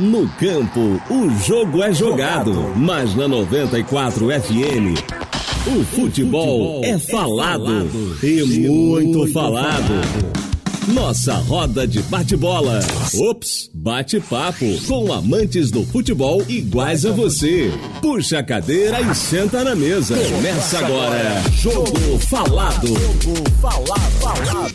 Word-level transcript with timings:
No 0.00 0.26
campo, 0.30 0.98
o 1.10 1.28
jogo 1.46 1.82
é 1.82 1.92
jogado, 1.92 2.54
mas 2.74 3.14
na 3.14 3.28
94 3.28 4.28
FM, 4.28 4.98
o 5.66 5.84
futebol 5.84 6.82
é 6.82 6.98
falado 6.98 7.86
e 8.22 8.42
muito 8.66 9.30
falado. 9.30 10.39
Nossa 10.94 11.34
roda 11.34 11.86
de 11.86 12.02
bate-bola. 12.02 12.80
Ops, 13.14 13.70
bate-papo 13.72 14.66
com 14.88 15.12
amantes 15.12 15.70
do 15.70 15.84
futebol 15.84 16.42
iguais 16.48 17.06
a 17.06 17.12
você. 17.12 17.70
Puxa 18.02 18.40
a 18.40 18.42
cadeira 18.42 19.00
e 19.00 19.14
senta 19.14 19.62
na 19.62 19.76
mesa. 19.76 20.16
Começa 20.16 20.78
agora. 20.78 21.42
Jogo 21.52 22.18
Falado. 22.18 22.88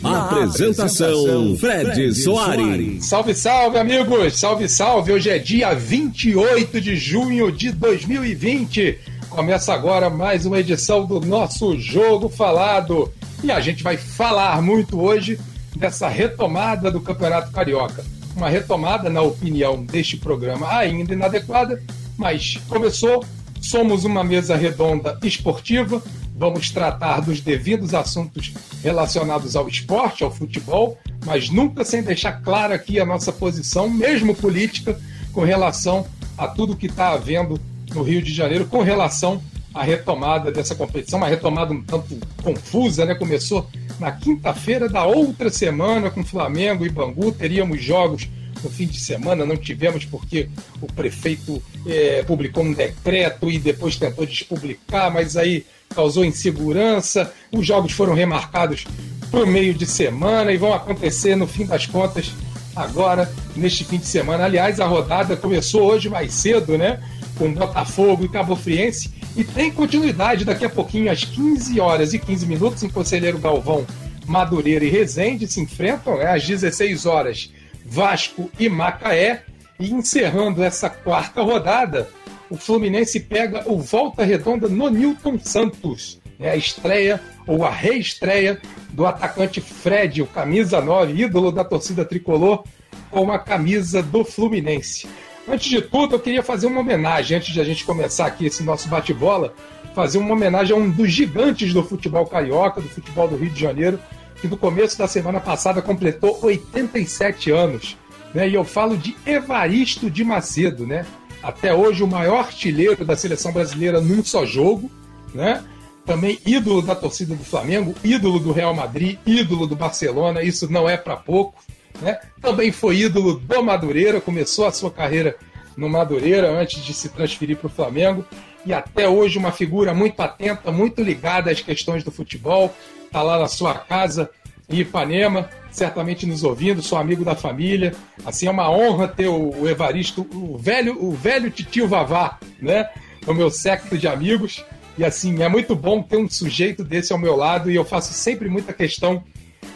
Apresentação: 0.02 1.54
Fred 1.58 2.14
Soares. 2.14 3.04
Salve, 3.04 3.34
salve, 3.34 3.78
amigos! 3.78 4.38
Salve, 4.38 4.68
salve! 4.70 5.12
Hoje 5.12 5.28
é 5.28 5.38
dia 5.38 5.74
28 5.74 6.80
de 6.80 6.96
junho 6.96 7.52
de 7.52 7.72
2020. 7.72 8.98
Começa 9.28 9.74
agora 9.74 10.08
mais 10.08 10.46
uma 10.46 10.60
edição 10.60 11.04
do 11.04 11.20
nosso 11.20 11.78
Jogo 11.78 12.30
Falado. 12.30 13.12
E 13.44 13.50
a 13.50 13.60
gente 13.60 13.82
vai 13.82 13.98
falar 13.98 14.62
muito 14.62 14.98
hoje 14.98 15.38
dessa 15.76 16.08
retomada 16.08 16.90
do 16.90 17.00
Campeonato 17.00 17.52
Carioca. 17.52 18.04
Uma 18.34 18.48
retomada, 18.48 19.08
na 19.08 19.22
opinião 19.22 19.82
deste 19.82 20.16
programa, 20.16 20.68
ainda 20.76 21.12
inadequada, 21.12 21.82
mas 22.16 22.58
começou. 22.68 23.24
Somos 23.60 24.04
uma 24.04 24.22
mesa 24.22 24.54
redonda 24.54 25.18
esportiva. 25.22 26.02
Vamos 26.36 26.70
tratar 26.70 27.20
dos 27.20 27.40
devidos 27.40 27.94
assuntos 27.94 28.52
relacionados 28.82 29.56
ao 29.56 29.68
esporte, 29.68 30.22
ao 30.22 30.30
futebol, 30.30 30.98
mas 31.24 31.48
nunca 31.48 31.84
sem 31.84 32.02
deixar 32.02 32.42
clara 32.42 32.74
aqui 32.74 33.00
a 33.00 33.06
nossa 33.06 33.32
posição, 33.32 33.88
mesmo 33.88 34.34
política, 34.34 34.98
com 35.32 35.42
relação 35.42 36.06
a 36.36 36.46
tudo 36.46 36.76
que 36.76 36.86
está 36.86 37.12
havendo 37.12 37.58
no 37.94 38.02
Rio 38.02 38.20
de 38.20 38.32
Janeiro, 38.32 38.66
com 38.66 38.82
relação 38.82 39.42
à 39.76 39.82
retomada 39.82 40.50
dessa 40.50 40.74
competição, 40.74 41.18
uma 41.18 41.28
retomada 41.28 41.72
um 41.72 41.82
tanto 41.82 42.18
confusa, 42.42 43.04
né? 43.04 43.14
Começou 43.14 43.68
na 44.00 44.10
quinta-feira 44.10 44.88
da 44.88 45.04
outra 45.04 45.50
semana 45.50 46.10
com 46.10 46.24
Flamengo 46.24 46.86
e 46.86 46.88
Bangu. 46.88 47.30
Teríamos 47.30 47.82
jogos 47.82 48.26
no 48.64 48.70
fim 48.70 48.86
de 48.86 48.98
semana, 48.98 49.44
não 49.44 49.56
tivemos 49.56 50.06
porque 50.06 50.48
o 50.80 50.86
prefeito 50.86 51.62
é, 51.86 52.22
publicou 52.22 52.64
um 52.64 52.72
decreto 52.72 53.50
e 53.50 53.58
depois 53.58 53.96
tentou 53.96 54.24
despublicar, 54.24 55.12
mas 55.12 55.36
aí 55.36 55.66
causou 55.94 56.24
insegurança. 56.24 57.30
Os 57.52 57.66
jogos 57.66 57.92
foram 57.92 58.14
remarcados 58.14 58.86
para 59.30 59.44
o 59.44 59.46
meio 59.46 59.74
de 59.74 59.84
semana 59.84 60.52
e 60.52 60.56
vão 60.56 60.72
acontecer 60.72 61.36
no 61.36 61.46
fim 61.46 61.66
das 61.66 61.84
contas 61.84 62.32
agora, 62.74 63.30
neste 63.54 63.84
fim 63.84 63.98
de 63.98 64.06
semana. 64.06 64.44
Aliás, 64.44 64.80
a 64.80 64.86
rodada 64.86 65.36
começou 65.36 65.82
hoje 65.82 66.08
mais 66.08 66.32
cedo, 66.32 66.78
né? 66.78 67.00
Com 67.38 67.52
Botafogo 67.52 68.24
e 68.24 68.28
Cabo 68.28 68.56
Friense 68.56 69.10
e 69.36 69.44
tem 69.44 69.70
continuidade 69.70 70.44
daqui 70.44 70.64
a 70.64 70.70
pouquinho, 70.70 71.12
às 71.12 71.24
15 71.24 71.78
horas 71.78 72.14
e 72.14 72.18
15 72.18 72.46
minutos, 72.46 72.82
em 72.82 72.88
Conselheiro 72.88 73.38
Galvão, 73.38 73.86
Madureira 74.26 74.84
e 74.84 74.88
Resende 74.88 75.46
se 75.46 75.60
enfrentam 75.60 76.16
né, 76.16 76.32
às 76.32 76.46
16 76.46 77.06
horas 77.06 77.52
Vasco 77.84 78.50
e 78.58 78.68
Macaé. 78.68 79.42
E 79.78 79.92
encerrando 79.92 80.64
essa 80.64 80.88
quarta 80.88 81.42
rodada, 81.42 82.08
o 82.48 82.56
Fluminense 82.56 83.20
pega 83.20 83.70
o 83.70 83.78
Volta 83.78 84.24
Redonda 84.24 84.68
no 84.68 84.88
Newton 84.88 85.38
Santos. 85.38 86.18
É 86.40 86.50
a 86.50 86.56
estreia 86.56 87.20
ou 87.46 87.64
a 87.64 87.70
reestreia 87.70 88.58
do 88.90 89.04
atacante 89.06 89.60
Fred, 89.60 90.22
o 90.22 90.26
camisa 90.26 90.80
9, 90.80 91.24
ídolo 91.24 91.52
da 91.52 91.62
torcida 91.62 92.06
tricolor, 92.06 92.64
com 93.10 93.30
a 93.30 93.38
camisa 93.38 94.02
do 94.02 94.24
Fluminense. 94.24 95.06
Antes 95.48 95.68
de 95.68 95.80
tudo, 95.80 96.16
eu 96.16 96.20
queria 96.20 96.42
fazer 96.42 96.66
uma 96.66 96.80
homenagem, 96.80 97.36
antes 97.36 97.52
de 97.52 97.60
a 97.60 97.64
gente 97.64 97.84
começar 97.84 98.26
aqui 98.26 98.46
esse 98.46 98.64
nosso 98.64 98.88
bate-bola, 98.88 99.54
fazer 99.94 100.18
uma 100.18 100.32
homenagem 100.32 100.76
a 100.76 100.78
um 100.78 100.90
dos 100.90 101.10
gigantes 101.12 101.72
do 101.72 101.84
futebol 101.84 102.26
carioca, 102.26 102.80
do 102.80 102.88
futebol 102.88 103.28
do 103.28 103.36
Rio 103.36 103.50
de 103.50 103.60
Janeiro, 103.60 103.98
que 104.40 104.48
no 104.48 104.56
começo 104.56 104.98
da 104.98 105.06
semana 105.06 105.40
passada 105.40 105.80
completou 105.80 106.38
87 106.42 107.50
anos. 107.50 107.96
Né? 108.34 108.48
E 108.48 108.54
eu 108.54 108.64
falo 108.64 108.96
de 108.96 109.16
Evaristo 109.24 110.10
de 110.10 110.24
Macedo, 110.24 110.86
né? 110.86 111.06
Até 111.42 111.72
hoje 111.72 112.02
o 112.02 112.08
maior 112.08 112.40
artilheiro 112.40 113.04
da 113.04 113.16
seleção 113.16 113.52
brasileira 113.52 114.00
num 114.00 114.22
só 114.24 114.44
jogo, 114.44 114.90
né? 115.32 115.64
Também 116.04 116.38
ídolo 116.44 116.82
da 116.82 116.94
torcida 116.94 117.34
do 117.34 117.44
Flamengo, 117.44 117.94
ídolo 118.04 118.38
do 118.38 118.52
Real 118.52 118.74
Madrid, 118.74 119.18
ídolo 119.24 119.66
do 119.66 119.76
Barcelona, 119.76 120.42
isso 120.42 120.70
não 120.70 120.88
é 120.88 120.96
para 120.96 121.16
pouco. 121.16 121.62
Né? 122.00 122.18
Também 122.40 122.70
foi 122.70 122.98
ídolo 122.98 123.34
do 123.34 123.62
Madureira, 123.62 124.20
começou 124.20 124.66
a 124.66 124.72
sua 124.72 124.90
carreira 124.90 125.36
no 125.76 125.88
Madureira 125.88 126.50
antes 126.50 126.84
de 126.84 126.92
se 126.94 127.08
transferir 127.08 127.56
para 127.56 127.66
o 127.66 127.70
Flamengo 127.70 128.24
e 128.64 128.72
até 128.72 129.08
hoje 129.08 129.38
uma 129.38 129.52
figura 129.52 129.94
muito 129.94 130.20
atenta, 130.20 130.72
muito 130.72 131.02
ligada 131.02 131.50
às 131.50 131.60
questões 131.60 132.02
do 132.02 132.10
futebol. 132.10 132.74
Está 133.04 133.22
lá 133.22 133.38
na 133.38 133.46
sua 133.46 133.74
casa 133.74 134.28
em 134.68 134.80
Ipanema, 134.80 135.48
certamente 135.70 136.26
nos 136.26 136.42
ouvindo, 136.42 136.82
sou 136.82 136.98
amigo 136.98 137.24
da 137.24 137.36
família. 137.36 137.94
Assim 138.24 138.46
é 138.48 138.50
uma 138.50 138.68
honra 138.68 139.06
ter 139.06 139.28
o 139.28 139.68
Evaristo, 139.68 140.26
o 140.34 140.58
velho, 140.58 141.00
o 141.00 141.12
velho 141.12 141.50
titio 141.50 141.86
Vavá, 141.86 142.38
né? 142.60 142.90
O 143.26 143.32
meu 143.32 143.50
século 143.50 143.96
de 143.96 144.08
amigos. 144.08 144.64
E 144.98 145.04
assim, 145.04 145.42
é 145.42 145.48
muito 145.48 145.76
bom 145.76 146.02
ter 146.02 146.16
um 146.16 146.28
sujeito 146.28 146.82
desse 146.82 147.12
ao 147.12 147.18
meu 147.18 147.36
lado 147.36 147.70
e 147.70 147.76
eu 147.76 147.84
faço 147.84 148.12
sempre 148.12 148.48
muita 148.48 148.72
questão 148.72 149.22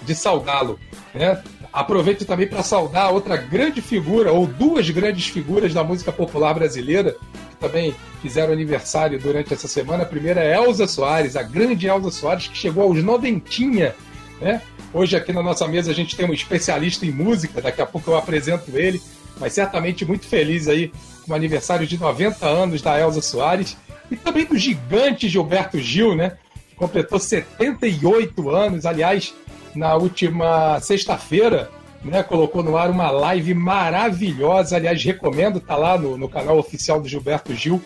de 0.03 0.15
saudá-lo. 0.15 0.79
Né? 1.15 1.41
Aproveito 1.73 2.25
também 2.25 2.49
para 2.49 2.63
saudar 2.65 3.13
outra 3.13 3.37
grande 3.37 3.81
figura, 3.81 4.33
ou 4.33 4.47
duas 4.47 4.91
grandes 4.91 5.29
figuras 5.29 5.73
da 5.73 5.85
música 5.85 6.11
popular 6.11 6.53
brasileira, 6.53 7.17
que 7.51 7.57
também 7.61 7.95
fizeram 8.21 8.53
aniversário 8.53 9.21
durante 9.21 9.55
essa 9.55 9.69
semana. 9.69 10.03
A 10.03 10.07
primeira 10.07 10.43
é 10.43 10.57
Elza 10.57 10.89
Soares, 10.89 11.37
a 11.37 11.43
grande 11.43 11.87
Elza 11.87 12.11
Soares, 12.11 12.49
que 12.49 12.59
chegou 12.59 12.83
aos 12.83 13.03
noventinha. 13.03 13.95
Né? 14.41 14.61
Hoje 14.93 15.17
aqui 15.17 15.33
na 15.33 15.43
nossa 15.43 15.69
mesa 15.69 15.93
a 15.93 15.95
gente 15.95 16.17
tem 16.17 16.27
um 16.27 16.33
especialista 16.33 17.07
em 17.07 17.13
música, 17.13 17.63
daqui 17.63 17.81
a 17.81 17.87
pouco 17.87 18.11
eu 18.11 18.17
apresento 18.17 18.77
ele, 18.77 19.01
mas 19.39 19.53
certamente 19.53 20.05
muito 20.05 20.27
feliz 20.27 20.67
aí 20.67 20.93
com 21.25 21.33
o 21.33 21.37
aniversário 21.37 21.87
de 21.87 21.97
90 21.97 22.45
anos 22.47 22.83
da 22.83 22.99
Elza 22.99 23.23
Soares 23.23 23.77
e 24.11 24.17
também 24.17 24.45
do 24.45 24.59
gigante 24.59 25.29
Gilberto 25.29 25.79
Gil, 25.79 26.17
né? 26.17 26.37
Que 26.69 26.75
completou 26.75 27.21
78 27.21 28.51
anos, 28.51 28.85
aliás, 28.85 29.33
na 29.75 29.95
última 29.95 30.81
sexta-feira, 30.81 31.71
né, 32.05 32.23
colocou 32.23 32.63
no 32.63 32.77
ar 32.77 32.91
uma 32.91 33.11
live 33.11 33.55
maravilhosa. 33.55 34.77
Aliás, 34.77 35.03
recomendo, 35.03 35.61
tá 35.61 35.77
lá 35.77 35.99
no, 35.99 36.17
no 36.17 36.29
canal 36.29 36.59
oficial 36.59 37.01
do 37.01 37.09
Gilberto 37.09 37.55
Gil. 37.55 37.81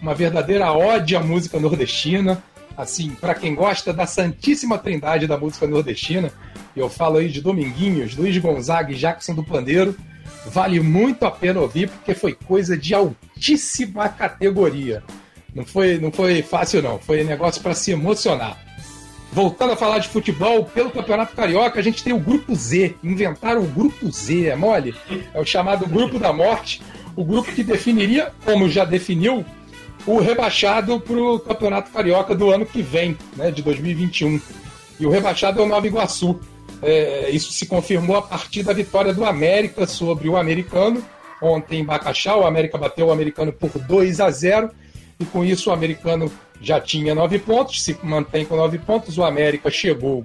Uma 0.00 0.14
verdadeira 0.14 0.72
ode 0.72 1.16
à 1.16 1.20
música 1.20 1.58
nordestina. 1.58 2.42
Assim, 2.76 3.10
para 3.10 3.34
quem 3.34 3.54
gosta 3.54 3.92
da 3.92 4.06
santíssima 4.06 4.78
trindade 4.78 5.26
da 5.26 5.38
música 5.38 5.66
nordestina, 5.66 6.32
eu 6.76 6.90
falo 6.90 7.18
aí 7.18 7.28
de 7.28 7.40
Dominguinhos, 7.40 8.16
Luiz 8.16 8.36
Gonzaga 8.38 8.92
e 8.92 8.96
Jackson 8.96 9.34
do 9.34 9.44
Pandeiro, 9.44 9.96
vale 10.46 10.80
muito 10.80 11.24
a 11.24 11.30
pena 11.30 11.60
ouvir 11.60 11.88
porque 11.88 12.14
foi 12.14 12.32
coisa 12.32 12.76
de 12.76 12.92
altíssima 12.92 14.08
categoria. 14.08 15.02
Não 15.54 15.64
foi, 15.64 15.98
não 15.98 16.10
foi 16.10 16.42
fácil 16.42 16.82
não, 16.82 16.98
foi 16.98 17.22
negócio 17.22 17.62
para 17.62 17.74
se 17.74 17.92
emocionar. 17.92 18.58
Voltando 19.34 19.72
a 19.72 19.76
falar 19.76 19.98
de 19.98 20.06
futebol, 20.06 20.64
pelo 20.64 20.92
Campeonato 20.92 21.34
Carioca, 21.34 21.80
a 21.80 21.82
gente 21.82 22.04
tem 22.04 22.12
o 22.12 22.20
Grupo 22.20 22.54
Z. 22.54 22.94
Inventaram 23.02 23.62
o 23.62 23.66
Grupo 23.66 24.08
Z, 24.08 24.46
é 24.46 24.54
mole? 24.54 24.94
É 25.34 25.40
o 25.40 25.44
chamado 25.44 25.88
Grupo 25.88 26.20
da 26.20 26.32
Morte. 26.32 26.80
O 27.16 27.24
grupo 27.24 27.52
que 27.52 27.64
definiria, 27.64 28.30
como 28.44 28.68
já 28.68 28.84
definiu, 28.84 29.44
o 30.06 30.20
rebaixado 30.20 31.00
para 31.00 31.16
o 31.16 31.40
Campeonato 31.40 31.90
Carioca 31.90 32.32
do 32.32 32.48
ano 32.48 32.64
que 32.64 32.80
vem, 32.80 33.18
né, 33.36 33.50
de 33.50 33.60
2021. 33.60 34.40
E 35.00 35.04
o 35.04 35.10
rebaixado 35.10 35.60
é 35.60 35.64
o 35.64 35.66
Nova 35.66 35.84
Iguaçu. 35.84 36.38
É, 36.80 37.28
isso 37.30 37.52
se 37.52 37.66
confirmou 37.66 38.16
a 38.16 38.22
partir 38.22 38.62
da 38.62 38.72
vitória 38.72 39.12
do 39.12 39.24
América 39.24 39.84
sobre 39.84 40.28
o 40.28 40.36
americano. 40.36 41.04
Ontem 41.42 41.80
em 41.80 41.84
Bacaxá, 41.84 42.36
o 42.36 42.46
América 42.46 42.78
bateu 42.78 43.08
o 43.08 43.10
americano 43.10 43.52
por 43.52 43.70
2 43.80 44.20
a 44.20 44.30
0 44.30 44.70
e 45.24 45.26
com 45.26 45.44
isso 45.44 45.70
o 45.70 45.72
americano 45.72 46.30
já 46.60 46.80
tinha 46.80 47.14
nove 47.14 47.38
pontos, 47.38 47.82
se 47.82 47.98
mantém 48.02 48.44
com 48.44 48.56
nove 48.56 48.78
pontos. 48.78 49.18
O 49.18 49.24
América 49.24 49.70
chegou 49.70 50.24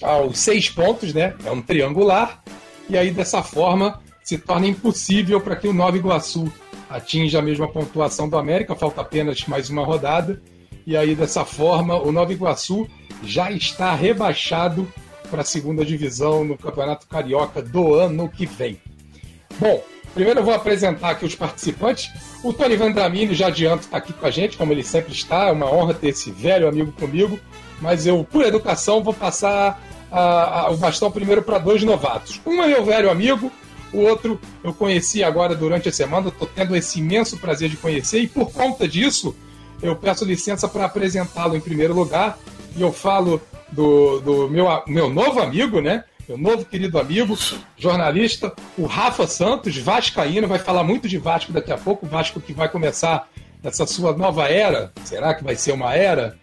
aos 0.00 0.38
seis 0.38 0.70
pontos, 0.70 1.12
né? 1.12 1.34
É 1.44 1.50
um 1.50 1.60
triangular. 1.60 2.42
E 2.88 2.96
aí, 2.96 3.10
dessa 3.10 3.42
forma, 3.42 4.00
se 4.22 4.38
torna 4.38 4.66
impossível 4.66 5.40
para 5.40 5.56
que 5.56 5.68
o 5.68 5.72
Nova 5.72 5.96
Iguaçu 5.96 6.50
atinja 6.88 7.40
a 7.40 7.42
mesma 7.42 7.68
pontuação 7.68 8.28
do 8.28 8.38
América. 8.38 8.74
Falta 8.74 9.00
apenas 9.00 9.44
mais 9.46 9.68
uma 9.68 9.84
rodada. 9.84 10.40
E 10.86 10.96
aí, 10.96 11.14
dessa 11.14 11.44
forma, 11.44 12.00
o 12.00 12.10
Nova 12.10 12.32
Iguaçu 12.32 12.88
já 13.22 13.50
está 13.50 13.94
rebaixado 13.94 14.90
para 15.30 15.42
a 15.42 15.44
segunda 15.44 15.84
divisão 15.84 16.44
no 16.44 16.56
Campeonato 16.56 17.06
Carioca 17.06 17.60
do 17.60 17.94
ano 17.94 18.28
que 18.28 18.46
vem. 18.46 18.80
Bom, 19.58 19.82
Primeiro 20.18 20.40
eu 20.40 20.44
vou 20.44 20.52
apresentar 20.52 21.10
aqui 21.10 21.24
os 21.24 21.36
participantes. 21.36 22.10
O 22.42 22.52
Tony 22.52 22.74
Vandramini, 22.74 23.36
já 23.36 23.46
adianto, 23.46 23.84
está 23.84 23.98
aqui 23.98 24.12
com 24.12 24.26
a 24.26 24.32
gente, 24.32 24.56
como 24.56 24.72
ele 24.72 24.82
sempre 24.82 25.12
está. 25.12 25.44
É 25.44 25.52
uma 25.52 25.72
honra 25.72 25.94
ter 25.94 26.08
esse 26.08 26.32
velho 26.32 26.66
amigo 26.66 26.90
comigo. 26.90 27.38
Mas 27.80 28.04
eu, 28.04 28.26
por 28.28 28.44
educação, 28.44 29.00
vou 29.00 29.14
passar 29.14 29.80
a, 30.10 30.62
a, 30.62 30.70
o 30.72 30.76
bastão 30.76 31.08
primeiro 31.08 31.40
para 31.40 31.58
dois 31.58 31.84
novatos. 31.84 32.40
Um 32.44 32.60
é 32.60 32.66
meu 32.66 32.84
velho 32.84 33.08
amigo, 33.08 33.52
O 33.92 34.00
outro 34.00 34.38
eu 34.62 34.72
conheci 34.72 35.22
agora 35.22 35.54
durante 35.54 35.88
a 35.88 35.92
semana, 35.92 36.28
estou 36.28 36.46
tendo 36.46 36.76
esse 36.76 36.98
imenso 36.98 37.38
prazer 37.38 37.68
de 37.68 37.76
conhecer, 37.76 38.20
e 38.20 38.26
por 38.26 38.52
conta 38.52 38.86
disso, 38.86 39.34
eu 39.80 39.96
peço 39.96 40.24
licença 40.24 40.68
para 40.68 40.84
apresentá-lo 40.84 41.56
em 41.56 41.60
primeiro 41.60 41.94
lugar, 41.94 42.38
e 42.76 42.82
eu 42.82 42.92
falo 42.92 43.40
do, 43.72 44.20
do 44.20 44.48
meu, 44.48 44.66
meu 44.86 45.08
novo 45.08 45.40
amigo, 45.40 45.80
né? 45.80 46.04
Meu 46.28 46.36
novo 46.36 46.62
querido 46.66 46.98
amigo, 46.98 47.34
jornalista, 47.78 48.52
o 48.76 48.84
Rafa 48.84 49.26
Santos, 49.26 49.78
Vascaíno, 49.78 50.46
vai 50.46 50.58
falar 50.58 50.84
muito 50.84 51.08
de 51.08 51.16
Vasco 51.16 51.52
daqui 51.52 51.72
a 51.72 51.78
pouco, 51.78 52.04
Vasco 52.04 52.38
que 52.38 52.52
vai 52.52 52.68
começar 52.68 53.26
essa 53.64 53.86
sua 53.86 54.14
nova 54.14 54.46
era. 54.46 54.92
Será 55.04 55.32
que 55.32 55.42
vai 55.42 55.56
ser 55.56 55.72
uma 55.72 55.94
era? 55.94 56.36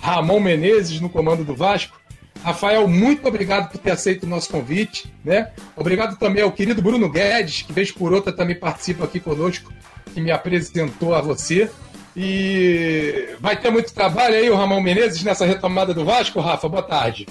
Ramon 0.00 0.38
Menezes 0.38 1.00
no 1.00 1.10
comando 1.10 1.44
do 1.44 1.56
Vasco. 1.56 2.00
Rafael, 2.40 2.86
muito 2.86 3.26
obrigado 3.26 3.68
por 3.68 3.78
ter 3.78 3.90
aceito 3.90 4.22
o 4.22 4.28
nosso 4.28 4.48
convite. 4.48 5.12
Né? 5.24 5.50
Obrigado 5.74 6.16
também 6.20 6.44
ao 6.44 6.52
querido 6.52 6.80
Bruno 6.80 7.10
Guedes, 7.10 7.62
que 7.62 7.72
vez 7.72 7.90
por 7.90 8.12
outra 8.12 8.32
também 8.32 8.54
participa 8.54 9.06
aqui 9.06 9.18
conosco, 9.18 9.72
que 10.14 10.20
me 10.20 10.30
apresentou 10.30 11.16
a 11.16 11.20
você. 11.20 11.68
E 12.16 13.34
vai 13.40 13.56
ter 13.56 13.70
muito 13.70 13.92
trabalho 13.92 14.36
aí, 14.36 14.48
o 14.48 14.54
Ramon 14.54 14.80
Menezes, 14.80 15.24
nessa 15.24 15.44
retomada 15.44 15.92
do 15.92 16.04
Vasco, 16.04 16.38
Rafa? 16.38 16.68
Boa 16.68 16.82
tarde. 16.84 17.26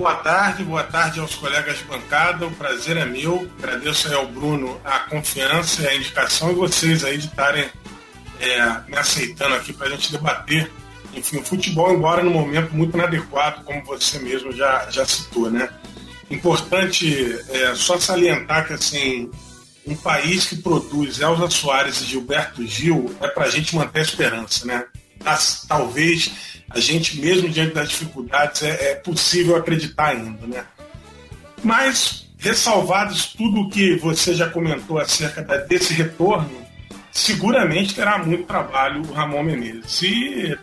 Boa 0.00 0.14
tarde, 0.14 0.64
boa 0.64 0.82
tarde 0.82 1.20
aos 1.20 1.34
colegas 1.34 1.76
de 1.76 1.84
bancada. 1.84 2.46
O 2.46 2.50
prazer 2.52 2.96
é 2.96 3.04
meu. 3.04 3.46
Agradeço 3.58 4.08
aí 4.08 4.14
ao 4.14 4.26
Bruno 4.26 4.80
a 4.82 5.00
confiança 5.00 5.82
e 5.82 5.88
a 5.88 5.94
indicação 5.94 6.50
e 6.50 6.54
vocês 6.54 7.04
aí 7.04 7.18
de 7.18 7.26
estarem 7.26 7.68
é, 8.40 8.80
me 8.88 8.96
aceitando 8.96 9.56
aqui 9.56 9.74
para 9.74 9.88
a 9.88 9.90
gente 9.90 10.10
debater. 10.10 10.72
Enfim, 11.12 11.36
o 11.36 11.44
futebol, 11.44 11.92
embora 11.92 12.22
no 12.22 12.30
momento 12.30 12.74
muito 12.74 12.96
inadequado, 12.96 13.62
como 13.62 13.84
você 13.84 14.18
mesmo 14.20 14.50
já, 14.52 14.88
já 14.88 15.04
citou, 15.04 15.50
né? 15.50 15.68
Importante 16.30 17.38
é, 17.50 17.74
só 17.74 18.00
salientar 18.00 18.66
que 18.66 18.72
assim 18.72 19.30
um 19.86 19.94
país 19.94 20.46
que 20.46 20.56
produz 20.56 21.20
Elza 21.20 21.50
Soares 21.50 22.00
e 22.00 22.06
Gilberto 22.06 22.66
Gil 22.66 23.14
é 23.20 23.28
para 23.28 23.44
a 23.44 23.50
gente 23.50 23.76
manter 23.76 23.98
a 23.98 24.02
esperança, 24.02 24.64
né? 24.64 24.82
Talvez 25.68 26.59
a 26.70 26.78
gente, 26.78 27.20
mesmo 27.20 27.48
diante 27.48 27.74
das 27.74 27.88
dificuldades, 27.88 28.62
é, 28.62 28.92
é 28.92 28.94
possível 28.94 29.56
acreditar 29.56 30.08
ainda, 30.08 30.46
né? 30.46 30.64
Mas, 31.62 32.28
ressalvados 32.38 33.34
tudo 33.34 33.62
o 33.62 33.68
que 33.68 33.96
você 33.96 34.34
já 34.34 34.48
comentou 34.48 34.98
acerca 34.98 35.42
desse 35.42 35.92
retorno, 35.92 36.50
seguramente 37.10 37.94
terá 37.94 38.18
muito 38.18 38.44
trabalho 38.44 39.02
o 39.02 39.12
Ramon 39.12 39.42
Menezes. 39.42 40.02
E 40.02 40.58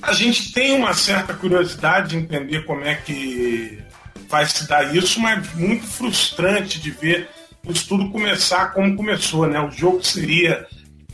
a 0.00 0.12
gente 0.12 0.52
tem 0.52 0.72
uma 0.72 0.94
certa 0.94 1.34
curiosidade 1.34 2.10
de 2.10 2.16
entender 2.16 2.64
como 2.64 2.84
é 2.84 2.94
que 2.94 3.78
vai 4.28 4.46
se 4.46 4.68
dar 4.68 4.94
isso, 4.94 5.20
mas 5.20 5.52
muito 5.54 5.84
frustrante 5.84 6.80
de 6.80 6.90
ver 6.90 7.28
isso 7.68 7.88
tudo 7.88 8.10
começar 8.10 8.72
como 8.72 8.96
começou, 8.96 9.46
né? 9.46 9.60
O 9.60 9.70
jogo 9.70 10.02
seria 10.02 10.66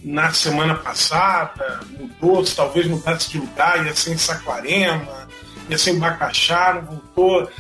na 0.05 0.33
semana 0.33 0.75
passada, 0.75 1.81
mudou, 1.99 2.45
talvez 2.45 2.87
mudasse 2.87 3.31
de 3.31 3.39
lugar, 3.39 3.85
ia 3.87 3.97
ser 3.97 4.13
em 4.13 4.19
Saquarema, 4.19 5.27
ia 5.69 5.79
ser 5.79 5.93
em 5.93 5.99
Bacaxá, 5.99 6.75
não 6.75 6.83
voltou. 6.83 7.51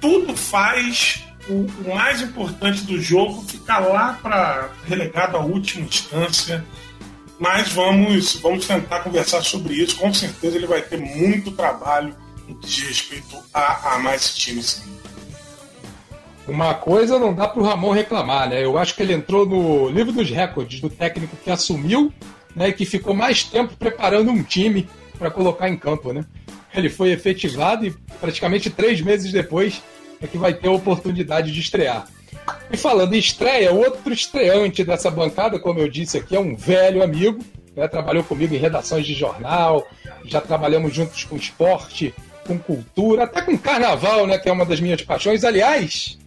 Tudo 0.00 0.36
faz 0.36 1.24
o, 1.48 1.66
o 1.84 1.94
mais 1.94 2.22
importante 2.22 2.84
do 2.84 3.00
jogo 3.00 3.42
ficar 3.42 3.80
lá 3.80 4.18
para 4.22 4.70
relegado 4.86 5.36
à 5.36 5.40
última 5.40 5.84
instância. 5.84 6.64
Mas 7.40 7.72
vamos, 7.72 8.36
vamos 8.36 8.66
tentar 8.66 9.00
conversar 9.00 9.42
sobre 9.42 9.74
isso. 9.74 9.96
Com 9.96 10.12
certeza 10.14 10.56
ele 10.56 10.66
vai 10.66 10.82
ter 10.82 10.98
muito 10.98 11.50
trabalho 11.50 12.14
no 12.46 12.54
que 12.56 12.66
diz 12.66 12.84
respeito 12.84 13.42
a, 13.52 13.98
mais 13.98 14.34
times. 14.34 14.82
Sim. 14.84 15.00
Uma 16.50 16.74
coisa 16.74 17.16
não 17.16 17.32
dá 17.32 17.46
para 17.46 17.62
o 17.62 17.64
Ramon 17.64 17.92
reclamar, 17.92 18.48
né? 18.48 18.64
Eu 18.64 18.76
acho 18.76 18.96
que 18.96 19.02
ele 19.02 19.12
entrou 19.12 19.46
no 19.46 19.88
livro 19.88 20.12
dos 20.12 20.28
recordes 20.28 20.80
do 20.80 20.90
técnico 20.90 21.36
que 21.36 21.48
assumiu 21.48 22.12
né, 22.56 22.70
e 22.70 22.72
que 22.72 22.84
ficou 22.84 23.14
mais 23.14 23.44
tempo 23.44 23.76
preparando 23.76 24.32
um 24.32 24.42
time 24.42 24.88
para 25.16 25.30
colocar 25.30 25.68
em 25.68 25.76
campo, 25.76 26.12
né? 26.12 26.24
Ele 26.74 26.90
foi 26.90 27.12
efetivado 27.12 27.86
e 27.86 27.92
praticamente 28.20 28.68
três 28.68 29.00
meses 29.00 29.30
depois 29.30 29.80
é 30.20 30.26
que 30.26 30.36
vai 30.36 30.52
ter 30.52 30.66
a 30.66 30.72
oportunidade 30.72 31.52
de 31.52 31.60
estrear. 31.60 32.08
E 32.68 32.76
falando 32.76 33.14
em 33.14 33.18
estreia, 33.18 33.72
outro 33.72 34.12
estreante 34.12 34.82
dessa 34.82 35.08
bancada, 35.08 35.56
como 35.56 35.78
eu 35.78 35.88
disse 35.88 36.18
aqui, 36.18 36.34
é 36.34 36.40
um 36.40 36.56
velho 36.56 37.00
amigo, 37.00 37.38
né, 37.76 37.86
trabalhou 37.86 38.24
comigo 38.24 38.52
em 38.52 38.58
redações 38.58 39.06
de 39.06 39.14
jornal, 39.14 39.86
já 40.24 40.40
trabalhamos 40.40 40.92
juntos 40.92 41.22
com 41.22 41.36
esporte, 41.36 42.12
com 42.44 42.58
cultura, 42.58 43.22
até 43.22 43.40
com 43.40 43.56
carnaval, 43.56 44.26
né, 44.26 44.36
que 44.36 44.48
é 44.48 44.52
uma 44.52 44.66
das 44.66 44.80
minhas 44.80 45.02
paixões. 45.02 45.44
Aliás, 45.44 46.18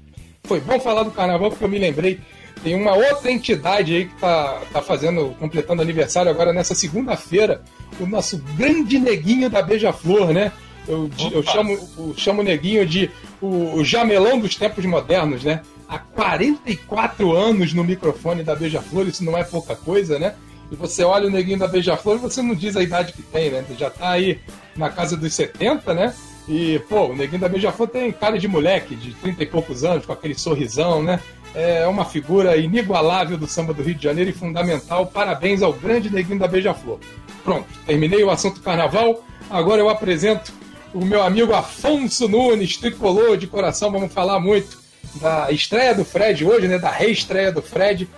foi 0.45 0.60
bom 0.60 0.80
falar 0.80 1.04
do 1.04 1.12
carnaval 1.12 1.50
porque 1.50 1.63
eu 1.63 1.69
me 1.69 1.80
lembrei. 1.80 2.19
Tem 2.62 2.75
uma 2.75 2.94
outra 2.94 3.31
entidade 3.31 3.95
aí 3.95 4.06
que 4.06 4.16
tá, 4.19 4.62
tá 4.72 4.81
fazendo, 4.81 5.36
completando 5.40 5.81
aniversário 5.81 6.30
agora 6.30 6.54
nessa 6.54 6.75
segunda-feira. 6.75 7.62
O 8.00 8.06
nosso 8.06 8.38
grande 8.57 9.00
neguinho 9.00 9.50
da 9.50 9.62
Beija-Flor, 9.62 10.34
né? 10.34 10.51
Eu, 10.88 11.10
eu, 11.31 11.44
chamo, 11.44 11.72
eu 11.98 12.13
chamo 12.18 12.42
o 12.42 12.44
neguinho 12.44 12.86
de 12.86 13.10
o, 13.42 13.75
o 13.75 13.86
jamelão 13.86 14.38
dos 14.38 14.56
tempos 14.56 14.84
modernos, 14.86 15.44
né? 15.44 15.62
Há 15.88 15.98
44 15.98 17.31
anos 17.31 17.74
no 17.74 17.84
microfone 17.84 18.44
da 18.44 18.56
Beija-Flor, 18.56 19.07
isso 19.07 19.24
não 19.24 19.38
é 19.38 19.44
pouca 19.44 19.75
coisa, 19.75 20.19
né? 20.19 20.36
E 20.72 20.75
você 20.75 21.04
olha 21.04 21.28
o 21.28 21.31
neguinho 21.31 21.60
da 21.60 21.68
Beija-Flor 21.68 22.18
e 22.18 22.19
você 22.19 22.42
não 22.42 22.56
diz 22.56 22.75
a 22.75 22.84
idade 22.84 23.13
que 23.13 23.22
tem, 23.22 23.50
né? 23.50 23.63
Já 23.78 23.89
tá 23.89 24.10
aí 24.10 24.39
na 24.75 24.89
casa 24.89 25.16
dos 25.16 25.34
70, 25.34 25.94
né? 25.94 26.13
E, 26.48 26.80
pô, 26.90 27.07
o 27.07 27.16
Neguinho 27.16 27.40
da 27.40 27.48
Beija-Flor 27.48 27.88
tem 27.88 28.12
cara 28.12 28.38
de 28.38 28.48
moleque, 28.48 28.95
de 28.95 29.13
30 29.13 29.44
e 29.44 29.45
poucos 29.45 29.84
anos, 29.84 30.06
com 30.06 30.12
aquele 30.12 30.36
sorrisão, 30.36 31.01
né? 31.01 31.19
É 31.56 31.88
uma 31.88 32.04
figura 32.04 32.57
inigualável 32.57 33.38
do 33.38 33.48
samba 33.48 33.74
do 33.74 33.84
Rio 33.84 33.95
de 33.95 34.04
Janeiro 34.04 34.31
e 34.31 34.34
fundamental. 34.34 35.06
Parabéns 35.06 35.62
ao 35.62 35.72
grande 35.72 36.10
Neguinho 36.10 36.40
da 36.40 36.48
Beija-Flor. 36.48 37.00
Pronto, 37.44 37.68
terminei 37.86 38.24
o 38.24 38.31
assunto 38.31 38.62
carnaval. 38.62 39.24
Agora 39.50 39.80
eu 39.80 39.90
apresento 39.90 40.51
o 40.94 41.06
meu 41.06 41.22
amigo 41.22 41.54
Afonso 41.54 42.28
Nunes, 42.28 42.78
tricolor 42.78 43.38
de 43.38 43.48
coração. 43.48 43.92
Vamos 43.92 44.12
falar 44.12 44.39
muito 44.39 44.81
da 45.22 45.51
estreia 45.51 45.94
do 45.94 46.04
Fred 46.04 46.46
hoje, 46.46 46.68
né? 46.68 46.80
Da 46.80 46.89
reestreia 46.89 47.51
do 47.51 47.62
Fred. 47.62 48.10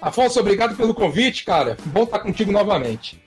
Afonso, 0.00 0.38
obrigado 0.38 0.76
pelo 0.76 0.94
convite, 0.94 1.44
cara. 1.44 1.76
Bom 1.86 2.04
estar 2.04 2.18
contigo 2.20 2.52
novamente. 2.52 3.20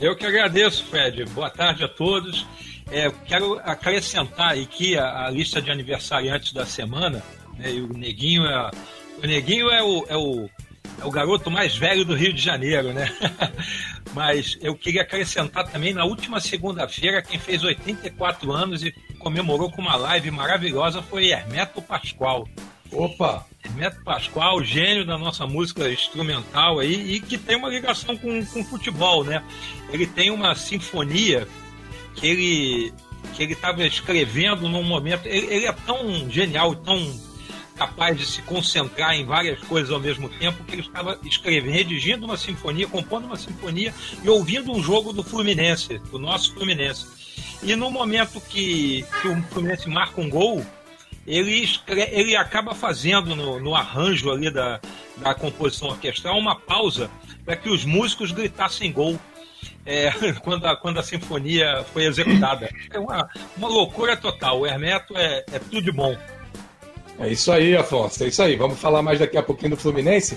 Eu 0.00 0.16
que 0.16 0.26
agradeço, 0.26 0.84
Fred. 0.86 1.24
Boa 1.26 1.48
tarde 1.48 1.84
a 1.84 1.88
todos. 1.88 2.46
É, 2.90 3.10
quero 3.26 3.58
acrescentar 3.64 4.52
aqui 4.52 4.96
a, 4.96 5.26
a, 5.26 5.30
lista 5.30 5.60
de 5.60 5.70
aniversariantes 5.70 6.52
da 6.52 6.66
semana. 6.66 7.22
Né, 7.56 7.70
o 7.70 7.96
Neguinho 7.96 8.44
é, 8.44 8.70
o 9.22 9.26
Neguinho 9.26 9.70
é 9.70 9.82
o, 9.82 10.04
é 10.08 10.16
o, 10.16 10.50
é 11.00 11.04
o 11.04 11.10
garoto 11.10 11.50
mais 11.50 11.76
velho 11.76 12.04
do 12.04 12.14
Rio 12.14 12.32
de 12.32 12.40
Janeiro, 12.40 12.92
né? 12.92 13.08
Mas 14.12 14.56
eu 14.60 14.76
queria 14.76 15.02
acrescentar 15.02 15.66
também, 15.66 15.92
na 15.92 16.04
última 16.04 16.40
segunda-feira, 16.40 17.22
quem 17.22 17.38
fez 17.38 17.64
84 17.64 18.52
anos 18.52 18.84
e 18.84 18.92
comemorou 19.18 19.70
com 19.70 19.82
uma 19.82 19.96
live 19.96 20.30
maravilhosa 20.30 21.02
foi 21.02 21.30
Hermeto 21.30 21.82
Pascoal. 21.82 22.48
Opa! 22.92 23.44
Hermeto 23.64 24.04
Pascoal, 24.04 24.62
gênio 24.62 25.04
da 25.04 25.18
nossa 25.18 25.46
música 25.46 25.90
instrumental 25.90 26.78
aí, 26.78 27.14
e 27.14 27.20
que 27.20 27.36
tem 27.36 27.56
uma 27.56 27.68
ligação 27.68 28.16
com, 28.16 28.44
com 28.46 28.64
futebol, 28.64 29.24
né? 29.24 29.42
Ele 29.90 30.06
tem 30.06 30.30
uma 30.30 30.54
sinfonia 30.54 31.48
que 32.14 32.26
ele 32.26 32.94
que 33.34 33.42
ele 33.42 33.52
estava 33.52 33.84
escrevendo 33.84 34.68
num 34.68 34.82
momento. 34.82 35.26
Ele, 35.26 35.46
ele, 35.52 35.66
é 35.66 35.72
tão 35.72 36.30
genial, 36.30 36.74
tão 36.76 37.20
capaz 37.76 38.16
de 38.16 38.24
se 38.24 38.42
concentrar 38.42 39.14
em 39.14 39.24
várias 39.24 39.58
coisas 39.60 39.90
ao 39.90 39.98
mesmo 39.98 40.28
tempo 40.28 40.62
que 40.64 40.74
ele 40.74 40.82
estava 40.82 41.18
escrevendo, 41.24 41.72
redigindo 41.72 42.24
uma 42.24 42.36
sinfonia, 42.36 42.86
compondo 42.86 43.24
uma 43.24 43.36
sinfonia 43.36 43.92
e 44.22 44.28
ouvindo 44.28 44.72
um 44.72 44.82
jogo 44.82 45.12
do 45.12 45.24
Fluminense, 45.24 45.98
do 46.10 46.18
nosso 46.18 46.54
Fluminense. 46.54 47.06
E 47.62 47.74
no 47.74 47.90
momento 47.90 48.40
que, 48.40 49.04
que 49.20 49.28
o 49.28 49.42
Fluminense 49.44 49.88
marca 49.88 50.20
um 50.20 50.30
gol, 50.30 50.64
ele, 51.26 51.64
escreve, 51.64 52.14
ele 52.14 52.36
acaba 52.36 52.74
fazendo 52.74 53.34
no, 53.34 53.58
no 53.58 53.74
arranjo 53.74 54.30
ali 54.30 54.50
da, 54.50 54.80
da 55.16 55.34
composição 55.34 55.88
orquestral 55.88 56.38
uma 56.38 56.54
pausa 56.54 57.10
para 57.44 57.56
que 57.56 57.68
os 57.68 57.84
músicos 57.84 58.30
gritassem 58.30 58.92
gol 58.92 59.18
é, 59.86 60.10
quando, 60.42 60.66
a, 60.66 60.76
quando 60.76 60.98
a 60.98 61.02
sinfonia 61.02 61.84
foi 61.92 62.04
executada. 62.04 62.70
É 62.90 62.98
uma, 62.98 63.28
uma 63.56 63.68
loucura 63.68 64.16
total. 64.16 64.60
O 64.60 64.66
Hermeto 64.66 65.16
é, 65.16 65.44
é 65.52 65.58
tudo 65.58 65.82
de 65.82 65.92
bom. 65.92 66.16
É 67.18 67.28
isso 67.28 67.52
aí, 67.52 67.76
Afonso. 67.76 68.24
É 68.24 68.28
isso 68.28 68.42
aí. 68.42 68.56
Vamos 68.56 68.78
falar 68.78 69.02
mais 69.02 69.18
daqui 69.18 69.36
a 69.36 69.42
pouquinho 69.42 69.70
do 69.70 69.76
Fluminense. 69.76 70.36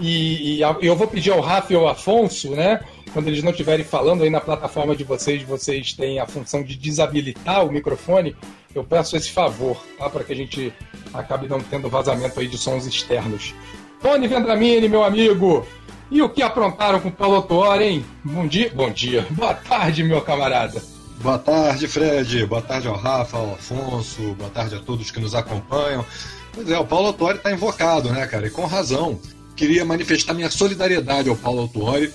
E, 0.00 0.58
e 0.58 0.60
eu 0.80 0.96
vou 0.96 1.06
pedir 1.06 1.30
ao 1.30 1.40
Rafa 1.40 1.72
e 1.72 1.76
ao 1.76 1.88
Afonso, 1.88 2.50
né? 2.50 2.80
Quando 3.12 3.28
eles 3.28 3.42
não 3.42 3.50
estiverem 3.50 3.84
falando 3.84 4.22
aí 4.22 4.30
na 4.30 4.40
plataforma 4.40 4.96
de 4.96 5.04
vocês, 5.04 5.42
vocês 5.42 5.92
têm 5.92 6.18
a 6.18 6.26
função 6.26 6.62
de 6.62 6.76
desabilitar 6.76 7.64
o 7.66 7.70
microfone. 7.70 8.34
Eu 8.74 8.82
peço 8.82 9.16
esse 9.16 9.30
favor, 9.30 9.76
tá? 9.98 10.08
Para 10.08 10.24
que 10.24 10.32
a 10.32 10.36
gente 10.36 10.72
acabe 11.12 11.46
não 11.46 11.60
tendo 11.60 11.90
vazamento 11.90 12.40
aí 12.40 12.48
de 12.48 12.56
sons 12.56 12.86
externos. 12.86 13.54
Tony 14.00 14.26
Vendramini, 14.26 14.88
meu 14.88 15.04
amigo, 15.04 15.66
e 16.12 16.20
o 16.20 16.28
que 16.28 16.42
aprontaram 16.42 17.00
com 17.00 17.08
o 17.08 17.12
Paulo 17.12 17.40
Tuori, 17.40 17.84
hein? 17.84 18.06
Bom 18.22 18.46
dia, 18.46 18.70
bom 18.74 18.90
dia, 18.90 19.26
boa 19.30 19.54
tarde, 19.54 20.04
meu 20.04 20.20
camarada. 20.20 20.82
Boa 21.22 21.38
tarde, 21.38 21.88
Fred. 21.88 22.44
Boa 22.44 22.60
tarde 22.60 22.86
ao 22.86 22.96
Rafa, 22.96 23.38
ao 23.38 23.54
Afonso. 23.54 24.34
Boa 24.34 24.50
tarde 24.50 24.74
a 24.74 24.78
todos 24.78 25.10
que 25.10 25.18
nos 25.18 25.34
acompanham. 25.34 26.04
Pois 26.52 26.68
é, 26.68 26.78
o 26.78 26.84
Paulo 26.84 27.06
Autuori 27.06 27.38
está 27.38 27.50
invocado, 27.50 28.12
né, 28.12 28.26
cara? 28.26 28.46
E 28.46 28.50
com 28.50 28.66
razão. 28.66 29.18
Queria 29.56 29.84
manifestar 29.84 30.34
minha 30.34 30.50
solidariedade 30.50 31.30
ao 31.30 31.36
Paulo 31.36 31.62
Autuori 31.62 32.12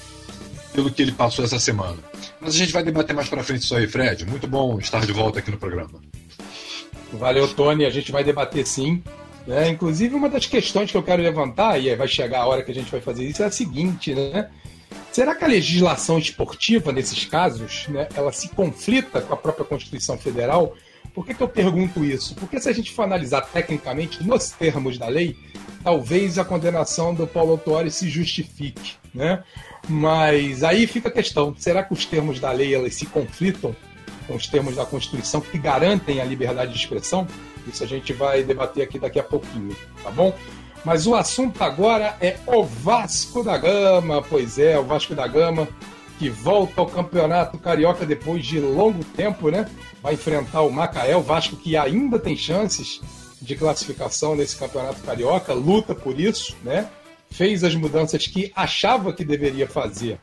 pelo 0.73 0.91
que 0.91 1.01
ele 1.01 1.11
passou 1.11 1.43
essa 1.43 1.59
semana. 1.59 1.97
Mas 2.39 2.53
a 2.53 2.57
gente 2.57 2.71
vai 2.71 2.83
debater 2.83 3.15
mais 3.15 3.29
para 3.29 3.43
frente 3.43 3.63
isso 3.63 3.75
aí, 3.75 3.87
Fred. 3.87 4.27
Muito 4.27 4.45
bom 4.45 4.77
estar 4.77 5.03
de 5.03 5.11
volta 5.11 5.39
aqui 5.39 5.49
no 5.49 5.57
programa. 5.57 5.99
Valeu, 7.13 7.47
Tony. 7.47 7.83
A 7.85 7.89
gente 7.89 8.11
vai 8.11 8.23
debater 8.23 8.67
sim. 8.67 9.01
É, 9.47 9.69
inclusive, 9.69 10.13
uma 10.13 10.29
das 10.29 10.45
questões 10.45 10.91
que 10.91 10.97
eu 10.97 11.03
quero 11.03 11.21
levantar, 11.21 11.81
e 11.81 11.95
vai 11.95 12.07
chegar 12.07 12.41
a 12.41 12.45
hora 12.45 12.63
que 12.63 12.71
a 12.71 12.73
gente 12.73 12.91
vai 12.91 12.99
fazer 12.99 13.25
isso, 13.25 13.41
é 13.41 13.45
a 13.45 13.51
seguinte, 13.51 14.13
né? 14.13 14.49
Será 15.11 15.33
que 15.33 15.43
a 15.43 15.47
legislação 15.47 16.19
esportiva, 16.19 16.91
nesses 16.91 17.25
casos, 17.25 17.87
né, 17.87 18.07
ela 18.13 18.31
se 18.31 18.49
conflita 18.49 19.21
com 19.21 19.33
a 19.33 19.37
própria 19.37 19.65
Constituição 19.65 20.17
Federal? 20.17 20.75
Por 21.13 21.25
que, 21.25 21.33
que 21.33 21.41
eu 21.41 21.47
pergunto 21.47 22.03
isso? 22.03 22.35
Porque 22.35 22.59
se 22.59 22.69
a 22.69 22.73
gente 22.73 22.91
for 22.91 23.03
analisar 23.03 23.41
tecnicamente, 23.41 24.23
nos 24.23 24.51
termos 24.51 24.97
da 24.97 25.07
lei, 25.07 25.35
talvez 25.83 26.37
a 26.37 26.45
condenação 26.45 27.15
do 27.15 27.25
Paulo 27.25 27.53
Autuori 27.53 27.89
se 27.89 28.07
justifique, 28.09 28.95
né? 29.13 29.43
Mas 29.89 30.63
aí 30.63 30.85
fica 30.85 31.09
a 31.09 31.11
questão, 31.11 31.55
será 31.57 31.83
que 31.83 31.93
os 31.93 32.05
termos 32.05 32.39
da 32.39 32.51
lei 32.51 32.75
elas 32.75 32.93
se 32.93 33.05
conflitam 33.05 33.75
com 34.27 34.35
os 34.35 34.45
termos 34.45 34.75
da 34.75 34.85
Constituição 34.85 35.41
que 35.41 35.57
garantem 35.57 36.21
a 36.21 36.25
liberdade 36.25 36.73
de 36.73 36.77
expressão? 36.77 37.25
Isso 37.67 37.83
a 37.83 37.87
gente 37.87 38.13
vai 38.13 38.43
debater 38.43 38.83
aqui 38.83 38.97
daqui 38.97 39.19
a 39.19 39.23
pouquinho, 39.23 39.75
tá 40.03 40.09
bom? 40.11 40.33
Mas 40.85 41.05
o 41.05 41.15
assunto 41.15 41.61
agora 41.63 42.15
é 42.21 42.37
o 42.45 42.63
Vasco 42.63 43.43
da 43.43 43.57
Gama. 43.57 44.21
Pois 44.21 44.57
é, 44.57 44.79
o 44.79 44.83
Vasco 44.83 45.13
da 45.13 45.27
Gama 45.27 45.67
que 46.17 46.29
volta 46.29 46.81
ao 46.81 46.87
Campeonato 46.87 47.57
Carioca 47.57 48.05
depois 48.05 48.45
de 48.45 48.59
longo 48.59 49.03
tempo, 49.03 49.49
né? 49.49 49.69
Vai 50.01 50.15
enfrentar 50.15 50.61
o 50.61 50.71
Macaé, 50.71 51.15
o 51.15 51.21
Vasco 51.21 51.55
que 51.55 51.77
ainda 51.77 52.17
tem 52.17 52.35
chances 52.35 53.01
de 53.41 53.55
classificação 53.55 54.35
nesse 54.35 54.57
Campeonato 54.57 55.01
Carioca, 55.01 55.53
luta 55.53 55.93
por 55.93 56.19
isso, 56.19 56.55
né? 56.63 56.89
Fez 57.29 57.63
as 57.63 57.75
mudanças 57.75 58.25
que 58.25 58.51
achava 58.55 59.13
que 59.13 59.23
deveria 59.23 59.67
fazer 59.67 60.19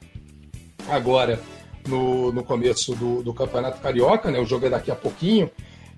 agora 0.89 1.41
no, 1.87 2.33
no 2.33 2.43
começo 2.43 2.95
do, 2.97 3.23
do 3.23 3.33
Campeonato 3.33 3.81
Carioca, 3.81 4.31
né? 4.31 4.41
O 4.41 4.47
jogo 4.47 4.67
é 4.67 4.71
daqui 4.71 4.91
a 4.91 4.97
pouquinho 4.97 5.51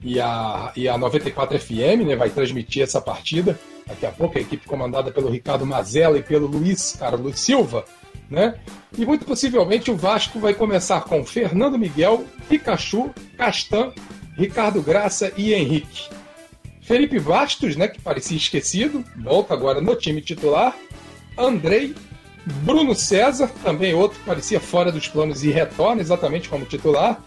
e 0.02 0.20
a, 0.20 0.72
e 0.76 0.88
a 0.88 0.96
94 0.96 1.58
FM 1.58 2.06
né, 2.06 2.16
vai 2.16 2.30
transmitir 2.30 2.82
essa 2.82 3.00
partida. 3.00 3.58
Daqui 3.86 4.04
a 4.04 4.10
pouco 4.10 4.36
a 4.36 4.40
equipe 4.40 4.66
comandada 4.66 5.10
pelo 5.12 5.30
Ricardo 5.30 5.64
Mazella 5.64 6.18
e 6.18 6.22
pelo 6.22 6.46
Luiz 6.46 6.96
Carlos 6.98 7.38
Silva. 7.38 7.84
Né? 8.28 8.56
E 8.98 9.06
muito 9.06 9.24
possivelmente 9.24 9.90
o 9.90 9.96
Vasco 9.96 10.40
vai 10.40 10.52
começar 10.52 11.02
com 11.02 11.24
Fernando 11.24 11.78
Miguel, 11.78 12.24
Pikachu, 12.48 13.10
Castan, 13.36 13.92
Ricardo 14.36 14.82
Graça 14.82 15.32
e 15.36 15.54
Henrique. 15.54 16.08
Felipe 16.80 17.18
Bastos, 17.18 17.74
né, 17.74 17.88
que 17.88 18.00
parecia 18.00 18.36
esquecido, 18.36 19.04
volta 19.16 19.54
agora 19.54 19.80
no 19.80 19.94
time 19.96 20.20
titular. 20.20 20.76
Andrei, 21.36 21.94
Bruno 22.62 22.94
César, 22.94 23.50
também 23.62 23.92
outro 23.92 24.18
que 24.18 24.24
parecia 24.24 24.60
fora 24.60 24.92
dos 24.92 25.08
planos 25.08 25.42
e 25.42 25.50
retorna 25.50 26.00
exatamente 26.00 26.48
como 26.48 26.64
titular. 26.64 27.20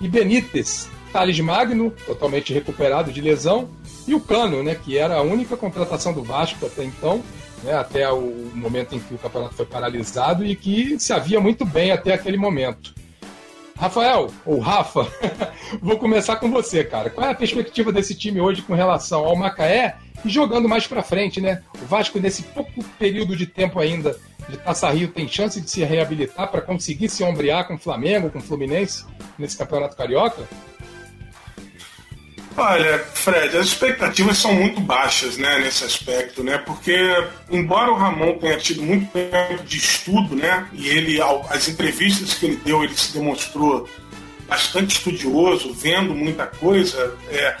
E 0.00 0.08
Benítez, 0.08 0.88
Thales 1.14 1.38
Magno, 1.38 1.92
totalmente 2.04 2.52
recuperado 2.52 3.12
de 3.12 3.20
lesão, 3.20 3.70
e 4.04 4.12
o 4.16 4.20
Cano, 4.20 4.64
né, 4.64 4.74
que 4.74 4.98
era 4.98 5.14
a 5.14 5.22
única 5.22 5.56
contratação 5.56 6.12
do 6.12 6.24
Vasco 6.24 6.66
até 6.66 6.82
então, 6.82 7.22
né, 7.62 7.72
até 7.72 8.10
o 8.10 8.50
momento 8.52 8.96
em 8.96 8.98
que 8.98 9.14
o 9.14 9.18
campeonato 9.18 9.54
foi 9.54 9.64
paralisado 9.64 10.44
e 10.44 10.56
que 10.56 10.98
se 10.98 11.12
havia 11.12 11.38
muito 11.38 11.64
bem 11.64 11.92
até 11.92 12.12
aquele 12.12 12.36
momento. 12.36 12.92
Rafael, 13.76 14.28
ou 14.44 14.58
Rafa, 14.58 15.06
vou 15.80 15.98
começar 15.98 16.34
com 16.34 16.50
você, 16.50 16.82
cara. 16.82 17.08
Qual 17.10 17.24
é 17.28 17.30
a 17.30 17.34
perspectiva 17.34 17.92
desse 17.92 18.16
time 18.16 18.40
hoje 18.40 18.62
com 18.62 18.74
relação 18.74 19.24
ao 19.24 19.36
Macaé 19.36 19.96
e 20.24 20.28
jogando 20.28 20.68
mais 20.68 20.88
para 20.88 21.02
frente, 21.02 21.40
né? 21.40 21.62
O 21.80 21.86
Vasco, 21.86 22.18
nesse 22.18 22.42
pouco 22.42 22.82
período 22.98 23.36
de 23.36 23.46
tempo 23.46 23.78
ainda 23.78 24.16
de 24.48 24.56
Taça 24.56 24.90
Rio, 24.90 25.08
tem 25.08 25.28
chance 25.28 25.60
de 25.60 25.70
se 25.70 25.84
reabilitar 25.84 26.50
para 26.50 26.60
conseguir 26.60 27.08
se 27.08 27.22
ombrear 27.22 27.68
com 27.68 27.74
o 27.74 27.78
Flamengo, 27.78 28.30
com 28.30 28.38
o 28.38 28.42
Fluminense 28.42 29.04
nesse 29.38 29.56
Campeonato 29.56 29.96
Carioca? 29.96 30.42
Olha, 32.56 33.00
Fred, 33.14 33.56
as 33.56 33.66
expectativas 33.66 34.38
são 34.38 34.54
muito 34.54 34.80
baixas 34.80 35.36
né, 35.36 35.58
nesse 35.58 35.84
aspecto, 35.84 36.44
né? 36.44 36.56
Porque, 36.58 36.96
embora 37.50 37.90
o 37.90 37.96
Ramon 37.96 38.38
tenha 38.38 38.56
tido 38.58 38.80
muito 38.80 39.10
tempo 39.10 39.64
de 39.64 39.76
estudo, 39.76 40.36
né? 40.36 40.68
E 40.72 40.88
ele, 40.88 41.20
as 41.50 41.68
entrevistas 41.68 42.34
que 42.34 42.46
ele 42.46 42.56
deu, 42.64 42.84
ele 42.84 42.96
se 42.96 43.12
demonstrou 43.12 43.88
bastante 44.46 44.98
estudioso, 44.98 45.72
vendo 45.74 46.14
muita 46.14 46.46
coisa, 46.46 47.16
é, 47.28 47.56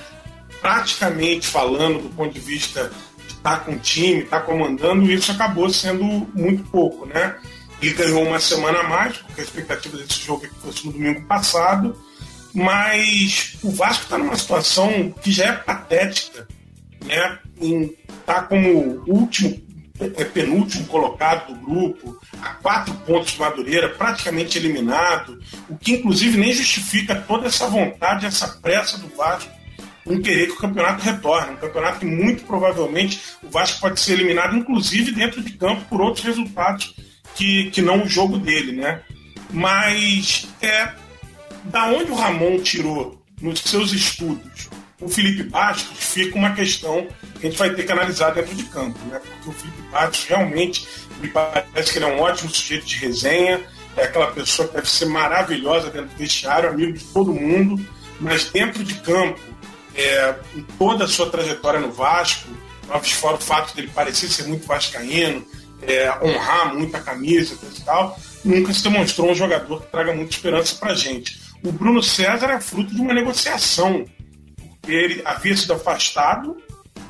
praticamente 0.60 1.48
falando 1.48 2.00
do 2.00 2.10
ponto 2.10 2.32
de 2.32 2.40
vista 2.40 2.88
de 3.26 3.34
estar 3.34 3.64
com 3.64 3.72
o 3.72 3.78
time, 3.78 4.20
estar 4.22 4.42
comandando, 4.42 5.10
isso 5.10 5.32
acabou 5.32 5.68
sendo 5.70 6.04
muito 6.32 6.62
pouco, 6.70 7.04
né? 7.04 7.36
Ele 7.82 7.94
ganhou 7.94 8.22
uma 8.22 8.38
semana 8.38 8.78
a 8.78 8.88
mais, 8.88 9.16
porque 9.16 9.40
a 9.40 9.44
expectativa 9.44 9.96
desse 9.96 10.22
jogo 10.22 10.46
é 10.46 10.48
que 10.48 10.54
fosse 10.54 10.86
no 10.86 10.92
domingo 10.92 11.22
passado 11.22 11.96
mas 12.54 13.56
o 13.62 13.70
Vasco 13.70 14.04
está 14.04 14.16
numa 14.16 14.36
situação 14.36 15.12
que 15.20 15.32
já 15.32 15.46
é 15.46 15.52
patética, 15.52 16.46
né? 17.04 17.38
Está 18.08 18.42
como 18.42 19.02
último, 19.06 19.60
é, 20.00 20.24
penúltimo 20.24 20.86
colocado 20.86 21.52
do 21.52 21.60
grupo, 21.60 22.18
a 22.40 22.50
quatro 22.54 22.94
pontos 23.06 23.32
de 23.32 23.40
Madureira, 23.40 23.88
praticamente 23.88 24.56
eliminado, 24.56 25.40
o 25.68 25.76
que 25.76 25.94
inclusive 25.94 26.38
nem 26.38 26.52
justifica 26.52 27.16
toda 27.16 27.48
essa 27.48 27.66
vontade, 27.66 28.26
essa 28.26 28.48
pressa 28.62 28.98
do 28.98 29.08
Vasco 29.16 29.50
em 30.06 30.20
querer 30.20 30.46
que 30.46 30.52
o 30.52 30.58
campeonato 30.58 31.02
retorne. 31.02 31.54
Um 31.54 31.56
campeonato 31.56 32.00
que 32.00 32.06
muito 32.06 32.44
provavelmente 32.44 33.20
o 33.42 33.48
Vasco 33.48 33.80
pode 33.80 33.98
ser 34.00 34.12
eliminado, 34.12 34.56
inclusive 34.56 35.12
dentro 35.12 35.42
de 35.42 35.52
campo, 35.52 35.84
por 35.88 36.00
outros 36.00 36.24
resultados 36.24 36.94
que, 37.34 37.70
que 37.70 37.82
não 37.82 38.02
o 38.02 38.08
jogo 38.08 38.38
dele, 38.38 38.72
né? 38.72 39.00
Mas 39.50 40.46
é, 40.60 40.92
da 41.64 41.86
onde 41.86 42.10
o 42.10 42.14
Ramon 42.14 42.58
tirou 42.60 43.22
nos 43.40 43.60
seus 43.60 43.92
estudos 43.92 44.68
o 45.04 45.08
Felipe 45.08 45.42
Bastos, 45.44 45.98
fica 45.98 46.38
uma 46.38 46.54
questão 46.54 47.06
que 47.38 47.46
a 47.46 47.50
gente 47.50 47.58
vai 47.58 47.70
ter 47.70 47.84
que 47.84 47.92
analisar 47.92 48.30
dentro 48.30 48.54
de 48.54 48.64
campo, 48.64 48.98
né? 49.06 49.20
Porque 49.20 49.50
o 49.50 49.52
Felipe 49.52 49.82
Bastos 49.90 50.24
realmente 50.24 50.88
me 51.20 51.28
parece 51.28 51.92
que 51.92 51.98
ele 51.98 52.06
é 52.06 52.08
um 52.08 52.20
ótimo 52.20 52.50
sujeito 52.50 52.86
de 52.86 52.96
resenha, 52.96 53.60
é 53.96 54.04
aquela 54.04 54.28
pessoa 54.28 54.66
que 54.68 54.74
deve 54.74 54.88
ser 54.88 55.06
maravilhosa 55.06 55.90
dentro 55.90 56.08
do 56.08 56.16
vestiário, 56.16 56.70
amigo 56.70 56.92
de 56.92 57.04
todo 57.04 57.32
mundo, 57.32 57.84
mas 58.20 58.50
dentro 58.50 58.82
de 58.82 58.94
campo, 58.94 59.38
é, 59.94 60.34
em 60.56 60.62
toda 60.78 61.04
a 61.04 61.08
sua 61.08 61.28
trajetória 61.28 61.80
no 61.80 61.92
Vasco, 61.92 62.48
fora 63.02 63.36
o 63.36 63.40
fato 63.40 63.74
dele 63.74 63.90
parecer 63.94 64.28
ser 64.28 64.44
muito 64.44 64.66
vascaíno, 64.66 65.44
é, 65.82 66.10
honrar 66.22 66.74
muito 66.74 66.96
a 66.96 67.00
camisa 67.00 67.54
e 67.62 67.80
tal, 67.82 68.18
nunca 68.44 68.72
se 68.72 68.82
demonstrou 68.82 69.30
um 69.30 69.34
jogador 69.34 69.82
que 69.82 69.90
traga 69.90 70.14
muita 70.14 70.32
esperança 70.32 70.76
pra 70.76 70.94
gente 70.94 71.43
o 71.64 71.72
Bruno 71.72 72.02
César 72.02 72.50
é 72.50 72.60
fruto 72.60 72.94
de 72.94 73.00
uma 73.00 73.14
negociação. 73.14 74.04
Ele 74.86 75.22
havia 75.24 75.56
sido 75.56 75.72
afastado 75.72 76.56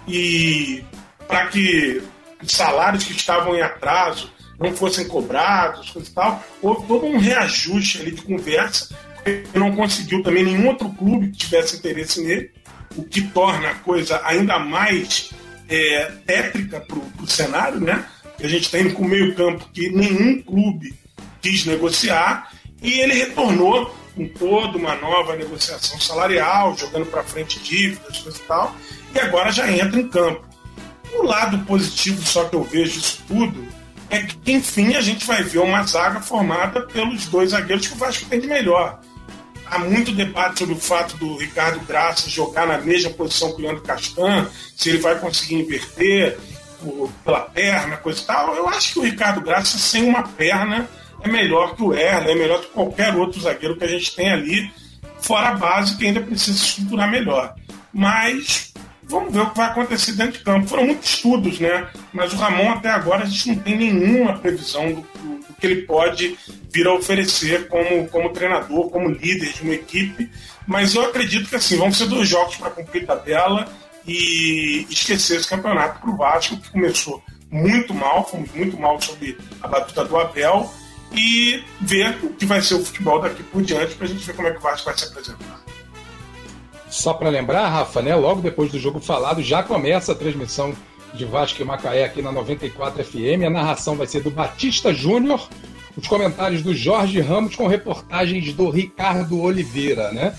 e 0.06 0.84
para 1.26 1.48
que 1.48 2.00
os 2.40 2.52
salários 2.52 3.04
que 3.04 3.12
estavam 3.12 3.56
em 3.56 3.62
atraso 3.62 4.32
não 4.58 4.72
fossem 4.72 5.08
cobrados, 5.08 5.90
coisa 5.90 6.08
e 6.08 6.12
tal, 6.12 6.44
houve 6.62 6.86
todo 6.86 7.04
um 7.04 7.18
reajuste 7.18 8.00
ali 8.00 8.12
de 8.12 8.22
conversa, 8.22 8.96
ele 9.26 9.48
não 9.54 9.74
conseguiu 9.74 10.22
também 10.22 10.44
nenhum 10.44 10.68
outro 10.68 10.88
clube 10.90 11.32
que 11.32 11.38
tivesse 11.38 11.76
interesse 11.76 12.22
nele, 12.22 12.52
o 12.94 13.02
que 13.02 13.22
torna 13.22 13.70
a 13.70 13.74
coisa 13.74 14.20
ainda 14.24 14.60
mais 14.60 15.30
é, 15.68 16.12
tétrica 16.24 16.80
para 16.80 16.98
o 17.20 17.26
cenário, 17.26 17.80
né? 17.80 18.06
A 18.38 18.46
gente 18.46 18.64
está 18.64 18.78
indo 18.78 18.94
com 18.94 19.04
meio 19.04 19.34
campo 19.34 19.68
que 19.72 19.88
nenhum 19.90 20.40
clube 20.42 20.94
quis 21.42 21.64
negociar 21.64 22.52
e 22.80 23.00
ele 23.00 23.14
retornou 23.14 24.03
com 24.14 24.28
toda 24.28 24.78
uma 24.78 24.94
nova 24.94 25.36
negociação 25.36 26.00
salarial, 26.00 26.76
jogando 26.76 27.06
para 27.06 27.22
frente 27.22 27.58
dívidas, 27.60 28.18
coisa 28.18 28.38
e 28.38 28.42
tal, 28.42 28.76
e 29.14 29.18
agora 29.18 29.50
já 29.50 29.70
entra 29.70 30.00
em 30.00 30.08
campo. 30.08 30.44
O 31.14 31.22
lado 31.22 31.58
positivo 31.60 32.24
só 32.24 32.44
que 32.44 32.56
eu 32.56 32.62
vejo 32.62 32.98
isso 32.98 33.22
tudo 33.26 33.66
é 34.10 34.22
que, 34.22 34.52
enfim, 34.52 34.94
a 34.94 35.00
gente 35.00 35.26
vai 35.26 35.42
ver 35.42 35.58
uma 35.58 35.82
zaga 35.84 36.20
formada 36.20 36.82
pelos 36.82 37.26
dois 37.26 37.50
zagueiros 37.50 37.86
que 37.86 37.94
o 37.94 37.98
Vasco 37.98 38.26
tem 38.26 38.40
de 38.40 38.46
melhor. 38.46 39.00
Há 39.66 39.78
muito 39.78 40.12
debate 40.12 40.60
sobre 40.60 40.74
o 40.74 40.80
fato 40.80 41.16
do 41.16 41.36
Ricardo 41.36 41.80
Graça 41.86 42.28
jogar 42.28 42.66
na 42.66 42.78
mesma 42.78 43.10
posição 43.10 43.52
que 43.52 43.62
o 43.62 43.64
Leandro 43.64 43.82
Castan, 43.82 44.48
se 44.76 44.90
ele 44.90 44.98
vai 44.98 45.18
conseguir 45.18 45.56
inverter 45.56 46.38
pela 47.24 47.40
perna, 47.40 47.96
coisa 47.96 48.20
e 48.20 48.24
tal. 48.24 48.54
Eu 48.54 48.68
acho 48.68 48.92
que 48.92 48.98
o 48.98 49.02
Ricardo 49.02 49.40
Graça, 49.40 49.78
sem 49.78 50.04
uma 50.04 50.22
perna, 50.22 50.88
é 51.24 51.28
melhor 51.28 51.74
que 51.74 51.82
o 51.82 51.94
Erle, 51.94 52.32
é 52.32 52.34
melhor 52.34 52.60
que 52.60 52.68
qualquer 52.68 53.14
outro 53.14 53.40
zagueiro 53.40 53.76
que 53.76 53.84
a 53.84 53.88
gente 53.88 54.14
tem 54.14 54.30
ali, 54.30 54.70
fora 55.20 55.48
a 55.48 55.54
base 55.54 55.96
que 55.96 56.06
ainda 56.06 56.20
precisa 56.20 56.62
estruturar 56.62 57.10
melhor. 57.10 57.54
Mas 57.92 58.72
Vamos 59.06 59.32
ver 59.32 59.40
o 59.40 59.50
que 59.50 59.56
vai 59.56 59.68
acontecer 59.68 60.12
dentro 60.12 60.38
de 60.38 60.44
campo. 60.44 60.66
Foram 60.66 60.86
muitos 60.86 61.10
estudos, 61.10 61.60
né? 61.60 61.88
Mas 62.12 62.32
o 62.32 62.36
Ramon, 62.36 62.70
até 62.70 62.88
agora, 62.88 63.24
a 63.24 63.26
gente 63.26 63.48
não 63.48 63.56
tem 63.56 63.76
nenhuma 63.76 64.38
previsão 64.38 64.92
do, 64.92 65.00
do, 65.02 65.54
que 65.60 65.66
ele 65.66 65.82
pode 65.82 66.38
vir 66.72 66.86
a 66.86 66.94
oferecer 66.94 67.68
como, 67.68 68.08
como 68.08 68.30
treinador, 68.30 68.90
como 68.90 69.10
líder 69.10 69.52
de 69.52 69.62
uma 69.62 69.74
equipe. 69.74 70.30
Mas 70.66 70.94
eu 70.94 71.02
acredito 71.02 71.48
que 71.48 71.56
assim, 71.56 71.76
vão 71.76 71.92
ser 71.92 72.06
dois 72.06 72.28
jogos 72.28 72.56
para 72.56 72.70
cumprir 72.70 73.06
tabela 73.06 73.68
e 74.06 74.86
esquecer 74.90 75.38
esse 75.38 75.48
campeonato 75.48 76.00
para 76.00 76.10
o 76.10 76.16
Vasco, 76.16 76.56
que 76.56 76.70
começou 76.70 77.22
muito 77.50 77.92
mal, 77.92 78.26
fomos 78.26 78.50
muito 78.52 78.78
mal 78.78 79.00
sob 79.00 79.36
a 79.62 79.68
batuta 79.68 80.04
do 80.04 80.16
Abel, 80.16 80.72
e 81.14 81.62
ver 81.80 82.18
o 82.22 82.30
que 82.30 82.44
vai 82.44 82.60
ser 82.60 82.74
o 82.74 82.84
futebol 82.84 83.20
daqui 83.20 83.42
por 83.42 83.62
diante 83.62 83.94
para 83.94 84.06
a 84.06 84.08
gente 84.08 84.24
ver 84.24 84.34
como 84.34 84.48
é 84.48 84.50
que 84.50 84.58
o 84.58 84.60
Vasco 84.60 84.86
vai 84.86 84.98
se 84.98 85.04
apresentar. 85.04 85.62
Só 86.88 87.14
para 87.14 87.28
lembrar, 87.28 87.68
Rafa, 87.68 88.02
né, 88.02 88.14
logo 88.14 88.40
depois 88.40 88.70
do 88.70 88.78
jogo 88.78 89.00
falado, 89.00 89.42
já 89.42 89.62
começa 89.62 90.12
a 90.12 90.14
transmissão 90.14 90.74
de 91.12 91.24
Vasco 91.24 91.60
e 91.60 91.64
Macaé 91.64 92.04
aqui 92.04 92.22
na 92.22 92.30
94 92.32 93.04
FM. 93.04 93.44
A 93.46 93.50
narração 93.50 93.96
vai 93.96 94.06
ser 94.06 94.22
do 94.22 94.30
Batista 94.30 94.92
Júnior, 94.92 95.48
os 95.96 96.06
comentários 96.06 96.62
do 96.62 96.74
Jorge 96.74 97.20
Ramos 97.20 97.56
com 97.56 97.66
reportagens 97.66 98.52
do 98.52 98.68
Ricardo 98.70 99.40
Oliveira, 99.40 100.12
né? 100.12 100.34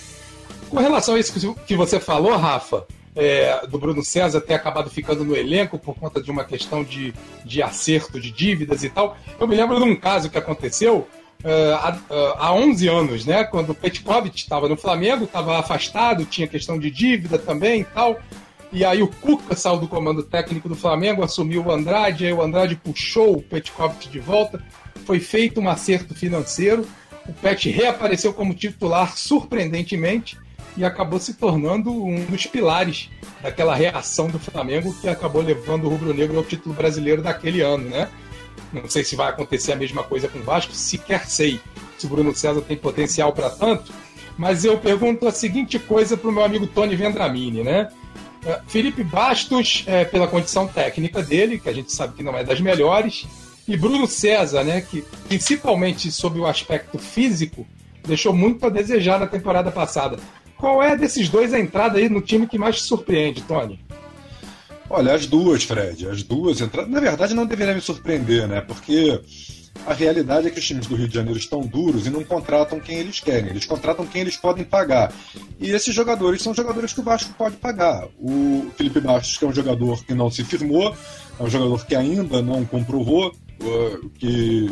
Com 0.70 0.78
relação 0.78 1.16
a 1.16 1.20
isso 1.20 1.34
que 1.66 1.76
você 1.76 2.00
falou, 2.00 2.36
Rafa, 2.36 2.86
é, 3.16 3.66
do 3.68 3.80
Bruno 3.80 4.04
César 4.04 4.42
ter 4.42 4.54
acabado 4.54 4.90
ficando 4.90 5.24
no 5.24 5.36
elenco 5.36 5.80
por 5.80 5.96
conta 5.96 6.22
de 6.22 6.30
uma 6.30 6.44
questão 6.44 6.84
de, 6.84 7.14
de 7.46 7.64
acerto 7.64 8.20
de 8.20 8.32
dívidas 8.32 8.84
e 8.84 8.90
tal, 8.90 9.18
eu 9.40 9.48
me 9.48 9.56
lembro 9.56 9.78
de 9.78 9.84
um 9.84 9.96
caso 9.96 10.30
que 10.30 10.38
aconteceu 10.38 11.08
uh, 11.44 11.76
há, 11.76 11.98
uh, 12.10 12.34
há 12.38 12.54
11 12.54 12.88
anos, 12.88 13.26
né? 13.26 13.44
Quando 13.46 13.70
o 13.70 13.76
Petkovic 13.76 14.38
estava 14.38 14.68
no 14.68 14.76
Flamengo, 14.76 15.26
estava 15.26 15.58
afastado, 15.58 16.26
tinha 16.26 16.48
questão 16.48 16.78
de 16.78 16.92
dívida 16.92 17.38
também 17.38 17.82
e 17.82 17.86
tal. 17.86 18.20
E 18.72 18.84
aí 18.84 19.02
o 19.02 19.08
Cuca 19.08 19.56
saiu 19.56 19.78
do 19.78 19.88
comando 19.88 20.22
técnico 20.22 20.68
do 20.68 20.76
Flamengo, 20.76 21.24
assumiu 21.24 21.64
o 21.64 21.72
Andrade, 21.72 22.26
aí 22.26 22.34
o 22.34 22.42
Andrade 22.42 22.76
puxou 22.76 23.38
o 23.38 23.42
Petkovic 23.42 24.10
de 24.10 24.20
volta, 24.20 24.62
foi 25.06 25.20
feito 25.20 25.62
um 25.62 25.70
acerto 25.70 26.14
financeiro, 26.14 26.86
o 27.28 27.34
Pet 27.34 27.70
reapareceu 27.70 28.34
como 28.34 28.54
titular 28.54 29.16
surpreendentemente 29.18 30.38
e 30.78 30.84
acabou 30.84 31.20
se 31.20 31.34
tornando 31.34 31.92
um 31.92 32.26
dos 32.26 32.46
pilares 32.46 33.10
daquela 33.42 33.76
reação 33.76 34.28
do 34.28 34.40
Flamengo 34.40 34.94
que 35.00 35.08
acabou 35.08 35.42
levando 35.42 35.86
o 35.86 35.90
Rubro 35.90 36.14
Negro 36.14 36.38
ao 36.38 36.44
título 36.44 36.76
brasileiro 36.76 37.22
daquele 37.22 37.62
ano, 37.62 37.90
né? 37.90 38.10
Não 38.74 38.90
sei 38.90 39.04
se 39.04 39.16
vai 39.16 39.30
acontecer 39.30 39.74
a 39.74 39.76
mesma 39.76 40.04
coisa 40.04 40.28
com 40.28 40.40
o 40.40 40.44
Vasco, 40.44 40.74
sequer 40.74 41.26
sei 41.26 41.60
se 41.98 42.06
o 42.06 42.10
Bruno 42.10 42.36
César 42.36 42.62
tem 42.62 42.76
potencial 42.76 43.32
para 43.32 43.50
tanto, 43.50 43.94
mas 44.38 44.66
eu 44.66 44.78
pergunto 44.78 45.28
a 45.28 45.32
seguinte 45.32 45.80
coisa 45.80 46.18
para 46.18 46.30
o 46.30 46.34
meu 46.34 46.44
amigo 46.44 46.68
Tony 46.68 46.96
Vendramini, 46.96 47.64
né? 47.64 47.90
É, 48.46 48.60
Felipe 48.68 49.04
Bastos, 49.04 49.84
é, 49.88 50.06
pela 50.06 50.28
condição 50.28 50.68
técnica 50.68 51.24
dele, 51.24 51.58
que 51.58 51.70
a 51.70 51.74
gente 51.74 51.92
sabe 51.92 52.16
que 52.16 52.24
não 52.24 52.38
é 52.38 52.44
das 52.44 52.62
melhores, 52.62 53.26
e 53.68 53.76
Bruno 53.76 54.06
César, 54.06 54.64
né, 54.64 54.82
que 54.82 55.04
principalmente 55.28 56.12
sob 56.12 56.40
o 56.40 56.46
aspecto 56.46 57.00
físico, 57.00 57.66
deixou 58.06 58.32
muito 58.34 58.64
a 58.66 58.70
desejar 58.70 59.20
na 59.20 59.26
temporada 59.26 59.72
passada. 59.72 60.20
Qual 60.66 60.82
é 60.82 60.98
desses 60.98 61.30
dois 61.30 61.54
a 61.54 61.60
entrada 61.60 62.00
aí 62.00 62.10
no 62.10 62.22
time 62.22 62.48
que 62.48 62.58
mais 62.58 62.78
te 62.78 62.82
surpreende, 62.82 63.40
Tony? 63.44 63.80
Olha, 64.90 65.14
as 65.14 65.28
duas, 65.28 65.64
Fred, 65.64 66.10
as 66.10 66.24
duas 66.24 66.60
entradas. 66.60 66.92
Na 66.92 67.00
verdade, 67.00 67.36
não 67.36 67.46
deveria 67.46 67.76
me 67.76 67.82
surpreender, 67.82 68.48
né? 68.48 68.62
Porque 68.62 69.22
a 69.86 69.94
realidade 69.94 70.48
é 70.48 70.50
que 70.50 70.58
os 70.58 70.66
times 70.66 70.88
do 70.88 70.96
Rio 70.96 71.08
de 71.08 71.14
Janeiro 71.14 71.38
estão 71.38 71.62
duros 71.62 72.08
e 72.08 72.10
não 72.10 72.24
contratam 72.24 72.80
quem 72.80 72.98
eles 72.98 73.20
querem, 73.20 73.52
eles 73.52 73.64
contratam 73.64 74.08
quem 74.08 74.22
eles 74.22 74.38
podem 74.38 74.66
pagar. 74.66 75.14
E 75.60 75.70
esses 75.70 75.94
jogadores 75.94 76.42
são 76.42 76.52
jogadores 76.52 76.94
que 76.94 77.00
o 77.00 77.04
Vasco 77.04 77.32
pode 77.38 77.58
pagar. 77.58 78.08
O 78.20 78.66
Felipe 78.76 79.00
Bastos, 79.00 79.38
que 79.38 79.46
é 79.46 79.48
um 79.48 79.54
jogador 79.54 80.04
que 80.04 80.16
não 80.16 80.32
se 80.32 80.44
firmou, 80.44 80.96
é 81.40 81.44
um 81.44 81.50
jogador 81.50 81.86
que 81.86 81.96
ainda 81.96 82.42
não 82.42 82.66
comprovou 82.66 83.32
que, 84.18 84.68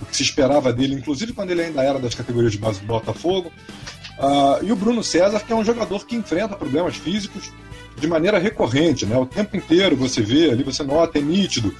o 0.00 0.06
que 0.06 0.16
se 0.16 0.22
esperava 0.22 0.72
dele, 0.72 0.94
inclusive 0.94 1.32
quando 1.32 1.50
ele 1.50 1.62
ainda 1.62 1.82
era 1.82 1.98
das 1.98 2.14
categorias 2.14 2.52
de 2.52 2.58
base 2.58 2.78
do 2.78 2.86
Botafogo. 2.86 3.50
Uh, 4.22 4.64
e 4.64 4.70
o 4.70 4.76
Bruno 4.76 5.02
César, 5.02 5.40
que 5.40 5.52
é 5.52 5.56
um 5.56 5.64
jogador 5.64 6.06
que 6.06 6.14
enfrenta 6.14 6.54
problemas 6.54 6.94
físicos, 6.94 7.50
de 7.96 8.06
maneira 8.06 8.38
recorrente, 8.38 9.04
né? 9.04 9.16
O 9.16 9.26
tempo 9.26 9.56
inteiro 9.56 9.96
você 9.96 10.22
vê 10.22 10.50
ali, 10.50 10.62
você 10.62 10.82
nota, 10.82 11.18
é 11.18 11.22
nítido 11.22 11.74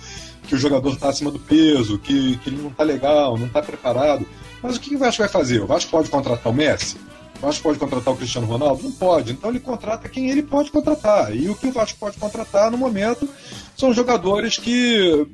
que 0.47 0.55
o 0.55 0.59
jogador 0.59 0.93
está 0.93 1.09
acima 1.09 1.31
do 1.31 1.39
peso, 1.39 1.99
que, 1.99 2.37
que 2.39 2.51
ele 2.51 2.61
não 2.61 2.71
está 2.71 2.83
legal, 2.83 3.39
não 3.39 3.47
está 3.47 3.63
preparado. 3.63 4.27
Mas 4.61 4.77
o 4.77 4.81
que 4.81 4.95
o 4.95 4.99
Vasco 4.99 5.23
vai 5.23 5.29
fazer? 5.29 5.63
O 5.63 5.67
Vasco 5.67 5.91
pode 5.91 6.11
contratar 6.11 6.53
o 6.53 6.55
Messi? 6.55 6.97
O 7.39 7.47
Vasco 7.47 7.63
pode 7.63 7.79
contratar 7.79 8.13
o 8.13 8.17
Cristiano 8.17 8.47
Ronaldo? 8.47 8.83
Não 8.83 8.93
pode. 8.93 9.33
Então 9.33 9.51
ele 9.51 9.61
contrata 9.61 10.09
quem 10.09 10.31
ele 10.31 10.43
pode 10.43 10.71
contratar. 10.71 11.35
E 11.35 11.49
o 11.49 11.55
que 11.55 11.69
o 11.69 11.73
Vasco 11.73 11.99
pode 11.99 12.17
contratar 12.19 12.71
no 12.71 12.79
momento 12.79 13.29
são 13.77 13.93
jogadores 13.93 14.59
que 14.59 15.27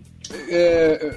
é, 0.48 1.14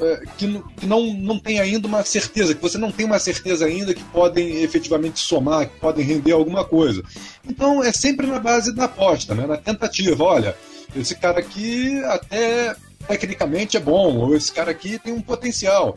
é, 0.00 0.22
que, 0.36 0.62
que, 0.76 0.86
não, 0.86 1.12
não 1.14 1.38
tem 1.38 1.60
ainda 1.60 1.86
uma 1.88 2.04
certeza, 2.04 2.54
que 2.54 2.62
você 2.62 2.78
não 2.78 2.92
tem 2.92 3.06
uma 3.06 3.18
certeza 3.18 3.66
ainda 3.66 3.94
que 3.94 4.04
podem 4.04 4.62
efetivamente 4.62 5.20
somar, 5.20 5.68
que 5.68 5.80
podem 5.80 6.04
render 6.04 6.32
alguma 6.32 6.64
coisa. 6.64 7.02
Então 7.48 7.82
é 7.82 7.92
sempre 7.92 8.26
na 8.26 8.38
base 8.38 8.74
da 8.74 8.84
aposta, 8.84 9.34
né? 9.34 9.46
na 9.46 9.56
tentativa. 9.56 10.22
Olha, 10.22 10.56
esse 10.94 11.14
cara 11.16 11.40
aqui 11.40 12.02
até 12.04 12.76
tecnicamente 13.06 13.76
é 13.76 13.80
bom, 13.80 14.16
ou 14.16 14.36
esse 14.36 14.52
cara 14.52 14.70
aqui 14.70 14.98
tem 14.98 15.12
um 15.12 15.20
potencial 15.20 15.94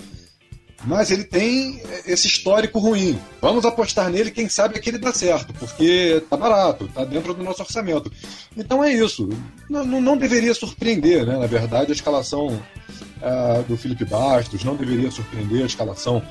mas 0.86 1.12
ele 1.12 1.24
tem 1.24 1.82
esse 2.06 2.28
histórico 2.28 2.80
ruim. 2.80 3.20
Vamos 3.42 3.66
apostar 3.66 4.10
nele, 4.10 4.32
quem 4.32 4.48
sabe 4.48 4.78
aquele 4.78 4.98
dá 4.98 5.12
certo, 5.14 5.54
porque 5.54 6.24
tá 6.30 6.38
barato, 6.38 6.88
tá 6.94 7.04
dentro 7.04 7.34
do 7.34 7.44
nosso 7.44 7.62
orçamento. 7.62 8.12
Então 8.56 8.84
é 8.84 8.92
isso. 8.92 9.30
Não, 9.70 9.84
não 9.86 10.18
deveria 10.18 10.54
surpreender, 10.54 11.26
né? 11.26 11.38
Na 11.38 11.48
verdade, 11.48 11.92
a 11.92 11.96
escalação 11.96 12.48
uh, 12.48 13.64
do 13.68 13.78
Felipe 13.78 14.06
Bastos, 14.06 14.64
não 14.64 14.76
deveria 14.76 15.12
surpreender 15.12 15.64
a 15.64 15.66
escalação 15.66 16.22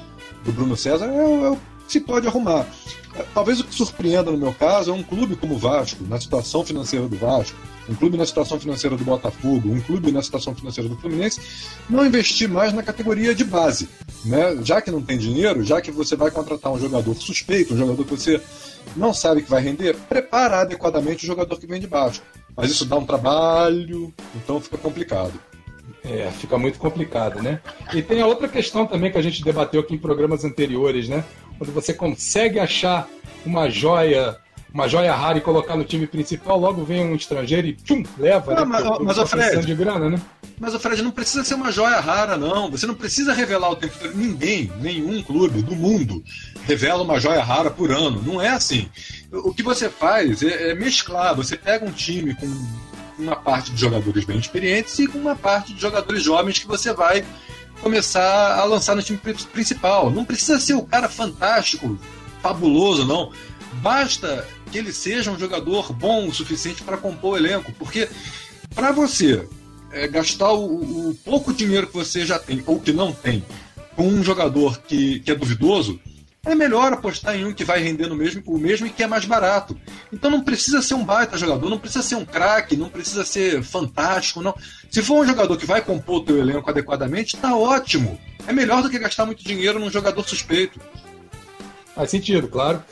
do 0.44 0.52
Bruno 0.52 0.76
César, 0.76 1.06
é, 1.06 1.52
é, 1.52 1.56
se 1.86 2.00
pode 2.00 2.26
arrumar. 2.26 2.66
Talvez 3.32 3.60
o 3.60 3.64
que 3.64 3.74
surpreenda 3.74 4.30
no 4.30 4.36
meu 4.36 4.52
caso 4.52 4.90
é 4.90 4.94
um 4.94 5.02
clube 5.02 5.36
como 5.36 5.54
o 5.54 5.58
Vasco, 5.58 6.02
na 6.04 6.20
situação 6.20 6.64
financeira 6.64 7.06
do 7.06 7.16
Vasco, 7.16 7.56
um 7.88 7.94
clube 7.94 8.16
na 8.16 8.26
situação 8.26 8.58
financeira 8.58 8.96
do 8.96 9.04
Botafogo, 9.04 9.70
um 9.70 9.80
clube 9.80 10.10
na 10.10 10.22
situação 10.22 10.54
financeira 10.54 10.88
do 10.88 10.96
Fluminense, 10.96 11.40
não 11.88 12.04
investir 12.04 12.48
mais 12.48 12.72
na 12.72 12.82
categoria 12.82 13.34
de 13.34 13.44
base. 13.44 13.88
Né? 14.24 14.58
Já 14.64 14.80
que 14.80 14.90
não 14.90 15.02
tem 15.02 15.18
dinheiro, 15.18 15.62
já 15.62 15.80
que 15.80 15.90
você 15.90 16.16
vai 16.16 16.30
contratar 16.30 16.72
um 16.72 16.78
jogador 16.78 17.14
suspeito, 17.14 17.74
um 17.74 17.76
jogador 17.76 18.04
que 18.04 18.10
você 18.10 18.40
não 18.96 19.12
sabe 19.14 19.42
que 19.42 19.50
vai 19.50 19.62
render, 19.62 19.94
prepara 20.08 20.60
adequadamente 20.60 21.24
o 21.24 21.26
jogador 21.26 21.58
que 21.58 21.66
vem 21.66 21.80
de 21.80 21.86
baixo. 21.86 22.22
Mas 22.56 22.70
isso 22.70 22.84
dá 22.84 22.96
um 22.96 23.06
trabalho, 23.06 24.12
então 24.34 24.60
fica 24.60 24.78
complicado. 24.78 25.32
É, 26.04 26.30
fica 26.32 26.58
muito 26.58 26.78
complicado, 26.78 27.42
né? 27.42 27.60
E 27.94 28.02
tem 28.02 28.20
a 28.20 28.26
outra 28.26 28.46
questão 28.46 28.86
também 28.86 29.10
que 29.10 29.16
a 29.16 29.22
gente 29.22 29.42
debateu 29.42 29.80
aqui 29.80 29.94
em 29.94 29.98
programas 29.98 30.44
anteriores, 30.44 31.08
né? 31.08 31.24
Quando 31.58 31.72
você 31.72 31.94
consegue 31.94 32.58
achar 32.58 33.08
uma 33.44 33.68
joia, 33.68 34.36
uma 34.72 34.88
joia 34.88 35.14
rara 35.14 35.38
e 35.38 35.40
colocar 35.40 35.76
no 35.76 35.84
time 35.84 36.06
principal, 36.06 36.58
logo 36.58 36.84
vem 36.84 37.04
um 37.04 37.14
estrangeiro 37.14 37.68
e 37.68 37.72
tchum, 37.74 38.02
leva. 38.18 38.54
Não, 38.54 38.66
né? 38.66 38.80
mas, 38.82 38.98
mas 39.00 39.18
o 39.18 39.26
Fred, 39.26 39.66
de 39.66 39.74
grana, 39.74 40.10
né? 40.10 40.20
Mas 40.58 40.74
o 40.74 40.78
Fred 40.78 41.02
não 41.02 41.10
precisa 41.10 41.44
ser 41.44 41.54
uma 41.54 41.72
joia 41.72 42.00
rara, 42.00 42.36
não. 42.36 42.70
Você 42.70 42.86
não 42.86 42.94
precisa 42.94 43.32
revelar 43.32 43.70
o 43.70 43.76
tempo. 43.76 43.94
Ninguém, 44.14 44.70
nenhum 44.80 45.22
clube 45.22 45.62
do 45.62 45.74
mundo 45.74 46.22
revela 46.66 47.02
uma 47.02 47.18
joia 47.18 47.42
rara 47.42 47.70
por 47.70 47.90
ano. 47.90 48.22
Não 48.22 48.40
é 48.40 48.48
assim. 48.48 48.88
O 49.32 49.52
que 49.52 49.62
você 49.62 49.88
faz 49.88 50.42
é, 50.42 50.70
é 50.70 50.74
mesclar. 50.74 51.34
Você 51.34 51.56
pega 51.56 51.84
um 51.84 51.90
time 51.90 52.34
com 52.34 52.46
uma 53.18 53.36
parte 53.36 53.72
de 53.72 53.80
jogadores 53.80 54.24
bem 54.24 54.38
experientes 54.38 54.98
e 54.98 55.06
com 55.06 55.18
uma 55.18 55.36
parte 55.36 55.74
de 55.74 55.80
jogadores 55.80 56.22
jovens 56.22 56.58
que 56.58 56.66
você 56.66 56.92
vai 56.92 57.24
começar 57.80 58.58
a 58.58 58.64
lançar 58.64 58.94
no 58.94 59.02
time 59.02 59.18
principal. 59.52 60.10
Não 60.10 60.24
precisa 60.24 60.58
ser 60.58 60.74
o 60.74 60.82
cara 60.82 61.08
fantástico, 61.08 61.98
fabuloso, 62.42 63.04
não. 63.04 63.32
Basta 63.74 64.46
que 64.70 64.78
ele 64.78 64.92
seja 64.92 65.30
um 65.30 65.38
jogador 65.38 65.92
bom 65.92 66.28
o 66.28 66.34
suficiente 66.34 66.82
para 66.82 66.96
compor 66.96 67.34
o 67.34 67.36
elenco, 67.36 67.72
porque 67.78 68.08
para 68.74 68.92
você 68.92 69.46
é, 69.92 70.08
gastar 70.08 70.52
o, 70.52 71.10
o, 71.10 71.14
pouco 71.24 71.52
dinheiro 71.52 71.86
que 71.86 71.94
você 71.94 72.26
já 72.26 72.38
tem 72.38 72.62
ou 72.66 72.80
que 72.80 72.92
não 72.92 73.12
tem 73.12 73.44
com 73.96 74.08
um 74.08 74.22
jogador 74.22 74.80
que, 74.80 75.20
que 75.20 75.30
é 75.30 75.34
duvidoso, 75.34 76.00
é 76.44 76.54
melhor 76.54 76.92
apostar 76.92 77.36
em 77.36 77.44
um 77.44 77.52
que 77.52 77.64
vai 77.64 77.80
render 77.80 78.06
no 78.06 78.14
mesmo, 78.14 78.42
o 78.46 78.58
mesmo 78.58 78.86
e 78.86 78.90
que 78.90 79.02
é 79.02 79.06
mais 79.06 79.24
barato. 79.24 79.76
Então 80.12 80.30
não 80.30 80.42
precisa 80.42 80.82
ser 80.82 80.94
um 80.94 81.04
baita 81.04 81.38
jogador, 81.38 81.70
não 81.70 81.78
precisa 81.78 82.02
ser 82.02 82.16
um 82.16 82.24
craque, 82.24 82.76
não 82.76 82.88
precisa 82.88 83.24
ser 83.24 83.62
fantástico, 83.62 84.42
não. 84.42 84.54
Se 84.90 85.02
for 85.02 85.22
um 85.22 85.26
jogador 85.26 85.56
que 85.56 85.66
vai 85.66 85.80
compor 85.80 86.16
o 86.16 86.24
teu 86.24 86.38
elenco 86.38 86.68
adequadamente, 86.68 87.36
tá 87.36 87.56
ótimo. 87.56 88.18
É 88.46 88.52
melhor 88.52 88.82
do 88.82 88.90
que 88.90 88.98
gastar 88.98 89.24
muito 89.24 89.42
dinheiro 89.42 89.78
num 89.78 89.90
jogador 89.90 90.26
suspeito. 90.28 90.78
Faz 91.94 92.10
sentido, 92.10 92.48
claro. 92.48 92.82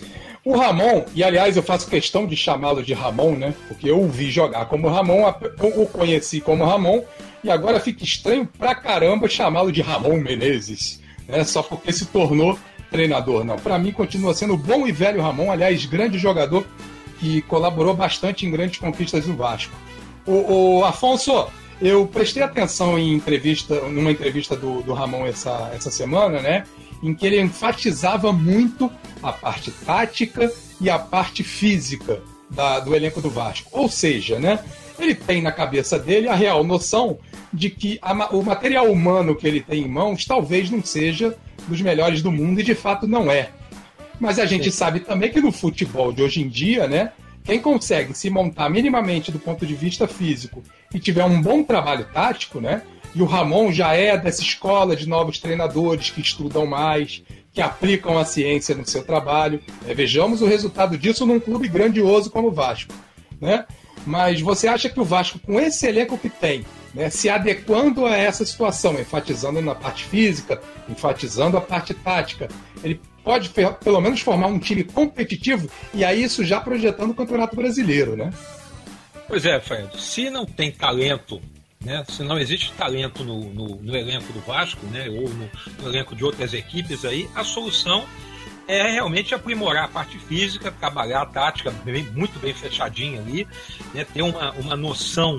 O 0.44 0.56
Ramon, 0.56 1.04
e 1.14 1.22
aliás 1.22 1.56
eu 1.56 1.62
faço 1.62 1.88
questão 1.88 2.26
de 2.26 2.36
chamá-lo 2.36 2.82
de 2.82 2.92
Ramon, 2.92 3.36
né? 3.36 3.54
Porque 3.68 3.88
eu 3.88 4.00
o 4.00 4.08
vi 4.08 4.30
jogar 4.30 4.66
como 4.66 4.88
Ramon, 4.88 5.32
o 5.60 5.86
conheci 5.86 6.40
como 6.40 6.64
Ramon, 6.64 7.04
e 7.44 7.50
agora 7.50 7.78
fica 7.78 8.02
estranho 8.02 8.48
pra 8.58 8.74
caramba 8.74 9.28
chamá-lo 9.28 9.70
de 9.70 9.80
Ramon 9.80 10.18
Menezes, 10.18 11.00
né? 11.28 11.44
Só 11.44 11.62
porque 11.62 11.92
se 11.92 12.06
tornou 12.06 12.58
treinador, 12.92 13.42
não. 13.42 13.56
Para 13.56 13.78
mim 13.78 13.90
continua 13.90 14.34
sendo 14.34 14.54
o 14.54 14.58
bom 14.58 14.86
e 14.86 14.92
velho 14.92 15.22
Ramon, 15.22 15.50
aliás, 15.50 15.84
grande 15.86 16.18
jogador 16.18 16.66
que 17.18 17.40
colaborou 17.42 17.94
bastante 17.94 18.46
em 18.46 18.50
grandes 18.50 18.78
conquistas 18.78 19.24
do 19.24 19.34
Vasco. 19.34 19.72
O, 20.26 20.78
o 20.78 20.84
Afonso, 20.84 21.48
eu 21.80 22.06
prestei 22.06 22.42
atenção 22.42 22.98
em 22.98 23.12
entrevista, 23.12 23.80
numa 23.88 24.10
entrevista 24.10 24.54
do, 24.54 24.82
do 24.82 24.92
Ramon 24.92 25.26
essa, 25.26 25.70
essa 25.74 25.90
semana, 25.90 26.40
né? 26.40 26.64
Em 27.02 27.14
que 27.14 27.26
ele 27.26 27.40
enfatizava 27.40 28.32
muito 28.32 28.90
a 29.22 29.32
parte 29.32 29.70
tática 29.70 30.52
e 30.80 30.90
a 30.90 30.98
parte 30.98 31.42
física 31.42 32.20
da, 32.50 32.78
do 32.78 32.94
elenco 32.94 33.20
do 33.20 33.30
Vasco. 33.30 33.68
Ou 33.72 33.88
seja, 33.88 34.38
né? 34.38 34.60
Ele 35.02 35.14
tem 35.14 35.42
na 35.42 35.50
cabeça 35.50 35.98
dele 35.98 36.28
a 36.28 36.34
real 36.34 36.62
noção 36.62 37.18
de 37.52 37.68
que 37.68 37.98
a, 38.00 38.12
o 38.34 38.42
material 38.42 38.90
humano 38.90 39.34
que 39.34 39.46
ele 39.46 39.60
tem 39.60 39.82
em 39.82 39.88
mãos 39.88 40.24
talvez 40.24 40.70
não 40.70 40.82
seja 40.82 41.36
dos 41.66 41.80
melhores 41.80 42.22
do 42.22 42.30
mundo 42.30 42.60
e 42.60 42.64
de 42.64 42.74
fato 42.74 43.06
não 43.06 43.30
é. 43.30 43.50
Mas 44.20 44.38
a 44.38 44.46
gente 44.46 44.70
Sim. 44.70 44.78
sabe 44.78 45.00
também 45.00 45.30
que 45.30 45.40
no 45.40 45.50
futebol 45.50 46.12
de 46.12 46.22
hoje 46.22 46.40
em 46.40 46.48
dia, 46.48 46.86
né? 46.86 47.12
Quem 47.44 47.60
consegue 47.60 48.14
se 48.14 48.30
montar 48.30 48.68
minimamente 48.68 49.32
do 49.32 49.38
ponto 49.38 49.66
de 49.66 49.74
vista 49.74 50.06
físico 50.06 50.62
e 50.94 51.00
tiver 51.00 51.24
um 51.24 51.42
bom 51.42 51.64
trabalho 51.64 52.06
tático, 52.12 52.60
né? 52.60 52.82
E 53.14 53.20
o 53.20 53.24
Ramon 53.26 53.72
já 53.72 53.94
é 53.94 54.16
dessa 54.16 54.42
escola 54.42 54.94
de 54.94 55.08
novos 55.08 55.38
treinadores 55.38 56.10
que 56.10 56.20
estudam 56.20 56.64
mais, 56.64 57.22
que 57.52 57.60
aplicam 57.60 58.16
a 58.16 58.24
ciência 58.24 58.74
no 58.74 58.86
seu 58.86 59.02
trabalho. 59.02 59.60
É, 59.86 59.92
vejamos 59.92 60.40
o 60.40 60.46
resultado 60.46 60.96
disso 60.96 61.26
num 61.26 61.40
clube 61.40 61.68
grandioso 61.68 62.30
como 62.30 62.48
o 62.48 62.52
Vasco, 62.52 62.94
né? 63.40 63.66
Mas 64.06 64.40
você 64.40 64.68
acha 64.68 64.88
que 64.88 65.00
o 65.00 65.04
Vasco, 65.04 65.38
com 65.38 65.60
esse 65.60 65.86
elenco 65.86 66.18
que 66.18 66.28
tem, 66.28 66.64
né, 66.94 67.08
se 67.08 67.28
adequando 67.28 68.06
a 68.06 68.16
essa 68.16 68.44
situação, 68.44 68.98
enfatizando 69.00 69.60
na 69.60 69.74
parte 69.74 70.04
física, 70.04 70.60
enfatizando 70.88 71.56
a 71.56 71.60
parte 71.60 71.94
tática, 71.94 72.48
ele 72.82 73.00
pode 73.24 73.50
pelo 73.82 74.00
menos 74.00 74.20
formar 74.20 74.48
um 74.48 74.58
time 74.58 74.84
competitivo 74.84 75.70
e 75.94 76.04
aí 76.04 76.22
isso 76.22 76.44
já 76.44 76.60
projetando 76.60 77.10
o 77.10 77.14
Campeonato 77.14 77.54
Brasileiro, 77.54 78.16
né? 78.16 78.30
Pois 79.28 79.46
é, 79.46 79.60
Fred. 79.60 79.88
Se 80.00 80.28
não 80.28 80.44
tem 80.44 80.70
talento, 80.70 81.40
né? 81.80 82.04
Se 82.08 82.22
não 82.22 82.38
existe 82.38 82.72
talento 82.72 83.24
no, 83.24 83.52
no, 83.52 83.76
no 83.76 83.96
elenco 83.96 84.32
do 84.32 84.40
Vasco, 84.40 84.84
né? 84.86 85.08
Ou 85.08 85.28
no, 85.28 85.50
no, 85.80 85.88
elenco 85.88 86.14
de 86.14 86.24
outras 86.24 86.52
equipes 86.52 87.04
aí, 87.04 87.28
a 87.34 87.44
solução 87.44 88.04
é 88.66 88.90
realmente 88.90 89.34
aprimorar 89.34 89.84
a 89.84 89.88
parte 89.88 90.18
física, 90.18 90.70
trabalhar 90.70 91.22
a 91.22 91.26
tática 91.26 91.70
bem, 91.70 92.04
muito 92.04 92.38
bem 92.38 92.54
fechadinha 92.54 93.20
ali, 93.20 93.46
né? 93.92 94.04
ter 94.04 94.22
uma, 94.22 94.52
uma 94.52 94.76
noção 94.76 95.38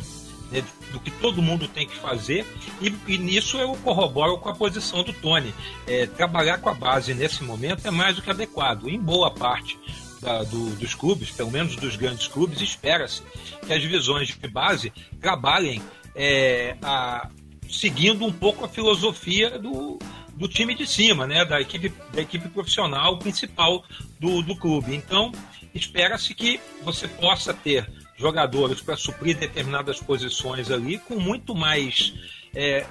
né, 0.51 0.63
do 0.91 0.99
que 0.99 1.09
todo 1.09 1.41
mundo 1.41 1.67
tem 1.67 1.87
que 1.87 1.95
fazer, 1.95 2.45
e, 2.81 2.93
e 3.07 3.17
nisso 3.17 3.57
eu 3.57 3.75
corroboro 3.77 4.37
com 4.37 4.49
a 4.49 4.55
posição 4.55 5.03
do 5.03 5.11
Tony. 5.11 5.53
É, 5.87 6.05
trabalhar 6.05 6.59
com 6.59 6.69
a 6.69 6.73
base 6.73 7.13
nesse 7.13 7.43
momento 7.43 7.87
é 7.87 7.91
mais 7.91 8.15
do 8.15 8.21
que 8.21 8.29
adequado. 8.29 8.87
Em 8.87 8.99
boa 8.99 9.31
parte 9.31 9.79
da, 10.21 10.43
do, 10.43 10.69
dos 10.75 10.93
clubes, 10.93 11.31
pelo 11.31 11.51
menos 11.51 11.75
dos 11.75 11.95
grandes 11.95 12.27
clubes, 12.27 12.61
espera-se 12.61 13.21
que 13.65 13.73
as 13.73 13.81
divisões 13.81 14.27
de 14.27 14.47
base 14.47 14.93
trabalhem 15.19 15.81
é, 16.15 16.77
a, 16.81 17.29
seguindo 17.69 18.25
um 18.25 18.31
pouco 18.31 18.63
a 18.63 18.69
filosofia 18.69 19.57
do, 19.57 19.97
do 20.33 20.47
time 20.47 20.73
de 20.75 20.87
cima, 20.87 21.27
né, 21.27 21.45
da 21.45 21.61
equipe, 21.61 21.93
da 22.11 22.21
equipe 22.21 22.49
profissional 22.49 23.17
principal 23.17 23.83
do, 24.19 24.41
do 24.41 24.55
clube. 24.55 24.95
Então, 24.95 25.31
espera-se 25.73 26.33
que 26.33 26.59
você 26.83 27.07
possa 27.07 27.53
ter 27.53 27.89
jogadores 28.17 28.81
para 28.81 28.95
suprir 28.95 29.37
determinadas 29.37 29.99
posições 29.99 30.71
ali 30.71 30.97
com 30.97 31.19
muito 31.19 31.55
mais 31.55 32.13
é, 32.55 32.85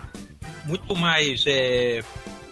muito 0.64 0.94
mais 0.96 1.44
é, 1.46 2.02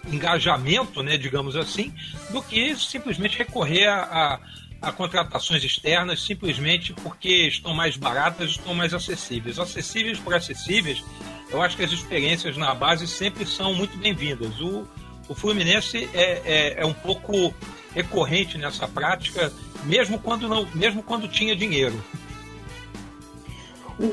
engajamento, 0.07 1.03
né, 1.03 1.17
digamos 1.17 1.55
assim, 1.55 1.93
do 2.31 2.41
que 2.41 2.75
simplesmente 2.75 3.37
recorrer 3.37 3.87
a, 3.87 4.03
a, 4.03 4.39
a, 4.81 4.91
contratações 4.91 5.63
externas 5.63 6.23
simplesmente 6.23 6.93
porque 6.93 7.47
estão 7.47 7.73
mais 7.73 7.95
baratas, 7.95 8.51
estão 8.51 8.73
mais 8.73 8.93
acessíveis. 8.93 9.59
Acessíveis 9.59 10.19
por 10.19 10.33
acessíveis, 10.33 11.03
eu 11.49 11.61
acho 11.61 11.77
que 11.77 11.83
as 11.83 11.91
experiências 11.91 12.57
na 12.57 12.73
base 12.73 13.07
sempre 13.07 13.45
são 13.45 13.73
muito 13.73 13.97
bem-vindas. 13.97 14.59
O, 14.59 14.87
o 15.27 15.35
Fluminense 15.35 16.09
é, 16.13 16.41
é, 16.45 16.81
é 16.81 16.85
um 16.85 16.93
pouco 16.93 17.53
recorrente 17.93 18.57
nessa 18.57 18.87
prática, 18.87 19.51
mesmo 19.83 20.17
quando 20.19 20.47
não, 20.47 20.67
mesmo 20.73 21.03
quando 21.03 21.27
tinha 21.27 21.55
dinheiro. 21.55 22.01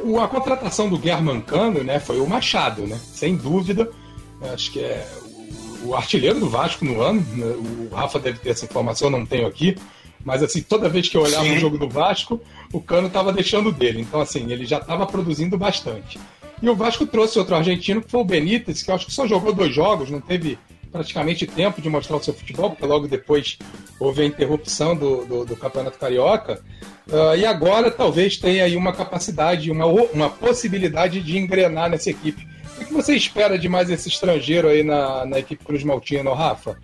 O, 0.05 0.21
a 0.21 0.29
contratação 0.29 0.89
do 0.89 1.01
German 1.01 1.41
Cano, 1.41 1.83
né, 1.83 1.99
foi 1.99 2.21
o 2.21 2.27
Machado, 2.27 2.87
né? 2.87 2.99
Sem 2.99 3.37
dúvida. 3.37 3.91
Acho 4.53 4.71
que 4.73 4.81
é 4.81 5.09
o, 5.83 5.95
artilheiro 5.95 6.39
do 6.39 6.49
Vasco 6.49 6.85
no 6.85 7.01
ano. 7.01 7.25
Né? 7.35 7.47
O 7.91 7.95
Rafa 7.95 8.19
deve 8.19 8.39
ter 8.39 8.51
essa 8.51 8.65
informação, 8.65 9.09
não 9.09 9.25
tenho 9.25 9.47
aqui. 9.47 9.77
Mas 10.29 10.43
assim, 10.43 10.61
toda 10.61 10.91
vez 10.91 11.09
que 11.09 11.17
eu 11.17 11.23
olhava 11.23 11.45
Sim. 11.45 11.53
um 11.53 11.59
jogo 11.59 11.79
do 11.79 11.89
Vasco, 11.89 12.39
o 12.71 12.83
Cano 12.83 13.07
estava 13.07 13.33
deixando 13.33 13.73
dele. 13.73 14.03
Então, 14.03 14.21
assim, 14.21 14.53
ele 14.53 14.67
já 14.67 14.77
estava 14.77 15.07
produzindo 15.07 15.57
bastante. 15.57 16.21
E 16.63 16.69
o 16.69 16.77
Vasco 16.77 17.07
trouxe 17.07 17.39
outro 17.39 17.57
argentino, 17.57 18.03
que 18.03 18.11
foi 18.11 18.21
o 18.21 18.25
Benítez, 18.25 18.83
que 18.83 18.91
eu 18.91 18.95
acho 18.95 19.07
que 19.07 19.13
só 19.15 19.27
jogou 19.27 19.55
dois 19.55 19.75
jogos, 19.75 20.11
não 20.11 20.21
teve 20.21 20.59
praticamente 20.93 21.47
tempo 21.47 21.81
de 21.81 21.89
mostrar 21.89 22.17
o 22.17 22.23
seu 22.23 22.35
futebol, 22.35 22.69
porque 22.69 22.85
logo 22.85 23.09
depois 23.09 23.57
houve 23.99 24.21
a 24.21 24.27
interrupção 24.27 24.95
do, 24.95 25.25
do, 25.25 25.45
do 25.47 25.57
Campeonato 25.57 25.99
Carioca. 25.99 26.63
Uh, 27.07 27.35
e 27.35 27.47
agora 27.47 27.91
talvez 27.91 28.37
tenha 28.37 28.65
aí 28.65 28.77
uma 28.77 28.93
capacidade, 28.93 29.71
uma, 29.71 29.87
uma 29.87 30.29
possibilidade 30.29 31.23
de 31.23 31.39
engrenar 31.39 31.89
nessa 31.89 32.11
equipe. 32.11 32.47
O 32.79 32.85
que 32.85 32.93
você 32.93 33.17
espera 33.17 33.59
de 33.59 33.67
mais 33.67 33.89
esse 33.89 34.11
estrangeiro 34.11 34.69
aí 34.69 34.83
na, 34.83 35.25
na 35.25 35.39
equipe 35.39 35.65
Cruz 35.65 35.83
Maltina, 35.83 36.35
Rafa? 36.35 36.77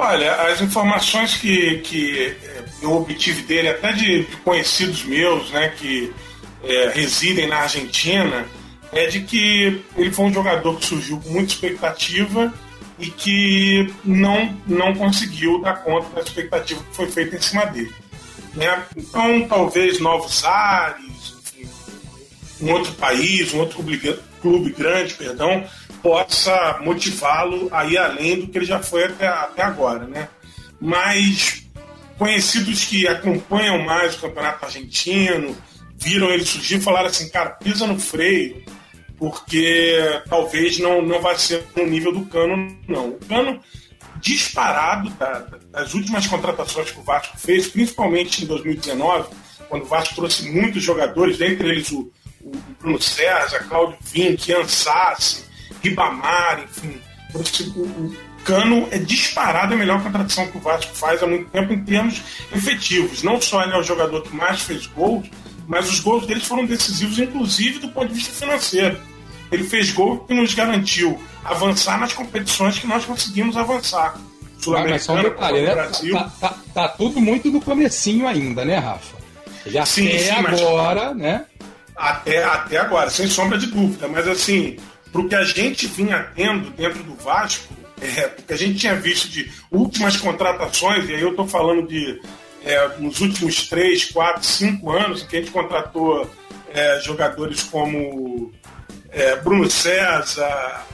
Olha, 0.00 0.32
as 0.42 0.60
informações 0.60 1.34
que, 1.34 1.78
que 1.78 2.36
eu 2.80 2.92
obtive 2.92 3.42
dele, 3.42 3.70
até 3.70 3.92
de, 3.92 4.26
de 4.26 4.36
conhecidos 4.38 5.02
meus, 5.02 5.50
né, 5.50 5.70
que 5.76 6.14
é, 6.62 6.92
residem 6.94 7.48
na 7.48 7.56
Argentina, 7.56 8.46
é 8.92 9.06
de 9.06 9.22
que 9.22 9.82
ele 9.96 10.12
foi 10.12 10.26
um 10.26 10.32
jogador 10.32 10.78
que 10.78 10.86
surgiu 10.86 11.18
com 11.18 11.30
muita 11.30 11.52
expectativa 11.52 12.54
e 12.96 13.10
que 13.10 13.92
não, 14.04 14.56
não 14.68 14.94
conseguiu 14.94 15.60
dar 15.60 15.82
conta 15.82 16.14
da 16.14 16.20
expectativa 16.20 16.80
que 16.80 16.96
foi 16.96 17.10
feita 17.10 17.34
em 17.34 17.40
cima 17.40 17.66
dele. 17.66 17.92
Né? 18.54 18.84
Então, 18.96 19.48
talvez 19.48 19.98
novos 19.98 20.44
ares, 20.44 21.34
enfim, 21.40 21.68
um 22.60 22.70
outro 22.70 22.92
país, 22.92 23.52
um 23.52 23.58
outro 23.58 23.82
clube, 23.82 24.20
clube 24.40 24.70
grande, 24.70 25.14
perdão, 25.14 25.66
possa 26.02 26.78
motivá-lo 26.82 27.68
a 27.72 27.84
ir 27.84 27.98
além 27.98 28.40
do 28.40 28.48
que 28.48 28.58
ele 28.58 28.64
já 28.64 28.80
foi 28.80 29.04
até, 29.04 29.26
até 29.26 29.62
agora. 29.62 30.06
Né? 30.06 30.28
Mas 30.80 31.64
conhecidos 32.18 32.84
que 32.84 33.06
acompanham 33.06 33.78
mais 33.84 34.16
o 34.16 34.20
campeonato 34.20 34.64
argentino, 34.64 35.56
viram 35.96 36.30
ele 36.30 36.44
surgir, 36.44 36.80
falaram 36.80 37.06
assim, 37.06 37.28
cara, 37.28 37.50
pisa 37.50 37.86
no 37.86 37.98
freio, 37.98 38.62
porque 39.16 39.98
talvez 40.28 40.78
não, 40.78 41.00
não 41.00 41.20
vai 41.20 41.36
ser 41.38 41.64
no 41.76 41.86
nível 41.86 42.12
do 42.12 42.26
Cano, 42.26 42.76
não. 42.88 43.10
O 43.10 43.18
Cano, 43.26 43.60
disparado 44.20 45.10
da, 45.10 45.46
das 45.70 45.94
últimas 45.94 46.26
contratações 46.26 46.90
que 46.90 46.98
o 46.98 47.04
Vasco 47.04 47.38
fez, 47.38 47.68
principalmente 47.68 48.44
em 48.44 48.46
2019, 48.46 49.28
quando 49.68 49.82
o 49.82 49.86
Vasco 49.86 50.14
trouxe 50.14 50.50
muitos 50.50 50.82
jogadores, 50.82 51.38
dentre 51.38 51.68
eles 51.68 51.90
o, 51.90 52.10
o 52.42 52.50
Bruno 52.80 53.00
César, 53.00 53.64
Claudio 53.68 53.98
Vinck, 54.00 54.52
Ansassi, 54.52 55.44
Ribamar, 55.82 56.60
enfim. 56.64 57.00
O, 57.34 57.38
o 57.80 58.16
Cano 58.44 58.88
é 58.90 58.98
disparado 58.98 59.74
a 59.74 59.76
melhor 59.76 60.02
contratação 60.02 60.46
que 60.46 60.56
o 60.56 60.60
Vasco 60.60 60.94
faz 60.94 61.22
há 61.22 61.26
muito 61.26 61.50
tempo 61.50 61.72
em 61.72 61.84
termos 61.84 62.22
efetivos. 62.54 63.22
Não 63.22 63.40
só 63.40 63.62
ele 63.62 63.74
é 63.74 63.78
o 63.78 63.82
jogador 63.82 64.22
que 64.22 64.34
mais 64.34 64.62
fez 64.62 64.86
gols, 64.86 65.28
mas 65.66 65.88
os 65.88 66.00
gols 66.00 66.26
deles 66.26 66.44
foram 66.44 66.64
decisivos, 66.64 67.18
inclusive 67.18 67.78
do 67.78 67.88
ponto 67.90 68.08
de 68.08 68.14
vista 68.14 68.32
financeiro. 68.32 68.98
Ele 69.52 69.64
fez 69.64 69.90
gol 69.92 70.20
que 70.20 70.34
nos 70.34 70.54
garantiu 70.54 71.20
avançar 71.44 71.98
nas 71.98 72.12
competições 72.12 72.78
que 72.78 72.86
nós 72.86 73.04
conseguimos 73.04 73.56
avançar. 73.56 74.18
Sul-Americana, 74.58 75.22
né? 75.22 75.74
Brasil. 75.74 76.14
Tá, 76.14 76.32
tá, 76.40 76.54
tá, 76.74 76.88
tudo 76.88 77.20
muito 77.20 77.50
no 77.50 77.60
comecinho 77.60 78.26
ainda, 78.26 78.64
né, 78.64 78.78
Rafa? 78.78 79.16
Já 79.66 79.86
sim, 79.86 80.08
até 80.08 80.18
sim, 80.18 80.30
agora, 80.30 81.14
né? 81.14 81.44
Até, 81.94 82.44
até 82.44 82.78
agora, 82.78 83.10
sem 83.10 83.28
sombra 83.28 83.58
de 83.58 83.66
dúvida. 83.66 84.08
Mas 84.08 84.26
assim, 84.26 84.76
pro 85.12 85.28
que 85.28 85.34
a 85.34 85.44
gente 85.44 85.86
vinha 85.86 86.30
tendo 86.34 86.70
dentro 86.70 87.02
do 87.02 87.14
Vasco, 87.14 87.74
é, 88.00 88.28
porque 88.28 88.52
a 88.52 88.56
gente 88.56 88.78
tinha 88.78 88.94
visto 88.94 89.28
de 89.28 89.50
últimas 89.70 90.16
contratações, 90.16 91.08
e 91.08 91.14
aí 91.14 91.20
eu 91.20 91.30
estou 91.30 91.46
falando 91.46 91.86
de 91.86 92.20
é, 92.64 92.88
nos 92.98 93.20
últimos 93.20 93.68
3, 93.68 94.06
4, 94.06 94.44
5 94.44 94.90
anos, 94.90 95.22
que 95.22 95.36
a 95.36 95.40
gente 95.40 95.50
contratou 95.50 96.28
é, 96.72 97.00
jogadores 97.00 97.62
como 97.62 98.52
é, 99.10 99.36
Bruno 99.36 99.70
César, 99.70 100.86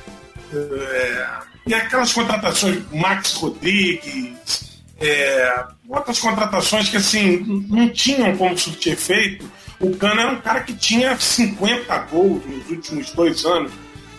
é, 0.52 1.26
e 1.66 1.74
aquelas 1.74 2.12
contratações, 2.12 2.82
Max 2.92 3.34
Rodrigues, 3.34 4.82
é, 5.00 5.64
outras 5.88 6.18
contratações 6.18 6.88
que 6.88 6.96
assim 6.96 7.38
não 7.68 7.88
tinham 7.88 8.36
como 8.36 8.56
surtir 8.56 8.92
efeito. 8.92 9.50
O 9.80 9.96
Cano 9.96 10.20
era 10.20 10.30
um 10.30 10.40
cara 10.40 10.60
que 10.60 10.74
tinha 10.74 11.18
50 11.18 11.98
gols 12.10 12.44
nos 12.46 12.70
últimos 12.70 13.10
dois 13.12 13.44
anos, 13.44 13.72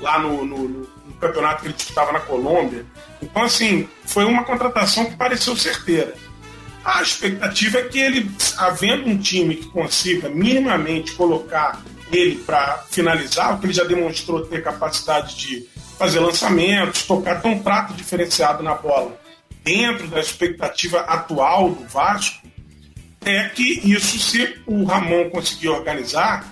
lá 0.06 0.20
no, 0.20 0.46
no, 0.46 0.68
no 0.68 1.14
campeonato 1.20 1.62
que 1.62 1.68
ele 1.68 1.74
disputava 1.74 2.12
na 2.12 2.20
Colômbia. 2.20 2.86
Então, 3.22 3.42
assim, 3.42 3.90
foi 4.06 4.24
uma 4.24 4.44
contratação 4.44 5.06
que 5.06 5.18
pareceu 5.18 5.58
certeira. 5.58 6.14
A 6.84 7.02
expectativa 7.02 7.80
é 7.80 7.84
que 7.86 7.98
ele, 7.98 8.32
havendo 8.58 9.10
um 9.10 9.18
time 9.18 9.56
que 9.56 9.68
consiga 9.70 10.30
minimamente 10.30 11.14
colocar 11.14 11.82
ele 12.12 12.36
para 12.36 12.84
finalizar, 12.92 13.56
o 13.56 13.60
que 13.60 13.66
ele 13.66 13.74
já 13.74 13.84
demonstrou 13.84 14.46
ter 14.46 14.64
capacidade 14.64 15.36
de 15.36 15.68
fazer 15.98 16.20
lançamentos, 16.20 17.02
tocar 17.04 17.42
tão 17.42 17.58
prato 17.58 17.94
diferenciado 17.94 18.62
na 18.62 18.76
bola 18.76 19.20
dentro 19.64 20.08
da 20.08 20.20
expectativa 20.20 21.00
atual 21.00 21.72
do 21.72 21.88
Vasco, 21.88 22.46
é 23.26 23.50
que 23.50 23.82
isso, 23.84 24.20
se 24.20 24.62
o 24.68 24.84
Ramon 24.84 25.32
conseguir 25.32 25.70
organizar, 25.70 26.46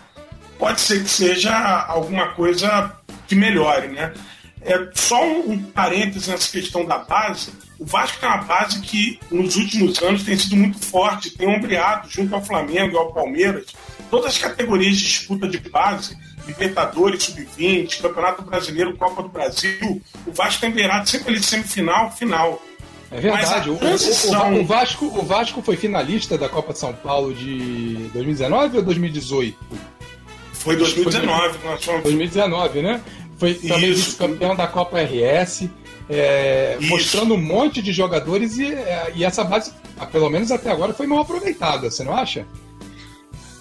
pode 0.58 0.82
ser 0.82 1.04
que 1.04 1.10
seja 1.10 1.56
alguma 1.88 2.30
coisa 2.30 2.98
que 3.28 3.36
melhore, 3.36 3.88
né? 3.88 4.14
É, 4.62 4.90
só 4.94 5.24
um, 5.24 5.52
um 5.52 5.64
parênteses 5.64 6.28
nessa 6.28 6.50
questão 6.50 6.86
da 6.86 7.00
base. 7.00 7.52
O 7.78 7.86
Vasco 7.86 8.20
tem 8.20 8.30
uma 8.30 8.44
base 8.44 8.80
que 8.80 9.20
nos 9.30 9.58
últimos 9.58 10.02
anos 10.02 10.24
tem 10.24 10.38
sido 10.38 10.56
muito 10.56 10.80
forte, 10.80 11.32
tem 11.32 11.48
ombreado 11.48 12.10
junto 12.10 12.34
ao 12.34 12.44
Flamengo 12.44 12.96
e 12.96 12.98
ao 12.98 13.14
Palmeiras 13.14 13.66
todas 14.10 14.28
as 14.28 14.38
categorias 14.38 14.96
de 14.96 15.06
disputa 15.06 15.48
de 15.48 15.58
base, 15.58 16.16
Libertadores, 16.46 17.24
Sub-20, 17.24 18.02
Campeonato 18.02 18.44
Brasileiro, 18.44 18.96
Copa 18.96 19.24
do 19.24 19.30
Brasil. 19.30 20.02
O 20.26 20.32
Vasco 20.32 20.62
tem 20.62 20.72
beirado 20.72 21.10
sempre 21.10 21.30
ali 21.30 21.44
semifinal, 21.44 22.12
final. 22.12 22.62
É 23.10 23.20
verdade. 23.20 23.70
O, 23.70 23.74
o, 23.74 24.62
o, 24.62 24.66
Vasco, 24.66 25.06
o 25.06 25.24
Vasco 25.24 25.62
foi 25.62 25.78
finalista 25.78 26.38
da 26.38 26.50
Copa 26.50 26.74
de 26.74 26.80
São 26.80 26.94
Paulo 26.94 27.34
de 27.34 28.10
2019 28.14 28.78
ou 28.78 28.84
2018? 28.84 29.58
Foi 30.63 30.76
2019. 30.78 31.60
Foi 31.82 32.02
2019, 32.02 32.82
né? 32.82 33.02
Foi 33.38 33.54
também 33.56 33.93
vice-campeão 33.93 34.56
da 34.56 34.67
Copa 34.67 35.02
RS, 35.02 35.67
é, 36.10 36.78
mostrando 36.82 37.34
um 37.34 37.41
monte 37.41 37.82
de 37.82 37.91
jogadores 37.91 38.58
e, 38.58 38.73
é, 38.73 39.12
e 39.15 39.26
essa 39.26 39.43
base, 39.43 39.73
pelo 40.12 40.30
menos 40.30 40.52
até 40.52 40.71
agora, 40.71 40.93
foi 40.93 41.06
mal 41.06 41.19
aproveitada, 41.19 41.91
você 41.91 42.04
não 42.04 42.15
acha? 42.15 42.45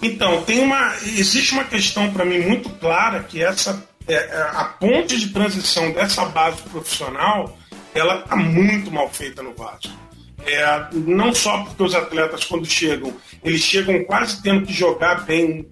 Então, 0.00 0.42
tem 0.42 0.60
uma, 0.60 0.94
existe 1.04 1.52
uma 1.52 1.64
questão 1.64 2.12
para 2.12 2.24
mim 2.24 2.38
muito 2.38 2.68
clara 2.70 3.22
que 3.22 3.42
essa 3.42 3.84
é, 4.06 4.14
é, 4.14 4.42
a 4.52 4.64
ponte 4.64 5.18
de 5.18 5.28
transição 5.28 5.90
dessa 5.92 6.24
base 6.26 6.62
profissional 6.62 7.56
ela 7.94 8.20
está 8.20 8.36
muito 8.36 8.90
mal 8.90 9.08
feita 9.10 9.42
no 9.42 9.54
Vasco. 9.54 9.92
É, 10.44 10.88
não 10.92 11.32
só 11.32 11.64
porque 11.64 11.82
os 11.82 11.94
atletas, 11.94 12.44
quando 12.44 12.66
chegam, 12.66 13.14
eles 13.44 13.60
chegam 13.60 14.02
quase 14.04 14.42
tendo 14.42 14.66
que 14.66 14.72
jogar 14.72 15.24
bem 15.24 15.66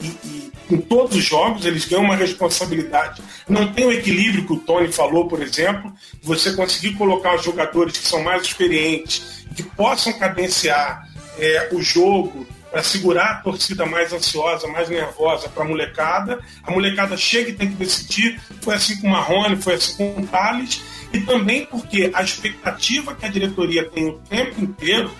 e, 0.00 0.06
e, 0.06 0.52
em 0.70 0.78
todos 0.78 1.16
os 1.16 1.24
jogos, 1.24 1.64
eles 1.64 1.84
ganham 1.86 2.04
uma 2.04 2.16
responsabilidade. 2.16 3.22
Não 3.48 3.72
tem 3.72 3.86
o 3.86 3.92
equilíbrio 3.92 4.46
que 4.46 4.52
o 4.52 4.58
Tony 4.58 4.92
falou, 4.92 5.26
por 5.26 5.42
exemplo, 5.42 5.92
você 6.22 6.52
conseguir 6.54 6.94
colocar 6.94 7.34
os 7.34 7.44
jogadores 7.44 7.96
que 7.96 8.06
são 8.06 8.22
mais 8.22 8.42
experientes, 8.42 9.46
que 9.54 9.62
possam 9.62 10.12
cadenciar 10.12 11.08
é, 11.38 11.70
o 11.72 11.80
jogo 11.80 12.46
para 12.70 12.82
segurar 12.82 13.30
a 13.30 13.34
torcida 13.36 13.86
mais 13.86 14.12
ansiosa, 14.12 14.68
mais 14.68 14.88
nervosa 14.88 15.48
para 15.48 15.64
a 15.64 15.66
molecada. 15.66 16.38
A 16.62 16.70
molecada 16.70 17.16
chega 17.16 17.50
e 17.50 17.54
tem 17.54 17.70
que 17.70 17.76
decidir. 17.76 18.40
Foi 18.60 18.74
assim 18.74 19.00
com 19.00 19.06
o 19.06 19.10
Marrone, 19.10 19.56
foi 19.56 19.74
assim 19.74 19.96
com 19.96 20.20
o 20.20 20.26
Thales 20.26 20.82
e 21.12 21.20
também 21.20 21.64
porque 21.64 22.10
a 22.12 22.22
expectativa 22.22 23.14
que 23.14 23.24
a 23.24 23.30
diretoria 23.30 23.88
tem 23.88 24.08
o 24.08 24.18
tempo 24.28 24.62
inteiro 24.62 25.10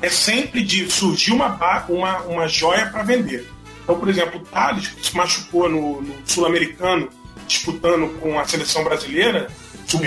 é 0.00 0.08
sempre 0.08 0.62
de 0.62 0.90
surgir 0.90 1.32
uma, 1.32 1.56
uma, 1.88 2.18
uma 2.22 2.48
joia 2.48 2.86
para 2.86 3.02
vender. 3.02 3.46
Então, 3.82 3.98
por 3.98 4.08
exemplo, 4.08 4.40
o 4.40 4.44
Thales, 4.44 4.88
que 4.88 5.06
se 5.06 5.16
machucou 5.16 5.68
no, 5.68 6.02
no 6.02 6.14
Sul-Americano, 6.24 7.08
disputando 7.46 8.08
com 8.20 8.38
a 8.38 8.44
seleção 8.46 8.84
brasileira, 8.84 9.48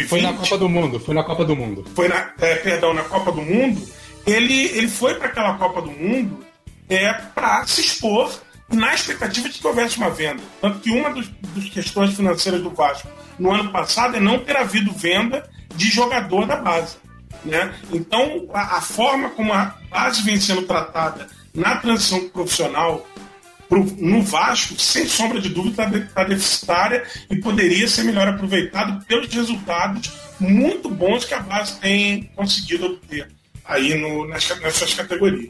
Foi 0.07 0.21
na 0.21 0.33
Copa 0.33 0.57
do 0.57 0.69
Mundo, 0.69 0.99
foi 0.99 1.13
na 1.13 1.23
Copa 1.23 1.45
do 1.45 1.55
Mundo. 1.55 1.85
Foi 1.93 2.07
na, 2.07 2.31
é, 2.39 2.55
perdão, 2.55 2.93
na 2.93 3.03
Copa 3.03 3.31
do 3.31 3.41
Mundo. 3.41 3.81
Ele, 4.25 4.67
ele 4.69 4.87
foi 4.87 5.15
para 5.15 5.27
aquela 5.27 5.53
Copa 5.57 5.81
do 5.81 5.91
Mundo 5.91 6.43
é, 6.89 7.13
para 7.13 7.65
se 7.67 7.81
expor 7.81 8.31
na 8.71 8.93
expectativa 8.93 9.47
de 9.49 9.59
que 9.59 9.67
houvesse 9.67 9.97
uma 9.97 10.09
venda. 10.09 10.41
Tanto 10.61 10.79
que 10.79 10.89
uma 10.89 11.11
das 11.11 11.27
questões 11.71 12.15
financeiras 12.15 12.61
do 12.61 12.71
Vasco 12.71 13.07
no 13.37 13.51
ano 13.51 13.71
passado 13.71 14.15
é 14.15 14.19
não 14.19 14.39
ter 14.39 14.57
havido 14.57 14.91
venda 14.91 15.47
de 15.75 15.89
jogador 15.89 16.47
da 16.47 16.55
base. 16.55 16.97
Né? 17.43 17.73
Então, 17.91 18.47
a, 18.53 18.77
a 18.77 18.81
forma 18.81 19.29
como 19.29 19.53
a 19.53 19.75
base 19.89 20.23
vem 20.23 20.39
sendo 20.39 20.63
tratada 20.63 21.27
na 21.53 21.75
transição 21.77 22.27
profissional 22.29 23.05
pro, 23.67 23.83
no 23.97 24.21
Vasco, 24.21 24.79
sem 24.79 25.07
sombra 25.07 25.39
de 25.39 25.49
dúvida, 25.49 25.85
está 25.97 26.23
deficitária 26.23 27.03
e 27.29 27.35
poderia 27.37 27.87
ser 27.87 28.03
melhor 28.03 28.27
aproveitado 28.27 29.05
pelos 29.05 29.33
resultados 29.33 30.11
muito 30.39 30.89
bons 30.89 31.25
que 31.25 31.33
a 31.33 31.39
base 31.39 31.79
tem 31.79 32.29
conseguido 32.35 32.85
obter 32.85 33.27
aí 33.63 33.95
no, 33.95 34.27
nas, 34.27 34.43
suas 34.43 34.93
categorias. 34.93 35.49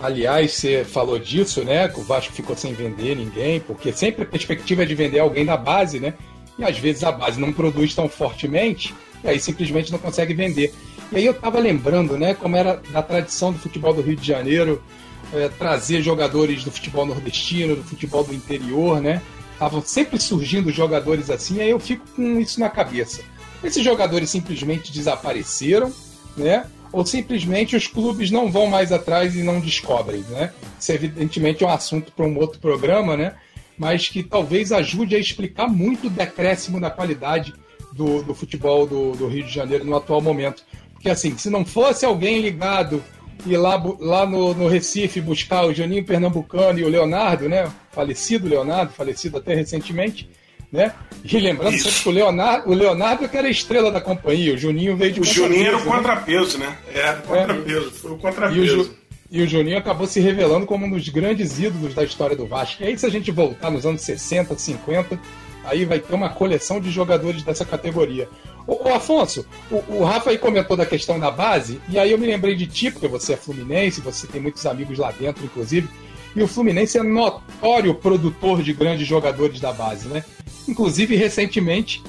Aliás, 0.00 0.52
você 0.52 0.84
falou 0.84 1.18
disso, 1.18 1.64
né? 1.64 1.88
Que 1.88 2.00
o 2.00 2.02
Vasco 2.02 2.32
ficou 2.32 2.54
sem 2.54 2.74
vender 2.74 3.16
ninguém, 3.16 3.60
porque 3.60 3.92
sempre 3.92 4.22
a 4.22 4.26
perspectiva 4.26 4.82
é 4.82 4.86
de 4.86 4.94
vender 4.94 5.18
alguém 5.18 5.44
da 5.44 5.56
base, 5.56 5.98
né? 5.98 6.14
E 6.58 6.64
às 6.64 6.78
vezes 6.78 7.02
a 7.02 7.12
base 7.12 7.40
não 7.40 7.52
produz 7.52 7.94
tão 7.94 8.08
fortemente, 8.08 8.94
e 9.24 9.28
aí 9.28 9.40
simplesmente 9.40 9.90
não 9.90 9.98
consegue 9.98 10.34
vender. 10.34 10.72
E 11.12 11.16
aí 11.16 11.24
eu 11.24 11.32
estava 11.32 11.58
lembrando, 11.58 12.18
né, 12.18 12.34
como 12.34 12.56
era 12.56 12.80
da 12.90 13.02
tradição 13.02 13.52
do 13.52 13.58
futebol 13.58 13.94
do 13.94 14.02
Rio 14.02 14.16
de 14.16 14.26
Janeiro, 14.26 14.82
é, 15.32 15.48
trazer 15.48 16.02
jogadores 16.02 16.64
do 16.64 16.70
futebol 16.70 17.06
nordestino, 17.06 17.76
do 17.76 17.84
futebol 17.84 18.24
do 18.24 18.34
interior, 18.34 19.00
né? 19.00 19.22
Estavam 19.52 19.82
sempre 19.82 20.20
surgindo 20.20 20.70
jogadores 20.70 21.30
assim, 21.30 21.60
aí 21.60 21.70
eu 21.70 21.80
fico 21.80 22.04
com 22.14 22.38
isso 22.38 22.60
na 22.60 22.68
cabeça. 22.68 23.22
Esses 23.64 23.82
jogadores 23.82 24.28
simplesmente 24.28 24.92
desapareceram, 24.92 25.92
né? 26.36 26.66
ou 26.92 27.04
simplesmente 27.04 27.76
os 27.76 27.86
clubes 27.86 28.30
não 28.30 28.50
vão 28.50 28.68
mais 28.68 28.92
atrás 28.92 29.34
e 29.36 29.42
não 29.42 29.60
descobrem, 29.60 30.22
né? 30.30 30.52
Isso 30.78 30.92
evidentemente 30.92 31.62
é 31.62 31.66
um 31.66 31.70
assunto 31.70 32.12
para 32.12 32.24
um 32.24 32.38
outro 32.38 32.58
programa, 32.58 33.16
né? 33.16 33.34
Mas 33.76 34.08
que 34.08 34.22
talvez 34.22 34.72
ajude 34.72 35.14
a 35.14 35.18
explicar 35.18 35.68
muito 35.68 36.06
o 36.06 36.10
decréscimo 36.10 36.80
na 36.80 36.90
qualidade 36.90 37.52
do, 37.92 38.22
do 38.22 38.34
futebol 38.34 38.86
do, 38.86 39.12
do, 39.12 39.28
Rio 39.28 39.44
de 39.44 39.52
Janeiro 39.52 39.84
no 39.84 39.96
atual 39.96 40.20
momento. 40.20 40.62
Porque 40.94 41.10
assim, 41.10 41.36
se 41.36 41.50
não 41.50 41.64
fosse 41.64 42.06
alguém 42.06 42.40
ligado 42.40 43.04
e 43.44 43.56
lá, 43.56 43.82
lá 44.00 44.26
no, 44.26 44.54
no 44.54 44.68
Recife 44.68 45.20
buscar 45.20 45.66
o 45.66 45.74
Juninho 45.74 46.04
Pernambucano 46.04 46.78
e 46.78 46.84
o 46.84 46.88
Leonardo, 46.88 47.48
né? 47.48 47.70
Falecido 47.92 48.48
Leonardo, 48.48 48.92
falecido 48.92 49.38
até 49.38 49.54
recentemente, 49.54 50.28
né? 50.72 50.92
E 51.24 51.38
lembrando 51.38 51.76
sempre 51.76 52.02
que 52.02 52.08
o 52.08 52.12
Leonardo, 52.12 52.70
o 52.70 52.74
Leonardo 52.74 53.28
que 53.28 53.36
era 53.36 53.48
a 53.48 53.50
estrela 53.50 53.90
da 53.90 54.00
companhia, 54.00 54.54
o 54.54 54.58
Juninho 54.58 54.96
veio 54.96 55.12
de 55.12 55.20
O 55.20 55.24
Juninho 55.24 55.66
era 55.66 55.76
o 55.76 55.84
né? 55.84 55.86
contrapeso, 55.86 56.58
né? 56.58 56.76
Era 56.94 57.18
o 57.18 57.22
contrapeso, 57.22 57.88
é, 57.88 57.90
foi 57.90 58.10
o 58.12 58.18
contrapeso. 58.18 58.64
E 58.64 58.80
o, 58.80 58.96
e 59.30 59.42
o 59.42 59.48
Juninho 59.48 59.78
acabou 59.78 60.06
se 60.06 60.20
revelando 60.20 60.66
como 60.66 60.86
um 60.86 60.90
dos 60.90 61.08
grandes 61.08 61.58
ídolos 61.58 61.94
da 61.94 62.04
história 62.04 62.36
do 62.36 62.46
Vasco. 62.46 62.82
E 62.82 62.86
aí, 62.86 62.98
se 62.98 63.06
a 63.06 63.10
gente 63.10 63.30
voltar 63.30 63.70
nos 63.70 63.84
anos 63.84 64.02
60, 64.02 64.56
50, 64.56 65.18
aí 65.66 65.84
vai 65.84 65.98
ter 65.98 66.14
uma 66.14 66.28
coleção 66.28 66.80
de 66.80 66.90
jogadores 66.90 67.42
dessa 67.42 67.64
categoria. 67.64 68.28
Ô, 68.66 68.88
ô 68.88 68.94
Afonso, 68.94 69.46
o, 69.70 69.98
o, 69.98 70.04
Rafa 70.04 70.30
aí 70.30 70.38
comentou 70.38 70.76
da 70.76 70.86
questão 70.86 71.18
da 71.18 71.30
base, 71.30 71.80
e 71.88 71.98
aí 71.98 72.10
eu 72.10 72.18
me 72.18 72.26
lembrei 72.26 72.54
de 72.54 72.66
ti, 72.66 72.90
porque 72.90 73.06
você 73.06 73.34
é 73.34 73.36
fluminense, 73.36 74.00
você 74.00 74.26
tem 74.26 74.40
muitos 74.40 74.66
amigos 74.66 74.98
lá 74.98 75.12
dentro, 75.12 75.44
inclusive, 75.44 75.88
e 76.36 76.42
o 76.42 76.46
Fluminense 76.46 76.98
é 76.98 77.02
notório 77.02 77.94
produtor 77.94 78.62
de 78.62 78.74
grandes 78.74 79.08
jogadores 79.08 79.58
da 79.58 79.72
base, 79.72 80.06
né? 80.06 80.22
Inclusive, 80.68 81.16
recentemente, 81.16 82.04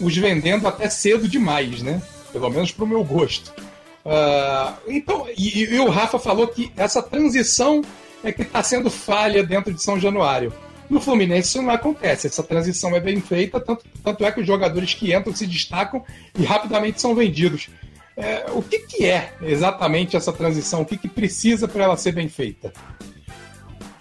os 0.00 0.16
vendendo 0.16 0.66
até 0.66 0.88
cedo 0.88 1.28
demais, 1.28 1.80
né? 1.80 2.02
Pelo 2.32 2.50
menos 2.50 2.72
para 2.72 2.84
o 2.84 2.88
meu 2.88 3.04
gosto. 3.04 3.52
Uh, 4.04 4.74
então, 4.88 5.28
e, 5.38 5.62
e, 5.62 5.78
o 5.78 5.88
Rafa 5.88 6.18
falou 6.18 6.48
que 6.48 6.72
essa 6.76 7.00
transição 7.00 7.82
é 8.24 8.32
que 8.32 8.42
está 8.42 8.64
sendo 8.64 8.90
falha 8.90 9.44
dentro 9.44 9.72
de 9.72 9.80
São 9.80 9.98
Januário. 10.00 10.52
No 10.92 11.00
Fluminense 11.00 11.48
isso 11.48 11.62
não 11.62 11.70
acontece, 11.70 12.26
essa 12.26 12.42
transição 12.42 12.94
é 12.94 13.00
bem 13.00 13.18
feita, 13.18 13.58
tanto, 13.58 13.82
tanto 14.04 14.26
é 14.26 14.30
que 14.30 14.42
os 14.42 14.46
jogadores 14.46 14.92
que 14.92 15.16
entram 15.16 15.34
se 15.34 15.46
destacam 15.46 16.04
e 16.38 16.44
rapidamente 16.44 17.00
são 17.00 17.14
vendidos. 17.14 17.70
É, 18.14 18.44
o 18.50 18.60
que, 18.60 18.80
que 18.80 19.06
é 19.06 19.32
exatamente 19.40 20.18
essa 20.18 20.34
transição? 20.34 20.82
O 20.82 20.84
que, 20.84 20.98
que 20.98 21.08
precisa 21.08 21.66
para 21.66 21.84
ela 21.84 21.96
ser 21.96 22.12
bem 22.12 22.28
feita? 22.28 22.74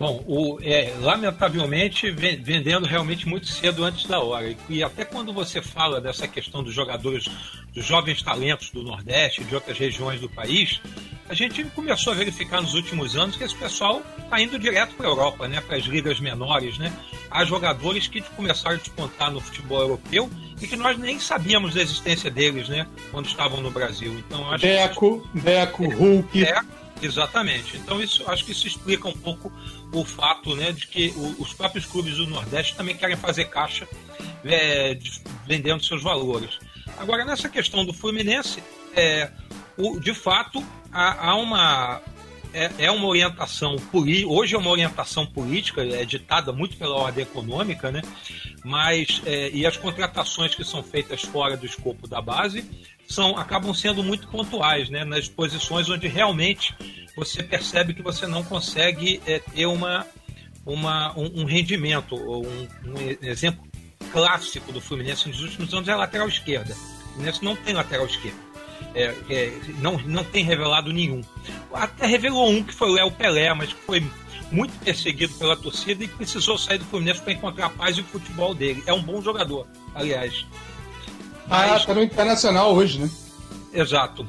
Bom, 0.02 0.24
o, 0.26 0.60
é, 0.64 0.96
lamentavelmente 1.00 2.10
vendendo 2.10 2.88
realmente 2.88 3.30
muito 3.30 3.46
cedo 3.46 3.84
antes 3.84 4.08
da 4.08 4.20
hora. 4.20 4.56
E 4.68 4.84
até 4.84 5.06
quando 5.06 5.32
você 5.32 5.62
fala 5.62 6.02
dessa 6.02 6.28
questão 6.28 6.64
dos 6.64 6.74
jogadores, 6.74 7.26
dos 7.72 7.86
jovens 7.86 8.24
talentos 8.24 8.72
do 8.72 8.82
Nordeste 8.82 9.42
e 9.42 9.44
de 9.44 9.54
outras 9.54 9.78
regiões 9.78 10.20
do 10.20 10.28
país, 10.28 10.82
a 11.30 11.36
gente 11.36 11.64
começou 11.66 12.14
a 12.14 12.16
verificar 12.16 12.62
nos 12.62 12.74
últimos 12.74 13.16
anos 13.16 13.36
que 13.36 13.44
esse 13.44 13.56
pessoal 13.56 14.02
está 14.18 14.42
indo 14.42 14.58
direto 14.58 14.96
para 14.96 15.06
a 15.06 15.10
Europa, 15.10 15.48
né, 15.48 15.62
para 15.62 15.78
as 15.78 15.84
ligas 15.84 16.20
menores. 16.20 16.80
Né? 16.80 16.92
Há 17.30 17.46
jogadores 17.46 18.08
que 18.08 18.22
começaram 18.22 18.78
a 18.78 18.80
despontar 18.80 19.30
no 19.30 19.40
futebol 19.40 19.82
europeu 19.82 20.32
e 20.60 20.68
que 20.68 20.76
nós 20.76 20.98
nem 20.98 21.20
sabíamos 21.20 21.76
da 21.76 21.82
existência 21.82 22.32
deles 22.32 22.68
né, 22.68 22.88
quando 23.12 23.28
estavam 23.28 23.62
no 23.62 23.70
Brasil. 23.70 24.12
Então, 24.18 24.52
acho 24.52 24.66
Deco, 24.66 25.30
que... 25.32 25.42
Deco, 25.42 25.88
Hulk. 25.88 26.40
Deco, 26.40 26.81
Exatamente. 27.02 27.78
Então 27.78 28.02
isso 28.02 28.24
acho 28.30 28.46
que 28.46 28.52
isso 28.52 28.68
explica 28.68 29.08
um 29.08 29.14
pouco 29.14 29.52
o 29.92 30.06
fato 30.06 30.56
né, 30.56 30.72
de 30.72 30.88
que 30.88 31.10
o, 31.16 31.42
os 31.42 31.54
próprios 31.54 31.86
clubes 31.86 32.18
do 32.18 32.28
Nordeste 32.28 32.76
também 32.76 32.96
querem 32.96 33.16
fazer 33.16 33.46
caixa 33.46 33.88
é, 34.44 34.94
de, 34.94 35.22
vendendo 35.46 35.84
seus 35.84 36.02
valores. 36.02 36.60
Agora, 36.98 37.26
nessa 37.26 37.50
questão 37.50 37.86
do 37.86 37.94
Fluminense, 37.94 38.64
é, 38.96 39.32
o, 39.78 40.00
de 40.00 40.14
fato, 40.14 40.64
há, 40.92 41.30
há 41.30 41.36
uma 41.36 42.02
é, 42.54 42.70
é, 42.80 42.92
uma 42.92 43.08
orientação 43.08 43.78
hoje 44.28 44.56
é 44.56 44.58
uma 44.58 44.70
orientação 44.70 45.26
política, 45.26 45.82
é 45.82 46.04
ditada 46.04 46.52
muito 46.52 46.76
pela 46.76 46.96
ordem 46.96 47.24
econômica, 47.24 47.92
né? 47.92 48.02
Mas 48.64 49.22
é, 49.26 49.50
e 49.52 49.66
as 49.66 49.78
contratações 49.78 50.54
que 50.54 50.64
são 50.64 50.84
feitas 50.84 51.22
fora 51.22 51.56
do 51.56 51.66
escopo 51.66 52.08
da 52.08 52.22
base 52.22 52.70
são 53.12 53.38
acabam 53.38 53.74
sendo 53.74 54.04
muito 54.04 54.28
pontuais, 54.28 54.89
né? 54.89 55.04
Nas 55.04 55.28
posições 55.28 55.89
onde 55.89 56.08
realmente 56.08 56.76
você 57.15 57.43
percebe 57.43 57.93
que 57.93 58.02
você 58.02 58.26
não 58.26 58.43
consegue 58.43 59.21
é, 59.26 59.39
ter 59.39 59.65
uma, 59.65 60.06
uma 60.65 61.17
um, 61.17 61.41
um 61.41 61.45
rendimento, 61.45 62.15
um, 62.15 62.67
um 62.86 62.95
exemplo 63.21 63.62
clássico 64.12 64.71
do 64.71 64.82
Fluminense 64.82 65.28
nos 65.28 65.41
últimos 65.41 65.74
anos 65.74 65.88
é 65.88 65.91
a 65.91 65.97
lateral 65.97 66.28
esquerda. 66.28 66.74
O 66.74 67.13
Fluminense 67.13 67.43
não 67.43 67.56
tem 67.56 67.74
lateral 67.74 68.06
esquerda 68.06 68.52
é, 68.93 69.15
é, 69.30 69.60
não, 69.80 69.97
não 70.00 70.24
tem 70.24 70.43
revelado 70.43 70.91
nenhum. 70.91 71.21
Até 71.74 72.06
revelou 72.06 72.50
um 72.50 72.63
que 72.63 72.74
foi 72.74 72.89
o 72.89 72.93
Léo 72.93 73.12
Pelé, 73.12 73.54
mas 73.54 73.71
que 73.71 73.82
foi 73.82 74.06
muito 74.52 74.78
perseguido 74.80 75.34
pela 75.36 75.56
torcida 75.56 76.04
e 76.04 76.08
precisou 76.08 76.58
sair 76.58 76.78
do 76.78 76.86
Fluminense 76.86 77.21
para 77.21 77.34
encontrar 77.34 77.67
a 77.67 77.69
paz 77.69 77.97
e 77.97 78.02
o 78.02 78.06
futebol 78.06 78.54
dele. 78.54 78.84
É 78.86 78.93
um 78.93 79.02
bom 79.02 79.21
jogador, 79.21 79.65
aliás. 79.95 80.45
Ah, 81.54 81.78
tá 81.86 81.94
no 81.94 82.02
Internacional 82.02 82.74
hoje, 82.74 82.98
né? 82.98 83.10
Exato. 83.74 84.26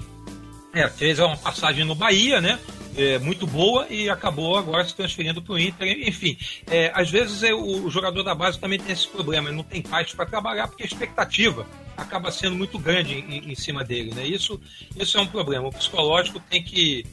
É, 0.75 0.89
fez 0.89 1.21
uma 1.21 1.37
passagem 1.37 1.85
no 1.85 1.95
Bahia, 1.95 2.41
né? 2.41 2.59
É, 2.97 3.17
muito 3.21 3.47
boa 3.47 3.87
e 3.89 4.11
acabou 4.11 4.57
agora 4.57 4.85
se 4.85 4.93
transferindo 4.93 5.41
para 5.41 5.55
o 5.55 5.59
Inter. 5.59 6.09
Enfim, 6.09 6.37
é, 6.67 6.91
às 6.93 7.09
vezes 7.09 7.45
é, 7.45 7.55
o, 7.55 7.85
o, 7.85 7.91
jogador 7.91 8.25
da 8.25 8.35
base 8.35 8.59
também 8.59 8.77
tem 8.77 8.93
esse 8.93 9.07
problema, 9.07 9.49
ele 9.49 9.57
não 9.57 9.63
tem 9.63 9.81
paz 9.81 10.13
para 10.13 10.27
trabalhar 10.27 10.67
porque 10.67 10.83
a 10.83 10.87
expectativa 10.87 11.65
acaba 11.97 12.33
sendo 12.33 12.57
muito 12.57 12.77
grande 12.77 13.15
em, 13.15 13.53
em, 13.53 13.55
cima 13.55 13.85
dele, 13.85 14.13
né? 14.13 14.27
Isso, 14.27 14.61
isso 14.97 15.17
é 15.17 15.21
um 15.21 15.27
problema. 15.27 15.69
O 15.69 15.73
psicológico 15.73 16.41
tem 16.51 16.61
que 16.61 17.07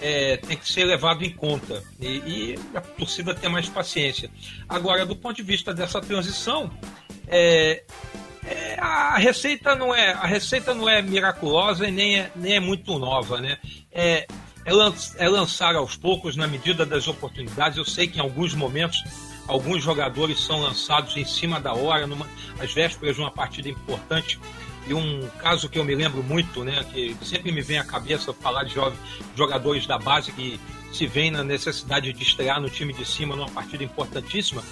é, 0.00 0.38
tem 0.38 0.56
que 0.56 0.72
ser 0.72 0.84
levado 0.84 1.22
em 1.22 1.30
conta 1.30 1.84
e, 2.00 2.06
e, 2.06 2.58
a 2.74 2.80
torcida 2.80 3.34
ter 3.34 3.48
mais 3.50 3.68
paciência. 3.68 4.30
Agora, 4.66 5.04
do 5.04 5.14
ponto 5.14 5.36
de 5.36 5.42
vista 5.42 5.74
dessa 5.74 6.00
transição, 6.00 6.70
é, 7.26 7.84
é, 8.48 8.76
a 8.80 9.18
receita 9.18 9.74
não 9.74 9.94
é 9.94 10.12
a 10.12 10.26
receita 10.26 10.74
não 10.74 10.88
é 10.88 11.02
miraculosa 11.02 11.86
e 11.86 11.90
nem 11.90 12.18
é, 12.20 12.30
nem 12.34 12.54
é 12.54 12.60
muito 12.60 12.98
nova, 12.98 13.40
né? 13.40 13.58
É, 13.92 14.26
é, 14.64 14.72
é 15.16 15.28
lançar 15.28 15.74
aos 15.74 15.96
poucos 15.96 16.36
na 16.36 16.46
medida 16.46 16.86
das 16.86 17.08
oportunidades. 17.08 17.76
Eu 17.76 17.84
sei 17.84 18.06
que 18.06 18.18
em 18.18 18.20
alguns 18.20 18.54
momentos 18.54 19.02
alguns 19.46 19.82
jogadores 19.82 20.40
são 20.40 20.60
lançados 20.60 21.16
em 21.16 21.24
cima 21.24 21.60
da 21.60 21.74
hora, 21.74 22.06
numa, 22.06 22.26
às 22.58 22.72
vésperas 22.72 23.16
de 23.16 23.22
uma 23.22 23.30
partida 23.30 23.68
importante. 23.68 24.38
E 24.86 24.94
um 24.94 25.28
caso 25.38 25.68
que 25.68 25.78
eu 25.78 25.84
me 25.84 25.94
lembro 25.94 26.22
muito, 26.22 26.64
né, 26.64 26.84
que 26.92 27.14
sempre 27.22 27.52
me 27.52 27.60
vem 27.60 27.78
à 27.78 27.84
cabeça 27.84 28.32
falar 28.32 28.64
de 28.64 28.74
jogadores 29.36 29.86
da 29.86 29.98
base 29.98 30.32
que 30.32 30.58
se 30.92 31.06
vem 31.06 31.30
na 31.30 31.44
necessidade 31.44 32.10
de 32.12 32.22
estrear 32.22 32.60
no 32.60 32.70
time 32.70 32.94
de 32.94 33.04
cima 33.04 33.36
numa 33.36 33.50
partida 33.50 33.84
importantíssima. 33.84 34.62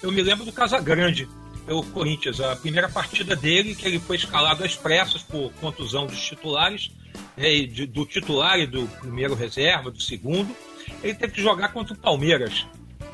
Eu 0.00 0.12
me 0.12 0.22
lembro 0.22 0.44
do 0.44 0.52
Casagrande, 0.52 1.28
pelo 1.66 1.82
Corinthians, 1.84 2.40
a 2.40 2.56
primeira 2.56 2.88
partida 2.88 3.34
dele, 3.34 3.74
que 3.74 3.86
ele 3.86 3.98
foi 3.98 4.16
escalado 4.16 4.64
às 4.64 4.76
pressas 4.76 5.22
por 5.22 5.52
contusão 5.54 6.06
dos 6.06 6.20
titulares, 6.20 6.90
né, 7.36 7.66
do 7.88 8.04
titular 8.04 8.58
e 8.58 8.66
do 8.66 8.86
primeiro 9.00 9.34
reserva, 9.34 9.90
do 9.90 10.00
segundo. 10.00 10.54
Ele 11.02 11.14
teve 11.14 11.32
que 11.34 11.42
jogar 11.42 11.68
contra 11.68 11.94
o 11.94 11.98
Palmeiras 11.98 12.66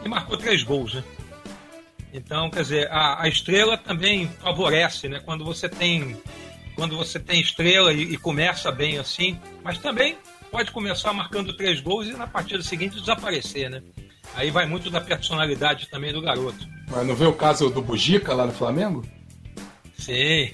e 0.05 0.09
marcou 0.09 0.37
três 0.37 0.63
gols, 0.63 0.95
né? 0.95 1.05
Então, 2.13 2.51
quer 2.51 2.63
dizer, 2.63 2.91
a, 2.91 3.23
a 3.23 3.29
estrela 3.29 3.77
também 3.79 4.29
favorece, 4.41 5.09
né? 5.09 5.21
Quando 5.21 5.45
você 5.45 5.69
tem 5.69 6.17
quando 6.75 6.97
você 6.97 7.21
tem 7.21 7.41
estrela 7.41 7.93
e, 7.93 8.15
e, 8.15 8.17
começa 8.17 8.73
bem 8.73 8.97
assim, 8.97 9.39
mas 9.63 9.77
também 9.77 10.17
pode 10.51 10.71
começar 10.71 11.13
marcando 11.13 11.53
três 11.53 11.79
gols 11.79 12.07
e 12.07 12.13
na 12.13 12.27
partida 12.27 12.63
seguinte 12.63 12.99
desaparecer, 12.99 13.69
né? 13.69 13.83
Aí 14.35 14.51
vai 14.51 14.67
muito 14.67 14.91
da 14.91 15.01
personalidade 15.01 15.89
também 15.89 16.13
do 16.13 16.23
garoto. 16.23 16.69
Mas 16.89 17.07
não 17.07 17.15
vê 17.15 17.27
o 17.27 17.33
caso 17.33 17.71
do 17.71 17.83
Bugica 17.83 18.35
lá 18.35 18.47
no 18.47 18.53
Flamengo? 18.53 19.05
Sim. 19.99 20.51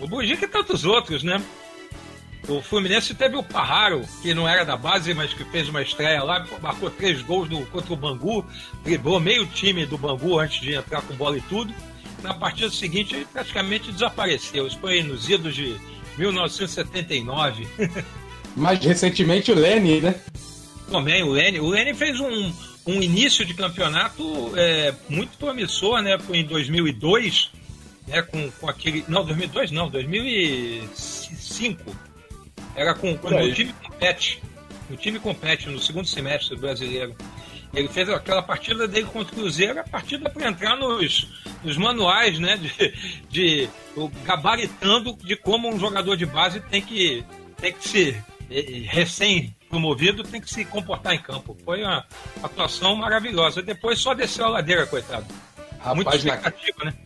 O 0.00 0.06
Bugica 0.06 0.44
e 0.44 0.48
tantos 0.48 0.84
outros, 0.84 1.22
né? 1.22 1.42
O 2.48 2.60
Fluminense 2.60 3.14
teve 3.14 3.36
o 3.36 3.42
Parraro, 3.42 4.02
que 4.20 4.34
não 4.34 4.48
era 4.48 4.64
da 4.64 4.76
base, 4.76 5.14
mas 5.14 5.32
que 5.32 5.44
fez 5.44 5.68
uma 5.68 5.80
estreia 5.80 6.22
lá, 6.24 6.44
marcou 6.60 6.90
três 6.90 7.22
gols 7.22 7.48
no, 7.48 7.64
contra 7.66 7.92
o 7.92 7.96
Bangu, 7.96 8.44
driblou 8.82 9.20
meio 9.20 9.46
time 9.46 9.86
do 9.86 9.96
Bangu 9.96 10.38
antes 10.38 10.60
de 10.60 10.74
entrar 10.74 11.02
com 11.02 11.14
bola 11.14 11.38
e 11.38 11.40
tudo. 11.42 11.72
Na 12.20 12.34
partida 12.34 12.70
seguinte, 12.70 13.14
ele 13.14 13.26
praticamente 13.32 13.92
desapareceu. 13.92 14.66
Isso 14.66 14.78
foi 14.78 15.02
nos 15.02 15.28
idos 15.28 15.54
de 15.54 15.76
1979. 16.18 17.66
Mais 18.56 18.84
recentemente 18.84 19.50
o 19.50 19.54
Lene, 19.54 20.00
né? 20.00 20.14
Também 20.90 21.22
o 21.22 21.30
Lene. 21.30 21.60
O 21.60 21.68
Lene 21.68 21.94
fez 21.94 22.18
um, 22.20 22.52
um 22.86 23.02
início 23.02 23.44
de 23.44 23.52
campeonato 23.54 24.52
é, 24.56 24.94
muito 25.08 25.36
promissor, 25.38 26.00
né? 26.02 26.16
Foi 26.18 26.36
em 26.38 26.44
2002, 26.44 27.50
né? 28.06 28.22
Com, 28.22 28.50
com 28.50 28.68
aquele. 28.68 29.04
Não, 29.08 29.24
2002 29.24 29.70
não, 29.70 29.88
2005 29.88 31.96
era 32.74 32.94
com, 32.94 33.16
com 33.16 33.28
o 33.28 33.52
time 33.52 33.72
compete. 33.72 34.42
O 34.90 34.96
time 34.96 35.18
compete 35.18 35.68
no 35.68 35.80
segundo 35.80 36.06
semestre 36.06 36.56
brasileiro. 36.56 37.14
Ele 37.72 37.88
fez 37.88 38.08
aquela 38.10 38.42
partida 38.42 38.86
dele 38.86 39.06
contra 39.06 39.32
o 39.32 39.36
Cruzeiro, 39.36 39.80
a 39.80 39.84
partida 39.84 40.28
para 40.28 40.48
entrar 40.48 40.76
nos, 40.76 41.26
nos 41.64 41.78
manuais, 41.78 42.38
né? 42.38 42.58
De, 42.58 42.94
de 43.30 43.70
gabaritando 44.24 45.16
de 45.24 45.36
como 45.36 45.72
um 45.72 45.78
jogador 45.78 46.16
de 46.16 46.26
base 46.26 46.60
tem 46.60 46.82
que, 46.82 47.24
tem 47.58 47.72
que 47.72 47.88
se 47.88 48.14
recém 48.86 49.54
promovido 49.72 50.22
tem 50.22 50.40
que 50.40 50.52
se 50.52 50.64
comportar 50.64 51.14
em 51.14 51.18
campo. 51.18 51.56
Foi 51.64 51.82
uma 51.82 52.04
atuação 52.42 52.94
maravilhosa. 52.94 53.62
Depois 53.62 53.98
só 53.98 54.12
desceu 54.12 54.44
a 54.44 54.48
ladeira, 54.50 54.86
coitado. 54.86 55.26
Rapaz, 55.78 55.96
Muito 55.96 56.14
expectativa, 56.14 56.78
na... 56.78 56.90
né? 56.90 56.96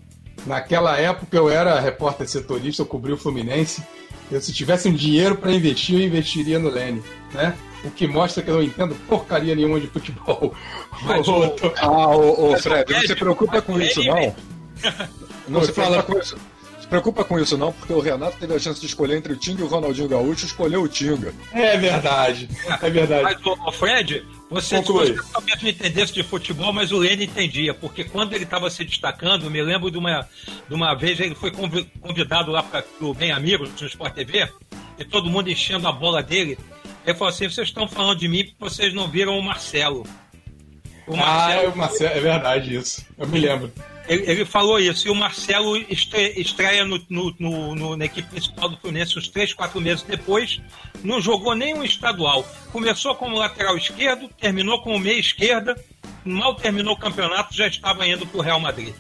Naquela 0.45 0.99
época 0.99 1.37
eu 1.37 1.49
era 1.49 1.81
repórter 1.81 2.29
setorista, 2.29 2.83
eu 2.83 2.87
cobri 2.87 3.13
o 3.13 3.17
Fluminense 3.17 3.83
eu, 4.31 4.41
se 4.41 4.53
tivesse 4.53 4.89
um 4.89 4.93
dinheiro 4.93 5.37
para 5.37 5.53
investir, 5.53 6.01
eu 6.01 6.07
investiria 6.07 6.59
no 6.59 6.69
Lene, 6.69 7.03
né? 7.33 7.57
O 7.85 7.91
que 7.91 8.07
mostra 8.09 8.43
que 8.43 8.51
eu 8.51 8.57
não 8.57 8.63
entendo 8.63 8.95
porcaria 9.07 9.55
nenhuma 9.55 9.79
de 9.79 9.87
futebol. 9.87 10.55
Mas, 11.03 11.27
o, 11.29 11.55
ah, 11.77 12.17
o, 12.17 12.53
o 12.53 12.59
Fred, 12.59 12.91
não 12.93 13.01
se 13.03 13.15
preocupa 13.15 13.63
com 13.63 13.81
isso, 13.81 14.03
não. 14.03 14.35
Não 15.49 15.63
se 15.63 15.73
fala 15.73 16.03
com 16.03 16.19
isso. 16.19 16.37
Se 16.87 16.91
preocupa 16.91 17.25
com 17.25 17.37
isso, 17.37 17.59
não, 17.59 17.73
porque 17.73 17.93
o 17.93 17.99
Renato 17.99 18.37
teve 18.39 18.55
a 18.55 18.61
chance 18.61 18.79
de 18.79 18.87
escolher 18.87 19.17
entre 19.17 19.33
o 19.33 19.37
Tinga 19.37 19.61
e 19.61 19.65
o 19.65 19.67
Ronaldinho 19.67 20.07
Gaúcho, 20.07 20.47
escolheu 20.47 20.83
o 20.83 20.89
Tinga. 20.89 21.35
É 21.53 21.77
verdade. 21.77 22.49
É 22.81 22.89
verdade. 22.89 23.25
Mas, 23.25 23.45
o 23.45 23.73
Fred, 23.73 24.25
você, 24.49 24.81
você 24.81 25.17
talvez 25.33 25.63
não 25.63 25.69
entendesse 25.69 26.13
de 26.13 26.23
futebol, 26.23 26.73
mas 26.73 26.93
o 26.93 26.99
Lene 26.99 27.25
entendia, 27.25 27.75
porque 27.75 28.05
quando 28.05 28.35
ele 28.35 28.45
estava 28.45 28.71
se 28.71 28.85
destacando, 28.85 29.47
eu 29.47 29.51
me 29.51 29.61
lembro 29.61 29.91
de 29.91 29.99
uma, 29.99 30.29
de 30.69 30.75
uma 30.77 30.95
vez 30.95 31.19
ele 31.19 31.35
foi 31.35 31.51
convidado 31.51 32.53
lá 32.53 32.63
para 32.63 32.85
o 33.01 33.13
Bem 33.13 33.33
Amigos 33.33 33.69
no 33.81 33.87
Sport 33.89 34.15
TV, 34.15 34.49
e 34.97 35.05
todo 35.05 35.29
mundo 35.29 35.51
enchendo 35.51 35.89
a 35.89 35.93
bola 35.93 36.23
dele. 36.23 36.57
Ele 37.05 37.19
falou 37.19 37.35
assim: 37.35 37.51
vocês 37.51 37.67
estão 37.67 37.89
falando 37.89 38.21
de 38.21 38.29
mim 38.29 38.45
porque 38.45 38.57
vocês 38.61 38.95
não 38.95 39.09
viram 39.09 39.37
o 39.37 39.43
Marcelo. 39.43 40.07
O 41.05 41.17
Marcelo 41.17 41.61
ah, 41.61 41.65
é, 41.65 41.69
o 41.69 41.77
Marcelo, 41.77 42.15
é 42.15 42.21
verdade 42.21 42.77
isso. 42.77 43.05
Eu 43.19 43.27
me 43.27 43.41
lembro. 43.41 43.73
Ele, 44.09 44.31
ele, 44.31 44.45
falou 44.45 44.79
isso. 44.79 45.09
E 45.09 45.11
o 45.11 45.15
Marcelo 45.15 45.77
estreia 45.77 46.85
no, 46.85 47.01
no, 47.09 47.75
no, 47.75 47.97
na 47.97 48.05
equipe 48.05 48.29
principal 48.29 48.69
do 48.69 48.77
Fluminense 48.77 49.19
uns 49.19 49.29
3, 49.29 49.53
4 49.55 49.81
meses 49.81 50.03
depois. 50.03 50.61
Não 51.03 51.21
jogou 51.21 51.55
nenhum 51.55 51.83
estadual. 51.83 52.47
Começou 52.73 53.15
como 53.15 53.37
lateral 53.37 53.77
esquerdo, 53.77 54.29
terminou 54.41 54.81
como 54.83 54.99
meia 54.99 55.19
esquerda. 55.19 55.77
Mal 56.25 56.55
terminou 56.55 56.95
o 56.95 56.99
campeonato, 56.99 57.55
já 57.55 57.67
estava 57.67 58.07
indo 58.07 58.27
para 58.27 58.39
o 58.39 58.43
Real 58.43 58.61
Madrid. 58.61 58.95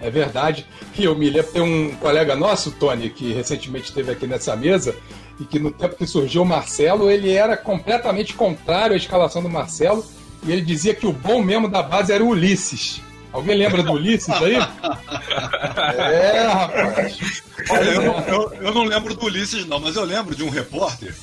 É 0.00 0.10
verdade. 0.10 0.66
E 0.96 1.04
eu 1.04 1.14
me 1.14 1.28
lembro, 1.28 1.52
tem 1.52 1.62
um 1.62 1.94
colega 1.96 2.34
nosso, 2.34 2.70
Tony, 2.72 3.10
que 3.10 3.32
recentemente 3.32 3.86
esteve 3.86 4.10
aqui 4.12 4.26
nessa 4.26 4.56
mesa, 4.56 4.96
e 5.38 5.44
que 5.44 5.58
no 5.58 5.70
tempo 5.70 5.96
que 5.96 6.06
surgiu 6.06 6.42
o 6.42 6.46
Marcelo, 6.46 7.10
ele 7.10 7.30
era 7.30 7.56
completamente 7.56 8.34
contrário 8.34 8.94
à 8.94 8.96
escalação 8.96 9.42
do 9.42 9.48
Marcelo, 9.48 10.04
e 10.42 10.52
ele 10.52 10.62
dizia 10.62 10.94
que 10.94 11.06
o 11.06 11.12
bom 11.12 11.42
mesmo 11.42 11.68
da 11.68 11.82
base 11.82 12.12
era 12.12 12.24
o 12.24 12.28
Ulisses. 12.28 13.02
Alguém 13.32 13.56
lembra 13.56 13.82
do 13.82 13.92
Ulisses 13.92 14.28
aí? 14.30 14.56
é, 14.56 16.42
rapaz. 16.42 17.42
Olha, 17.68 17.90
eu, 17.90 18.02
não, 18.02 18.20
eu, 18.20 18.52
eu, 18.62 18.74
não 18.74 18.84
lembro 18.84 19.14
do 19.14 19.26
Ulisses, 19.26 19.66
não, 19.66 19.78
mas 19.78 19.96
eu 19.96 20.04
lembro 20.04 20.34
de 20.34 20.42
um 20.42 20.50
repórter 20.50 21.14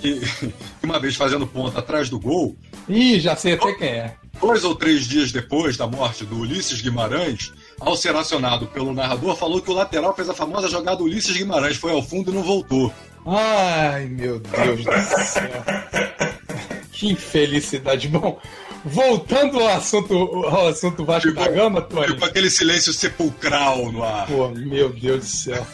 que, 0.00 0.20
uma 0.82 0.98
vez 0.98 1.16
fazendo 1.16 1.46
ponta 1.46 1.78
atrás 1.78 2.08
do 2.08 2.18
gol. 2.18 2.56
Ih, 2.88 3.20
já 3.20 3.36
sei 3.36 3.54
até 3.54 3.72
quem 3.74 3.88
é. 3.88 4.14
Dois 4.40 4.64
ou 4.64 4.74
três 4.74 5.06
dias 5.06 5.32
depois 5.32 5.76
da 5.76 5.86
morte 5.86 6.24
do 6.24 6.40
Ulisses 6.40 6.80
Guimarães, 6.80 7.52
ao 7.80 7.96
ser 7.96 8.14
acionado 8.14 8.66
pelo 8.66 8.92
narrador, 8.92 9.34
falou 9.36 9.62
que 9.62 9.70
o 9.70 9.74
lateral 9.74 10.14
fez 10.14 10.28
a 10.28 10.34
famosa 10.34 10.68
jogada 10.68 11.02
Ulisses 11.02 11.36
Guimarães, 11.36 11.76
foi 11.76 11.92
ao 11.92 12.02
fundo 12.02 12.30
e 12.30 12.34
não 12.34 12.42
voltou. 12.42 12.92
Ai, 13.26 14.06
meu 14.06 14.38
Deus 14.38 14.84
do 14.84 15.24
céu. 15.24 15.64
Que 16.92 17.10
infelicidade. 17.10 18.08
Bom, 18.08 18.38
voltando 18.86 19.58
ao 19.58 19.68
assunto, 19.68 20.14
ao 20.46 20.68
assunto 20.68 21.04
Vasco 21.04 21.28
tipo, 21.28 21.40
da 21.40 21.48
Gama, 21.48 21.82
Tony. 21.82 22.06
Tipo 22.06 22.24
aquele 22.24 22.48
silêncio 22.48 22.92
sepulcral 22.92 23.90
no 23.90 24.02
ar. 24.02 24.26
Pô, 24.26 24.48
meu 24.48 24.88
Deus 24.90 25.18
do 25.20 25.26
céu. 25.26 25.66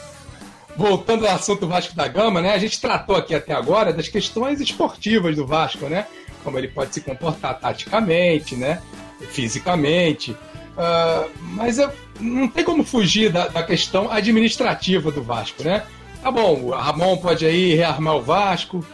voltando 0.75 1.27
ao 1.27 1.35
assunto 1.35 1.67
Vasco 1.67 1.95
da 1.95 2.09
Gama, 2.09 2.41
né? 2.41 2.55
A 2.55 2.59
gente 2.59 2.81
tratou 2.81 3.15
aqui 3.15 3.35
até 3.35 3.53
agora 3.53 3.93
das 3.93 4.09
questões 4.09 4.61
esportivas 4.61 5.37
do 5.37 5.47
Vasco, 5.47 5.87
né? 5.87 6.07
Como 6.43 6.59
ele 6.59 6.69
pode 6.69 6.95
se 6.95 7.03
comportar 7.03 7.59
taticamente, 7.61 8.57
né? 8.57 8.81
Fisicamente. 9.29 10.33
Uh, 10.33 11.31
mas 11.53 11.79
eu, 11.79 11.93
não 12.19 12.49
tem 12.49 12.65
como 12.65 12.83
fugir 12.83 13.31
da, 13.31 13.47
da, 13.47 13.63
questão 13.63 14.11
administrativa 14.11 15.13
do 15.13 15.23
Vasco, 15.23 15.63
né? 15.63 15.85
Tá 16.23 16.31
bom, 16.31 16.55
o 16.63 16.71
Ramon 16.71 17.19
pode 17.19 17.45
aí 17.45 17.75
rearmar 17.75 18.17
o 18.17 18.23
Vasco, 18.23 18.85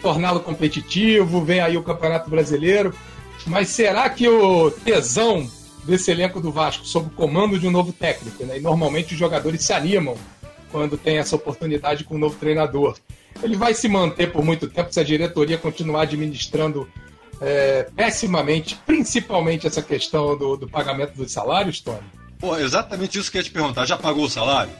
torná-lo 0.00 0.40
competitivo, 0.40 1.44
vem 1.44 1.60
aí 1.60 1.76
o 1.76 1.82
Campeonato 1.82 2.28
Brasileiro, 2.28 2.92
mas 3.46 3.68
será 3.68 4.08
que 4.08 4.28
o 4.28 4.70
tesão 4.70 5.48
desse 5.84 6.10
elenco 6.10 6.40
do 6.40 6.52
Vasco 6.52 6.86
sob 6.86 7.06
o 7.06 7.10
comando 7.10 7.58
de 7.58 7.66
um 7.66 7.70
novo 7.70 7.92
técnico, 7.92 8.44
né? 8.44 8.58
E 8.58 8.60
normalmente 8.60 9.14
os 9.14 9.18
jogadores 9.18 9.62
se 9.62 9.72
animam 9.72 10.16
quando 10.70 10.98
tem 10.98 11.16
essa 11.16 11.34
oportunidade 11.34 12.04
com 12.04 12.16
um 12.16 12.18
novo 12.18 12.36
treinador. 12.38 12.96
Ele 13.42 13.56
vai 13.56 13.72
se 13.72 13.88
manter 13.88 14.30
por 14.30 14.44
muito 14.44 14.68
tempo 14.68 14.92
se 14.92 15.00
a 15.00 15.04
diretoria 15.04 15.56
continuar 15.56 16.02
administrando 16.02 16.88
é, 17.40 17.88
pessimamente, 17.96 18.78
principalmente 18.84 19.66
essa 19.66 19.80
questão 19.80 20.36
do, 20.36 20.56
do 20.56 20.68
pagamento 20.68 21.14
dos 21.14 21.32
salários, 21.32 21.80
Tony? 21.80 22.00
Pô, 22.38 22.56
exatamente 22.56 23.18
isso 23.18 23.30
que 23.30 23.38
eu 23.38 23.40
ia 23.40 23.44
te 23.44 23.50
perguntar. 23.50 23.86
Já 23.86 23.96
pagou 23.96 24.24
o 24.24 24.30
salário? 24.30 24.72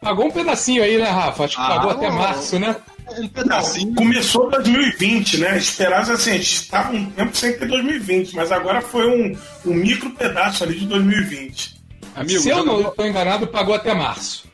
Pagou 0.00 0.26
um 0.26 0.30
pedacinho 0.30 0.82
aí, 0.82 0.98
né, 0.98 1.08
Rafa? 1.08 1.44
Acho 1.44 1.56
que 1.56 1.62
ah, 1.62 1.68
pagou 1.68 1.90
até 1.90 2.10
março, 2.10 2.58
né? 2.58 2.76
Um 3.18 3.28
pedacinho. 3.28 3.88
Não, 3.88 3.94
começou 3.94 4.50
2020, 4.50 5.38
né? 5.38 5.56
Esperava 5.56 6.12
assim, 6.12 6.30
a 6.30 6.34
gente 6.34 6.54
estava 6.54 6.92
um 6.92 7.10
tempo 7.10 7.36
sem 7.36 7.56
ter 7.56 7.66
2020, 7.68 8.34
mas 8.34 8.50
agora 8.50 8.80
foi 8.80 9.06
um, 9.08 9.38
um 9.64 9.74
micro 9.74 10.10
pedaço 10.10 10.64
ali 10.64 10.78
de 10.78 10.86
2020. 10.86 11.76
Amigo, 12.14 12.40
Se 12.40 12.48
eu 12.48 12.56
jogador... 12.58 12.82
não 12.82 12.90
estou 12.90 13.06
enganado, 13.06 13.46
pagou 13.46 13.74
até 13.74 13.94
março. 13.94 14.46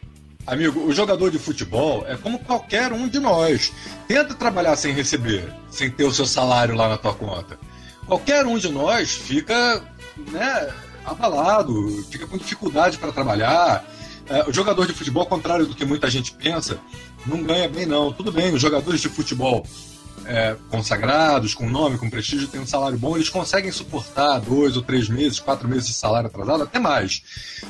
Amigo, 0.47 0.81
o 0.81 0.93
jogador 0.93 1.31
de 1.31 1.39
futebol 1.39 2.05
é 2.07 2.17
como 2.17 2.39
qualquer 2.41 2.93
um 2.93 3.09
de 3.09 3.21
nós. 3.21 3.73
Tenta 4.09 4.35
trabalhar 4.35 4.75
sem 4.77 4.93
receber, 4.93 5.53
sem 5.71 5.89
ter 5.89 6.05
o 6.05 6.13
seu 6.13 6.27
salário 6.27 6.75
lá 6.75 6.89
na 6.89 6.99
tua 6.99 7.15
conta. 7.15 7.59
Qualquer 8.07 8.45
um 8.45 8.59
de 8.59 8.69
nós 8.69 9.13
fica, 9.13 9.83
né, 10.33 10.75
abalado, 11.05 12.05
fica 12.11 12.27
com 12.27 12.37
dificuldade 12.37 12.99
para 12.99 13.13
trabalhar. 13.13 13.85
É, 14.29 14.45
o 14.49 14.53
jogador 14.53 14.87
de 14.87 14.93
futebol, 14.93 15.23
ao 15.23 15.29
contrário 15.29 15.67
do 15.67 15.75
que 15.75 15.85
muita 15.85 16.11
gente 16.11 16.33
pensa, 16.33 16.79
não 17.27 17.43
ganha 17.43 17.69
bem, 17.69 17.87
não. 17.87 18.13
Tudo 18.13 18.33
bem, 18.33 18.53
os 18.53 18.61
jogadores 18.61 19.01
de 19.01 19.09
futebol 19.09 19.65
é, 20.25 20.57
consagrados, 20.71 21.55
com 21.55 21.69
nome, 21.69 21.99
com 21.99 22.09
prestígio, 22.09 22.49
têm 22.49 22.61
um 22.61 22.67
salário 22.67 22.99
bom, 22.99 23.17
eles 23.17 23.29
conseguem 23.29 23.73
suportar 23.73 24.41
dois 24.41 24.77
ou 24.77 24.83
três 24.83 25.09
meses, 25.09 25.41
quatro 25.41 25.69
meses 25.69 25.89
de 25.89 25.95
salário 25.95 26.29
atrasado, 26.29 26.63
até 26.63 26.79
mais. 26.79 27.23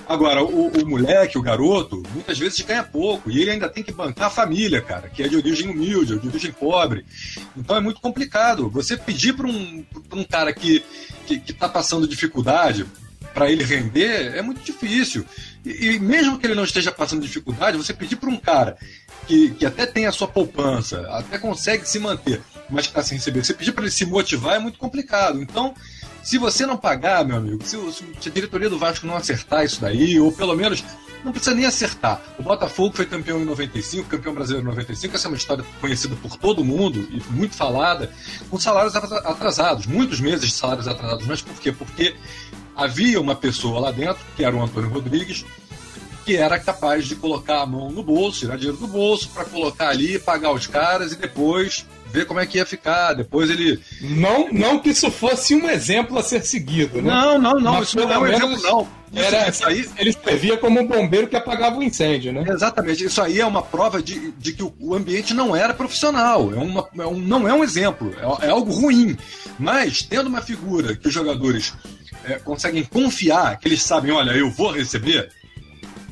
Agora, 0.09 0.43
o, 0.43 0.69
o, 0.69 0.87
moleque, 0.87 1.39
o 1.39 1.43
garoto, 1.43 2.03
muitas 2.13 2.39
vezes 2.39 2.61
ganha 2.61 2.83
pouco 2.83 3.31
e 3.31 3.41
ele 3.41 3.51
ainda 3.51 3.69
tem 3.69 3.83
que 3.83 3.93
bancar 3.93 4.27
a 4.27 4.31
família, 4.31 4.81
cara, 4.81 5.09
que 5.09 5.23
é 5.23 5.29
de 5.29 5.37
origem 5.37 5.71
humilde, 5.71 6.19
de 6.19 6.29
origem 6.29 6.53
pobre. 6.53 7.05
Então 7.57 7.77
é 7.77 7.81
muito 7.81 8.01
complicado. 8.01 8.69
Você 8.71 8.97
pedir 8.97 9.35
para 9.35 9.47
um, 9.47 9.85
um 10.13 10.25
cara 10.25 10.53
que 10.53 10.85
está 11.29 11.69
passando 11.69 12.07
dificuldade 12.07 12.87
para 13.33 13.51
ele 13.51 13.65
render 13.65 14.37
é 14.37 14.43
muito 14.43 14.63
difícil. 14.63 15.25
E, 15.65 15.87
e, 15.87 15.99
mesmo 15.99 16.39
que 16.39 16.47
ele 16.47 16.55
não 16.55 16.65
esteja 16.65 16.93
passando 16.93 17.23
dificuldade, 17.23 17.77
você 17.77 17.95
pedir 17.95 18.17
para 18.17 18.29
um 18.29 18.37
cara 18.37 18.77
que, 19.27 19.51
que 19.51 19.67
até 19.67 19.87
tem 19.87 20.07
a 20.07 20.13
sua 20.13 20.29
poupança, 20.29 21.01
até 21.11 21.39
consegue 21.39 21.87
se 21.89 21.99
manter, 21.99 22.43
mas 22.69 22.87
que 22.87 22.93
está 22.93 23.03
sem 23.03 23.19
receber, 23.19 23.45
você 23.45 23.55
pedir 23.55 23.73
para 23.73 23.85
ele 23.85 23.91
se 23.91 24.07
motivar 24.07 24.57
é 24.57 24.59
muito 24.59 24.79
complicado. 24.79 25.41
Então, 25.41 25.75
se 26.23 26.39
você 26.39 26.65
não 26.65 26.77
pagar, 26.77 27.25
meu 27.25 27.37
amigo, 27.37 27.65
se, 27.65 27.77
se, 28.21 28.29
a 28.29 28.33
diretoria 28.33 28.71
do 28.71 28.79
Vasco 28.79 29.07
não 29.07 29.17
acertar 29.17 29.65
isso 29.65 29.81
daí, 29.81 30.21
ou 30.21 30.31
pelo 30.33 30.55
menos 30.55 30.85
não 31.25 31.33
precisa 31.33 31.55
nem 31.55 31.65
acertar. 31.65 32.21
O 32.39 32.43
Botafogo 32.43 32.95
foi 32.97 33.07
campeão 33.07 33.41
em 33.41 33.45
95, 33.45 34.09
campeão 34.09 34.35
brasileiro 34.35 34.67
em 34.67 34.71
95, 34.71 35.15
essa 35.15 35.27
é 35.27 35.31
uma 35.31 35.37
história 35.37 35.65
conhecida 35.81 36.17
por 36.17 36.37
todo 36.37 36.65
mundo 36.65 37.09
e 37.11 37.23
muito 37.33 37.55
falada, 37.55 38.11
com 38.51 38.59
salários 38.59 38.95
atrasados, 38.97 39.87
muitos 39.87 40.21
meses 40.21 40.47
de 40.47 40.53
salários 40.53 40.89
atrasados. 40.89 41.27
Mas 41.27 41.41
por 41.41 41.55
quê? 41.61 41.73
Porque 41.73 42.17
havia 42.77 43.21
uma 43.21 43.35
pessoa 43.35 43.81
lá 43.81 43.91
dentro, 43.91 44.23
que 44.37 44.45
era 44.45 44.55
o 44.55 44.63
Antônio 44.63 44.91
Rodrigues, 44.91 45.45
que 46.25 46.37
era 46.37 46.59
capaz 46.59 47.07
de 47.07 47.17
colocar 47.17 47.63
a 47.63 47.67
mão 47.67 47.91
no 47.91 48.03
bolso, 48.03 48.41
tirar 48.41 48.57
dinheiro 48.57 48.79
do 48.79 48.87
bolso, 48.87 49.29
para 49.31 49.45
colocar 49.45 49.89
ali, 49.89 50.19
pagar 50.19 50.53
os 50.53 50.67
caras 50.67 51.13
e 51.13 51.17
depois 51.17 51.87
ver 52.13 52.27
como 52.27 52.39
é 52.39 52.47
que 52.47 52.59
ia 52.59 52.67
ficar. 52.67 53.15
Depois 53.15 53.51
ele. 53.51 53.81
Não, 54.01 54.49
não 54.53 54.79
que 54.79 54.91
isso 54.91 55.11
fosse 55.11 55.55
um 55.55 55.69
exemplo 55.69 56.19
a 56.19 56.23
ser 56.23 56.45
seguido, 56.45 57.01
né? 57.01 57.11
Não, 57.11 57.39
não, 57.39 57.55
não. 57.55 57.75
Mas 57.75 57.89
isso 57.89 57.97
não 57.97 58.13
é 58.13 58.19
um 58.19 58.27
exemplo, 58.27 58.63
não. 58.63 59.03
Era, 59.15 59.49
isso 59.51 59.67
aí... 59.67 59.87
Ele 59.99 60.13
servia 60.13 60.57
como 60.57 60.81
um 60.81 60.87
bombeiro 60.87 61.29
que 61.29 61.37
apagava 61.37 61.77
o 61.77 61.83
incêndio, 61.83 62.33
né? 62.33 62.45
Exatamente. 62.49 63.05
Isso 63.05 63.21
aí 63.21 63.41
é 63.41 63.47
uma 63.47 63.63
prova 63.63 64.03
de, 64.03 64.31
de 64.33 64.55
que 64.55 64.63
o 64.63 64.95
ambiente 64.95 65.35
não 65.35 65.55
era 65.55 65.75
profissional. 65.75 66.51
É 66.53 66.57
uma, 66.57 66.89
é 66.99 67.07
um, 67.07 67.19
não 67.19 67.47
é 67.47 67.53
um 67.53 67.63
exemplo. 67.63 68.15
É, 68.19 68.47
é 68.47 68.51
algo 68.51 68.73
ruim. 68.73 69.17
Mas, 69.59 70.03
tendo 70.03 70.29
uma 70.29 70.41
figura 70.41 70.97
que 70.97 71.09
os 71.09 71.13
jogadores 71.13 71.75
é, 72.25 72.39
conseguem 72.39 72.85
confiar, 72.85 73.59
que 73.59 73.69
eles 73.69 73.83
sabem, 73.83 74.13
olha, 74.13 74.31
eu 74.31 74.51
vou 74.51 74.71
receber, 74.71 75.29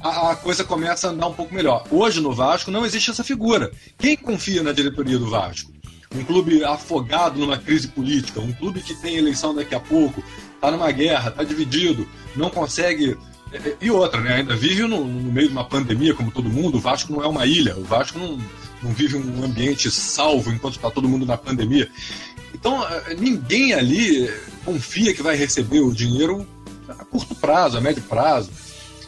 a, 0.02 0.30
a, 0.30 0.36
coisa 0.36 0.64
começa 0.64 1.08
a 1.08 1.10
andar 1.10 1.28
um 1.28 1.34
pouco 1.34 1.54
melhor. 1.54 1.84
Hoje 1.90 2.20
no 2.20 2.32
Vasco 2.32 2.70
não 2.70 2.84
existe 2.84 3.10
essa 3.10 3.22
figura. 3.22 3.70
Quem 3.98 4.16
confia 4.16 4.62
na 4.62 4.72
diretoria 4.72 5.18
do 5.18 5.28
Vasco? 5.28 5.72
Um 6.14 6.24
clube 6.24 6.64
afogado 6.64 7.38
numa 7.38 7.56
crise 7.56 7.88
política, 7.88 8.40
um 8.40 8.52
clube 8.52 8.80
que 8.80 8.94
tem 8.94 9.16
eleição 9.16 9.54
daqui 9.54 9.74
a 9.74 9.80
pouco, 9.80 10.24
está 10.54 10.70
numa 10.70 10.90
guerra, 10.90 11.30
está 11.30 11.44
dividido, 11.44 12.06
não 12.34 12.50
consegue. 12.50 13.16
É, 13.52 13.56
é, 13.56 13.76
e 13.80 13.90
outra, 13.90 14.20
né? 14.20 14.36
Ainda 14.36 14.56
vive 14.56 14.82
no, 14.82 15.04
no, 15.04 15.32
meio 15.32 15.48
de 15.48 15.52
uma 15.52 15.64
pandemia, 15.64 16.14
como 16.14 16.30
todo 16.30 16.48
mundo. 16.48 16.78
O 16.78 16.80
Vasco 16.80 17.12
não 17.12 17.22
é 17.22 17.26
uma 17.26 17.46
ilha. 17.46 17.76
O 17.76 17.84
Vasco 17.84 18.18
não, 18.18 18.38
não 18.82 18.92
vive 18.92 19.16
um 19.16 19.44
ambiente 19.44 19.90
salvo 19.90 20.50
enquanto 20.52 20.76
está 20.76 20.90
todo 20.90 21.08
mundo 21.08 21.26
na 21.26 21.36
pandemia. 21.36 21.88
Então, 22.54 22.84
é, 22.88 23.14
ninguém 23.14 23.74
ali 23.74 24.28
confia 24.64 25.14
que 25.14 25.22
vai 25.22 25.36
receber 25.36 25.80
o 25.80 25.92
dinheiro 25.92 26.46
a 26.88 27.04
curto 27.04 27.34
prazo, 27.34 27.78
a 27.78 27.80
médio 27.80 28.02
prazo. 28.02 28.50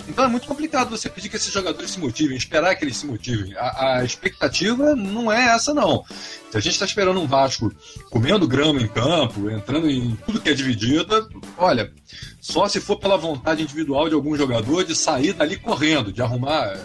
Então 0.09 0.24
é 0.24 0.28
muito 0.28 0.46
complicado 0.46 0.90
você 0.90 1.09
pedir 1.09 1.28
que 1.28 1.36
esses 1.36 1.53
jogadores 1.53 1.90
se 1.90 2.00
motivem, 2.00 2.36
esperar 2.36 2.74
que 2.74 2.84
eles 2.84 2.96
se 2.96 3.07
motivem. 3.07 3.55
A, 3.57 3.98
a 3.98 4.05
expectativa 4.05 4.94
não 4.96 5.30
é 5.30 5.55
essa, 5.55 5.72
não. 5.72 6.05
Se 6.50 6.57
a 6.57 6.61
gente 6.61 6.72
está 6.72 6.84
esperando 6.84 7.20
um 7.20 7.26
Vasco 7.26 7.72
comendo 8.11 8.46
grama 8.46 8.80
em 8.80 8.88
campo, 8.88 9.48
entrando 9.50 9.88
em 9.88 10.16
tudo 10.26 10.40
que 10.40 10.50
é 10.50 10.55
dividida, 10.55 11.26
olha, 11.57 11.92
só 12.40 12.68
se 12.68 12.80
for 12.80 12.96
pela 12.96 13.16
vontade 13.16 13.62
individual 13.62 14.09
de 14.09 14.14
algum 14.14 14.36
jogador 14.36 14.84
de 14.84 14.94
sair 14.94 15.32
dali 15.32 15.57
correndo, 15.57 16.12
de 16.12 16.20
arrumar, 16.20 16.76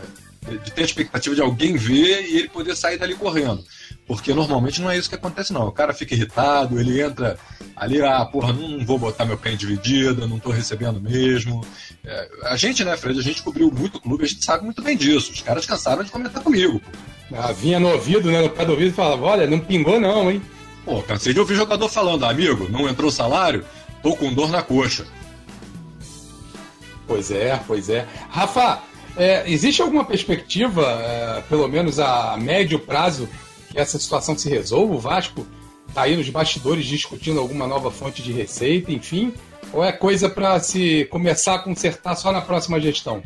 de 0.64 0.72
ter 0.72 0.82
a 0.82 0.86
expectativa 0.86 1.36
de 1.36 1.42
alguém 1.42 1.76
ver 1.76 2.30
e 2.30 2.38
ele 2.38 2.50
poder 2.50 2.76
sair 2.76 2.98
dali 2.98 3.16
correndo. 3.16 3.64
Porque 4.08 4.34
normalmente 4.34 4.82
não 4.82 4.90
é 4.90 4.98
isso 4.98 5.10
que 5.10 5.16
acontece, 5.16 5.52
não. 5.52 5.68
O 5.68 5.72
cara 5.72 5.94
fica 5.94 6.16
irritado, 6.16 6.80
ele 6.80 7.02
entra 7.02 7.38
ali, 7.76 8.02
ah, 8.02 8.24
porra, 8.26 8.54
não 8.54 8.86
vou 8.86 8.98
botar 8.98 9.26
meu 9.26 9.38
pé 9.38 9.52
em 9.52 9.58
dividida, 9.58 10.26
não 10.26 10.40
tô 10.40 10.50
recebendo 10.50 11.02
mesmo. 11.02 11.66
É, 12.06 12.30
a 12.44 12.56
gente, 12.56 12.86
né, 12.86 12.96
Fred, 12.96 13.20
a 13.20 13.24
gente 13.24 13.44
cobriu 13.44 13.70
muito 13.70 14.00
clube, 14.00 14.24
a 14.24 14.28
gente 14.28 14.46
sabe 14.46 14.64
muito 14.64 14.82
bem 14.82 14.96
disso. 14.96 15.34
Os 15.34 15.42
caras 15.42 15.66
cansaram 15.66 16.04
de 16.04 16.12
comentar 16.12 16.42
comigo. 16.42 16.80
Pô. 16.80 17.36
Ah, 17.36 17.52
vinha 17.52 17.80
no 17.80 17.90
ouvido, 17.90 18.32
né, 18.32 18.42
no 18.42 18.50
pé 18.50 18.64
do 18.64 18.72
ouvido 18.72 18.92
e 18.92 18.94
falava, 18.94 19.26
olha, 19.26 19.46
não 19.46 19.60
pingou 19.60 20.00
não, 20.00 20.32
hein? 20.32 20.42
Pô, 20.86 21.04
cansei 21.04 21.34
de 21.34 21.40
ouvir 21.42 21.56
jogador 21.56 21.90
falando, 21.90 22.24
amigo, 22.24 22.70
não 22.70 22.88
entrou 22.88 23.12
salário, 23.12 23.66
tô 24.02 24.16
com 24.16 24.34
dor 24.34 24.50
na 24.50 24.64
coxa. 24.64 25.06
Pois 27.06 27.30
é, 27.30 27.60
pois 27.68 27.90
é. 27.90 28.08
Rafa, 28.30 28.82
é, 29.18 29.50
existe 29.52 29.82
alguma 29.82 30.06
perspectiva, 30.06 30.84
é, 31.02 31.44
pelo 31.50 31.68
menos 31.68 32.00
a 32.00 32.38
médio 32.38 32.80
prazo, 32.80 33.28
essa 33.80 34.00
situação 34.00 34.38
se 34.38 34.50
resolva? 34.50 34.96
O 34.96 35.00
Vasco 35.00 35.46
está 35.88 36.04
aí 36.04 36.18
nos 36.18 36.30
bastidores 36.30 36.86
discutindo 36.86 37.40
alguma 37.40 37.68
nova 37.68 37.92
fonte 37.92 38.22
de 38.22 38.32
receita, 38.32 38.92
enfim? 38.92 39.34
Ou 39.72 39.84
é 39.84 39.92
coisa 39.92 40.30
para 40.30 40.60
se 40.60 41.06
começar 41.06 41.56
a 41.56 41.60
consertar 41.60 42.16
só 42.16 42.32
na 42.32 42.42
próxima 42.42 42.80
gestão? 42.80 43.22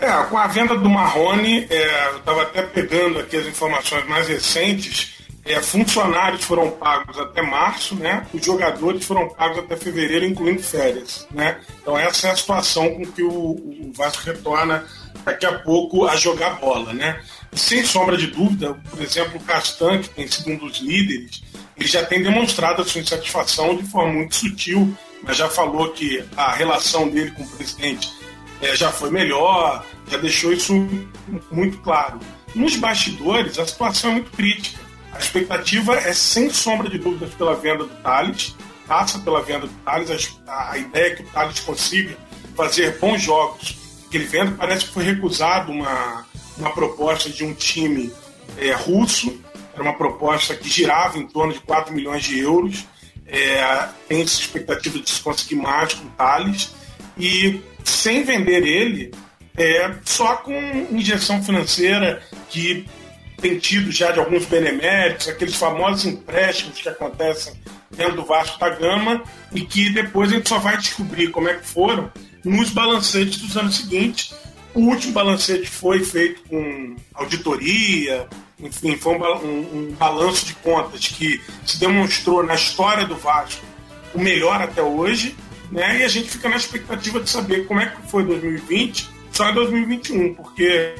É, 0.00 0.10
com 0.24 0.36
a 0.36 0.46
venda 0.46 0.76
do 0.76 0.88
Marrone, 0.88 1.66
é, 1.70 2.08
eu 2.10 2.18
estava 2.18 2.42
até 2.42 2.62
pegando 2.62 3.18
aqui 3.18 3.36
as 3.36 3.46
informações 3.46 4.06
mais 4.06 4.28
recentes, 4.28 5.16
é, 5.44 5.62
funcionários 5.62 6.44
foram 6.44 6.70
pagos 6.72 7.18
até 7.18 7.40
março, 7.40 7.94
né? 7.94 8.26
Os 8.34 8.44
jogadores 8.44 9.04
foram 9.04 9.28
pagos 9.28 9.58
até 9.58 9.76
fevereiro, 9.76 10.24
incluindo 10.24 10.62
férias, 10.62 11.26
né? 11.30 11.60
Então 11.80 11.96
essa 11.96 12.28
é 12.28 12.30
a 12.32 12.36
situação 12.36 12.92
com 12.94 13.06
que 13.06 13.22
o, 13.22 13.30
o 13.30 13.92
Vasco 13.94 14.24
retorna 14.24 14.84
daqui 15.24 15.46
a 15.46 15.58
pouco 15.60 16.06
a 16.06 16.16
jogar 16.16 16.60
bola, 16.60 16.92
né? 16.92 17.20
Sem 17.52 17.84
sombra 17.84 18.16
de 18.16 18.26
dúvida, 18.26 18.74
por 18.90 19.00
exemplo, 19.00 19.38
o 19.38 19.44
Castan, 19.44 20.00
que 20.02 20.10
tem 20.10 20.28
sido 20.28 20.50
um 20.50 20.56
dos 20.58 20.78
líderes, 20.78 21.42
ele 21.76 21.88
já 21.88 22.04
tem 22.04 22.22
demonstrado 22.22 22.82
a 22.82 22.84
sua 22.84 23.00
insatisfação 23.00 23.76
de 23.76 23.84
forma 23.84 24.12
muito 24.12 24.34
sutil, 24.34 24.96
mas 25.22 25.36
já 25.36 25.48
falou 25.48 25.90
que 25.90 26.24
a 26.36 26.52
relação 26.52 27.08
dele 27.08 27.30
com 27.30 27.42
o 27.42 27.48
presidente 27.48 28.10
é, 28.60 28.74
já 28.74 28.90
foi 28.90 29.10
melhor, 29.10 29.84
já 30.08 30.16
deixou 30.18 30.52
isso 30.52 30.72
muito 31.50 31.78
claro. 31.78 32.18
Nos 32.54 32.76
bastidores, 32.76 33.58
a 33.58 33.66
situação 33.66 34.10
é 34.10 34.14
muito 34.14 34.30
crítica. 34.30 34.80
A 35.12 35.18
expectativa 35.18 35.94
é, 35.94 36.12
sem 36.12 36.50
sombra 36.50 36.88
de 36.88 36.98
dúvidas, 36.98 37.32
pela 37.34 37.54
venda 37.54 37.84
do 37.84 37.94
Thales, 38.02 38.54
passa 38.86 39.18
pela 39.18 39.42
venda 39.42 39.66
do 39.66 39.74
Thales, 39.84 40.38
a, 40.46 40.72
a 40.72 40.78
ideia 40.78 41.12
é 41.12 41.16
que 41.16 41.22
o 41.22 41.26
Thales 41.26 41.60
consiga 41.60 42.16
fazer 42.54 42.98
bons 42.98 43.22
jogos 43.22 43.76
que 44.10 44.16
ele 44.16 44.24
venda, 44.24 44.52
parece 44.56 44.86
que 44.86 44.92
foi 44.92 45.04
recusado 45.04 45.72
uma, 45.72 46.25
uma 46.58 46.72
proposta 46.72 47.30
de 47.30 47.44
um 47.44 47.54
time 47.54 48.12
é, 48.58 48.72
russo, 48.72 49.40
era 49.72 49.82
uma 49.82 49.94
proposta 49.94 50.54
que 50.54 50.68
girava 50.68 51.18
em 51.18 51.26
torno 51.26 51.52
de 51.52 51.60
4 51.60 51.94
milhões 51.94 52.24
de 52.24 52.38
euros. 52.38 52.86
É, 53.26 53.88
tem 54.08 54.22
essa 54.22 54.40
expectativa 54.40 54.98
de 54.98 55.10
se 55.10 55.20
conseguir 55.20 55.56
mais 55.56 55.92
com 55.94 56.08
Thales. 56.10 56.72
E 57.18 57.60
sem 57.84 58.24
vender 58.24 58.66
ele, 58.66 59.12
é, 59.56 59.94
só 60.04 60.36
com 60.36 60.52
injeção 60.90 61.42
financeira 61.42 62.22
que 62.48 62.86
tem 63.40 63.58
tido 63.58 63.92
já 63.92 64.12
de 64.12 64.18
alguns 64.18 64.46
beneméritos, 64.46 65.28
aqueles 65.28 65.56
famosos 65.56 66.06
empréstimos 66.06 66.80
que 66.80 66.88
acontecem 66.88 67.52
dentro 67.90 68.16
do 68.16 68.24
Vasco 68.24 68.58
da 68.58 68.70
Gama 68.70 69.22
e 69.52 69.60
que 69.60 69.90
depois 69.90 70.32
a 70.32 70.36
gente 70.36 70.48
só 70.48 70.58
vai 70.58 70.76
descobrir 70.76 71.30
como 71.30 71.48
é 71.48 71.54
que 71.54 71.66
foram 71.66 72.10
nos 72.44 72.70
balancetes 72.70 73.38
dos 73.38 73.56
anos 73.56 73.76
seguintes. 73.76 74.34
O 74.76 74.80
último 74.80 75.14
balancete 75.14 75.70
foi 75.70 76.04
feito 76.04 76.42
com 76.50 76.96
auditoria, 77.14 78.28
enfim, 78.60 78.94
foi 78.94 79.14
um, 79.14 79.90
balanço 79.92 80.44
de 80.44 80.52
contas 80.56 81.08
que 81.08 81.40
se 81.64 81.80
demonstrou 81.80 82.42
na 82.42 82.54
história 82.54 83.06
do 83.06 83.16
Vasco 83.16 83.64
o 84.14 84.20
melhor 84.20 84.60
até 84.60 84.82
hoje, 84.82 85.34
né? 85.72 86.00
E 86.00 86.04
a 86.04 86.08
gente 86.08 86.28
fica 86.28 86.50
na 86.50 86.56
expectativa 86.56 87.18
de 87.20 87.30
saber 87.30 87.66
como 87.66 87.80
é 87.80 87.86
que 87.86 88.02
foi 88.10 88.22
2020 88.24 89.08
só 89.32 89.48
em 89.48 89.54
2021, 89.54 90.34
porque 90.34 90.94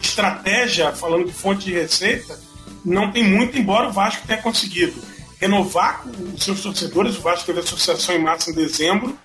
estratégia, 0.00 0.90
falando 0.90 1.26
de 1.26 1.32
fonte 1.32 1.66
de 1.66 1.74
receita, 1.74 2.36
não 2.84 3.12
tem 3.12 3.22
muito, 3.22 3.56
embora 3.56 3.88
o 3.88 3.92
Vasco 3.92 4.26
tenha 4.26 4.42
conseguido 4.42 5.00
renovar 5.40 6.04
os 6.34 6.42
seus 6.42 6.60
torcedores. 6.60 7.16
O 7.18 7.20
Vasco 7.20 7.46
teve 7.46 7.60
associação 7.60 8.16
em 8.16 8.18
março 8.20 8.50
em 8.50 8.54
dezembro, 8.54 9.16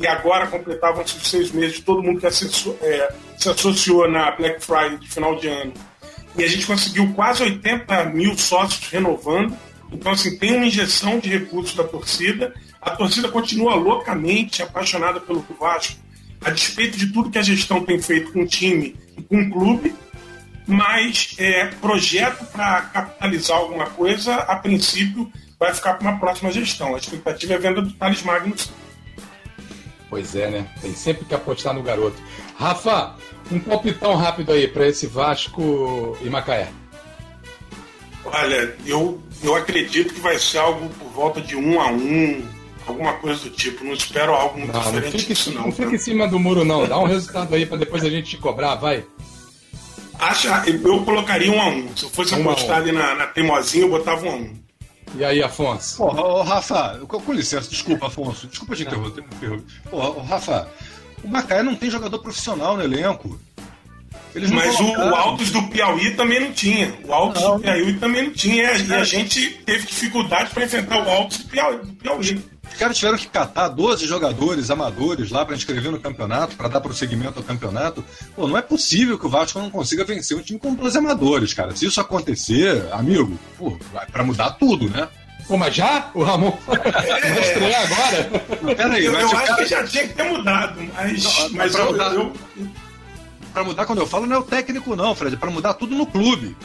e 0.00 0.06
agora 0.06 0.46
completavam-se 0.46 1.16
os 1.16 1.28
seis 1.28 1.52
meses 1.52 1.80
todo 1.80 2.02
mundo 2.02 2.20
que 2.20 2.26
é, 2.26 2.30
se 3.38 3.48
associou 3.48 4.10
na 4.10 4.30
Black 4.32 4.64
Friday 4.64 4.98
de 4.98 5.08
final 5.08 5.36
de 5.36 5.48
ano. 5.48 5.72
E 6.36 6.42
a 6.42 6.48
gente 6.48 6.66
conseguiu 6.66 7.12
quase 7.14 7.42
80 7.42 8.04
mil 8.06 8.36
sócios 8.36 8.88
renovando. 8.90 9.56
Então, 9.92 10.12
assim, 10.12 10.36
tem 10.36 10.56
uma 10.56 10.66
injeção 10.66 11.20
de 11.20 11.28
recursos 11.28 11.76
da 11.76 11.84
torcida. 11.84 12.52
A 12.82 12.90
torcida 12.90 13.28
continua 13.28 13.76
loucamente 13.76 14.62
apaixonada 14.62 15.20
pelo 15.20 15.46
Vasco, 15.58 15.96
a 16.44 16.50
despeito 16.50 16.98
de 16.98 17.12
tudo 17.12 17.30
que 17.30 17.38
a 17.38 17.42
gestão 17.42 17.84
tem 17.84 18.02
feito 18.02 18.32
com 18.32 18.42
o 18.42 18.46
time 18.46 18.96
e 19.16 19.22
com 19.22 19.40
o 19.40 19.50
clube 19.50 19.94
mas 20.66 21.34
é, 21.38 21.66
projeto 21.66 22.44
para 22.46 22.82
capitalizar 22.82 23.58
alguma 23.58 23.86
coisa, 23.86 24.34
a 24.34 24.56
princípio, 24.56 25.30
vai 25.58 25.74
ficar 25.74 25.94
para 25.94 26.08
uma 26.08 26.18
próxima 26.18 26.50
gestão. 26.50 26.94
A 26.94 26.98
expectativa 26.98 27.54
é 27.54 27.56
a 27.56 27.60
venda 27.60 27.82
do 27.82 27.92
Thales 27.92 28.22
Magnus. 28.22 28.70
Pois 30.14 30.36
é, 30.36 30.48
né? 30.48 30.68
Tem 30.80 30.94
sempre 30.94 31.24
que 31.24 31.34
apostar 31.34 31.74
no 31.74 31.82
garoto. 31.82 32.14
Rafa, 32.56 33.16
um 33.50 33.58
palpitão 33.58 34.14
rápido 34.14 34.52
aí 34.52 34.68
para 34.68 34.86
esse 34.86 35.08
Vasco 35.08 36.16
e 36.22 36.30
Macaé. 36.30 36.68
Olha, 38.24 38.76
eu, 38.86 39.20
eu 39.42 39.56
acredito 39.56 40.14
que 40.14 40.20
vai 40.20 40.38
ser 40.38 40.58
algo 40.58 40.88
por 40.90 41.08
volta 41.08 41.40
de 41.40 41.56
um 41.56 41.80
a 41.80 41.90
um, 41.90 42.46
alguma 42.86 43.14
coisa 43.14 43.42
do 43.42 43.50
tipo. 43.50 43.82
Não 43.82 43.92
espero 43.92 44.32
algo 44.32 44.56
muito 44.56 44.72
não, 44.72 44.80
diferente 44.80 45.12
não 45.12 45.18
fique, 45.18 45.34
disso, 45.34 45.50
não. 45.50 45.62
Não 45.62 45.72
fique 45.72 45.96
em 45.96 45.98
cima 45.98 46.28
do 46.28 46.38
muro, 46.38 46.64
não. 46.64 46.86
Dá 46.86 46.96
um 46.96 47.06
resultado 47.06 47.52
aí 47.52 47.66
para 47.66 47.78
depois 47.78 48.04
a 48.04 48.08
gente 48.08 48.30
te 48.30 48.36
cobrar, 48.36 48.76
vai. 48.76 49.04
Acha, 50.20 50.62
eu 50.68 51.04
colocaria 51.04 51.50
um 51.50 51.60
a 51.60 51.66
um. 51.66 51.88
Se 51.96 52.04
eu 52.04 52.10
fosse 52.10 52.36
um 52.36 52.48
apostar 52.48 52.76
ali 52.76 52.92
na, 52.92 53.16
na 53.16 53.26
teimosinha, 53.26 53.82
eu 53.82 53.90
botava 53.90 54.24
um 54.26 54.30
a 54.30 54.34
um. 54.36 54.63
E 55.16 55.24
aí, 55.24 55.42
Afonso? 55.42 55.96
Porra, 55.96 56.22
ô, 56.22 56.42
Rafa, 56.42 57.00
com, 57.06 57.20
com 57.20 57.32
licença, 57.32 57.68
desculpa, 57.70 58.08
Afonso. 58.08 58.46
Desculpa 58.46 58.74
te 58.74 58.82
interromper. 58.82 59.24
Porra, 59.88 60.10
ô, 60.10 60.22
Rafa, 60.22 60.68
o 61.22 61.28
Macaé 61.28 61.62
não 61.62 61.76
tem 61.76 61.90
jogador 61.90 62.18
profissional 62.18 62.76
no 62.76 62.82
elenco. 62.82 63.38
Mas 64.52 64.80
o, 64.80 64.84
o 64.84 65.14
Altos 65.14 65.50
do 65.50 65.62
Piauí 65.68 66.10
também 66.16 66.40
não 66.40 66.52
tinha. 66.52 66.92
O 67.04 67.12
Altos 67.12 67.40
não. 67.40 67.56
do 67.56 67.62
Piauí 67.62 67.94
também 67.94 68.24
não 68.24 68.32
tinha. 68.32 68.72
E 68.72 68.92
a 68.92 69.04
gente 69.04 69.50
teve 69.64 69.86
dificuldade 69.86 70.50
para 70.50 70.64
enfrentar 70.64 71.06
o 71.06 71.08
Altos 71.08 71.38
do 71.38 71.48
Piauí. 71.48 72.42
Os 72.70 72.78
caras 72.78 72.96
tiveram 72.96 73.18
que 73.18 73.28
catar 73.28 73.68
12 73.68 74.06
jogadores 74.06 74.70
amadores 74.70 75.30
lá 75.30 75.44
para 75.44 75.54
inscrever 75.54 75.92
no 75.92 76.00
campeonato, 76.00 76.56
para 76.56 76.68
dar 76.68 76.80
prosseguimento 76.80 77.38
ao 77.38 77.44
campeonato. 77.44 78.04
Pô, 78.34 78.48
não 78.48 78.58
é 78.58 78.62
possível 78.62 79.18
que 79.18 79.26
o 79.26 79.28
Vasco 79.28 79.58
não 79.58 79.70
consiga 79.70 80.04
vencer 80.04 80.36
um 80.36 80.42
time 80.42 80.58
com 80.58 80.74
12 80.74 80.98
amadores, 80.98 81.54
cara. 81.54 81.74
Se 81.76 81.86
isso 81.86 82.00
acontecer, 82.00 82.88
amigo, 82.92 83.38
pô, 83.56 83.78
vai 83.92 84.06
para 84.06 84.24
mudar 84.24 84.50
tudo, 84.52 84.88
né? 84.88 85.08
Pô, 85.46 85.56
mas 85.56 85.74
já? 85.74 86.10
O 86.14 86.22
Ramon 86.22 86.56
é. 86.68 87.30
vai 87.30 87.40
estrear 87.40 87.82
agora? 87.82 88.74
Peraí, 88.74 89.04
eu, 89.04 89.12
eu 89.12 89.26
acho 89.26 89.36
cara... 89.36 89.56
que 89.56 89.66
já 89.66 89.84
tinha 89.84 90.08
que 90.08 90.14
ter 90.14 90.24
mudado, 90.24 90.80
mas, 90.94 91.22
não, 91.22 91.50
mas 91.50 91.72
pra 91.72 91.80
eu, 91.82 91.92
mudar, 91.92 92.14
eu... 92.14 92.32
Pra 93.52 93.64
mudar, 93.64 93.86
quando 93.86 93.98
eu 94.00 94.06
falo, 94.06 94.26
não 94.26 94.36
é 94.36 94.38
o 94.38 94.42
técnico, 94.42 94.96
não, 94.96 95.14
Fred, 95.14 95.34
é 95.34 95.38
pra 95.38 95.50
mudar 95.50 95.74
tudo 95.74 95.94
no 95.94 96.06
clube. 96.06 96.56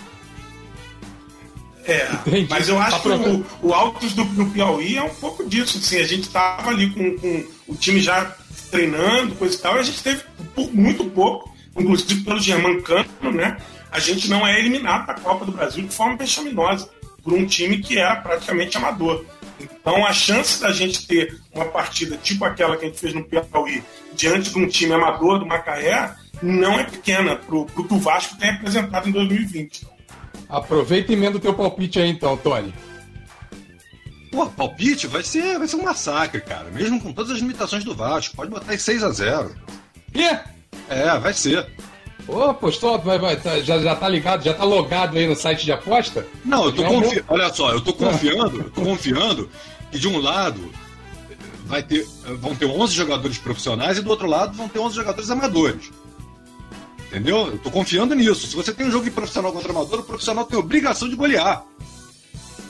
É, 1.86 2.12
Entendi. 2.14 2.48
mas 2.50 2.70
eu 2.70 2.80
acho 2.80 3.02
que 3.02 3.08
o, 3.08 3.46
o 3.62 3.74
Altos 3.74 4.14
do, 4.14 4.24
do 4.26 4.46
Piauí 4.48 4.98
é 4.98 5.04
um 5.04 5.14
pouco 5.16 5.48
disso. 5.48 5.78
Assim, 5.78 5.98
a 5.98 6.04
gente 6.04 6.24
estava 6.24 6.70
ali 6.70 6.90
com, 6.90 7.18
com, 7.18 7.46
o 7.68 7.76
time 7.76 8.00
já 8.00 8.36
treinando, 8.70 9.36
coisa 9.36 9.56
e 9.56 9.60
tal, 9.60 9.78
e 9.78 9.80
a 9.80 9.84
gente 9.84 10.04
teve 10.04 10.22
muito 10.72 11.06
pouco, 11.06 11.54
inclusive 11.76 12.24
pelo 12.24 12.40
Germancano, 12.40 13.32
né? 13.34 13.58
A 13.92 14.00
gente 14.00 14.30
não 14.30 14.46
é 14.46 14.60
eliminado 14.60 15.08
da 15.08 15.16
Copa 15.16 15.46
do 15.46 15.52
Brasil 15.52 15.84
de 15.84 15.94
forma 15.94 16.16
vexaminosa 16.16 16.90
por 17.24 17.34
um 17.34 17.46
time 17.46 17.80
que 17.80 17.98
era 17.98 18.18
praticamente 18.18 18.78
amador. 18.78 19.26
Então 19.60 20.06
a 20.06 20.14
chance 20.14 20.62
da 20.62 20.72
gente 20.72 21.08
ter 21.08 21.40
uma 21.54 21.66
partida 21.66 22.18
tipo 22.18 22.46
aquela 22.46 22.78
que 22.78 22.86
a 22.86 22.88
gente 22.88 23.00
fez 23.00 23.14
no 23.14 23.24
Piauí 23.24 23.84
diante 24.14 24.52
de 24.52 24.60
um 24.60 24.68
time 24.68 24.94
amador 24.94 25.40
do 25.40 25.46
Macaé 25.46 26.14
não 26.42 26.80
é 26.80 26.84
pequena 26.84 27.36
para 27.36 27.56
o 27.56 27.66
que 27.66 27.94
o 27.94 28.00
Vasco 28.00 28.38
tem 28.38 28.52
apresentado 28.52 29.10
em 29.10 29.12
2020. 29.12 29.88
Aproveita 30.50 31.12
e 31.12 31.16
emenda 31.16 31.38
o 31.38 31.39
teu 31.39 31.54
palpite 31.54 32.00
aí 32.00 32.10
então, 32.10 32.36
Tony. 32.36 32.74
Pô, 34.32 34.47
palpite 34.47 35.08
vai 35.08 35.24
ser, 35.24 35.58
vai 35.58 35.68
ser 35.68 35.76
um 35.76 35.84
massacre, 35.84 36.41
cara. 36.41 36.70
Mesmo 36.72 37.00
com 37.00 37.14
todas 37.14 37.32
as 37.32 37.39
limitações 37.39 37.84
do 37.84 37.95
Vasco. 37.95 38.36
Pode 38.36 38.52
botar 38.52 38.74
em 38.74 38.78
6 38.78 39.04
a 39.04 39.12
0 39.12 39.56
Quê? 40.12 40.39
É, 40.89 41.18
vai 41.20 41.34
ser. 41.34 41.68
Ô, 42.28 42.43
apostou, 42.43 43.00
vai, 43.00 43.18
vai, 43.18 43.36
tá, 43.38 43.60
já, 43.60 43.80
já 43.80 43.95
tá 43.95 44.08
ligado, 44.08 44.43
já 44.43 44.54
tá 44.54 44.64
logado 44.64 45.18
aí 45.18 45.28
no 45.28 45.36
site 45.36 45.66
de 45.66 45.72
aposta? 45.72 46.28
Não, 46.45 46.66
eu 46.66 46.72
tô 46.72 46.84
confiando. 46.84 47.26
Olha 47.28 47.54
só, 47.54 47.72
eu 47.72 47.82
tô 47.82 47.93
confiando, 47.93 48.62
eu 48.62 48.70
tô 48.70 48.82
confiando 48.82 49.50
que 49.91 49.97
de 49.97 50.08
um 50.08 50.20
lado 50.20 50.72
vai 51.66 51.82
ter, 51.82 52.06
vão 52.39 52.56
ter 52.56 52.66
11 52.66 52.93
jogadores 52.93 53.38
profissionais 53.38 53.97
e 53.97 54.02
do 54.02 54.10
outro 54.10 54.28
lado 54.28 54.56
vão 54.56 54.68
ter 54.68 54.80
11 54.80 54.95
jogadores 54.95 55.30
amadores. 55.32 55.91
Entendeu? 57.10 57.47
Eu 57.47 57.57
tô 57.57 57.72
confiando 57.72 58.14
nisso. 58.14 58.47
Se 58.47 58.55
você 58.55 58.72
tem 58.72 58.86
um 58.86 58.91
jogo 58.91 59.05
de 59.05 59.12
profissional 59.12 59.51
contra 59.51 59.72
amador, 59.72 59.99
o 60.01 60.03
profissional 60.03 60.45
tem 60.45 60.57
obrigação 60.57 61.10
de 61.10 61.16
golear. 61.16 61.66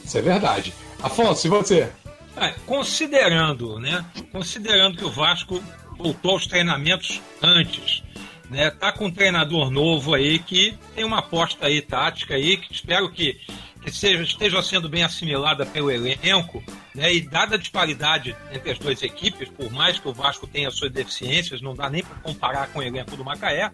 Isso 0.04 0.18
é 0.18 0.22
verdade. 0.22 0.74
Afonso, 1.04 1.46
e 1.46 1.50
você? 1.50 1.92
É, 2.38 2.56
considerando, 2.66 3.78
né? 3.80 4.06
Considerando 4.32 4.98
que 4.98 5.04
o 5.04 5.12
Vasco 5.12 5.62
voltou 5.98 6.32
aos 6.32 6.48
treinamentos 6.48 7.22
antes, 7.42 8.02
né? 8.50 8.72
Tá 8.72 8.94
com 8.94 9.08
um 9.08 9.12
treinador 9.12 9.70
novo 9.70 10.14
aí 10.14 10.40
que 10.40 10.74
tem 10.96 11.04
uma 11.04 11.20
aposta 11.20 11.66
aí 11.66 11.82
tática 11.82 12.36
aí 12.36 12.56
que 12.56 12.74
espero 12.74 13.12
que, 13.12 13.38
que 13.84 13.92
seja, 13.92 14.24
esteja 14.24 14.62
sendo 14.62 14.88
bem 14.88 15.04
assimilada 15.04 15.66
pelo 15.66 15.92
elenco, 15.92 16.64
né? 16.96 17.14
E 17.14 17.22
dada 17.22 17.56
a 17.56 17.60
disparidade 17.60 18.34
entre 18.54 18.72
as 18.72 18.80
duas 18.80 19.04
equipes, 19.04 19.50
por 19.50 19.70
mais 19.72 20.00
que 20.00 20.08
o 20.08 20.14
Vasco 20.14 20.48
tenha 20.48 20.72
suas 20.72 20.92
deficiências, 20.94 21.62
não 21.62 21.76
dá 21.76 21.90
nem 21.90 22.04
para 22.04 22.16
comparar 22.20 22.68
com 22.70 22.80
o 22.80 22.84
elenco 22.84 23.18
do 23.18 23.26
Macaé. 23.26 23.70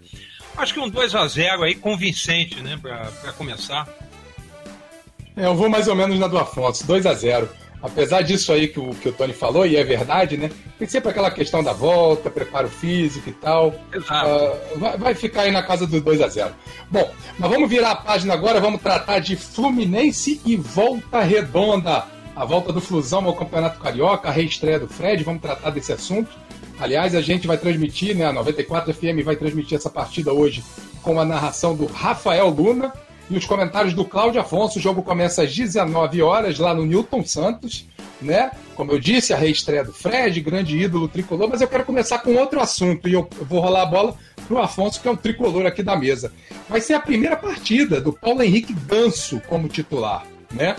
Acho 0.58 0.74
que 0.74 0.80
um 0.80 0.90
2 0.90 1.16
a 1.16 1.28
0 1.28 1.64
aí 1.64 1.76
convincente, 1.76 2.62
né, 2.62 2.80
para 2.82 3.34
começar. 3.34 3.88
É, 5.36 5.46
eu 5.46 5.56
vou 5.56 5.70
mais 5.70 5.88
ou 5.88 5.96
menos 5.96 6.18
na 6.18 6.28
do 6.28 6.38
Afonso, 6.38 6.88
2 6.88 7.06
a 7.06 7.14
0 7.14 7.50
Apesar 7.86 8.24
disso 8.24 8.52
aí 8.52 8.68
que 8.68 8.80
o, 8.80 8.96
que 8.96 9.10
o 9.10 9.14
Tony 9.14 9.32
falou, 9.32 9.64
e 9.64 9.76
é 9.76 9.84
verdade, 9.84 10.38
né? 10.38 10.50
Tem 10.80 10.88
sempre 10.88 11.12
aquela 11.12 11.30
questão 11.30 11.64
da 11.64 11.72
volta, 11.72 12.32
preparo 12.32 12.68
físico 12.68 13.30
e 13.30 13.34
tal. 13.34 13.76
Exato. 13.94 14.28
Uh, 14.28 14.80
vai, 14.80 14.98
vai, 14.98 15.14
ficar 15.14 15.44
aí 15.44 15.52
na 15.52 15.62
casa 15.62 15.86
do 15.86 16.02
2 16.02 16.20
a 16.20 16.28
0 16.28 16.52
Bom, 16.90 17.12
mas 17.38 17.50
vamos 17.52 17.70
virar 17.70 17.92
a 17.92 17.96
página 17.96 18.34
agora, 18.34 18.60
vamos 18.60 18.82
tratar 18.82 19.20
de 19.20 19.36
Fluminense 19.36 20.42
e 20.44 20.56
Volta 20.56 21.22
Redonda. 21.22 22.06
A 22.36 22.44
volta 22.44 22.74
do 22.74 22.82
Flusão 22.82 23.24
ao 23.26 23.36
Campeonato 23.36 23.80
Carioca, 23.80 24.30
a 24.30 24.32
reestreia 24.32 24.80
do 24.80 24.88
Fred, 24.88 25.24
vamos 25.24 25.42
tratar 25.42 25.70
desse 25.70 25.94
assunto. 25.94 26.32
Aliás, 26.80 27.16
a 27.16 27.22
gente 27.22 27.48
vai 27.48 27.58
transmitir, 27.58 28.16
né? 28.16 28.26
A 28.26 28.34
94 28.34 28.94
FM 28.94 29.24
vai 29.24 29.36
transmitir 29.36 29.78
essa 29.78 29.90
partida 29.90 30.34
hoje 30.34 30.64
com 31.02 31.20
a 31.20 31.26
narração 31.26 31.76
do 31.76 31.86
Rafael 31.86 32.50
Luna 32.50 32.94
e 33.30 33.38
os 33.38 33.46
comentários 33.46 33.94
do 33.94 34.04
Cláudio 34.04 34.42
Afonso. 34.42 34.78
O 34.78 34.82
jogo 34.82 35.02
começa 35.02 35.44
às 35.44 35.56
19 35.56 36.22
horas 36.22 36.60
lá 36.60 36.74
no 36.74 36.86
Newton 36.86 37.24
Santos, 37.26 37.88
né? 38.22 38.52
Como 38.76 38.92
eu 38.92 39.00
disse, 39.00 39.34
a 39.34 39.38
reestreia 39.38 39.84
do 39.84 39.94
Fred, 39.94 40.40
grande 40.42 40.78
ídolo 40.78 41.08
tricolor, 41.08 41.48
mas 41.50 41.62
eu 41.62 41.68
quero 41.68 41.86
começar 41.86 42.20
com 42.20 42.36
outro 42.36 42.60
assunto 42.60 43.08
e 43.08 43.14
eu 43.14 43.28
vou 43.42 43.62
rolar 43.62 43.84
a 43.84 43.86
bola 43.86 44.18
pro 44.48 44.60
Afonso, 44.60 45.02
que 45.02 45.08
é 45.08 45.12
o 45.12 45.18
tricolor 45.18 45.66
aqui 45.66 45.82
da 45.82 45.96
mesa. 45.96 46.32
Vai 46.70 46.82
ser 46.82 46.94
a 46.94 47.00
primeira 47.00 47.38
partida 47.38 48.02
do 48.02 48.12
Paulo 48.12 48.44
Henrique 48.44 48.74
Ganso 48.74 49.42
como 49.48 49.70
titular, 49.70 50.26
né? 50.52 50.76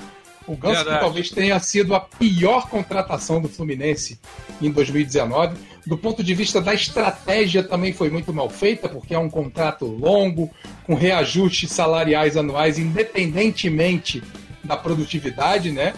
O 0.46 0.56
Ganso 0.56 0.84
que 0.84 0.90
talvez 0.90 1.30
tenha 1.30 1.58
sido 1.58 1.94
a 1.94 2.00
pior 2.00 2.68
contratação 2.68 3.40
do 3.40 3.48
Fluminense 3.48 4.18
em 4.62 4.70
2019. 4.70 5.56
Do 5.84 5.98
ponto 5.98 6.22
de 6.22 6.34
vista 6.34 6.60
da 6.60 6.72
estratégia, 6.72 7.62
também 7.62 7.92
foi 7.92 8.10
muito 8.10 8.32
mal 8.32 8.48
feita, 8.48 8.88
porque 8.88 9.14
é 9.14 9.18
um 9.18 9.30
contrato 9.30 9.86
longo, 9.86 10.50
com 10.84 10.94
reajustes 10.94 11.72
salariais 11.72 12.36
anuais, 12.36 12.78
independentemente 12.78 14.22
da 14.62 14.76
produtividade, 14.76 15.70
né? 15.70 15.94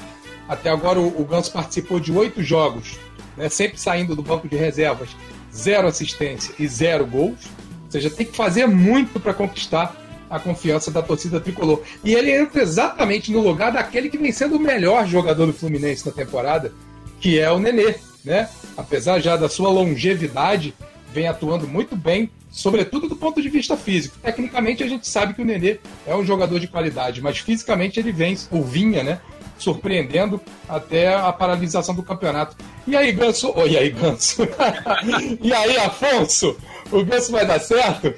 Até 0.49 0.71
agora 0.71 0.99
o, 0.99 1.21
o 1.21 1.25
Ganso 1.25 1.53
participou 1.53 2.01
de 2.01 2.11
oito 2.11 2.43
jogos, 2.43 2.99
né? 3.37 3.49
sempre 3.49 3.79
saindo 3.79 4.17
do 4.17 4.23
banco 4.23 4.49
de 4.49 4.57
reservas, 4.57 5.11
zero 5.55 5.87
assistência 5.87 6.55
e 6.59 6.67
zero 6.67 7.07
gols. 7.07 7.47
Ou 7.85 7.91
seja, 7.91 8.11
tem 8.11 8.27
que 8.27 8.37
fazer 8.37 8.67
muito 8.67 9.19
para 9.21 9.35
conquistar 9.35 9.95
a 10.31 10.39
confiança 10.39 10.91
da 10.91 11.03
torcida 11.03 11.41
tricolor. 11.41 11.83
E 12.05 12.15
ele 12.15 12.31
entra 12.31 12.63
exatamente 12.63 13.33
no 13.33 13.41
lugar 13.41 13.73
daquele 13.73 14.09
que 14.09 14.19
vem 14.19 14.33
sendo 14.33 14.57
o 14.57 14.61
melhor 14.61 15.07
jogador 15.07 15.47
do 15.47 15.53
Fluminense 15.53 16.07
na 16.07 16.13
temporada, 16.13 16.73
que 17.21 17.39
é 17.39 17.51
o 17.51 17.59
Nenê, 17.59 17.97
né? 18.25 18.49
Apesar 18.77 19.21
já 19.21 19.37
da 19.37 19.49
sua 19.49 19.71
longevidade, 19.71 20.75
vem 21.13 21.27
atuando 21.27 21.67
muito 21.67 21.97
bem, 21.97 22.31
sobretudo 22.51 23.09
do 23.09 23.17
ponto 23.17 23.41
de 23.41 23.49
vista 23.49 23.77
físico. 23.77 24.17
Tecnicamente 24.23 24.83
a 24.83 24.89
gente 24.89 25.07
sabe 25.09 25.35
que 25.35 25.43
o 25.43 25.45
Nenê 25.45 25.79
é 26.07 26.15
um 26.15 26.25
jogador 26.25 26.59
de 26.61 26.69
qualidade, 26.69 27.21
mas 27.21 27.39
fisicamente 27.39 27.99
ele 27.99 28.13
vem, 28.13 28.37
ou 28.51 28.63
vinha, 28.63 29.03
né? 29.03 29.21
Surpreendendo 29.59 30.41
até 30.69 31.13
a 31.13 31.33
paralisação 31.33 31.93
do 31.93 32.03
campeonato. 32.03 32.57
E 32.87 32.97
aí, 32.97 33.11
Ganso? 33.11 33.53
Oi, 33.57 33.71
e 33.71 33.77
aí, 33.77 33.91
Ganso? 33.91 34.47
e 35.43 35.53
aí, 35.53 35.77
Afonso? 35.79 36.57
O 36.93 37.05
Ganso 37.05 37.33
vai 37.33 37.45
dar 37.45 37.59
certo? 37.59 38.15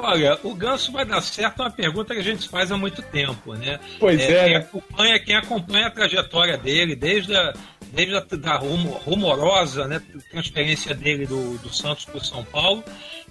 Olha, 0.00 0.38
o 0.44 0.54
ganso 0.54 0.92
vai 0.92 1.04
dar 1.04 1.20
certo 1.20 1.60
é 1.60 1.64
uma 1.64 1.70
pergunta 1.72 2.14
que 2.14 2.20
a 2.20 2.24
gente 2.24 2.48
faz 2.48 2.70
há 2.70 2.78
muito 2.78 3.02
tempo, 3.02 3.54
né? 3.54 3.80
Pois 3.98 4.20
é. 4.20 4.24
é 4.24 4.44
quem, 4.44 4.52
né? 4.52 4.56
acompanha, 4.60 5.18
quem 5.18 5.34
acompanha 5.34 5.86
a 5.88 5.90
trajetória 5.90 6.56
dele, 6.56 6.94
desde 6.94 7.34
a, 7.34 7.52
desde 7.92 8.14
a 8.14 8.20
da 8.20 8.56
rumorosa 8.56 9.88
né, 9.88 10.00
transferência 10.30 10.94
dele 10.94 11.26
do, 11.26 11.58
do 11.58 11.74
Santos 11.74 12.04
para 12.04 12.18
o 12.18 12.24
São 12.24 12.44
Paulo, 12.44 12.84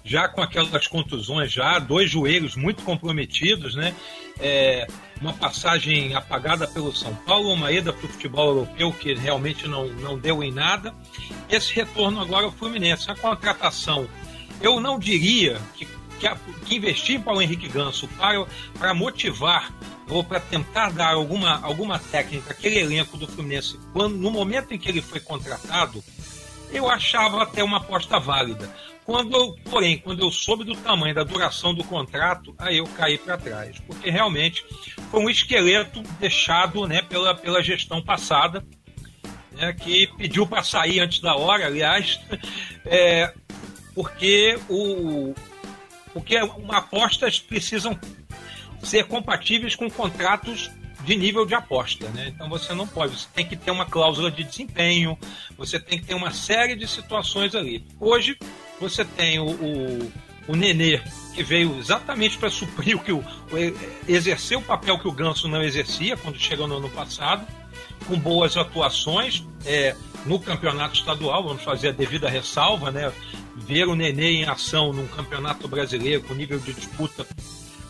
já 0.04 0.28
com 0.28 0.42
aquelas 0.42 0.86
contusões, 0.86 1.50
já 1.50 1.78
dois 1.78 2.10
joelhos 2.10 2.54
muito 2.54 2.82
comprometidos, 2.82 3.74
né? 3.74 3.94
É, 4.38 4.86
uma 5.22 5.32
passagem 5.32 6.14
apagada 6.14 6.68
pelo 6.68 6.94
São 6.94 7.14
Paulo, 7.14 7.50
uma 7.50 7.72
ida 7.72 7.94
para 7.94 8.04
o 8.04 8.08
futebol 8.08 8.48
europeu 8.48 8.92
que 8.92 9.14
realmente 9.14 9.66
não, 9.66 9.86
não 9.86 10.18
deu 10.18 10.44
em 10.44 10.52
nada. 10.52 10.94
Esse 11.48 11.74
retorno 11.74 12.20
agora 12.20 12.44
ao 12.44 12.52
Fluminense, 12.52 13.10
a 13.10 13.14
contratação, 13.14 14.06
eu 14.60 14.80
não 14.80 14.98
diria 14.98 15.58
que 15.74 15.97
que, 16.18 16.28
que 16.66 16.76
investir 16.76 17.16
em 17.16 17.20
Paulo 17.20 17.40
Henrique 17.40 17.68
Ganso 17.68 18.08
para, 18.08 18.46
para 18.78 18.94
motivar 18.94 19.72
ou 20.08 20.24
para 20.24 20.40
tentar 20.40 20.90
dar 20.90 21.14
alguma, 21.14 21.60
alguma 21.62 21.98
técnica 21.98 22.52
àquele 22.52 22.78
elenco 22.80 23.16
do 23.16 23.26
Fluminense, 23.26 23.78
quando, 23.92 24.16
no 24.16 24.30
momento 24.30 24.72
em 24.72 24.78
que 24.78 24.88
ele 24.88 25.02
foi 25.02 25.20
contratado, 25.20 26.02
eu 26.72 26.88
achava 26.88 27.42
até 27.42 27.62
uma 27.62 27.78
aposta 27.78 28.18
válida. 28.18 28.70
Quando 29.04 29.34
eu, 29.34 29.56
porém, 29.70 29.98
quando 29.98 30.20
eu 30.20 30.30
soube 30.30 30.64
do 30.64 30.74
tamanho 30.76 31.14
da 31.14 31.24
duração 31.24 31.74
do 31.74 31.82
contrato, 31.82 32.54
aí 32.58 32.76
eu 32.76 32.86
caí 32.88 33.16
para 33.16 33.38
trás, 33.38 33.78
porque 33.86 34.10
realmente 34.10 34.64
foi 35.10 35.20
um 35.20 35.30
esqueleto 35.30 36.02
deixado 36.20 36.86
né, 36.86 37.00
pela, 37.00 37.34
pela 37.34 37.62
gestão 37.62 38.02
passada, 38.02 38.62
né, 39.52 39.72
que 39.72 40.06
pediu 40.18 40.46
para 40.46 40.62
sair 40.62 41.00
antes 41.00 41.20
da 41.20 41.34
hora, 41.34 41.66
aliás, 41.66 42.20
é, 42.84 43.32
porque 43.94 44.58
o, 44.68 45.34
porque 46.12 46.36
apostas 46.68 47.38
precisam 47.38 47.98
ser 48.82 49.04
compatíveis 49.04 49.74
com 49.74 49.90
contratos 49.90 50.70
de 51.04 51.16
nível 51.16 51.46
de 51.46 51.54
aposta, 51.54 52.08
né? 52.10 52.28
Então 52.28 52.48
você 52.48 52.74
não 52.74 52.86
pode, 52.86 53.18
você 53.18 53.28
tem 53.34 53.46
que 53.46 53.56
ter 53.56 53.70
uma 53.70 53.86
cláusula 53.86 54.30
de 54.30 54.44
desempenho, 54.44 55.18
você 55.56 55.78
tem 55.78 55.98
que 55.98 56.06
ter 56.06 56.14
uma 56.14 56.32
série 56.32 56.76
de 56.76 56.86
situações 56.86 57.54
ali. 57.54 57.84
Hoje 57.98 58.36
você 58.80 59.04
tem 59.04 59.38
o, 59.38 59.46
o, 59.46 60.12
o 60.48 60.56
Nenê, 60.56 61.00
que 61.34 61.42
veio 61.42 61.78
exatamente 61.78 62.36
para 62.36 62.50
suprir 62.50 62.96
o 62.96 63.00
que 63.00 63.12
o, 63.12 63.18
o, 63.18 64.06
exercer 64.06 64.58
o 64.58 64.62
papel 64.62 64.98
que 64.98 65.08
o 65.08 65.12
Ganso 65.12 65.48
não 65.48 65.62
exercia 65.62 66.16
quando 66.16 66.38
chegou 66.38 66.66
no 66.66 66.76
ano 66.76 66.90
passado, 66.90 67.46
com 68.06 68.18
boas 68.18 68.56
atuações 68.56 69.44
é, 69.64 69.94
no 70.24 70.38
campeonato 70.38 70.94
estadual, 70.94 71.42
vamos 71.42 71.62
fazer 71.62 71.88
a 71.88 71.92
devida 71.92 72.28
ressalva, 72.28 72.90
né? 72.90 73.12
ver 73.56 73.86
o 73.86 73.94
Nenê 73.94 74.30
em 74.30 74.44
ação 74.44 74.92
num 74.92 75.06
campeonato 75.06 75.68
brasileiro 75.68 76.22
com 76.22 76.34
nível 76.34 76.58
de 76.58 76.72
disputa 76.72 77.26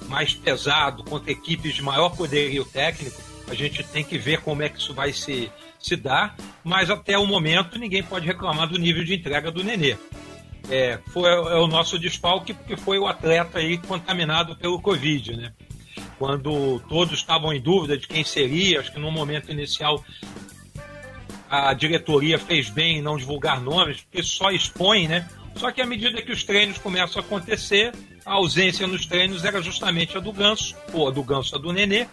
mais 0.09 0.35
pesado, 0.35 1.05
contra 1.05 1.31
equipes 1.31 1.75
de 1.75 1.83
maior 1.83 2.11
poderio 2.17 2.65
técnico, 2.65 3.21
a 3.49 3.55
gente 3.55 3.83
tem 3.85 4.03
que 4.03 4.19
ver 4.19 4.41
como 4.41 4.63
é 4.63 4.69
que 4.69 4.79
isso 4.79 4.95
vai 4.95 5.13
se, 5.13 5.51
se 5.79 5.97
dar, 5.97 6.37
mas 6.65 6.91
até 6.91 7.19
o 7.19 7.27
momento 7.27 7.79
ninguém 7.79 8.03
pode 8.03 8.27
reclamar 8.27 8.69
do 8.69 8.79
nível 8.79 9.05
de 9.05 9.15
entrega 9.15 9.51
do 9.51 9.63
Nenê. 9.63 9.97
É, 10.71 10.99
foi 11.13 11.31
é 11.31 11.57
o 11.57 11.67
nosso 11.67 11.99
desfalque 11.99 12.53
porque 12.53 12.77
foi 12.77 12.99
o 12.99 13.07
atleta 13.07 13.59
aí 13.59 13.79
contaminado 13.79 14.57
pelo 14.57 14.81
Covid, 14.81 15.37
né? 15.37 15.53
Quando 16.19 16.81
todos 16.89 17.19
estavam 17.19 17.53
em 17.53 17.61
dúvida 17.61 17.97
de 17.97 18.07
quem 18.09 18.25
seria, 18.25 18.81
acho 18.81 18.93
que 18.93 18.99
no 18.99 19.11
momento 19.11 19.53
inicial 19.53 20.05
a 21.49 21.73
diretoria 21.73 22.39
fez 22.39 22.69
bem 22.69 22.99
em 22.99 23.03
não 23.03 23.17
divulgar 23.17 23.61
nomes, 23.61 24.03
porque 24.03 24.23
só 24.23 24.51
expõe, 24.51 25.09
né? 25.09 25.29
Só 25.55 25.73
que 25.73 25.81
à 25.81 25.87
medida 25.87 26.21
que 26.21 26.31
os 26.31 26.45
treinos 26.45 26.79
começam 26.79 27.23
a 27.23 27.25
acontecer, 27.25 27.93
a 28.25 28.35
ausência 28.35 28.87
nos 28.87 29.07
treinos 29.07 29.45
era 29.45 29.63
justamente 29.63 30.17
a 30.17 30.21
do 30.21 30.33
Ganso, 30.33 30.77
ou 30.93 31.09
a 31.09 31.11
do 31.11 31.23
Ganso, 31.23 31.57
a 31.57 31.59
do 31.59 31.73
Nenê, 31.73 32.07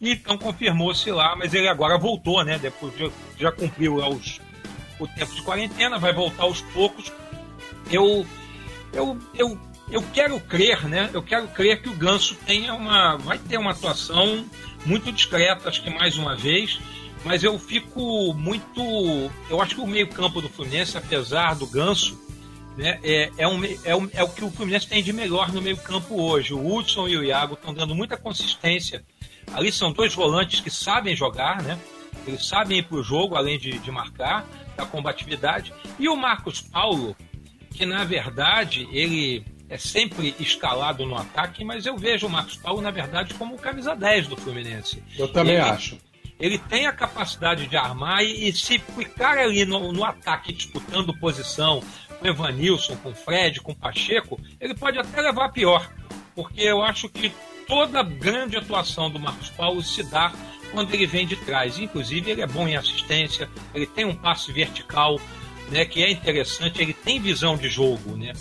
e 0.00 0.12
então 0.12 0.38
confirmou-se 0.38 1.10
lá, 1.10 1.34
mas 1.36 1.52
ele 1.52 1.68
agora 1.68 1.98
voltou, 1.98 2.44
né? 2.44 2.58
Depois 2.58 2.96
de, 2.96 3.10
já 3.38 3.50
cumpriu 3.50 3.96
os, 3.96 4.40
o 5.00 5.06
tempo 5.08 5.34
de 5.34 5.42
quarentena, 5.42 5.98
vai 5.98 6.12
voltar 6.12 6.44
aos 6.44 6.60
poucos. 6.60 7.12
Eu, 7.90 8.24
eu, 8.92 9.18
eu, 9.34 9.58
eu 9.90 10.02
quero 10.12 10.38
crer, 10.40 10.84
né? 10.88 11.10
Eu 11.12 11.22
quero 11.22 11.46
crer 11.48 11.80
que 11.80 11.88
o 11.88 11.94
Ganso 11.94 12.34
tenha 12.46 12.74
uma, 12.74 13.16
vai 13.16 13.38
ter 13.38 13.58
uma 13.58 13.70
atuação 13.70 14.44
muito 14.84 15.12
discreta, 15.12 15.68
acho 15.68 15.82
que 15.82 15.90
mais 15.90 16.16
uma 16.16 16.34
vez. 16.34 16.78
Mas 17.24 17.42
eu 17.42 17.58
fico 17.58 18.32
muito. 18.34 18.80
Eu 19.50 19.60
acho 19.60 19.74
que 19.74 19.80
o 19.80 19.86
meio-campo 19.86 20.40
do 20.40 20.48
Fluminense, 20.48 20.96
apesar 20.96 21.54
do 21.54 21.66
Ganso, 21.66 22.16
né, 22.76 23.00
é, 23.02 23.30
é, 23.38 23.48
um, 23.48 23.64
é, 23.84 23.96
um, 23.96 24.08
é 24.12 24.22
o 24.22 24.28
que 24.28 24.44
o 24.44 24.50
Fluminense 24.50 24.86
tem 24.86 25.02
de 25.02 25.12
melhor 25.12 25.52
no 25.52 25.60
meio-campo 25.60 26.20
hoje. 26.20 26.54
O 26.54 26.74
Hudson 26.74 27.08
e 27.08 27.16
o 27.16 27.24
Iago 27.24 27.54
estão 27.54 27.74
dando 27.74 27.94
muita 27.94 28.16
consistência. 28.16 29.04
Ali 29.52 29.72
são 29.72 29.92
dois 29.92 30.14
volantes 30.14 30.60
que 30.60 30.70
sabem 30.70 31.16
jogar, 31.16 31.62
né? 31.62 31.78
Eles 32.26 32.46
sabem 32.46 32.78
ir 32.78 32.82
para 32.84 32.98
o 32.98 33.02
jogo, 33.02 33.36
além 33.36 33.58
de, 33.58 33.78
de 33.78 33.90
marcar, 33.90 34.46
da 34.76 34.84
combatividade. 34.84 35.72
E 35.98 36.08
o 36.08 36.16
Marcos 36.16 36.60
Paulo, 36.60 37.16
que 37.70 37.86
na 37.86 38.04
verdade 38.04 38.88
ele 38.92 39.44
é 39.68 39.76
sempre 39.76 40.34
escalado 40.38 41.04
no 41.04 41.16
ataque, 41.16 41.64
mas 41.64 41.86
eu 41.86 41.96
vejo 41.96 42.26
o 42.26 42.30
Marcos 42.30 42.56
Paulo, 42.56 42.80
na 42.80 42.90
verdade, 42.90 43.34
como 43.34 43.54
o 43.54 43.58
camisa 43.58 43.94
10 43.94 44.28
do 44.28 44.36
Fluminense. 44.36 45.02
Eu 45.18 45.28
também 45.28 45.54
ele, 45.54 45.62
acho. 45.62 45.98
Ele 46.38 46.58
tem 46.58 46.86
a 46.86 46.92
capacidade 46.92 47.66
de 47.66 47.76
armar 47.76 48.22
e, 48.22 48.48
e 48.48 48.52
se 48.52 48.78
ficar 48.78 49.38
ali 49.38 49.64
no, 49.64 49.92
no 49.92 50.04
ataque 50.04 50.52
disputando 50.52 51.18
posição, 51.18 51.82
com 52.18 52.26
Evanilson, 52.26 52.96
com 52.96 53.14
Fred, 53.14 53.60
com 53.60 53.74
Pacheco, 53.74 54.40
ele 54.60 54.74
pode 54.74 54.98
até 54.98 55.20
levar 55.20 55.50
pior, 55.50 55.90
porque 56.34 56.62
eu 56.62 56.82
acho 56.82 57.08
que 57.08 57.32
toda 57.66 58.02
grande 58.02 58.56
atuação 58.56 59.10
do 59.10 59.18
Marcos 59.18 59.50
Paulo 59.50 59.82
se 59.82 60.02
dá 60.04 60.32
quando 60.72 60.92
ele 60.94 61.06
vem 61.06 61.26
de 61.26 61.36
trás. 61.36 61.78
Inclusive, 61.78 62.30
ele 62.30 62.42
é 62.42 62.46
bom 62.46 62.66
em 62.68 62.76
assistência, 62.76 63.48
ele 63.74 63.86
tem 63.86 64.04
um 64.04 64.14
passe 64.14 64.52
vertical, 64.52 65.20
né, 65.70 65.84
que 65.84 66.02
é 66.02 66.10
interessante, 66.10 66.80
ele 66.80 66.92
tem 66.92 67.20
visão 67.20 67.56
de 67.56 67.68
jogo, 67.68 68.16
né? 68.16 68.32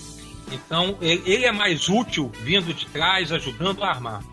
Então, 0.52 0.98
ele 1.02 1.46
é 1.46 1.52
mais 1.52 1.90
útil 1.90 2.32
vindo 2.42 2.74
de 2.74 2.86
trás, 2.88 3.32
ajudando 3.32 3.84
a 3.84 3.90
armar. 3.90 4.24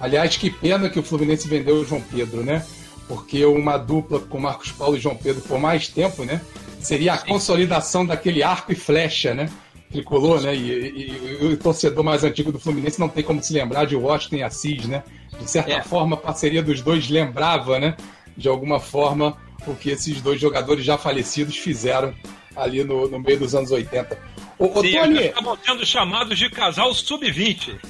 Aliás, 0.00 0.36
que 0.36 0.50
pena 0.50 0.88
que 0.88 0.98
o 0.98 1.02
Fluminense 1.02 1.46
vendeu 1.46 1.76
o 1.76 1.84
João 1.84 2.00
Pedro, 2.00 2.42
né? 2.42 2.64
Porque 3.06 3.44
uma 3.44 3.76
dupla 3.76 4.18
com 4.18 4.40
Marcos 4.40 4.72
Paulo 4.72 4.96
e 4.96 5.00
João 5.00 5.16
Pedro 5.16 5.42
por 5.42 5.58
mais 5.58 5.88
tempo, 5.88 6.24
né? 6.24 6.40
Seria 6.80 7.12
a 7.12 7.18
Sim. 7.18 7.26
consolidação 7.26 8.06
daquele 8.06 8.42
arco 8.42 8.72
e 8.72 8.74
flecha, 8.74 9.34
né? 9.34 9.50
Tricolor, 9.90 10.40
né? 10.40 10.54
E, 10.54 10.70
e, 10.70 11.38
e, 11.42 11.46
o 11.46 11.56
torcedor 11.56 12.02
mais 12.02 12.24
antigo 12.24 12.50
do 12.50 12.58
Fluminense 12.58 12.98
não 12.98 13.08
tem 13.08 13.22
como 13.22 13.42
se 13.42 13.52
lembrar 13.52 13.84
de 13.84 13.94
Washington 13.94 14.36
e 14.36 14.42
Assis, 14.42 14.86
né? 14.86 15.02
De 15.38 15.50
certa 15.50 15.72
é. 15.72 15.82
forma, 15.82 16.16
a 16.16 16.18
parceria 16.18 16.62
dos 16.62 16.80
dois 16.80 17.10
lembrava, 17.10 17.78
né? 17.78 17.96
De 18.36 18.48
alguma 18.48 18.80
forma, 18.80 19.36
o 19.66 19.74
que 19.74 19.90
esses 19.90 20.22
dois 20.22 20.40
jogadores 20.40 20.84
já 20.84 20.96
falecidos 20.96 21.56
fizeram 21.56 22.14
ali 22.56 22.82
no, 22.84 23.08
no 23.08 23.18
meio 23.18 23.38
dos 23.38 23.54
anos 23.54 23.70
80. 23.70 24.16
Ô, 24.60 24.78
ô 24.78 24.82
Sim, 24.82 24.92
Tony... 24.92 25.26
estavam 25.26 25.58
sendo 25.64 25.86
chamados 25.86 26.38
de 26.38 26.50
casal 26.50 26.94
sub-20. 26.94 27.80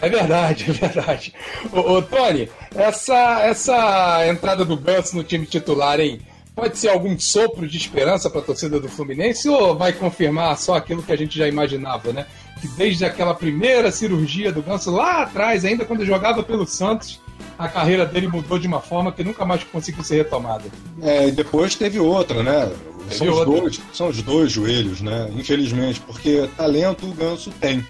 É 0.00 0.08
verdade, 0.08 0.64
é 0.70 0.72
verdade. 0.72 1.34
Ô, 1.72 1.80
ô, 1.94 2.02
Tony, 2.02 2.48
essa, 2.74 3.42
essa 3.42 4.26
entrada 4.28 4.64
do 4.64 4.76
Ganso 4.76 5.16
no 5.16 5.24
time 5.24 5.44
titular, 5.44 6.00
hein? 6.00 6.20
pode 6.54 6.76
ser 6.76 6.88
algum 6.88 7.18
sopro 7.18 7.66
de 7.66 7.76
esperança 7.76 8.28
para 8.28 8.40
a 8.40 8.44
torcida 8.44 8.78
do 8.78 8.88
Fluminense 8.88 9.48
ou 9.48 9.74
vai 9.74 9.94
confirmar 9.94 10.58
só 10.58 10.74
aquilo 10.74 11.02
que 11.02 11.10
a 11.10 11.16
gente 11.16 11.38
já 11.38 11.48
imaginava, 11.48 12.12
né? 12.12 12.26
Que 12.60 12.68
desde 12.68 13.04
aquela 13.04 13.34
primeira 13.34 13.90
cirurgia 13.90 14.52
do 14.52 14.60
Ganso 14.62 14.90
lá 14.90 15.22
atrás, 15.22 15.64
ainda 15.64 15.86
quando 15.86 16.04
jogava 16.04 16.42
pelo 16.42 16.66
Santos, 16.66 17.18
a 17.58 17.66
carreira 17.66 18.04
dele 18.04 18.28
mudou 18.28 18.58
de 18.58 18.66
uma 18.66 18.80
forma 18.80 19.10
que 19.10 19.24
nunca 19.24 19.44
mais 19.46 19.64
conseguiu 19.64 20.04
ser 20.04 20.16
retomada. 20.16 20.64
É, 21.00 21.28
e 21.28 21.32
depois 21.32 21.74
teve 21.74 21.98
outra, 21.98 22.42
né? 22.42 22.70
São, 23.10 23.28
outra. 23.28 23.50
Os 23.50 23.60
dois, 23.60 23.80
são 23.92 24.08
os 24.08 24.22
dois 24.22 24.52
joelhos, 24.52 25.00
né? 25.00 25.30
Infelizmente, 25.34 26.00
porque 26.00 26.48
talento 26.56 27.06
o 27.06 27.12
Ganso 27.12 27.50
tem. 27.60 27.84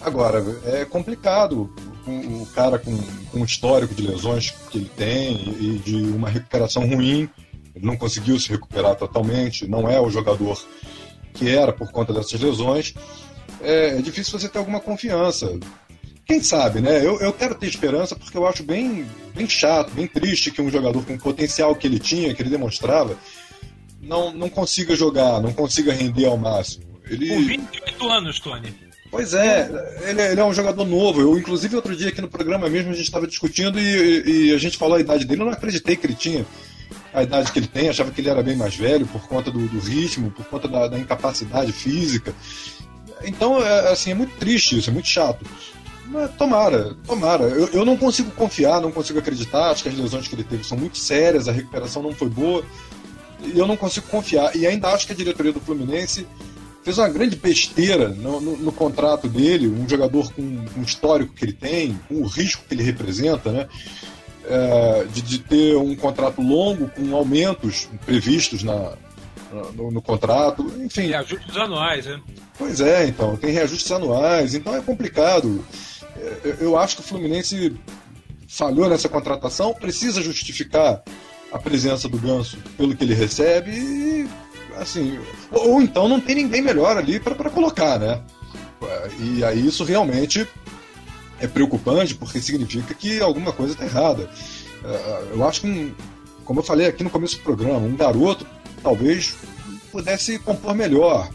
Agora, 0.00 0.42
é 0.64 0.84
complicado 0.84 1.72
o 2.06 2.46
cara 2.54 2.78
com, 2.78 2.96
com 3.30 3.40
um 3.40 3.44
histórico 3.44 3.94
de 3.94 4.06
lesões 4.06 4.50
que 4.70 4.78
ele 4.78 4.90
tem 4.96 5.54
e 5.60 5.80
de 5.84 5.96
uma 5.96 6.28
recuperação 6.28 6.86
ruim. 6.88 7.28
Ele 7.74 7.86
não 7.86 7.96
conseguiu 7.96 8.38
se 8.40 8.48
recuperar 8.48 8.96
totalmente, 8.96 9.68
não 9.68 9.88
é 9.88 10.00
o 10.00 10.10
jogador 10.10 10.60
que 11.34 11.48
era 11.48 11.72
por 11.72 11.90
conta 11.92 12.12
dessas 12.12 12.40
lesões. 12.40 12.94
É, 13.60 13.98
é 13.98 14.02
difícil 14.02 14.38
você 14.38 14.48
ter 14.48 14.58
alguma 14.58 14.80
confiança. 14.80 15.58
Quem 16.26 16.42
sabe, 16.42 16.80
né? 16.80 17.04
Eu, 17.04 17.20
eu 17.20 17.32
quero 17.32 17.54
ter 17.54 17.66
esperança 17.66 18.14
porque 18.14 18.36
eu 18.36 18.46
acho 18.46 18.62
bem, 18.62 19.04
bem 19.34 19.48
chato, 19.48 19.90
bem 19.92 20.06
triste 20.06 20.50
que 20.50 20.62
um 20.62 20.70
jogador 20.70 21.04
com 21.04 21.14
o 21.14 21.18
potencial 21.18 21.74
que 21.74 21.86
ele 21.86 21.98
tinha, 21.98 22.34
que 22.34 22.42
ele 22.42 22.50
demonstrava, 22.50 23.16
não, 24.00 24.32
não 24.32 24.48
consiga 24.48 24.96
jogar, 24.96 25.40
não 25.40 25.52
consiga 25.52 25.92
render 25.92 26.26
ao 26.26 26.36
máximo. 26.36 26.84
Ele... 27.08 27.28
Com 27.28 27.44
28 27.44 28.08
anos, 28.08 28.40
Tony. 28.40 28.74
Pois 29.10 29.34
é, 29.34 29.68
ele, 30.08 30.22
ele, 30.22 30.40
é 30.40 30.44
um 30.44 30.54
jogador 30.54 30.84
novo. 30.84 31.20
Eu, 31.20 31.36
inclusive, 31.36 31.74
outro 31.74 31.96
dia 31.96 32.10
aqui 32.10 32.20
no 32.20 32.28
programa 32.28 32.68
mesmo 32.68 32.92
a 32.92 32.94
gente 32.94 33.06
estava 33.06 33.26
discutindo 33.26 33.78
e, 33.78 34.50
e, 34.50 34.54
a 34.54 34.58
gente 34.58 34.78
falou 34.78 34.96
a 34.96 35.00
idade 35.00 35.24
dele. 35.24 35.42
Eu 35.42 35.46
não 35.46 35.52
acreditei 35.52 35.96
que 35.96 36.06
ele 36.06 36.14
tinha 36.14 36.46
a 37.12 37.24
idade 37.24 37.50
que 37.50 37.58
ele 37.58 37.66
tem, 37.66 37.88
achava 37.88 38.12
que 38.12 38.20
ele 38.20 38.28
era 38.28 38.40
bem 38.40 38.54
mais 38.54 38.76
velho 38.76 39.04
por 39.06 39.26
conta 39.26 39.50
do, 39.50 39.66
do 39.66 39.80
ritmo, 39.80 40.30
por 40.30 40.44
conta 40.46 40.68
da, 40.68 40.86
da, 40.86 40.98
incapacidade 40.98 41.72
física. 41.72 42.32
Então, 43.24 43.60
é, 43.60 43.90
assim, 43.90 44.12
é 44.12 44.14
muito 44.14 44.36
triste 44.36 44.78
isso, 44.78 44.90
é 44.90 44.92
muito 44.92 45.08
chato. 45.08 45.44
Mas 46.06 46.30
tomara, 46.36 46.94
tomara. 47.04 47.44
Eu, 47.44 47.68
eu 47.68 47.84
não 47.84 47.96
consigo 47.96 48.30
confiar, 48.30 48.80
não 48.80 48.92
consigo 48.92 49.18
acreditar. 49.18 49.70
Acho 49.70 49.82
que 49.82 49.88
as 49.88 49.96
lesões 49.96 50.28
que 50.28 50.36
ele 50.36 50.44
teve 50.44 50.64
são 50.64 50.78
muito 50.78 50.98
sérias, 50.98 51.48
a 51.48 51.52
recuperação 51.52 52.00
não 52.00 52.12
foi 52.12 52.28
boa. 52.28 52.64
Eu 53.54 53.66
não 53.66 53.76
consigo 53.76 54.06
confiar. 54.08 54.54
E 54.56 54.66
ainda 54.66 54.88
acho 54.88 55.06
que 55.06 55.12
a 55.12 55.16
diretoria 55.16 55.52
do 55.52 55.60
Fluminense 55.60 56.26
fez 56.82 56.98
uma 56.98 57.08
grande 57.08 57.36
besteira 57.36 58.08
no, 58.08 58.40
no, 58.40 58.56
no 58.56 58.72
contrato 58.72 59.28
dele, 59.28 59.68
um 59.68 59.88
jogador 59.88 60.32
com, 60.32 60.42
um 60.42 60.82
histórico 60.82 61.34
que 61.34 61.44
ele 61.44 61.52
tem, 61.52 61.98
com 62.08 62.16
o 62.16 62.26
risco 62.26 62.64
que 62.66 62.74
ele 62.74 62.82
representa, 62.82 63.52
né? 63.52 63.68
É, 64.46 65.04
de, 65.12 65.22
de, 65.22 65.38
ter 65.38 65.76
um 65.76 65.94
contrato 65.94 66.40
longo 66.40 66.88
com 66.88 67.14
aumentos 67.14 67.88
previstos 68.04 68.62
na, 68.62 68.94
no, 69.74 69.90
no, 69.90 70.02
contrato, 70.02 70.62
enfim. 70.78 71.08
Reajustes 71.08 71.56
anuais, 71.56 72.06
né? 72.06 72.20
Pois 72.58 72.80
é, 72.80 73.06
então, 73.06 73.36
tem 73.36 73.52
reajustes 73.52 73.92
anuais, 73.92 74.54
então 74.54 74.74
é 74.74 74.80
complicado. 74.80 75.64
É, 76.16 76.56
eu 76.60 76.76
acho 76.76 76.96
que 76.96 77.02
o 77.02 77.04
Fluminense 77.04 77.76
falhou 78.48 78.88
nessa 78.88 79.08
contratação, 79.08 79.74
precisa 79.74 80.22
justificar 80.22 81.02
a 81.52 81.58
presença 81.58 82.08
do 82.08 82.18
Ganso 82.18 82.58
pelo 82.76 82.94
que 82.94 83.04
ele 83.04 83.14
recebe 83.14 83.70
e 83.70 84.28
assim, 84.76 85.18
ou, 85.50 85.72
ou 85.72 85.82
então 85.82 86.08
não 86.08 86.20
tem 86.20 86.34
ninguém 86.34 86.62
melhor 86.62 86.96
ali 86.96 87.18
para 87.20 87.50
colocar, 87.50 87.98
né? 87.98 88.22
E 89.18 89.44
aí 89.44 89.66
isso 89.66 89.84
realmente 89.84 90.46
é 91.38 91.46
preocupante 91.46 92.14
porque 92.14 92.40
significa 92.40 92.94
que 92.94 93.20
alguma 93.20 93.52
coisa 93.52 93.72
está 93.72 93.84
errada. 93.84 94.30
É, 94.84 95.28
eu 95.32 95.46
acho 95.46 95.62
que, 95.62 95.94
como 96.44 96.60
eu 96.60 96.64
falei 96.64 96.86
aqui 96.86 97.04
no 97.04 97.10
começo 97.10 97.36
do 97.36 97.42
programa, 97.42 97.78
um 97.78 97.96
garoto 97.96 98.46
talvez 98.82 99.36
pudesse 99.92 100.38
compor 100.38 100.74
melhor 100.74 101.28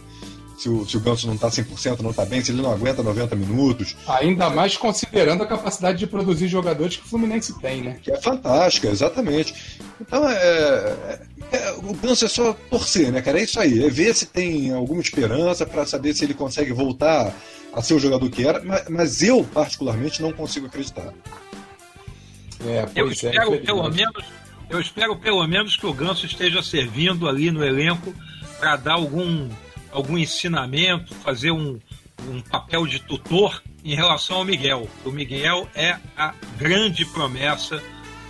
se 0.58 0.70
o, 0.70 0.88
se 0.88 0.98
o 0.98 1.00
Ganso 1.00 1.28
não 1.28 1.36
está 1.36 1.50
100%, 1.50 2.00
não 2.00 2.12
está 2.12 2.26
bem, 2.26 2.44
se 2.44 2.52
ele 2.52 2.62
não 2.62 2.72
aguenta 2.72 3.04
90 3.04 3.36
minutos. 3.36 3.96
Ainda 4.08 4.50
mais 4.50 4.78
considerando 4.78 5.44
a 5.44 5.48
capacidade 5.48 5.98
de 5.98 6.08
produzir 6.08 6.48
jogadores 6.48 6.96
que 6.96 7.06
o 7.06 7.10
Fluminense 7.10 7.58
tem, 7.60 7.82
né? 7.82 8.00
Que 8.02 8.12
é 8.12 8.22
fantástica, 8.22 8.88
exatamente. 8.88 9.80
Então, 10.00 10.28
é, 10.30 10.36
é, 10.36 11.20
é, 11.52 11.72
o 11.74 11.94
Ganso 11.94 12.26
é 12.26 12.28
só 12.30 12.54
torcer, 12.70 13.12
né, 13.12 13.22
cara? 13.22 13.40
É 13.40 13.44
isso 13.44 13.60
aí, 13.60 13.84
é 13.84 13.90
ver 13.90 14.16
se 14.16 14.26
tem 14.26 14.74
alguma 14.74 15.02
esperança 15.02 15.66
para 15.66 15.86
saber 15.86 16.14
se 16.14 16.24
ele 16.24 16.34
consegue 16.34 16.72
voltar 16.72 17.34
a 17.74 17.82
ser 17.82 17.94
o 17.94 18.00
jogador 18.00 18.30
que 18.30 18.48
era, 18.48 18.64
mas, 18.64 18.90
mas 18.90 19.22
eu, 19.22 19.44
particularmente, 19.44 20.22
não 20.22 20.32
consigo 20.32 20.68
acreditar. 20.68 21.14
É, 22.66 22.88
eu, 22.96 23.10
é, 23.10 23.12
espero, 23.12 23.62
pelo 23.62 23.90
menos, 23.90 24.26
eu 24.70 24.80
espero 24.80 25.16
pelo 25.18 25.46
menos 25.46 25.76
que 25.76 25.86
o 25.86 25.94
Ganso 25.94 26.26
esteja 26.26 26.64
servindo 26.64 27.28
ali 27.28 27.52
no 27.52 27.64
elenco 27.64 28.14
para 28.58 28.78
dar 28.78 28.94
algum 28.94 29.50
algum 29.96 30.18
ensinamento, 30.18 31.16
fazer 31.16 31.52
um, 31.52 31.80
um 32.30 32.42
papel 32.42 32.86
de 32.86 33.00
tutor 33.00 33.64
em 33.84 33.96
relação 33.96 34.38
ao 34.38 34.46
Miguel. 34.46 34.90
O 35.06 35.12
Miguel 35.12 35.68
é 35.74 35.98
a 36.18 36.34
grande 36.58 37.06
promessa 37.06 37.82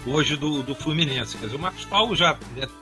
hoje 0.05 0.35
do, 0.35 0.61
do 0.61 0.75
Fluminense. 0.75 1.37
Quer 1.37 1.45
dizer, 1.45 1.57
o 1.57 1.59
Marcos 1.59 1.85
Paulo 1.85 2.15
já 2.15 2.37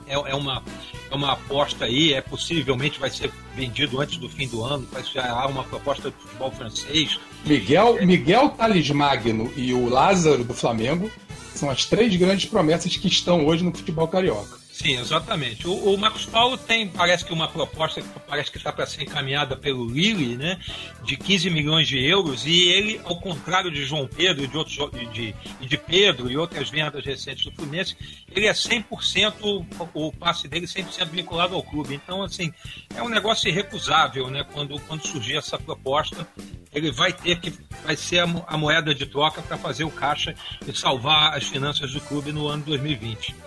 é, 0.06 0.14
é, 0.14 0.34
uma, 0.34 0.62
é 1.10 1.14
uma 1.14 1.32
aposta 1.32 1.86
aí, 1.86 2.12
é 2.12 2.20
possivelmente 2.20 3.00
vai 3.00 3.10
ser 3.10 3.32
vendido 3.56 4.00
antes 4.00 4.18
do 4.18 4.28
fim 4.28 4.46
do 4.46 4.62
ano, 4.62 4.86
vai 4.92 5.02
ser 5.02 5.20
há 5.20 5.46
uma 5.46 5.64
proposta 5.64 6.10
do 6.10 6.16
futebol 6.16 6.50
francês. 6.52 7.18
Miguel, 7.46 7.96
é. 7.98 8.04
Miguel 8.04 8.50
Thales 8.50 8.90
Magno 8.90 9.50
e 9.56 9.72
o 9.72 9.88
Lázaro 9.88 10.44
do 10.44 10.52
Flamengo 10.52 11.10
são 11.54 11.70
as 11.70 11.86
três 11.86 12.14
grandes 12.16 12.44
promessas 12.44 12.96
que 12.96 13.08
estão 13.08 13.46
hoje 13.46 13.64
no 13.64 13.74
futebol 13.74 14.08
carioca. 14.08 14.63
Sim, 14.74 14.98
exatamente. 14.98 15.68
O, 15.68 15.94
o, 15.94 15.96
Marcos 15.96 16.26
Paulo 16.26 16.58
tem, 16.58 16.88
parece 16.88 17.24
que 17.24 17.32
uma 17.32 17.46
proposta 17.46 18.02
que 18.02 18.08
parece 18.26 18.50
que 18.50 18.56
está 18.56 18.72
para 18.72 18.84
ser 18.84 19.04
encaminhada 19.04 19.56
pelo 19.56 19.88
Lille, 19.88 20.36
né, 20.36 20.58
de 21.04 21.16
15 21.16 21.48
milhões 21.48 21.86
de 21.86 22.04
euros, 22.04 22.44
e 22.44 22.70
ele, 22.70 23.00
ao 23.04 23.20
contrário 23.20 23.70
de 23.70 23.84
João 23.84 24.08
Pedro 24.08 24.42
e 24.42 24.48
de 24.48 24.56
outros 24.56 24.76
de, 25.12 25.32
de, 25.60 25.78
Pedro 25.78 26.28
e 26.28 26.36
outras 26.36 26.70
vendas 26.70 27.04
recentes 27.04 27.44
do 27.44 27.52
Fluminense, 27.52 27.96
ele 28.34 28.48
é 28.48 28.52
100% 28.52 29.64
o 29.94 30.12
passe 30.12 30.48
dele 30.48 30.66
100% 30.66 31.08
vinculado 31.08 31.54
ao 31.54 31.62
clube. 31.62 31.94
Então, 31.94 32.20
assim, 32.20 32.52
é 32.96 33.00
um 33.00 33.08
negócio 33.08 33.48
irrecusável, 33.48 34.28
né, 34.28 34.44
quando 34.52 34.76
quando 34.80 35.06
surgir 35.06 35.36
essa 35.36 35.56
proposta, 35.56 36.26
ele 36.72 36.90
vai 36.90 37.12
ter 37.12 37.38
que 37.38 37.54
vai 37.84 37.94
ser 37.94 38.18
a, 38.18 38.44
a 38.48 38.58
moeda 38.58 38.92
de 38.92 39.06
troca 39.06 39.40
para 39.40 39.56
fazer 39.56 39.84
o 39.84 39.90
caixa 39.90 40.34
e 40.66 40.76
salvar 40.76 41.36
as 41.36 41.44
finanças 41.44 41.92
do 41.92 42.00
clube 42.00 42.32
no 42.32 42.48
ano 42.48 42.64
2020. 42.64 43.43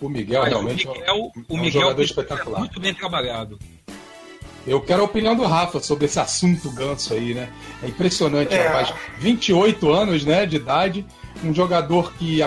O 0.00 0.08
Miguel 0.08 0.40
Mas 0.42 0.50
realmente 0.50 0.88
o 0.88 0.92
Miguel, 0.92 1.06
é 1.06 1.12
um, 1.12 1.30
o 1.48 1.56
Miguel 1.56 1.82
jogador 1.82 2.02
espetacular. 2.02 2.56
É 2.58 2.60
muito 2.60 2.80
bem 2.80 2.94
trabalhado. 2.94 3.58
Eu 4.66 4.80
quero 4.80 5.02
a 5.02 5.04
opinião 5.04 5.34
do 5.34 5.44
Rafa 5.44 5.80
sobre 5.80 6.04
esse 6.04 6.18
assunto 6.18 6.70
ganso 6.70 7.14
aí, 7.14 7.34
né? 7.34 7.50
É 7.82 7.88
impressionante, 7.88 8.54
é. 8.54 8.66
rapaz. 8.66 8.92
28 9.18 9.90
anos 9.90 10.24
né, 10.24 10.44
de 10.46 10.56
idade, 10.56 11.06
um 11.42 11.54
jogador 11.54 12.12
que, 12.14 12.40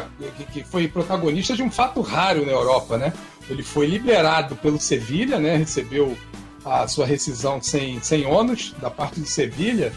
que 0.51 0.63
foi 0.63 0.87
protagonista 0.87 1.55
de 1.55 1.63
um 1.63 1.71
fato 1.71 2.01
raro 2.01 2.45
na 2.45 2.51
Europa, 2.51 2.97
né? 2.97 3.13
Ele 3.49 3.63
foi 3.63 3.87
liberado 3.87 4.55
pelo 4.55 4.79
Sevilha, 4.79 5.39
né? 5.39 5.55
Recebeu 5.55 6.15
a 6.63 6.87
sua 6.87 7.05
rescisão 7.05 7.61
sem, 7.61 8.01
sem 8.01 8.25
ônus 8.25 8.73
da 8.79 8.89
parte 8.89 9.19
do 9.19 9.25
Sevilha 9.25 9.91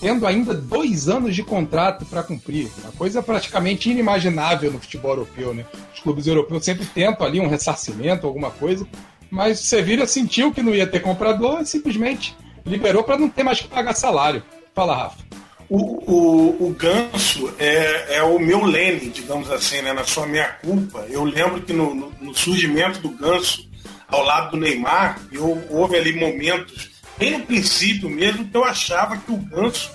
tendo 0.00 0.26
ainda 0.26 0.54
dois 0.54 1.08
anos 1.08 1.34
de 1.34 1.42
contrato 1.42 2.04
para 2.06 2.22
cumprir. 2.22 2.70
Uma 2.82 2.92
coisa 2.92 3.22
praticamente 3.22 3.90
inimaginável 3.90 4.70
no 4.70 4.80
futebol 4.80 5.12
europeu, 5.12 5.54
né? 5.54 5.64
Os 5.94 6.00
clubes 6.00 6.26
europeus 6.26 6.64
sempre 6.64 6.86
tentam 6.86 7.26
ali 7.26 7.40
um 7.40 7.48
ressarcimento, 7.48 8.26
alguma 8.26 8.50
coisa, 8.50 8.86
mas 9.30 9.60
o 9.60 9.64
Sevilla 9.64 10.06
sentiu 10.06 10.52
que 10.52 10.62
não 10.62 10.74
ia 10.74 10.86
ter 10.86 11.00
comprador 11.00 11.60
e 11.60 11.66
simplesmente 11.66 12.36
liberou 12.64 13.02
para 13.02 13.18
não 13.18 13.28
ter 13.28 13.42
mais 13.42 13.60
que 13.60 13.68
pagar 13.68 13.94
salário. 13.94 14.42
Fala, 14.74 14.94
Rafa. 14.96 15.24
O, 15.68 15.78
o, 15.78 16.68
o 16.68 16.70
Ganso 16.70 17.52
é, 17.58 18.16
é 18.16 18.22
o 18.22 18.38
meu 18.38 18.64
Lene, 18.64 19.08
digamos 19.08 19.50
assim, 19.50 19.80
né? 19.80 19.92
na 19.92 20.04
sua 20.04 20.26
minha 20.26 20.48
culpa. 20.62 21.06
Eu 21.08 21.24
lembro 21.24 21.62
que 21.62 21.72
no, 21.72 21.94
no, 21.94 22.12
no 22.20 22.34
surgimento 22.34 23.00
do 23.00 23.08
Ganso, 23.08 23.68
ao 24.06 24.22
lado 24.22 24.52
do 24.52 24.56
Neymar, 24.58 25.20
eu, 25.32 25.64
houve 25.70 25.96
ali 25.96 26.12
momentos 26.14 26.90
bem 27.18 27.38
no 27.38 27.46
princípio 27.46 28.08
mesmo, 28.08 28.44
que 28.44 28.56
eu 28.56 28.64
achava 28.64 29.16
que 29.16 29.32
o 29.32 29.36
Ganso 29.36 29.90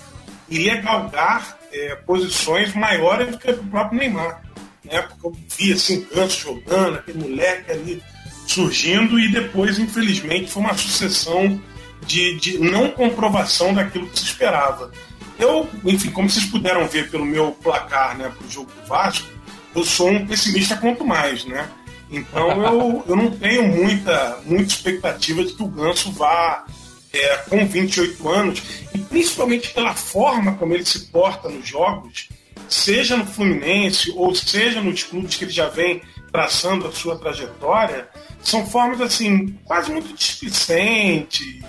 iria 0.48 0.80
galgar 0.80 1.58
é, 1.72 1.94
posições 1.94 2.74
maiores 2.74 3.28
do 3.30 3.38
que 3.38 3.50
o 3.50 3.64
próprio 3.64 3.98
Neymar. 3.98 4.42
Né? 4.84 5.02
Porque 5.02 5.26
eu 5.26 5.36
via 5.56 5.74
assim, 5.74 6.06
Ganso 6.12 6.40
jogando, 6.40 6.96
aquele 6.96 7.18
moleque 7.18 7.70
ali 7.70 8.02
surgindo, 8.46 9.18
e 9.18 9.30
depois, 9.30 9.78
infelizmente, 9.78 10.50
foi 10.50 10.62
uma 10.62 10.74
sucessão 10.74 11.60
de, 12.04 12.36
de 12.38 12.58
não 12.58 12.90
comprovação 12.90 13.72
daquilo 13.72 14.08
que 14.08 14.18
se 14.18 14.24
esperava. 14.24 14.90
Eu, 15.38 15.68
enfim, 15.84 16.10
como 16.10 16.28
vocês 16.28 16.44
puderam 16.46 16.86
ver 16.86 17.10
pelo 17.10 17.24
meu 17.24 17.52
placar 17.52 18.16
né, 18.16 18.30
para 18.36 18.46
o 18.46 18.50
jogo 18.50 18.70
do 18.72 18.88
Vasco, 18.88 19.26
eu 19.74 19.84
sou 19.84 20.10
um 20.10 20.26
pessimista 20.26 20.76
quanto 20.76 21.06
mais, 21.06 21.44
né? 21.44 21.68
Então 22.10 22.62
eu, 22.64 23.04
eu 23.06 23.16
não 23.16 23.30
tenho 23.30 23.68
muita, 23.68 24.40
muita 24.44 24.72
expectativa 24.72 25.44
de 25.44 25.52
que 25.52 25.62
o 25.62 25.68
Ganso 25.68 26.10
vá 26.10 26.64
é, 27.12 27.36
com 27.48 27.66
28 27.66 28.28
anos, 28.28 28.62
e 28.94 28.98
principalmente 28.98 29.70
pela 29.70 29.94
forma 29.94 30.54
como 30.54 30.74
ele 30.74 30.84
se 30.84 31.06
porta 31.06 31.48
nos 31.48 31.66
jogos, 31.66 32.28
seja 32.68 33.16
no 33.16 33.26
Fluminense 33.26 34.12
ou 34.16 34.34
seja 34.34 34.80
nos 34.80 35.02
clubes 35.02 35.36
que 35.36 35.44
ele 35.44 35.52
já 35.52 35.68
vem 35.68 36.02
traçando 36.30 36.86
a 36.86 36.92
sua 36.92 37.18
trajetória, 37.18 38.08
são 38.42 38.64
formas 38.66 39.00
assim 39.00 39.58
quase 39.64 39.90
muito 39.90 40.14
displicentes, 40.14 41.62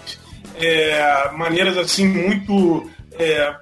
é, 0.55 1.31
maneiras 1.33 1.77
assim 1.77 2.07
muito 2.07 2.89
é, 3.13 3.55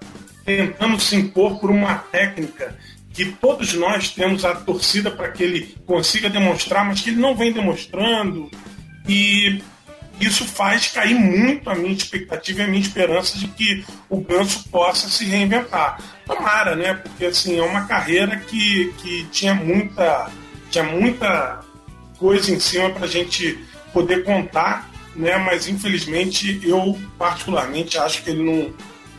tentando 0.46 1.00
se 1.00 1.16
impor 1.16 1.60
por 1.60 1.72
uma 1.72 1.96
técnica 1.96 2.78
que 3.14 3.26
todos 3.26 3.74
nós 3.74 4.10
temos 4.12 4.46
a 4.46 4.56
torcida 4.56 5.12
para 5.12 5.30
que 5.32 5.44
ele 5.44 5.76
consiga 5.86 6.30
demonstrar, 6.30 6.86
mas 6.86 7.02
que 7.02 7.10
ele 7.10 7.20
não 7.20 7.36
vem 7.36 7.52
demonstrando. 7.52 8.50
E 9.08 9.62
isso 10.20 10.46
faz 10.46 10.88
cair 10.88 11.16
muito 11.16 11.70
a 11.70 11.76
minha 11.76 11.94
expectativa 11.94 12.62
e 12.62 12.64
a 12.64 12.68
minha 12.68 12.82
esperança 12.82 13.38
de 13.38 13.48
que 13.48 13.86
o 14.10 14.20
Ganso 14.22 14.68
possa 14.70 15.08
se 15.08 15.26
reinventar. 15.26 16.00
Tomara, 16.26 16.76
né? 16.76 16.94
Porque 16.96 17.26
assim, 17.26 17.58
é 17.58 17.64
uma 17.64 17.86
carreira 17.86 18.38
que, 18.38 18.94
que 18.98 19.26
tinha 19.32 19.54
muita 19.54 20.30
tinha 20.70 20.84
muita 20.84 21.62
coisa 22.18 22.52
em 22.52 22.60
cima 22.60 22.92
para 22.92 23.06
a 23.06 23.10
gente 23.10 23.58
poder 23.94 24.24
contar, 24.24 24.90
né? 25.16 25.38
Mas 25.38 25.68
infelizmente 25.68 26.60
eu 26.64 27.00
particularmente 27.18 27.98
acho 27.98 28.24
que 28.24 28.30
ele 28.30 28.44
não, 28.44 28.74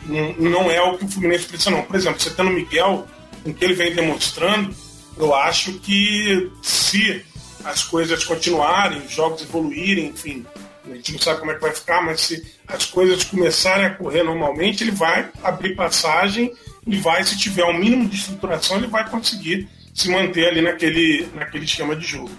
não, 0.06 0.50
não 0.50 0.70
é 0.70 0.80
o 0.82 0.98
que 0.98 1.04
o 1.04 1.08
Fluminense 1.08 1.46
precisa 1.46 1.70
não. 1.70 1.82
Por 1.82 1.96
exemplo, 1.96 2.20
você 2.20 2.30
tendo 2.30 2.50
Miguel, 2.50 3.06
com 3.42 3.50
o 3.50 3.54
que 3.54 3.64
ele 3.64 3.74
vem 3.74 3.94
demonstrando, 3.94 4.74
eu 5.16 5.34
acho 5.34 5.72
que 5.80 6.50
se 6.62 7.24
as 7.64 7.82
coisas 7.82 8.24
continuarem, 8.24 9.00
os 9.00 9.12
jogos 9.12 9.42
evoluírem, 9.42 10.08
enfim, 10.08 10.46
a 10.90 10.94
gente 10.96 11.12
não 11.12 11.18
sabe 11.20 11.40
como 11.40 11.52
é 11.52 11.54
que 11.54 11.60
vai 11.60 11.72
ficar, 11.72 12.02
mas 12.02 12.20
se 12.20 12.44
as 12.66 12.86
coisas 12.86 13.24
começarem 13.24 13.86
a 13.86 13.94
correr 13.94 14.22
normalmente, 14.22 14.82
ele 14.82 14.90
vai 14.90 15.28
abrir 15.42 15.76
passagem 15.76 16.52
e 16.86 16.96
vai, 16.96 17.22
se 17.24 17.38
tiver 17.38 17.64
um 17.64 17.78
mínimo 17.78 18.08
de 18.08 18.16
estruturação, 18.16 18.76
ele 18.76 18.86
vai 18.86 19.08
conseguir 19.08 19.68
se 19.94 20.10
manter 20.10 20.48
ali 20.48 20.62
naquele, 20.62 21.28
naquele 21.34 21.64
esquema 21.64 21.94
de 21.94 22.06
jogo. 22.06 22.30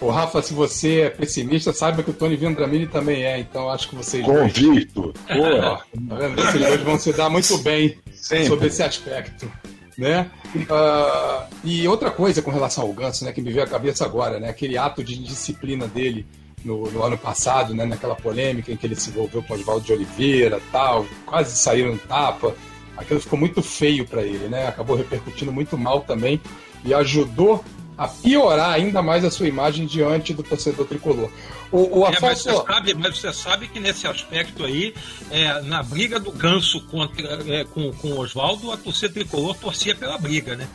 Ô, 0.00 0.10
Rafa, 0.10 0.40
se 0.42 0.54
você 0.54 1.00
é 1.00 1.10
pessimista, 1.10 1.72
saiba 1.72 2.02
que 2.02 2.10
o 2.10 2.14
Tony 2.14 2.36
Vendramini 2.36 2.86
também 2.86 3.24
é, 3.24 3.38
então 3.38 3.68
acho 3.68 3.88
que 3.88 3.96
vocês. 3.96 4.24
Convicto! 4.24 5.12
Dois, 5.28 5.60
tá 5.60 5.84
vendo? 6.16 6.36
Vocês 6.36 6.66
dois 6.66 6.82
vão 6.82 6.98
se 6.98 7.12
dar 7.12 7.28
muito 7.28 7.58
bem 7.58 7.98
Sempre. 8.12 8.46
sobre 8.46 8.68
esse 8.68 8.82
aspecto. 8.82 9.50
Né? 9.96 10.30
Uh, 10.54 11.52
e 11.64 11.88
outra 11.88 12.12
coisa 12.12 12.40
com 12.40 12.52
relação 12.52 12.84
ao 12.84 12.92
Ganso, 12.92 13.24
né, 13.24 13.32
que 13.32 13.42
me 13.42 13.50
veio 13.50 13.64
à 13.64 13.68
cabeça 13.68 14.04
agora, 14.04 14.38
né, 14.38 14.48
aquele 14.48 14.78
ato 14.78 15.02
de 15.02 15.18
disciplina 15.18 15.88
dele 15.88 16.24
no, 16.64 16.90
no, 16.90 17.02
ano 17.02 17.16
passado, 17.16 17.74
né, 17.74 17.84
naquela 17.84 18.14
polêmica 18.14 18.72
em 18.72 18.76
que 18.76 18.86
ele 18.86 18.96
se 18.96 19.10
envolveu 19.10 19.42
com 19.42 19.54
Oswaldo 19.54 19.84
de 19.84 19.92
Oliveira, 19.92 20.60
tal, 20.72 21.06
quase 21.26 21.56
saíram 21.56 21.96
tapa. 21.96 22.54
Aquilo 22.96 23.20
ficou 23.20 23.38
muito 23.38 23.62
feio 23.62 24.06
para 24.06 24.22
ele, 24.22 24.48
né? 24.48 24.66
Acabou 24.66 24.96
repercutindo 24.96 25.52
muito 25.52 25.78
mal 25.78 26.00
também 26.00 26.40
e 26.84 26.92
ajudou 26.92 27.64
a 27.96 28.06
piorar 28.06 28.70
ainda 28.70 29.02
mais 29.02 29.24
a 29.24 29.30
sua 29.30 29.48
imagem 29.48 29.84
diante 29.84 30.32
do 30.32 30.42
torcedor 30.42 30.86
tricolor. 30.86 31.30
O, 31.72 31.98
o 32.00 32.06
Afonso... 32.06 32.24
é, 32.24 32.28
mas, 32.28 32.42
você 32.42 32.72
sabe, 32.72 32.94
mas 32.94 33.18
você 33.18 33.32
sabe 33.32 33.68
que 33.68 33.80
nesse 33.80 34.06
aspecto 34.06 34.64
aí, 34.64 34.94
é, 35.30 35.60
na 35.62 35.82
briga 35.82 36.20
do 36.20 36.30
Ganso 36.30 36.80
contra, 36.86 37.40
é, 37.52 37.64
com, 37.64 37.92
com 37.92 38.08
o 38.12 38.20
Oswaldo, 38.20 38.70
a 38.70 38.76
torcida 38.76 39.12
tricolor 39.12 39.56
torcia 39.56 39.96
pela 39.96 40.16
briga, 40.16 40.54
né? 40.54 40.68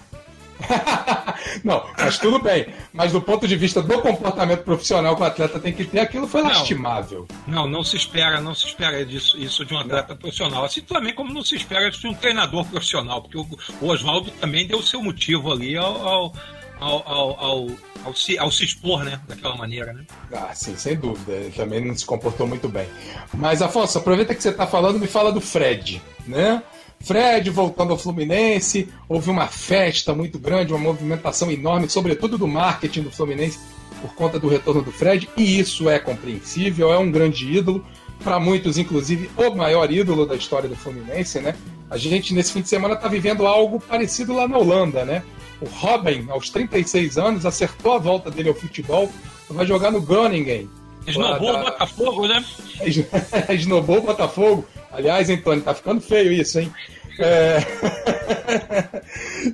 não, 1.64 1.84
mas 1.97 2.18
tudo 2.18 2.39
bem. 2.39 2.68
Mas 2.91 3.12
do 3.12 3.22
ponto 3.22 3.47
de 3.47 3.56
vista 3.56 3.82
do 3.82 4.01
comportamento 4.01 4.64
profissional 4.64 5.16
que 5.16 5.22
o 5.22 5.26
atleta 5.26 5.60
tem 5.60 5.74
que 5.74 5.86
ter, 5.86 5.99
aquilo 5.99 6.28
foi 6.28 6.41
lastimável. 6.41 7.28
Não, 7.47 7.68
não 7.68 7.84
se 7.84 7.95
espera, 7.95 8.39
não 8.39 8.56
se 8.56 8.68
espera 8.68 9.06
disso, 9.06 9.38
isso 9.38 9.66
de 9.66 9.74
um 9.74 9.80
atleta 9.80 10.14
não. 10.14 10.18
profissional. 10.18 10.66
Assim 10.66 10.82
também 10.82 11.14
como 11.14 11.34
não 11.34 11.43
se 11.43 11.56
espera 11.56 11.89
de 11.89 12.08
um 12.08 12.14
treinador 12.14 12.66
profissional, 12.66 13.22
porque 13.22 13.38
o, 13.38 13.47
o 13.82 13.88
Oswaldo 13.88 14.32
também 14.32 14.68
deu 14.68 14.80
o 14.80 14.84
seu 14.84 15.01
motivo 15.01 15.51
ali 15.51 15.76
ao, 15.78 16.08
ao, 16.08 16.34
ao, 16.80 17.39
ao, 17.39 17.68
ao, 18.06 18.16
se, 18.16 18.38
ao 18.38 18.51
se 18.51 18.66
expor, 18.66 19.04
né? 19.04 19.20
Daquela 19.28 19.56
maneira, 19.56 19.93
né? 19.93 20.06
Ah, 20.32 20.54
sim, 20.54 20.76
sem 20.76 20.95
dúvida. 20.95 21.34
Ele 21.34 21.51
também 21.51 21.84
não 21.84 21.95
se 21.95 22.06
comportou 22.06 22.47
muito 22.47 22.68
bem. 22.68 22.88
Mas, 23.34 23.62
Afonso, 23.62 23.97
aproveita 23.97 24.36
que 24.36 24.41
você 24.41 24.49
está 24.49 24.68
falando, 24.68 24.99
me 24.99 25.08
fala 25.08 25.32
do 25.32 25.41
Fred, 25.41 26.01
né? 26.28 26.62
Fred 27.04 27.49
voltando 27.49 27.91
ao 27.91 27.97
Fluminense, 27.97 28.88
houve 29.10 29.30
uma 29.30 29.47
festa 29.47 30.14
muito 30.14 30.39
grande, 30.39 30.72
uma 30.72 30.80
movimentação 30.80 31.51
enorme, 31.51 31.89
sobretudo 31.89 32.38
do 32.38 32.47
marketing 32.47 33.01
do 33.01 33.12
Fluminense, 33.12 33.60
por 34.01 34.16
conta 34.16 34.39
do 34.39 34.47
retorno 34.47 34.82
do 34.82 34.91
Fred, 34.91 35.30
e 35.36 35.60
isso 35.60 35.89
é 35.89 35.99
compreensível, 35.99 36.93
é 36.93 36.97
um 36.97 37.12
grande 37.12 37.51
ídolo, 37.51 37.86
para 38.24 38.39
muitos, 38.39 38.78
inclusive, 38.78 39.30
o 39.36 39.54
maior 39.54 39.91
ídolo 39.91 40.26
da 40.26 40.36
história 40.36 40.70
do 40.70 40.78
Fluminense, 40.78 41.39
né? 41.39 41.56
A 41.89 41.97
gente, 41.97 42.34
nesse 42.34 42.54
fim 42.54 42.62
de 42.62 42.70
semana, 42.70 42.93
está 42.93 43.10
vivendo 43.10 43.45
algo 43.45 43.82
parecido 43.82 44.34
lá 44.34 44.47
na 44.47 44.58
Holanda, 44.58 45.04
né? 45.04 45.24
O 45.62 45.66
Robin, 45.66 46.28
aos 46.30 46.49
36 46.49 47.18
anos, 47.18 47.45
acertou 47.45 47.93
a 47.93 47.97
volta 47.97 48.32
dele 48.32 48.49
ao 48.49 48.56
futebol, 48.56 49.12
vai 49.49 49.66
jogar 49.66 49.91
no 49.91 50.01
Groningen. 50.01 50.70
Esnobou 51.08 51.56
o 51.56 51.64
Botafogo, 51.64 52.28
né? 52.28 52.45
Esnobou 53.49 53.97
o 53.97 54.01
Botafogo. 54.01 54.66
Aliás, 54.91 55.30
Antônio, 55.30 55.64
tá 55.64 55.74
ficando 55.74 56.01
feio 56.01 56.32
isso, 56.32 56.60
hein? 56.60 56.72
É... 57.20 57.60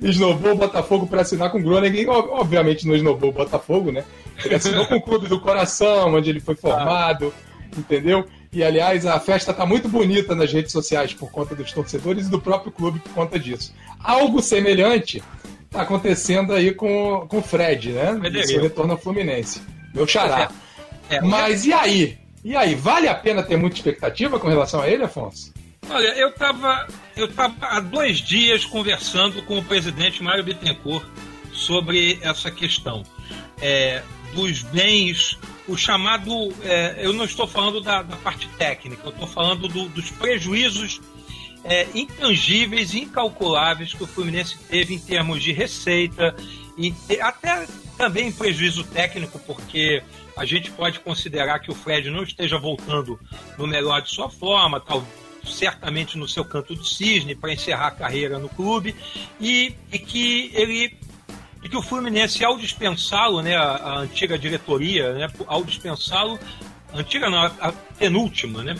esnobou 0.02 0.52
o 0.52 0.56
Botafogo 0.56 1.06
para 1.06 1.22
assinar 1.22 1.50
com 1.50 1.58
o 1.58 1.62
Groningen. 1.62 2.06
Obviamente 2.08 2.86
não 2.86 2.94
esnobou 2.94 3.30
o 3.30 3.32
Botafogo, 3.32 3.92
né? 3.92 4.04
Ele 4.44 4.54
assinou 4.54 4.86
com 4.86 4.96
o 4.96 5.02
Clube 5.02 5.28
do 5.28 5.40
Coração, 5.40 6.14
onde 6.14 6.30
ele 6.30 6.40
foi 6.40 6.56
formado, 6.56 7.32
entendeu? 7.76 8.26
E 8.52 8.64
aliás, 8.64 9.06
a 9.06 9.20
festa 9.20 9.52
tá 9.52 9.64
muito 9.64 9.88
bonita 9.88 10.34
nas 10.34 10.52
redes 10.52 10.72
sociais 10.72 11.14
por 11.14 11.30
conta 11.30 11.54
dos 11.54 11.72
torcedores 11.72 12.26
e 12.26 12.30
do 12.30 12.40
próprio 12.40 12.72
clube 12.72 12.98
por 12.98 13.12
conta 13.12 13.38
disso. 13.38 13.72
Algo 14.02 14.42
semelhante 14.42 15.22
tá 15.70 15.82
acontecendo 15.82 16.52
aí 16.52 16.72
com, 16.72 17.26
com 17.28 17.38
o 17.38 17.42
Fred, 17.42 17.92
né? 17.92 18.18
Seu 18.44 18.60
retorno 18.60 18.92
ao 18.92 18.98
Fluminense. 18.98 19.62
Meu 19.94 20.06
xará. 20.06 20.42
É, 20.42 20.48
é, 21.10 21.20
Mas 21.20 21.64
e 21.64 21.72
aí? 21.72 22.18
E 22.42 22.56
aí, 22.56 22.74
vale 22.74 23.06
a 23.06 23.14
pena 23.14 23.42
ter 23.42 23.56
muita 23.56 23.76
expectativa 23.76 24.38
com 24.38 24.48
relação 24.48 24.80
a 24.80 24.88
ele, 24.88 25.04
Afonso? 25.04 25.52
Olha, 25.88 26.08
eu 26.08 26.28
estava 26.28 26.86
eu 27.16 27.28
tava 27.28 27.54
há 27.60 27.80
dois 27.80 28.18
dias 28.18 28.64
conversando 28.64 29.42
com 29.42 29.58
o 29.58 29.64
presidente 29.64 30.22
Mário 30.22 30.44
Bittencourt 30.44 31.04
sobre 31.52 32.18
essa 32.22 32.50
questão 32.50 33.02
é, 33.60 34.02
dos 34.34 34.62
bens, 34.62 35.38
o 35.66 35.76
chamado. 35.76 36.30
É, 36.62 37.00
eu 37.00 37.12
não 37.12 37.24
estou 37.24 37.46
falando 37.46 37.80
da, 37.80 38.02
da 38.02 38.16
parte 38.16 38.48
técnica, 38.56 39.02
eu 39.04 39.10
estou 39.10 39.26
falando 39.26 39.68
do, 39.68 39.88
dos 39.88 40.10
prejuízos 40.10 41.00
é, 41.64 41.86
intangíveis 41.94 42.94
incalculáveis 42.94 43.92
que 43.92 44.02
o 44.02 44.06
Fluminense 44.06 44.58
teve 44.68 44.94
em 44.94 44.98
termos 44.98 45.42
de 45.42 45.52
receita, 45.52 46.34
e 46.78 46.94
até 47.20 47.66
também 47.98 48.32
prejuízo 48.32 48.84
técnico, 48.84 49.38
porque 49.40 50.02
a 50.40 50.46
gente 50.46 50.70
pode 50.70 51.00
considerar 51.00 51.58
que 51.58 51.70
o 51.70 51.74
Fred 51.74 52.08
não 52.08 52.22
esteja 52.22 52.56
voltando 52.56 53.20
no 53.58 53.66
melhor 53.66 54.00
de 54.00 54.08
sua 54.08 54.30
forma, 54.30 54.80
tal, 54.80 55.06
certamente 55.44 56.16
no 56.16 56.26
seu 56.26 56.46
canto 56.46 56.74
de 56.74 56.88
cisne 56.88 57.34
para 57.34 57.52
encerrar 57.52 57.88
a 57.88 57.90
carreira 57.90 58.38
no 58.38 58.48
clube 58.48 58.96
e, 59.38 59.74
e 59.92 59.98
que 59.98 60.50
ele 60.54 60.98
e 61.62 61.68
que 61.68 61.76
o 61.76 61.82
Fluminense 61.82 62.42
ao 62.42 62.56
dispensá-lo, 62.56 63.42
né, 63.42 63.54
a, 63.54 63.72
a, 63.72 63.98
antiga 63.98 64.38
diretoria, 64.38 65.12
né, 65.12 65.30
ao 65.46 65.62
dispensá-lo, 65.62 66.38
antiga 66.94 67.28
não, 67.28 67.38
a, 67.38 67.72
penúltima, 67.98 68.64
né, 68.64 68.76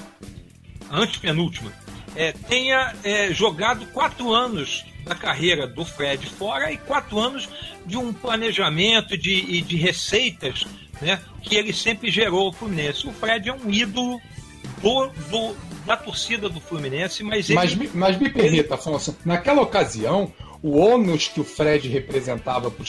a 0.89 0.99
antepenúltima, 0.99 1.71
é, 2.17 2.33
tenha 2.33 2.95
é, 3.05 3.35
jogado 3.35 3.85
quatro 3.89 4.33
anos 4.33 4.83
da 5.05 5.15
carreira 5.15 5.67
do 5.67 5.85
Fred 5.85 6.27
fora 6.27 6.73
e 6.73 6.77
quatro 6.77 7.19
anos 7.19 7.49
de 7.87 7.97
um 7.97 8.13
planejamento 8.13 9.17
de, 9.17 9.61
de 9.63 9.77
receitas 9.77 10.67
né, 11.01 11.21
que 11.43 11.57
ele 11.57 11.73
sempre 11.73 12.11
gerou 12.11 12.47
ao 12.47 12.53
Fluminense. 12.53 13.07
O 13.07 13.13
Fred 13.13 13.49
é 13.49 13.53
um 13.53 13.71
ídolo 13.71 14.21
do, 14.83 15.07
do 15.31 15.57
da 15.87 15.97
torcida 15.97 16.49
do 16.49 16.61
Fluminense, 16.61 17.23
mas 17.23 17.49
ele... 17.49 17.57
Mas, 17.57 17.95
mas 17.95 18.19
me 18.19 18.31
permita, 18.31 18.75
Afonso, 18.75 19.17
naquela 19.25 19.63
ocasião, 19.63 20.33
o 20.63 20.77
ônus 20.79 21.29
que 21.29 21.41
o 21.41 21.45
Fred 21.45 21.89
representava 21.89 22.71
para 22.71 22.85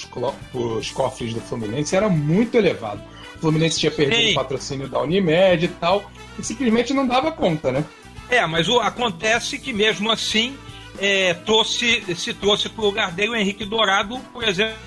os 0.54 0.92
cofres 0.92 1.34
do 1.34 1.40
Fluminense 1.40 1.96
era 1.96 2.10
muito 2.10 2.56
elevado. 2.56 3.02
O 3.38 3.40
Fluminense 3.40 3.80
tinha 3.80 3.92
perdido 3.92 4.22
Sim. 4.22 4.32
o 4.32 4.36
patrocínio 4.36 4.88
da 4.88 5.02
Unimed 5.02 5.66
e 5.66 5.68
tal, 5.70 6.12
e 6.38 6.44
simplesmente 6.44 6.94
não 6.94 7.08
dava 7.08 7.32
conta, 7.32 7.72
né? 7.72 7.84
É, 8.30 8.46
mas 8.46 8.68
o, 8.68 8.80
acontece 8.80 9.58
que 9.58 9.74
mesmo 9.74 10.12
assim 10.12 10.56
é, 11.02 11.34
trouxe, 11.34 12.04
se 12.16 12.32
trouxe 12.32 12.70
para 12.70 12.82
o 12.82 12.86
lugar 12.86 13.12
dele 13.12 13.32
o 13.32 13.36
Henrique 13.36 13.66
Dourado, 13.66 14.20
por 14.32 14.44
exemplo, 14.44 14.78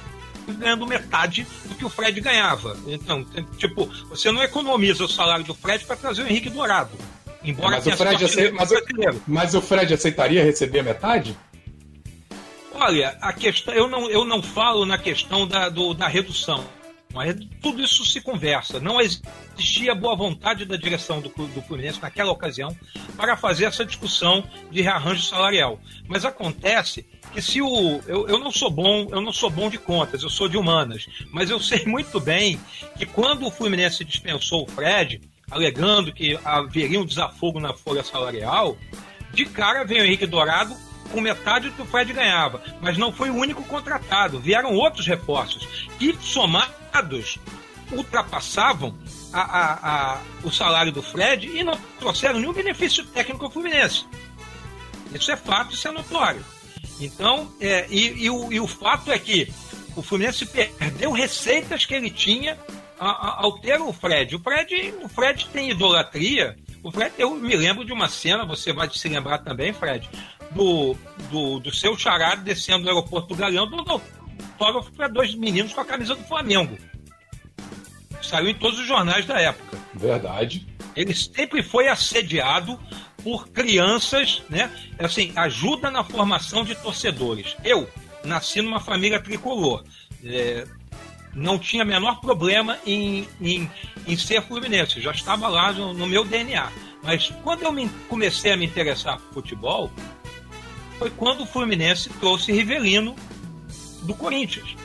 ganhando 0.46 0.86
metade 0.86 1.44
do 1.64 1.74
que 1.74 1.84
o 1.84 1.90
Fred 1.90 2.20
ganhava. 2.20 2.78
Então, 2.86 3.24
tipo, 3.58 3.86
você 4.08 4.30
não 4.30 4.42
economiza 4.42 5.04
o 5.04 5.08
salário 5.08 5.44
do 5.44 5.54
Fred 5.54 5.84
para 5.84 5.96
trazer 5.96 6.22
o 6.22 6.28
Henrique 6.28 6.48
Dourado. 6.48 6.92
Embora 7.42 7.76
mas, 7.76 7.86
o 7.86 7.96
Fred 7.96 8.24
ace... 8.24 8.50
mas, 8.52 8.70
o... 8.70 8.74
mas 9.26 9.54
o 9.54 9.60
Fred 9.60 9.92
aceitaria 9.92 10.44
receber 10.44 10.82
metade? 10.82 11.36
Olha, 12.72 13.16
a 13.20 13.32
questão, 13.32 13.74
eu 13.74 13.88
não, 13.88 14.08
eu 14.08 14.24
não 14.24 14.40
falo 14.40 14.86
na 14.86 14.96
questão 14.96 15.46
da, 15.46 15.68
do, 15.68 15.94
da 15.94 16.06
redução. 16.06 16.64
Mas 17.14 17.36
tudo 17.62 17.80
isso 17.80 18.04
se 18.04 18.20
conversa. 18.20 18.80
Não 18.80 19.00
existia 19.00 19.94
boa 19.94 20.16
vontade 20.16 20.64
da 20.64 20.76
direção 20.76 21.20
do, 21.20 21.28
do 21.28 21.62
Fluminense 21.62 22.02
naquela 22.02 22.32
ocasião 22.32 22.76
para 23.16 23.36
fazer 23.36 23.66
essa 23.66 23.84
discussão 23.84 24.44
de 24.70 24.82
rearranjo 24.82 25.22
salarial. 25.22 25.78
Mas 26.08 26.24
acontece 26.24 27.06
que 27.32 27.40
se 27.40 27.62
o 27.62 28.00
eu, 28.06 28.28
eu 28.28 28.38
não 28.38 28.50
sou 28.50 28.70
bom, 28.70 29.06
eu 29.10 29.20
não 29.20 29.32
sou 29.32 29.48
bom 29.48 29.70
de 29.70 29.78
contas, 29.78 30.22
eu 30.22 30.30
sou 30.30 30.48
de 30.48 30.56
humanas, 30.56 31.06
mas 31.30 31.50
eu 31.50 31.60
sei 31.60 31.84
muito 31.86 32.18
bem 32.18 32.60
que 32.98 33.06
quando 33.06 33.46
o 33.46 33.50
Fluminense 33.50 34.04
dispensou 34.04 34.64
o 34.64 34.70
Fred, 34.70 35.20
alegando 35.50 36.12
que 36.12 36.38
haveria 36.44 37.00
um 37.00 37.06
desafogo 37.06 37.60
na 37.60 37.72
folha 37.72 38.02
salarial, 38.02 38.76
de 39.32 39.44
cara 39.44 39.84
veio 39.84 40.02
o 40.02 40.06
Henrique 40.06 40.26
Dourado 40.26 40.76
com 41.12 41.20
metade 41.20 41.68
do 41.68 41.76
que 41.76 41.82
o 41.82 41.86
Fred 41.86 42.12
ganhava. 42.12 42.60
Mas 42.80 42.98
não 42.98 43.12
foi 43.12 43.30
o 43.30 43.36
único 43.36 43.62
contratado. 43.64 44.40
Vieram 44.40 44.74
outros 44.74 45.06
reforços 45.06 45.88
que, 45.98 46.16
ultrapassavam 47.92 48.96
a, 49.32 49.40
a, 49.40 50.14
a, 50.14 50.20
o 50.42 50.50
salário 50.50 50.92
do 50.92 51.02
Fred 51.02 51.48
e 51.48 51.62
não 51.62 51.78
trouxeram 51.98 52.38
nenhum 52.38 52.52
benefício 52.52 53.04
técnico 53.04 53.44
ao 53.44 53.50
Fluminense. 53.50 54.06
Isso 55.14 55.30
é 55.30 55.36
fato, 55.36 55.74
isso 55.74 55.86
é 55.86 55.90
notório. 55.90 56.44
Então, 57.00 57.52
é, 57.60 57.86
e, 57.90 58.24
e, 58.24 58.30
o, 58.30 58.52
e 58.52 58.60
o 58.60 58.66
fato 58.66 59.10
é 59.10 59.18
que 59.18 59.52
o 59.96 60.02
Fluminense 60.02 60.46
perdeu 60.46 61.12
receitas 61.12 61.84
que 61.84 61.94
ele 61.94 62.10
tinha 62.10 62.58
ao 62.98 63.58
ter 63.58 63.80
o 63.80 63.92
Fred. 63.92 64.36
O 64.36 64.40
Fred, 64.40 64.94
o 65.02 65.08
Fred 65.08 65.46
tem 65.52 65.70
idolatria. 65.70 66.56
O 66.82 66.90
Fred, 66.90 67.12
eu 67.18 67.34
me 67.34 67.56
lembro 67.56 67.84
de 67.84 67.92
uma 67.92 68.08
cena, 68.08 68.44
você 68.44 68.72
vai 68.72 68.88
se 68.90 69.08
lembrar 69.08 69.38
também, 69.38 69.72
Fred, 69.72 70.08
do, 70.50 70.96
do, 71.30 71.58
do 71.58 71.74
seu 71.74 71.96
charado 71.98 72.42
descendo 72.42 72.84
no 72.84 72.88
aeroporto 72.88 73.28
do 73.28 73.34
Galeão, 73.34 73.68
do 73.68 73.76
autógrafo 74.54 74.92
para 74.92 75.08
dois 75.08 75.34
meninos 75.34 75.72
com 75.72 75.80
a 75.80 75.84
camisa 75.84 76.14
do 76.14 76.22
Flamengo. 76.24 76.78
Saiu 78.22 78.48
em 78.48 78.54
todos 78.54 78.78
os 78.78 78.86
jornais 78.86 79.26
da 79.26 79.38
época. 79.40 79.78
Verdade. 79.94 80.66
Ele 80.96 81.14
sempre 81.14 81.62
foi 81.62 81.88
assediado 81.88 82.78
por 83.22 83.48
crianças, 83.48 84.42
né? 84.48 84.70
Assim, 84.98 85.32
ajuda 85.36 85.90
na 85.90 86.04
formação 86.04 86.64
de 86.64 86.74
torcedores. 86.74 87.56
Eu 87.64 87.88
nasci 88.24 88.62
numa 88.62 88.80
família 88.80 89.20
tricolor. 89.20 89.84
É, 90.24 90.66
não 91.34 91.58
tinha 91.58 91.84
menor 91.84 92.20
problema 92.20 92.78
em, 92.86 93.28
em, 93.40 93.70
em 94.06 94.16
ser 94.16 94.40
fluminense, 94.42 95.00
já 95.00 95.10
estava 95.10 95.48
lá 95.48 95.72
no, 95.72 95.92
no, 95.92 96.06
meu 96.06 96.24
DNA. 96.24 96.70
Mas 97.02 97.30
quando 97.42 97.62
eu 97.62 97.72
me, 97.72 97.88
comecei 98.08 98.52
a 98.52 98.56
me 98.56 98.64
interessar 98.64 99.18
por 99.18 99.34
futebol, 99.34 99.90
foi 100.98 101.10
quando 101.10 101.42
o 101.42 101.46
Fluminense 101.46 102.08
trouxe 102.20 102.52
Rivelino 102.52 103.14
do 104.04 104.14
Corinthians. 104.14 104.76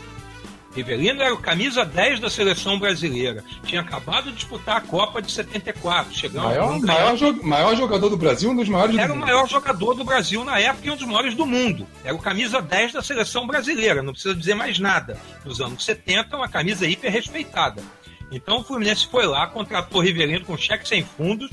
Rivelino 0.76 1.22
era 1.22 1.34
o 1.34 1.38
camisa 1.38 1.84
10 1.84 2.20
da 2.20 2.30
seleção 2.30 2.78
brasileira. 2.78 3.44
Tinha 3.64 3.82
acabado 3.82 4.26
de 4.26 4.38
disputar 4.38 4.78
a 4.78 4.82
Copa 4.82 5.22
de 5.22 5.32
74. 5.32 6.14
Chegando 6.14 6.44
maior, 6.46 6.80
maior, 6.80 7.18
jo 7.18 7.44
maior, 7.44 7.76
jogador 7.76 8.10
do 8.10 8.18
Brasil, 8.18 8.52
um 8.52 8.56
dos 8.56 8.70
maiores 8.70 8.98
Era 8.98 9.12
o 9.12 9.18
maior 9.18 9.48
jogador 9.48 9.96
do 9.96 10.04
Brasil 10.04 10.44
na 10.44 10.60
época 10.60 10.88
e 10.88 10.92
um 10.92 10.96
dos 10.96 11.08
maiores 11.08 11.34
do 11.34 11.46
mundo. 11.46 11.88
Era 12.04 12.14
o 12.14 12.20
camisa 12.20 12.62
10 12.62 12.94
da 12.94 13.02
seleção 13.02 13.48
brasileira. 13.48 14.04
Não 14.04 14.14
precisa 14.14 14.36
dizer 14.36 14.54
mais 14.54 14.78
nada. 14.78 15.20
Nos 15.44 15.60
anos 15.60 15.84
70, 15.84 16.38
uma 16.38 16.48
camisa 16.48 16.88
hiper 16.88 17.12
respeitada. 17.12 17.82
Então 18.32 18.60
o 18.60 18.64
Fluminense 18.64 19.08
foi 19.08 19.26
lá, 19.26 19.48
contratou 19.48 20.02
Rivelino 20.02 20.46
com 20.46 20.56
cheque 20.56 20.88
sem 20.88 21.04
fundos. 21.04 21.50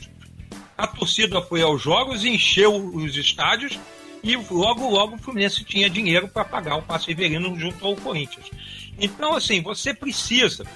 A 0.77 0.87
torcida 0.87 1.41
foi 1.41 1.63
aos 1.63 1.81
jogos 1.81 2.23
e 2.23 2.29
encheu 2.29 2.75
os 2.95 3.17
estádios. 3.17 3.79
E 4.27 4.35
logo, 4.35 4.91
logo 4.91 5.15
o 5.15 5.19
Fluminense 5.19 5.63
tinha 5.63 5.89
dinheiro 5.89 6.27
para 6.27 6.45
pagar 6.45 6.75
o 6.75 6.83
passe 6.83 7.07
Rivelino 7.07 7.57
junto 7.57 7.87
ao 7.87 7.95
Corinthians. 7.95 8.51
Então, 8.99 9.35
assim, 9.35 9.63
você 9.63 9.95
precisa. 9.95 10.67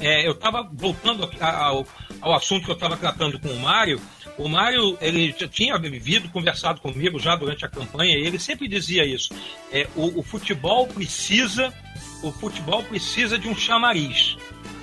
É, 0.00 0.26
eu 0.26 0.32
estava 0.32 0.68
voltando 0.72 1.30
ao, 1.40 1.86
ao 2.20 2.34
assunto 2.34 2.64
que 2.64 2.72
eu 2.72 2.74
estava 2.74 2.96
tratando 2.96 3.38
com 3.38 3.50
o 3.50 3.60
Mário. 3.60 4.00
O 4.36 4.48
Mário, 4.48 4.98
ele 5.00 5.32
já 5.38 5.46
tinha 5.46 5.78
vivido, 5.78 6.28
conversado 6.30 6.80
comigo 6.80 7.20
já 7.20 7.36
durante 7.36 7.64
a 7.64 7.68
campanha, 7.68 8.18
e 8.18 8.26
ele 8.26 8.40
sempre 8.40 8.66
dizia 8.66 9.06
isso. 9.06 9.32
É, 9.70 9.86
o, 9.94 10.18
o 10.18 10.22
futebol 10.24 10.88
precisa, 10.88 11.72
o 12.20 12.32
futebol 12.32 12.82
precisa 12.82 13.38
de 13.38 13.46
um 13.46 13.54
chamariz. 13.54 14.36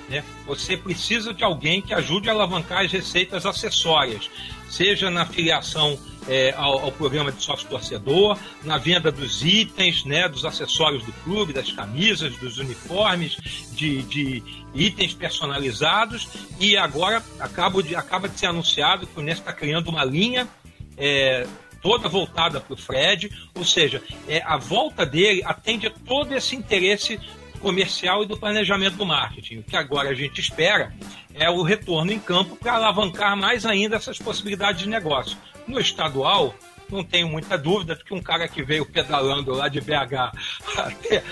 Né? 0.08 0.24
Você 0.46 0.74
precisa 0.74 1.34
de 1.34 1.44
alguém 1.44 1.82
que 1.82 1.92
ajude 1.92 2.30
a 2.30 2.32
alavancar 2.32 2.82
as 2.82 2.92
receitas 2.92 3.44
acessórias, 3.44 4.30
seja 4.70 5.10
na 5.10 5.26
filiação 5.26 5.98
é, 6.30 6.54
ao, 6.56 6.78
ao, 6.84 6.92
programa 6.92 7.32
de 7.32 7.42
sócio 7.42 7.68
torcedor, 7.68 8.38
na 8.62 8.78
venda 8.78 9.10
dos 9.10 9.44
itens, 9.44 10.04
né, 10.04 10.28
dos 10.28 10.44
acessórios 10.44 11.04
do 11.04 11.12
clube, 11.24 11.52
das 11.52 11.72
camisas, 11.72 12.36
dos 12.36 12.58
uniformes, 12.58 13.36
de, 13.72 14.02
de 14.04 14.42
itens 14.72 15.12
personalizados. 15.12 16.28
E 16.60 16.76
agora 16.76 17.20
acaba 17.40 17.82
de, 17.82 17.96
acaba 17.96 18.28
de 18.28 18.38
ser 18.38 18.46
anunciado 18.46 19.08
que 19.08 19.18
o 19.18 19.20
Unesco 19.20 19.40
está 19.40 19.52
criando 19.52 19.88
uma 19.88 20.04
linha. 20.04 20.48
É, 20.96 21.46
toda 21.82 22.08
voltada 22.08 22.60
para 22.60 22.74
o 22.74 22.76
Fred, 22.76 23.30
ou 23.54 23.64
seja, 23.64 24.02
é, 24.28 24.42
a 24.42 24.58
volta 24.58 25.06
dele 25.06 25.42
atende 25.46 25.86
a 25.86 25.90
todo 25.90 26.34
esse 26.34 26.54
interesse 26.54 27.18
comercial 27.58 28.22
e 28.22 28.26
do 28.26 28.36
planejamento 28.36 28.96
do 28.96 29.06
marketing. 29.06 29.58
O 29.58 29.62
que 29.62 29.76
agora 29.76 30.10
a 30.10 30.14
gente 30.14 30.40
espera 30.40 30.92
é 31.34 31.48
o 31.48 31.62
retorno 31.62 32.12
em 32.12 32.18
campo 32.18 32.54
para 32.54 32.74
alavancar 32.74 33.34
mais 33.34 33.64
ainda 33.64 33.96
essas 33.96 34.18
possibilidades 34.18 34.82
de 34.82 34.88
negócio. 34.88 35.38
No 35.70 35.78
estadual, 35.78 36.52
não 36.90 37.04
tenho 37.04 37.28
muita 37.28 37.56
dúvida 37.56 37.94
de 37.94 38.02
que 38.02 38.12
um 38.12 38.20
cara 38.20 38.48
que 38.48 38.60
veio 38.60 38.84
pedalando 38.84 39.52
lá 39.52 39.68
de 39.68 39.80
BH 39.80 40.32
até, 40.76 41.22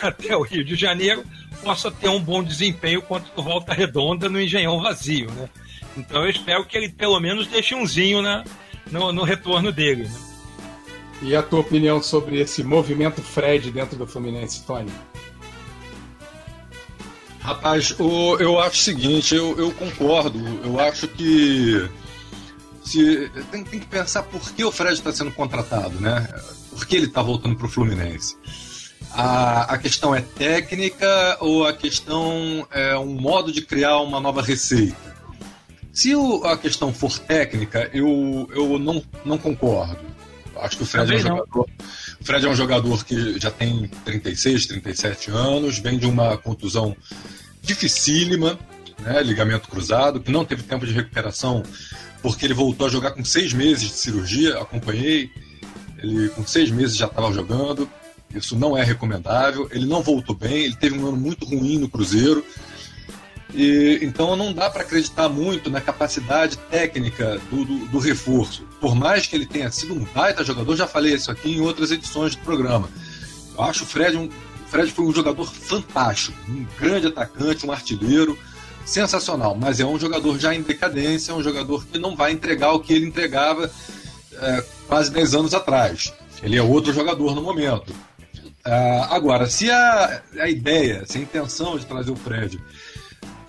até 0.00 0.36
o 0.36 0.42
Rio 0.42 0.64
de 0.64 0.76
Janeiro 0.76 1.24
possa 1.64 1.90
ter 1.90 2.08
um 2.08 2.20
bom 2.20 2.40
desempenho 2.40 3.02
quanto 3.02 3.42
volta 3.42 3.74
redonda 3.74 4.28
no 4.28 4.40
engenhão 4.40 4.80
vazio, 4.80 5.32
né? 5.32 5.48
Então 5.96 6.22
eu 6.22 6.30
espero 6.30 6.64
que 6.64 6.76
ele 6.76 6.88
pelo 6.88 7.18
menos 7.18 7.48
deixe 7.48 7.74
umzinho 7.74 8.22
na, 8.22 8.44
no, 8.88 9.12
no 9.12 9.24
retorno 9.24 9.72
dele. 9.72 10.04
Né? 10.04 10.20
E 11.22 11.34
a 11.34 11.42
tua 11.42 11.58
opinião 11.58 12.00
sobre 12.00 12.40
esse 12.40 12.62
movimento 12.62 13.20
Fred 13.20 13.72
dentro 13.72 13.96
do 13.96 14.06
Fluminense, 14.06 14.64
Tony? 14.64 14.92
Rapaz, 17.40 17.96
eu 17.98 18.60
acho 18.60 18.76
o 18.76 18.84
seguinte, 18.84 19.34
eu, 19.34 19.58
eu 19.58 19.72
concordo. 19.72 20.38
Eu 20.62 20.78
acho 20.78 21.08
que 21.08 21.88
se, 22.88 23.30
tem, 23.50 23.64
tem, 23.64 23.80
que 23.80 23.86
pensar 23.86 24.22
por 24.22 24.40
que 24.52 24.64
o 24.64 24.72
Fred 24.72 24.94
está 24.94 25.12
sendo 25.12 25.30
contratado, 25.32 26.00
né? 26.00 26.26
Por 26.70 26.86
que 26.86 26.96
ele 26.96 27.06
está 27.06 27.22
voltando 27.22 27.56
para 27.56 27.66
o 27.66 27.70
Fluminense? 27.70 28.36
A, 29.12 29.74
a 29.74 29.78
questão 29.78 30.14
é 30.14 30.20
técnica 30.20 31.36
ou 31.40 31.66
a 31.66 31.72
questão 31.72 32.66
é 32.70 32.96
um 32.96 33.14
modo 33.20 33.52
de 33.52 33.62
criar 33.62 33.98
uma 34.00 34.20
nova 34.20 34.42
receita? 34.42 34.96
Se 35.92 36.14
o, 36.14 36.44
a 36.44 36.56
questão 36.56 36.92
for 36.92 37.18
técnica, 37.18 37.90
eu, 37.92 38.48
eu 38.54 38.78
não, 38.78 39.02
não 39.24 39.36
concordo. 39.36 39.98
Acho 40.56 40.78
que 40.78 40.82
o 40.82 40.86
Fred 40.86 41.12
é 41.12 41.16
um 41.16 41.20
jogador. 41.20 41.68
O 42.20 42.24
Fred 42.24 42.46
é 42.46 42.48
um 42.48 42.54
jogador 42.54 43.04
que 43.04 43.38
já 43.38 43.50
tem 43.50 43.88
36, 44.04 44.66
37 44.66 45.30
anos, 45.30 45.78
vem 45.78 45.98
de 45.98 46.06
uma 46.06 46.36
contusão 46.36 46.96
dificílima, 47.62 48.58
né, 49.00 49.22
ligamento 49.22 49.68
cruzado, 49.68 50.20
que 50.20 50.30
não 50.30 50.44
teve 50.44 50.62
tempo 50.62 50.86
de 50.86 50.92
recuperação 50.92 51.62
porque 52.22 52.44
ele 52.44 52.54
voltou 52.54 52.86
a 52.86 52.90
jogar 52.90 53.12
com 53.12 53.24
seis 53.24 53.52
meses 53.52 53.88
de 53.88 53.94
cirurgia, 53.94 54.58
acompanhei. 54.58 55.30
Ele 55.98 56.28
com 56.30 56.46
seis 56.46 56.70
meses 56.70 56.96
já 56.96 57.06
estava 57.06 57.32
jogando. 57.32 57.88
Isso 58.34 58.56
não 58.56 58.76
é 58.76 58.84
recomendável. 58.84 59.68
Ele 59.70 59.86
não 59.86 60.02
voltou 60.02 60.34
bem, 60.34 60.64
ele 60.64 60.76
teve 60.76 60.98
um 60.98 61.06
ano 61.06 61.16
muito 61.16 61.44
ruim 61.44 61.78
no 61.78 61.88
Cruzeiro. 61.88 62.44
E, 63.54 63.98
então 64.02 64.36
não 64.36 64.52
dá 64.52 64.68
para 64.68 64.82
acreditar 64.82 65.28
muito 65.28 65.70
na 65.70 65.80
capacidade 65.80 66.58
técnica 66.70 67.40
do, 67.50 67.64
do, 67.64 67.86
do, 67.86 67.98
reforço. 67.98 68.62
Por 68.80 68.94
mais 68.94 69.26
que 69.26 69.34
ele 69.34 69.46
tenha 69.46 69.70
sido 69.70 69.94
um 69.94 70.04
baita 70.04 70.44
jogador, 70.44 70.76
já 70.76 70.86
falei 70.86 71.14
isso 71.14 71.30
aqui 71.30 71.56
em 71.56 71.60
outras 71.60 71.90
edições 71.90 72.36
do 72.36 72.42
programa. 72.42 72.90
Eu 73.56 73.64
acho 73.64 73.84
o 73.84 73.86
Fred 73.86 74.16
um. 74.16 74.26
O 74.26 74.70
Fred 74.70 74.92
foi 74.92 75.06
um 75.06 75.14
jogador 75.14 75.50
fantástico, 75.50 76.36
um 76.46 76.66
grande 76.78 77.06
atacante, 77.06 77.64
um 77.64 77.72
artilheiro 77.72 78.38
sensacional, 78.88 79.54
mas 79.54 79.78
é 79.80 79.84
um 79.84 79.98
jogador 79.98 80.38
já 80.38 80.54
em 80.54 80.62
decadência, 80.62 81.32
é 81.32 81.34
um 81.34 81.42
jogador 81.42 81.86
que 81.86 81.98
não 81.98 82.16
vai 82.16 82.32
entregar 82.32 82.72
o 82.72 82.80
que 82.80 82.94
ele 82.94 83.06
entregava 83.06 83.70
é, 84.32 84.64
quase 84.86 85.10
10 85.10 85.34
anos 85.34 85.54
atrás. 85.54 86.12
Ele 86.42 86.56
é 86.56 86.62
outro 86.62 86.92
jogador 86.92 87.34
no 87.34 87.42
momento. 87.42 87.90
Uh, 87.90 89.04
agora, 89.10 89.46
se 89.46 89.70
a, 89.70 90.22
a 90.40 90.48
ideia, 90.48 91.04
se 91.06 91.18
a 91.18 91.20
intenção 91.20 91.78
de 91.78 91.86
trazer 91.86 92.10
o 92.10 92.16
Fred 92.16 92.58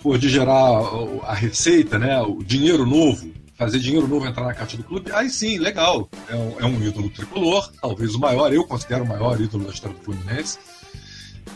for 0.02 0.18
de 0.18 0.30
gerar 0.30 0.82
a 1.24 1.34
receita, 1.34 1.98
né, 1.98 2.22
o 2.22 2.44
dinheiro 2.44 2.86
novo, 2.86 3.30
fazer 3.56 3.80
dinheiro 3.80 4.08
novo 4.08 4.26
entrar 4.26 4.46
na 4.46 4.54
caixa 4.54 4.78
do 4.78 4.84
clube, 4.84 5.12
aí 5.12 5.30
sim, 5.30 5.58
legal. 5.58 6.10
É 6.30 6.36
um, 6.36 6.60
é 6.60 6.66
um 6.66 6.82
ídolo 6.82 7.10
tricolor, 7.10 7.70
talvez 7.82 8.16
o 8.16 8.20
maior, 8.20 8.54
eu 8.54 8.66
considero 8.66 9.04
o 9.04 9.08
maior 9.08 9.40
ídolo 9.40 9.66
da 9.66 9.72
história 9.72 9.98
do 9.98 10.04
Fluminense. 10.04 10.58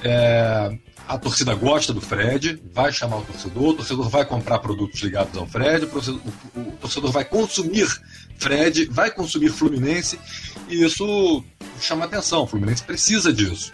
É, 0.04 0.78
a 1.08 1.18
torcida 1.18 1.54
gosta 1.54 1.93
do 1.93 2.01
Fred, 2.01 2.62
vai 2.74 2.91
chamar 2.91 3.18
o 3.18 3.24
torcedor, 3.24 3.70
o 3.70 3.74
torcedor 3.74 4.10
vai 4.10 4.26
comprar 4.26 4.60
produtos 4.60 5.01
ligados 5.01 5.38
ao 5.38 5.45
Fred, 5.45 5.86
o 5.86 6.60
o 6.60 6.72
torcedor 6.80 7.12
vai 7.12 7.26
consumir 7.26 7.88
Fred, 8.38 8.86
vai 8.86 9.12
consumir 9.12 9.49
Fluminense, 9.49 10.20
e 10.70 10.84
isso 10.84 11.43
chama 11.80 12.06
atenção. 12.06 12.43
O 12.43 12.47
Fluminense 12.47 12.84
precisa 12.84 13.32
disso. 13.34 13.72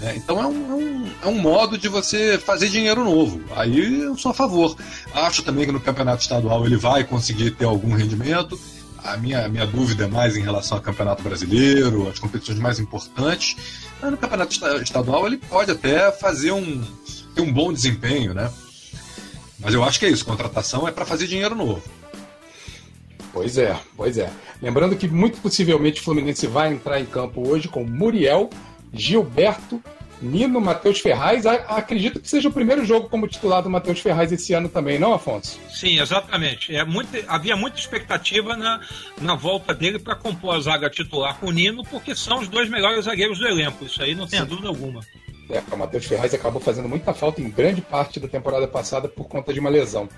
Né? 0.00 0.14
Então 0.16 0.40
é 0.40 0.46
um, 0.46 0.70
é, 0.70 0.74
um, 0.74 1.10
é 1.22 1.26
um 1.28 1.38
modo 1.38 1.78
de 1.78 1.88
você 1.88 2.38
fazer 2.38 2.68
dinheiro 2.68 3.04
novo. 3.04 3.40
Aí 3.54 4.02
eu 4.02 4.16
sou 4.16 4.32
a 4.32 4.34
favor. 4.34 4.76
Acho 5.14 5.42
também 5.42 5.66
que 5.66 5.72
no 5.72 5.80
campeonato 5.80 6.22
estadual 6.22 6.66
ele 6.66 6.76
vai 6.76 7.04
conseguir 7.04 7.52
ter 7.52 7.64
algum 7.64 7.94
rendimento. 7.94 8.58
A 9.04 9.18
minha, 9.18 9.46
minha 9.48 9.66
dúvida 9.66 10.04
é 10.04 10.06
mais 10.08 10.34
em 10.34 10.40
relação 10.40 10.78
ao 10.78 10.82
Campeonato 10.82 11.22
Brasileiro, 11.22 12.08
as 12.08 12.18
competições 12.18 12.58
mais 12.58 12.80
importantes. 12.80 13.54
Mas 14.00 14.10
no 14.10 14.16
Campeonato 14.16 14.54
Estadual 14.82 15.26
ele 15.26 15.36
pode 15.36 15.70
até 15.70 16.10
fazer 16.10 16.52
um, 16.52 16.82
ter 17.34 17.42
um 17.42 17.52
bom 17.52 17.70
desempenho, 17.70 18.32
né? 18.32 18.50
Mas 19.60 19.74
eu 19.74 19.84
acho 19.84 19.98
que 19.98 20.06
é 20.06 20.08
isso, 20.08 20.24
contratação 20.24 20.88
é 20.88 20.90
para 20.90 21.04
fazer 21.04 21.26
dinheiro 21.26 21.54
novo. 21.54 21.82
Pois 23.30 23.58
é, 23.58 23.78
pois 23.96 24.16
é. 24.16 24.30
Lembrando 24.62 24.96
que 24.96 25.06
muito 25.06 25.38
possivelmente 25.40 26.00
o 26.00 26.04
Fluminense 26.04 26.46
vai 26.46 26.72
entrar 26.72 26.98
em 26.98 27.04
campo 27.04 27.46
hoje 27.46 27.68
com 27.68 27.84
Muriel, 27.84 28.48
Gilberto, 28.92 29.82
Nino, 30.24 30.60
Matheus 30.60 31.00
Ferraz. 31.00 31.46
Acredito 31.46 32.18
que 32.18 32.28
seja 32.28 32.48
o 32.48 32.52
primeiro 32.52 32.84
jogo 32.84 33.08
como 33.08 33.28
titular 33.28 33.62
do 33.62 33.70
Matheus 33.70 34.00
Ferraz 34.00 34.32
esse 34.32 34.52
ano 34.52 34.68
também, 34.68 34.98
não, 34.98 35.12
Afonso? 35.12 35.60
Sim, 35.70 36.00
exatamente. 36.00 36.74
É 36.74 36.84
muito, 36.84 37.10
havia 37.28 37.56
muita 37.56 37.78
expectativa 37.78 38.56
na, 38.56 38.80
na 39.20 39.34
volta 39.34 39.74
dele 39.74 39.98
para 39.98 40.16
compor 40.16 40.56
a 40.56 40.60
zaga 40.60 40.90
titular 40.90 41.38
com 41.38 41.46
o 41.46 41.52
Nino, 41.52 41.84
porque 41.84 42.14
são 42.14 42.40
os 42.40 42.48
dois 42.48 42.68
melhores 42.68 43.04
zagueiros 43.04 43.38
do 43.38 43.46
elenco. 43.46 43.84
Isso 43.84 44.02
aí 44.02 44.14
não 44.14 44.26
tem 44.26 44.44
dúvida 44.44 44.68
alguma. 44.68 45.00
É, 45.50 45.62
o 45.70 45.76
Matheus 45.76 46.06
Ferraz 46.06 46.32
acabou 46.32 46.60
fazendo 46.60 46.88
muita 46.88 47.12
falta 47.12 47.40
em 47.40 47.50
grande 47.50 47.82
parte 47.82 48.18
da 48.18 48.26
temporada 48.26 48.66
passada 48.66 49.08
por 49.08 49.28
conta 49.28 49.52
de 49.52 49.60
uma 49.60 49.68
lesão. 49.68 50.08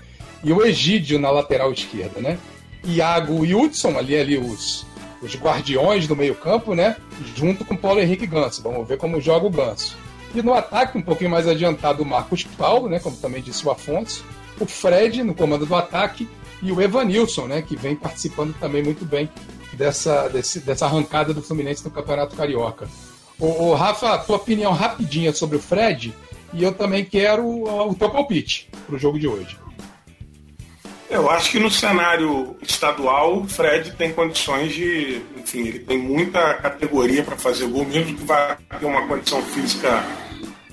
E 0.43 0.53
o 0.53 0.65
Egídio 0.65 1.19
na 1.19 1.29
lateral 1.29 1.71
esquerda, 1.71 2.21
né? 2.21 2.37
Iago 2.85 3.45
e 3.45 3.53
Hudson, 3.53 3.97
ali, 3.97 4.15
ali 4.15 4.37
os, 4.37 4.85
os 5.21 5.35
guardiões 5.35 6.07
do 6.07 6.15
meio-campo, 6.15 6.73
né? 6.73 6.95
Junto 7.35 7.65
com 7.65 7.75
Paulo 7.75 7.99
Henrique 7.99 8.27
Ganso. 8.27 8.61
Vamos 8.61 8.87
ver 8.87 8.97
como 8.97 9.21
joga 9.21 9.45
o 9.45 9.49
Ganso. 9.49 9.97
E 10.35 10.41
no 10.41 10.53
ataque, 10.53 10.97
um 10.97 11.01
pouquinho 11.01 11.31
mais 11.31 11.47
adiantado, 11.47 12.03
o 12.03 12.05
Marcos 12.05 12.43
Paulo, 12.43 12.89
né? 12.89 12.99
Como 12.99 13.15
também 13.17 13.41
disse 13.41 13.65
o 13.65 13.71
Afonso. 13.71 14.23
O 14.59 14.65
Fred 14.65 15.23
no 15.23 15.33
comando 15.33 15.65
do 15.65 15.75
ataque 15.75 16.27
e 16.61 16.71
o 16.71 16.81
Evanilson, 16.81 17.47
né? 17.47 17.61
Que 17.61 17.75
vem 17.75 17.95
participando 17.95 18.53
também 18.59 18.83
muito 18.83 19.05
bem 19.05 19.29
dessa, 19.73 20.27
desse, 20.27 20.59
dessa 20.59 20.85
arrancada 20.85 21.33
do 21.33 21.41
Fluminense 21.41 21.83
no 21.83 21.91
Campeonato 21.91 22.35
Carioca. 22.35 22.87
O, 23.39 23.73
Rafa, 23.75 24.17
tua 24.17 24.37
opinião 24.37 24.71
rapidinha 24.71 25.31
sobre 25.31 25.57
o 25.57 25.59
Fred 25.59 26.13
e 26.53 26.63
eu 26.63 26.71
também 26.71 27.05
quero 27.05 27.45
o, 27.45 27.89
o 27.89 27.95
teu 27.95 28.09
palpite 28.09 28.67
para 28.85 28.95
o 28.95 28.99
jogo 28.99 29.19
de 29.19 29.27
hoje. 29.27 29.57
Eu 31.09 31.29
acho 31.29 31.51
que 31.51 31.59
no 31.59 31.71
cenário 31.71 32.57
estadual, 32.61 33.39
o 33.39 33.47
Fred 33.47 33.91
tem 33.91 34.11
condições 34.11 34.73
de. 34.73 35.21
Enfim, 35.37 35.67
ele 35.67 35.79
tem 35.79 35.97
muita 35.97 36.55
categoria 36.55 37.23
para 37.23 37.37
fazer 37.37 37.65
gol, 37.67 37.85
mesmo 37.85 38.17
que 38.17 38.25
vá 38.25 38.57
ter 38.77 38.85
uma 38.85 39.07
condição 39.07 39.41
física 39.41 40.03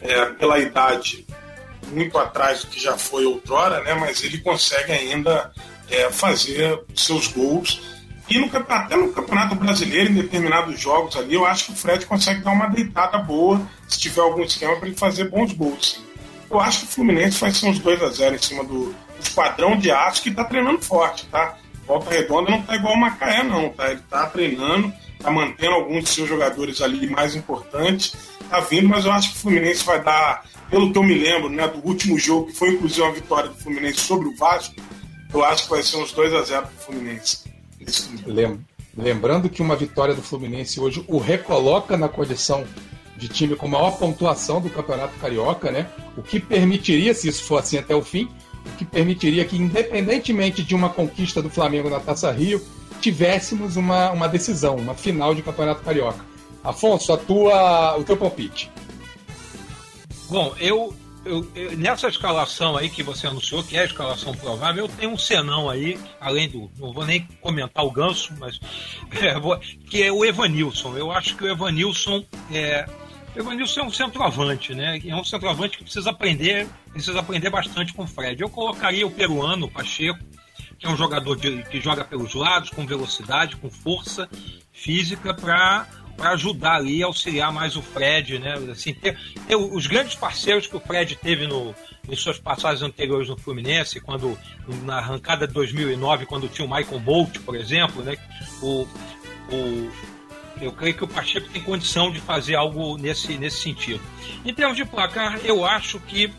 é, 0.03 0.26
pela 0.26 0.59
idade 0.59 1.24
muito 1.93 2.18
atrás 2.18 2.62
do 2.62 2.66
que 2.68 2.80
já 2.80 2.99
foi 2.99 3.24
outrora, 3.24 3.80
né? 3.82 3.95
mas 3.95 4.24
ele 4.24 4.39
consegue 4.39 4.91
ainda 4.91 5.53
é, 5.89 6.11
fazer 6.11 6.80
seus 6.95 7.28
gols. 7.28 7.80
E 8.28 8.39
no, 8.39 8.51
até 8.68 8.97
no 8.97 9.12
Campeonato 9.12 9.55
Brasileiro, 9.55 10.11
em 10.11 10.14
determinados 10.14 10.80
jogos 10.80 11.14
ali, 11.16 11.35
eu 11.35 11.45
acho 11.45 11.66
que 11.66 11.72
o 11.72 11.76
Fred 11.76 12.07
consegue 12.07 12.41
dar 12.41 12.53
uma 12.53 12.66
deitada 12.66 13.18
boa, 13.18 13.61
se 13.87 14.01
tiver 14.01 14.22
algum 14.22 14.43
esquema 14.43 14.76
para 14.76 14.89
ele 14.89 14.97
fazer 14.97 15.28
bons 15.28 15.53
gols. 15.53 16.03
Eu 16.51 16.59
acho 16.59 16.80
que 16.80 16.85
o 16.87 16.89
Fluminense 16.89 17.39
vai 17.39 17.53
ser 17.53 17.66
uns 17.66 17.78
2 17.78 18.03
a 18.03 18.09
0 18.09 18.35
em 18.35 18.39
cima 18.39 18.64
do, 18.64 18.95
esquadrão 19.25 19.77
de 19.77 19.91
aço 19.91 20.22
que 20.22 20.31
está 20.31 20.45
treinando 20.45 20.81
forte, 20.83 21.27
tá? 21.27 21.57
Volta 21.87 22.11
Redonda 22.11 22.51
não 22.51 22.62
tá 22.62 22.77
igual 22.77 22.95
o 22.95 23.01
Macaé, 23.01 23.43
não, 23.43 23.68
tá? 23.70 23.91
Ele 23.91 24.01
tá 24.09 24.27
treinando, 24.27 24.93
tá 25.20 25.31
mantendo 25.31 25.75
alguns 25.75 26.05
de 26.05 26.11
seus 26.11 26.29
jogadores 26.29 26.81
ali 26.81 27.09
mais 27.09 27.35
importantes, 27.35 28.14
tá 28.49 28.61
vindo, 28.61 28.89
mas 28.89 29.05
eu 29.05 29.12
acho 29.12 29.33
que 29.33 29.37
o 29.37 29.41
Fluminense 29.41 29.85
vai 29.85 30.03
dar, 30.03 30.45
pelo 30.70 30.91
que 30.93 30.99
eu 30.99 31.03
me 31.03 31.14
lembro, 31.14 31.51
né, 31.51 31.68
do 31.68 31.87
último 31.87 32.18
jogo, 32.18 32.47
que 32.47 32.53
foi 32.55 32.70
inclusive 32.70 33.03
uma 33.03 33.12
vitória 33.12 33.51
do 33.51 33.57
Fluminense 33.57 34.01
sobre 34.01 34.29
o 34.29 34.37
Vasco, 34.37 34.75
eu 35.33 35.45
acho 35.45 35.64
que 35.64 35.70
vai 35.70 35.83
ser 35.83 35.97
uns 35.97 36.12
2 36.12 36.33
a 36.33 36.43
0 36.43 36.66
pro 36.66 36.87
Fluminense. 36.87 37.45
Lembrando 38.97 39.49
que 39.49 39.61
uma 39.61 39.75
vitória 39.75 40.14
do 40.14 40.22
Fluminense 40.22 40.79
hoje 40.79 41.05
o 41.09 41.18
recoloca 41.18 41.97
na 41.97 42.09
condição 42.09 42.64
de 43.16 43.29
time 43.29 43.57
com 43.57 43.66
maior 43.66 43.99
pontuação 43.99 44.61
do 44.61 44.70
Campeonato 44.70 45.18
Carioca, 45.18 45.70
né? 45.70 45.89
O 46.16 46.22
que 46.22 46.39
permitiria, 46.39 47.12
se 47.12 47.29
isso 47.29 47.45
for 47.45 47.59
assim 47.59 47.79
até 47.79 47.95
o 47.95 48.03
fim, 48.03 48.29
que 48.77 48.85
permitiria 48.85 49.45
que, 49.45 49.57
independentemente 49.57 50.62
de 50.62 50.75
uma 50.75 50.89
conquista 50.89 51.41
do 51.41 51.51
Flamengo 51.51 51.89
na 51.91 52.01
Taça 52.01 52.31
Rio, 52.31 52.61
tivéssemos 53.01 53.77
uma, 53.77 54.11
uma 54.12 54.29
decisão, 54.29 54.77
uma 54.77 54.95
final 54.95 55.35
de 55.35 55.43
Campeonato 55.43 55.83
Carioca. 55.83 56.25
Afonso, 56.62 57.12
a 57.12 57.17
tua, 57.17 57.97
o 57.99 58.05
teu 58.05 58.17
palpite. 58.17 58.71
Bom, 60.31 60.55
eu, 60.59 60.95
eu, 61.25 61.47
eu, 61.55 61.77
nessa 61.77 62.09
escalação 62.09 62.77
aí 62.77 62.89
que 62.89 63.03
você 63.03 63.27
anunciou, 63.27 63.62
que 63.62 63.77
é 63.77 63.81
a 63.81 63.85
escalação 63.85 64.33
provável, 64.35 64.85
eu 64.85 64.89
tenho 64.89 65.12
um 65.12 65.19
senão 65.19 65.69
aí, 65.69 65.99
além 66.21 66.49
do. 66.49 66.71
Não 66.79 66.93
vou 66.93 67.05
nem 67.05 67.29
comentar 67.41 67.85
o 67.85 67.91
ganso, 67.91 68.33
mas. 68.39 68.59
É, 69.21 69.39
vou, 69.39 69.57
que 69.59 70.03
é 70.03 70.11
o 70.11 70.25
Evanilson. 70.25 70.97
Eu 70.97 71.12
acho 71.12 71.37
que 71.37 71.45
o 71.45 71.49
Evanilson 71.49 72.25
é, 72.51 72.85
Evanilson 73.37 73.80
é 73.80 73.85
um 73.85 73.91
centroavante, 73.91 74.74
né? 74.74 75.01
É 75.05 75.14
um 75.14 75.24
centroavante 75.24 75.78
que 75.78 75.85
precisa 75.85 76.11
aprender, 76.11 76.68
precisa 76.93 77.18
aprender 77.18 77.51
bastante 77.51 77.93
com 77.93 78.05
o 78.05 78.07
Fred. 78.07 78.41
Eu 78.41 78.49
colocaria 78.49 79.07
o 79.07 79.11
peruano, 79.11 79.66
o 79.66 79.70
Pacheco, 79.70 80.20
que 80.78 80.87
é 80.87 80.89
um 80.89 80.97
jogador 80.97 81.37
de, 81.37 81.62
que 81.64 81.80
joga 81.80 82.05
pelos 82.05 82.35
lados, 82.35 82.70
com 82.70 82.87
velocidade, 82.87 83.57
com 83.57 83.68
força 83.68 84.28
física, 84.72 85.35
para 85.35 85.87
ajudar 86.18 86.76
ali, 86.76 87.03
auxiliar 87.03 87.53
mais 87.53 87.76
o 87.76 87.82
Fred, 87.82 88.39
né? 88.39 88.55
Assim, 88.70 88.95
ter, 88.95 89.18
ter, 89.49 89.57
os 89.57 89.87
grandes 89.89 90.14
parceiros 90.14 90.68
que 90.68 90.76
o 90.76 90.80
Fred 90.80 91.16
teve 91.16 91.49
no, 91.49 91.74
em 92.09 92.14
suas 92.14 92.39
passagens 92.39 92.82
anteriores 92.82 93.28
no 93.28 93.37
Fluminense, 93.37 94.01
quando 94.01 94.39
na 94.85 94.99
arrancada 94.99 95.47
de 95.47 95.53
2009, 95.53 96.26
quando 96.26 96.49
tinha 96.49 96.66
o 96.66 96.72
Michael 96.72 97.01
Bolt, 97.01 97.41
por 97.41 97.57
exemplo, 97.57 98.03
né? 98.03 98.16
O, 98.62 98.87
o, 99.51 99.91
eu 100.61 100.73
creio 100.73 100.95
que 100.95 101.05
o 101.05 101.09
Pacheco 101.09 101.49
tem 101.49 101.63
condição 101.63 102.11
de 102.11 102.21
fazer 102.21 102.55
algo 102.55 102.97
nesse, 102.97 103.37
nesse 103.37 103.63
sentido. 103.63 104.01
Em 104.45 104.55
termos 104.55 104.77
de 104.77 104.85
placar, 104.85 105.41
eu 105.45 105.65
acho 105.65 105.99
que 106.01 106.33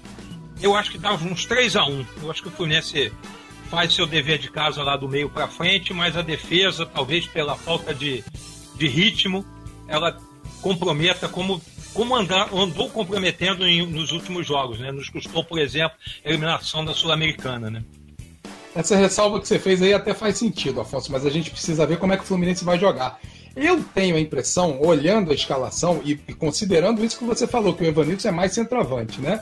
eu 0.61 0.75
acho 0.75 0.91
que 0.91 0.97
dá 0.97 1.13
uns 1.13 1.45
3 1.45 1.75
a 1.75 1.85
1 1.85 2.05
Eu 2.21 2.31
acho 2.31 2.41
que 2.41 2.47
o 2.47 2.51
Fluminense 2.51 3.11
faz 3.69 3.93
seu 3.93 4.07
dever 4.07 4.37
de 4.37 4.49
casa 4.49 4.81
lá 4.83 4.95
do 4.95 5.07
meio 5.07 5.29
para 5.29 5.47
frente, 5.47 5.93
mas 5.93 6.15
a 6.15 6.21
defesa, 6.21 6.85
talvez 6.85 7.27
pela 7.27 7.55
falta 7.55 7.93
de, 7.93 8.23
de 8.75 8.87
ritmo, 8.87 9.45
ela 9.87 10.17
comprometa 10.61 11.27
como 11.27 11.61
como 11.93 12.13
andar, 12.13 12.53
andou 12.53 12.89
comprometendo 12.89 13.65
em, 13.65 13.87
nos 13.87 14.11
últimos 14.11 14.45
jogos, 14.45 14.79
né? 14.79 14.91
Nos 14.91 15.07
custou, 15.07 15.45
por 15.45 15.57
exemplo, 15.57 15.97
a 16.25 16.29
eliminação 16.29 16.83
da 16.83 16.93
Sul-Americana, 16.93 17.69
né? 17.69 17.83
Essa 18.75 18.97
ressalva 18.97 19.39
que 19.39 19.47
você 19.47 19.57
fez 19.57 19.81
aí 19.81 19.93
até 19.93 20.13
faz 20.13 20.37
sentido, 20.37 20.81
Afonso, 20.81 21.09
mas 21.09 21.25
a 21.25 21.29
gente 21.29 21.49
precisa 21.49 21.85
ver 21.85 21.97
como 21.97 22.11
é 22.11 22.17
que 22.17 22.23
o 22.23 22.25
Fluminense 22.25 22.65
vai 22.65 22.77
jogar. 22.77 23.17
Eu 23.55 23.83
tenho 23.93 24.17
a 24.17 24.19
impressão, 24.19 24.81
olhando 24.81 25.31
a 25.31 25.33
escalação 25.33 26.01
e, 26.03 26.19
e 26.27 26.33
considerando 26.33 27.03
isso 27.03 27.17
que 27.17 27.23
você 27.23 27.47
falou, 27.47 27.73
que 27.73 27.83
o 27.83 27.87
Evanilson 27.87 28.27
é 28.27 28.31
mais 28.31 28.53
centroavante, 28.53 29.21
né? 29.21 29.41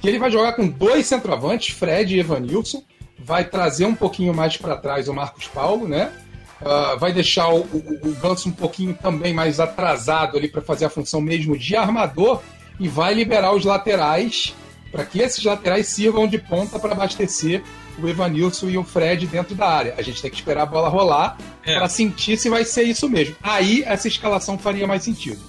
Que 0.00 0.08
ele 0.08 0.18
vai 0.18 0.30
jogar 0.30 0.54
com 0.54 0.66
dois 0.66 1.06
centroavantes, 1.06 1.74
Fred 1.74 2.16
e 2.16 2.20
Evanilson, 2.20 2.82
vai 3.18 3.44
trazer 3.44 3.86
um 3.86 3.94
pouquinho 3.94 4.34
mais 4.34 4.56
para 4.56 4.76
trás 4.76 5.08
o 5.08 5.14
Marcos 5.14 5.46
Paulo, 5.46 5.86
né? 5.86 6.12
Uh, 6.60 6.98
vai 6.98 7.12
deixar 7.12 7.48
o, 7.50 7.60
o, 7.60 7.98
o 8.02 8.14
Ganso 8.14 8.48
um 8.48 8.52
pouquinho 8.52 8.94
também 8.94 9.32
mais 9.32 9.60
atrasado 9.60 10.36
ali 10.38 10.48
para 10.48 10.62
fazer 10.62 10.86
a 10.86 10.90
função 10.90 11.20
mesmo 11.20 11.56
de 11.56 11.76
armador 11.76 12.42
e 12.80 12.88
vai 12.88 13.14
liberar 13.14 13.54
os 13.54 13.64
laterais 13.64 14.54
para 14.90 15.04
que 15.04 15.20
esses 15.20 15.44
laterais 15.44 15.86
sirvam 15.88 16.26
de 16.26 16.38
ponta 16.38 16.78
para 16.78 16.92
abastecer 16.92 17.62
o 18.02 18.08
Evanilson 18.08 18.68
e 18.68 18.78
o 18.78 18.84
Fred 18.84 19.26
dentro 19.26 19.54
da 19.54 19.68
área. 19.68 19.94
A 19.96 20.02
gente 20.02 20.20
tem 20.20 20.30
que 20.30 20.36
esperar 20.36 20.62
a 20.62 20.66
bola 20.66 20.88
rolar 20.88 21.36
é. 21.64 21.76
para 21.76 21.88
sentir 21.88 22.36
se 22.36 22.48
vai 22.48 22.64
ser 22.64 22.84
isso 22.84 23.08
mesmo. 23.08 23.36
Aí 23.42 23.82
essa 23.86 24.08
escalação 24.08 24.58
faria 24.58 24.86
mais 24.86 25.02
sentido. 25.02 25.40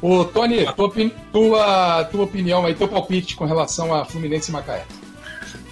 Ô, 0.00 0.24
Tony, 0.24 0.64
tua, 0.74 0.90
tua, 1.32 2.04
tua 2.04 2.24
opinião 2.24 2.64
aí, 2.64 2.74
teu 2.74 2.86
palpite 2.86 3.34
com 3.34 3.44
relação 3.44 3.92
a 3.92 4.04
Fluminense 4.04 4.50
e 4.50 4.52
Macaé. 4.52 4.84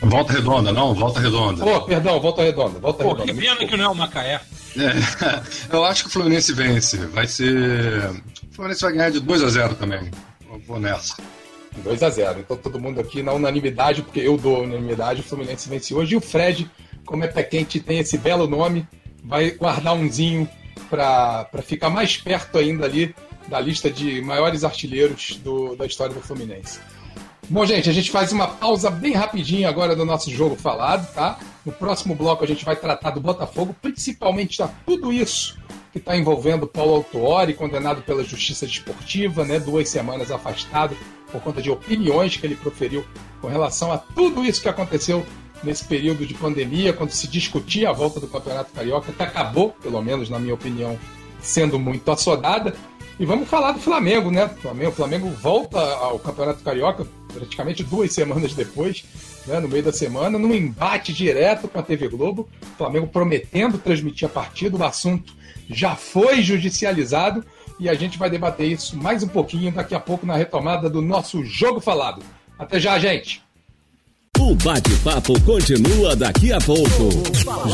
Volta 0.01 0.33
redonda, 0.33 0.73
não? 0.73 0.95
Volta 0.95 1.21
redonda. 1.21 1.65
Oh, 1.65 1.81
perdão, 1.83 2.21
volta 2.21 2.43
redonda. 2.43 2.79
Volta 2.79 3.03
Pô, 3.03 3.13
redonda. 3.13 3.33
Que 3.33 3.41
pena 3.41 3.57
que 3.57 3.77
não 3.77 3.85
é 3.85 3.89
o 3.89 3.95
Macaé. 3.95 4.41
É, 4.77 5.73
eu 5.75 5.85
acho 5.85 6.05
que 6.05 6.09
o 6.09 6.13
Fluminense 6.13 6.53
vence. 6.53 6.99
Vai 7.07 7.27
ser. 7.27 8.11
O 8.51 8.55
Fluminense 8.55 8.83
vai 8.83 8.93
ganhar 8.93 9.11
de 9.11 9.21
2 9.21 9.43
a 9.43 9.49
0 9.49 9.75
também. 9.77 10.11
Eu 10.51 10.61
vou 10.67 10.81
nessa. 10.81 11.17
2 11.83 12.03
a 12.03 12.11
0 12.11 12.41
Então 12.41 12.57
todo 12.57 12.81
mundo 12.81 13.01
aqui 13.01 13.23
na 13.23 13.33
unanimidade, 13.33 14.03
porque 14.03 14.21
eu 14.21 14.37
dou 14.37 14.63
unanimidade, 14.63 15.21
o 15.21 15.25
Fluminense 15.25 15.69
vence 15.69 15.95
hoje. 15.95 16.15
E 16.15 16.17
o 16.17 16.21
Fred, 16.21 16.71
como 17.05 17.25
é 17.25 17.29
pé 17.29 17.43
quente, 17.43 17.81
tem 17.81 17.99
esse 17.99 18.19
belo 18.19 18.47
nome, 18.47 18.87
vai 19.23 19.53
guardar 19.53 19.95
umzinho 19.95 20.49
para 20.89 21.49
ficar 21.63 21.91
mais 21.91 22.17
perto 22.17 22.59
ainda 22.59 22.85
ali 22.85 23.15
da 23.49 23.61
lista 23.61 23.91
de 23.91 24.21
maiores 24.21 24.65
artilheiros 24.65 25.37
do, 25.43 25.77
da 25.77 25.87
história 25.87 26.15
do 26.15 26.21
Fluminense. 26.21 26.81
Bom, 27.49 27.65
gente, 27.65 27.89
a 27.89 27.93
gente 27.93 28.11
faz 28.11 28.33
uma 28.33 28.49
pausa 28.49 28.91
bem 28.91 29.13
rapidinho 29.13 29.69
agora 29.69 29.95
do 29.95 30.05
nosso 30.05 30.31
jogo 30.31 30.57
falado, 30.57 31.13
tá? 31.15 31.39
No 31.65 31.71
próximo 31.71 32.15
bloco 32.15 32.43
a 32.43 32.47
gente 32.47 32.65
vai 32.65 32.75
tratar 32.75 33.11
do 33.11 33.21
Botafogo, 33.21 33.75
principalmente 33.81 34.59
da 34.59 34.69
tudo 34.85 35.13
isso 35.13 35.57
que 35.93 35.99
está 35.99 36.17
envolvendo 36.17 36.67
Paulo 36.67 36.97
Autuori, 36.97 37.55
condenado 37.55 38.03
pela 38.03 38.25
Justiça 38.25 38.67
Desportiva, 38.67 39.45
né? 39.45 39.61
Duas 39.61 39.89
semanas 39.89 40.33
afastado 40.33 40.97
por 41.37 41.43
conta 41.43 41.61
de 41.61 41.71
opiniões 41.71 42.37
que 42.37 42.47
ele 42.47 42.57
proferiu 42.57 43.05
com 43.41 43.49
relação 43.49 43.93
a 43.93 43.99
tudo 43.99 44.45
isso 44.45 44.63
que 44.63 44.69
aconteceu 44.69 45.25
nesse 45.63 45.85
período 45.85 46.25
de 46.27 46.35
pandemia, 46.35 46.93
quando 46.93 47.11
se 47.11 47.29
discutia 47.29 47.91
a 47.91 47.93
volta 47.93 48.19
do 48.21 48.27
Campeonato 48.27 48.73
Carioca, 48.73 49.13
que 49.13 49.23
acabou, 49.23 49.71
pelo 49.83 50.01
menos 50.03 50.31
na 50.31 50.39
minha 50.39 50.55
opinião, 50.55 50.99
sendo 51.41 51.79
muito 51.79 52.11
assodada. 52.11 52.75
E 53.19 53.25
vamos 53.25 53.49
falar 53.49 53.73
do 53.73 53.81
Flamengo, 53.81 54.31
né? 54.31 54.45
O 54.45 54.61
Flamengo, 54.61 54.93
Flamengo 54.93 55.29
volta 55.31 55.79
ao 55.79 56.19
Campeonato 56.19 56.63
Carioca, 56.63 57.07
praticamente 57.33 57.83
duas 57.83 58.13
semanas 58.13 58.55
depois, 58.55 59.05
né, 59.47 59.61
no 59.61 59.69
meio 59.69 59.83
da 59.83 59.93
semana, 59.93 60.39
num 60.39 60.55
embate 60.55 61.13
direto 61.13 61.69
com 61.69 61.79
a 61.79 61.83
TV 61.83 62.09
Globo, 62.09 62.49
o 62.63 62.77
Flamengo 62.77 63.07
prometendo 63.07 63.79
transmitir 63.79 64.27
a 64.27 64.31
partida, 64.31 64.77
o 64.77 64.85
assunto 64.85 65.35
já 65.69 65.97
foi 65.97 66.43
judicializado 66.43 67.45
e 67.79 67.89
a 67.89 67.95
gente 67.95 68.19
vai 68.19 68.31
debater 68.31 68.71
isso 68.71 68.97
mais 68.97 69.23
um 69.23 69.29
pouquinho 69.29 69.73
daqui 69.73 69.95
a 69.95 70.01
pouco 70.01 70.27
na 70.27 70.37
retomada 70.37 70.89
do 70.89 71.03
nosso 71.03 71.45
Jogo 71.45 71.81
Falado. 71.81 72.23
Até 72.59 72.81
já, 72.81 72.99
gente! 72.99 73.43
O 74.39 74.55
bate-papo 74.55 75.41
continua 75.43 76.15
daqui 76.15 76.53
a 76.53 76.59
pouco. 76.59 77.11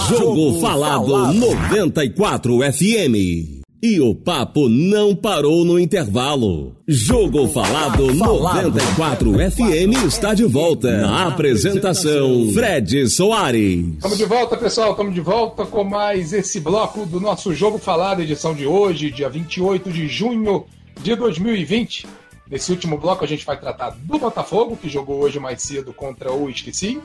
Jogo 0.08 0.60
Falado 0.60 1.32
94 1.32 2.58
FM. 2.72 3.61
E 3.84 4.00
o 4.00 4.14
papo 4.14 4.68
não 4.68 5.12
parou 5.12 5.64
no 5.64 5.76
intervalo. 5.76 6.76
Jogo 6.86 7.48
Falado 7.48 8.14
94 8.14 9.32
FM 9.50 10.06
está 10.06 10.34
de 10.34 10.44
volta. 10.44 10.98
Na 10.98 11.26
apresentação, 11.26 12.52
Fred 12.54 13.08
Soares. 13.10 13.84
Estamos 13.94 14.18
de 14.18 14.24
volta, 14.24 14.56
pessoal. 14.56 14.92
Estamos 14.92 15.12
de 15.12 15.20
volta 15.20 15.66
com 15.66 15.82
mais 15.82 16.32
esse 16.32 16.60
bloco 16.60 17.04
do 17.04 17.18
nosso 17.18 17.52
Jogo 17.52 17.76
Falado, 17.76 18.22
edição 18.22 18.54
de 18.54 18.68
hoje, 18.68 19.10
dia 19.10 19.28
28 19.28 19.90
de 19.90 20.06
junho 20.06 20.64
de 21.00 21.16
2020. 21.16 22.06
Nesse 22.48 22.70
último 22.70 22.96
bloco 22.96 23.24
a 23.24 23.26
gente 23.26 23.44
vai 23.44 23.58
tratar 23.58 23.90
do 23.90 24.16
Botafogo, 24.16 24.78
que 24.80 24.88
jogou 24.88 25.24
hoje 25.24 25.40
mais 25.40 25.60
cedo 25.60 25.92
contra 25.92 26.30
o 26.32 26.48
Esqueci. 26.48 27.00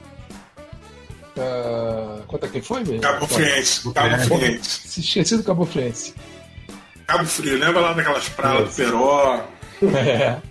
Uh, 1.36 2.22
contra 2.28 2.48
quem 2.48 2.62
foi, 2.62 2.84
velho? 2.84 3.02
Cabo 3.02 3.26
Friense. 3.26 3.92
Cabo 3.92 4.18
Friense. 4.20 5.00
Esqueci 5.00 5.38
do 5.38 5.44
Cabo 5.44 5.66
Friense. 5.66 6.14
Cabo 7.08 7.26
Frio, 7.26 7.58
lembra 7.58 7.80
lá 7.80 7.94
daquelas 7.94 8.28
praias 8.28 8.70
do 8.70 8.76
Peró? 8.76 9.42
É. 9.82 10.42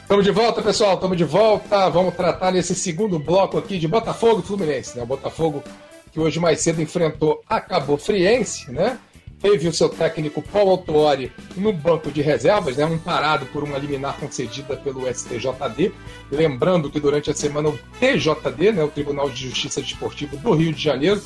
Estamos 0.00 0.24
de 0.24 0.30
volta, 0.30 0.62
pessoal. 0.62 0.94
Estamos 0.94 1.18
de 1.18 1.24
volta. 1.24 1.90
Vamos 1.90 2.14
tratar 2.14 2.50
nesse 2.50 2.74
segundo 2.74 3.18
bloco 3.18 3.58
aqui 3.58 3.78
de 3.78 3.86
Botafogo 3.86 4.40
e 4.40 4.46
Fluminense. 4.46 4.96
Né? 4.96 5.02
O 5.02 5.06
Botafogo 5.06 5.62
que 6.10 6.18
hoje 6.18 6.40
mais 6.40 6.60
cedo 6.60 6.80
enfrentou 6.80 7.42
a 7.46 7.60
Cabo 7.60 7.98
Friense, 7.98 8.70
né? 8.70 8.98
Teve 9.38 9.68
o 9.68 9.72
seu 9.72 9.90
técnico 9.90 10.40
Paulo 10.40 10.70
Autuori 10.70 11.30
no 11.56 11.72
banco 11.72 12.10
de 12.10 12.22
reservas, 12.22 12.76
né? 12.78 12.86
Um 12.86 12.98
parado 12.98 13.44
por 13.46 13.64
uma 13.64 13.76
liminar 13.76 14.16
concedida 14.18 14.76
pelo 14.76 15.12
STJD. 15.12 15.92
Lembrando 16.30 16.90
que 16.90 17.00
durante 17.00 17.30
a 17.30 17.34
semana 17.34 17.68
o 17.68 17.78
TJD, 18.00 18.72
né? 18.72 18.82
O 18.82 18.88
Tribunal 18.88 19.28
de 19.28 19.48
Justiça 19.48 19.82
Desportivo 19.82 20.38
do 20.38 20.54
Rio 20.54 20.72
de 20.72 20.82
Janeiro, 20.82 21.20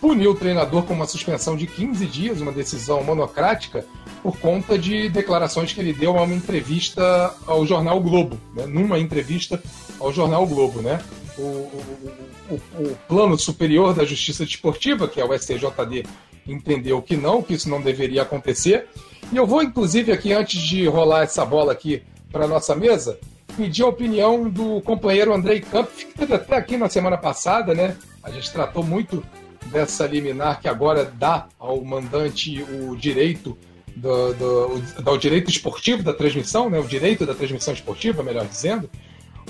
puniu 0.00 0.32
o 0.32 0.34
treinador 0.34 0.82
com 0.84 0.94
uma 0.94 1.06
suspensão 1.06 1.56
de 1.56 1.66
15 1.66 2.06
dias, 2.06 2.40
uma 2.40 2.52
decisão 2.52 3.02
monocrática, 3.02 3.84
por 4.22 4.38
conta 4.38 4.78
de 4.78 5.08
declarações 5.08 5.72
que 5.72 5.80
ele 5.80 5.92
deu 5.92 6.18
a 6.18 6.22
uma 6.22 6.34
entrevista 6.34 7.34
ao 7.46 7.66
jornal 7.66 8.00
Globo, 8.00 8.38
né? 8.54 8.66
numa 8.66 8.98
entrevista 8.98 9.62
ao 9.98 10.12
jornal 10.12 10.46
Globo, 10.46 10.80
né? 10.80 11.00
O, 11.36 11.42
o, 11.42 12.12
o, 12.50 12.82
o, 12.82 12.96
plano 13.06 13.38
superior 13.38 13.94
da 13.94 14.04
justiça 14.04 14.44
desportiva, 14.44 15.06
que 15.06 15.20
é 15.20 15.24
o 15.24 15.38
STJD, 15.38 16.04
entendeu 16.46 17.00
que 17.00 17.16
não, 17.16 17.42
que 17.42 17.54
isso 17.54 17.68
não 17.68 17.80
deveria 17.80 18.22
acontecer. 18.22 18.88
E 19.32 19.36
eu 19.36 19.46
vou, 19.46 19.62
inclusive, 19.62 20.10
aqui, 20.10 20.32
antes 20.32 20.60
de 20.60 20.86
rolar 20.86 21.22
essa 21.22 21.44
bola 21.44 21.72
aqui 21.72 22.02
para 22.32 22.48
nossa 22.48 22.74
mesa, 22.74 23.20
pedir 23.56 23.82
a 23.82 23.88
opinião 23.88 24.48
do 24.48 24.80
companheiro 24.80 25.32
Andrei 25.32 25.60
Campos, 25.60 26.02
que 26.02 26.10
esteve 26.10 26.34
até 26.34 26.56
aqui 26.56 26.76
na 26.76 26.88
semana 26.88 27.16
passada, 27.16 27.74
né? 27.74 27.96
A 28.22 28.30
gente 28.30 28.52
tratou 28.52 28.82
muito 28.82 29.22
dessa 29.66 30.06
liminar 30.06 30.60
que 30.60 30.68
agora 30.68 31.04
dá 31.04 31.48
ao 31.58 31.84
mandante 31.84 32.62
o 32.62 32.96
direito 32.96 33.56
do, 33.98 34.32
do, 34.34 35.02
do, 35.02 35.18
direito 35.18 35.50
esportivo 35.50 36.02
da 36.02 36.12
transmissão, 36.12 36.70
né, 36.70 36.78
o 36.78 36.86
direito 36.86 37.26
da 37.26 37.34
transmissão 37.34 37.74
esportiva, 37.74 38.22
melhor 38.22 38.46
dizendo, 38.46 38.88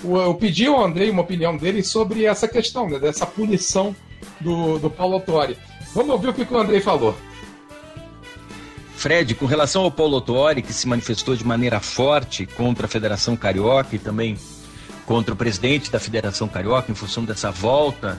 eu 0.03 0.35
pedi 0.35 0.67
ao 0.67 0.83
Andrei 0.83 1.11
uma 1.11 1.23
opinião 1.23 1.57
dele 1.57 1.83
sobre 1.83 2.25
essa 2.25 2.49
questão, 2.49 2.89
né, 2.89 2.99
dessa 2.99 3.27
punição 3.27 3.95
do, 4.41 4.79
do 4.79 4.91
Paulo 4.91 5.15
Autori. 5.15 5.57
Vamos 5.95 6.11
ouvir 6.11 6.29
o 6.29 6.35
que, 6.35 6.45
que 6.45 6.55
o 6.55 6.59
Andrei 6.59 6.81
falou. 6.81 7.15
Fred, 8.97 9.35
com 9.35 9.47
relação 9.47 9.85
ao 9.85 9.91
Paulo 9.91 10.17
Autori, 10.17 10.61
que 10.61 10.73
se 10.73 10.89
manifestou 10.89 11.37
de 11.37 11.45
maneira 11.45 11.79
forte 11.79 12.47
contra 12.47 12.87
a 12.87 12.89
Federação 12.89 13.37
Carioca 13.37 13.95
e 13.95 13.99
também 13.99 14.37
contra 15.07 15.35
o 15.35 15.37
presidente 15.37 15.91
da 15.91 16.01
Federação 16.01 16.49
Carioca 16.49 16.91
em 16.91 16.95
função 16.95 17.25
dessa 17.25 17.51
volta 17.51 18.19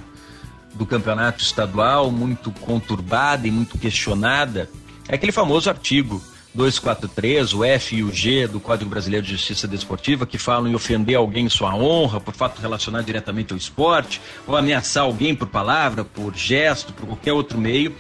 do 0.74 0.86
campeonato 0.86 1.44
estadual, 1.44 2.12
muito 2.12 2.52
conturbada 2.52 3.48
e 3.48 3.52
muito 3.52 3.78
questionada, 3.78 4.70
é 5.08 5.16
aquele 5.16 5.32
famoso 5.32 5.70
artigo 5.70 6.22
243, 6.54 7.54
o 7.54 7.64
F 7.64 7.96
e 7.96 8.04
o 8.04 8.12
G 8.12 8.48
do 8.48 8.60
Código 8.60 8.90
Brasileiro 8.90 9.26
de 9.26 9.32
Justiça 9.32 9.68
Desportiva, 9.68 10.26
que 10.26 10.38
falam 10.38 10.68
em 10.70 10.76
ofender 10.76 11.16
alguém 11.16 11.46
em 11.46 11.50
sua 11.50 11.76
honra 11.76 12.20
por 12.20 12.34
fato 12.34 12.60
relacionado 12.60 13.06
diretamente 13.06 13.54
ao 13.54 13.58
esporte, 13.58 14.20
ou 14.48 14.58
ameaçar 14.58 15.04
alguém 15.04 15.36
por 15.36 15.48
palavra, 15.48 16.04
por 16.04 16.36
gesto, 16.36 16.92
por 16.94 17.06
qualquer 17.06 17.34
outro 17.34 17.58
meio, 17.58 17.96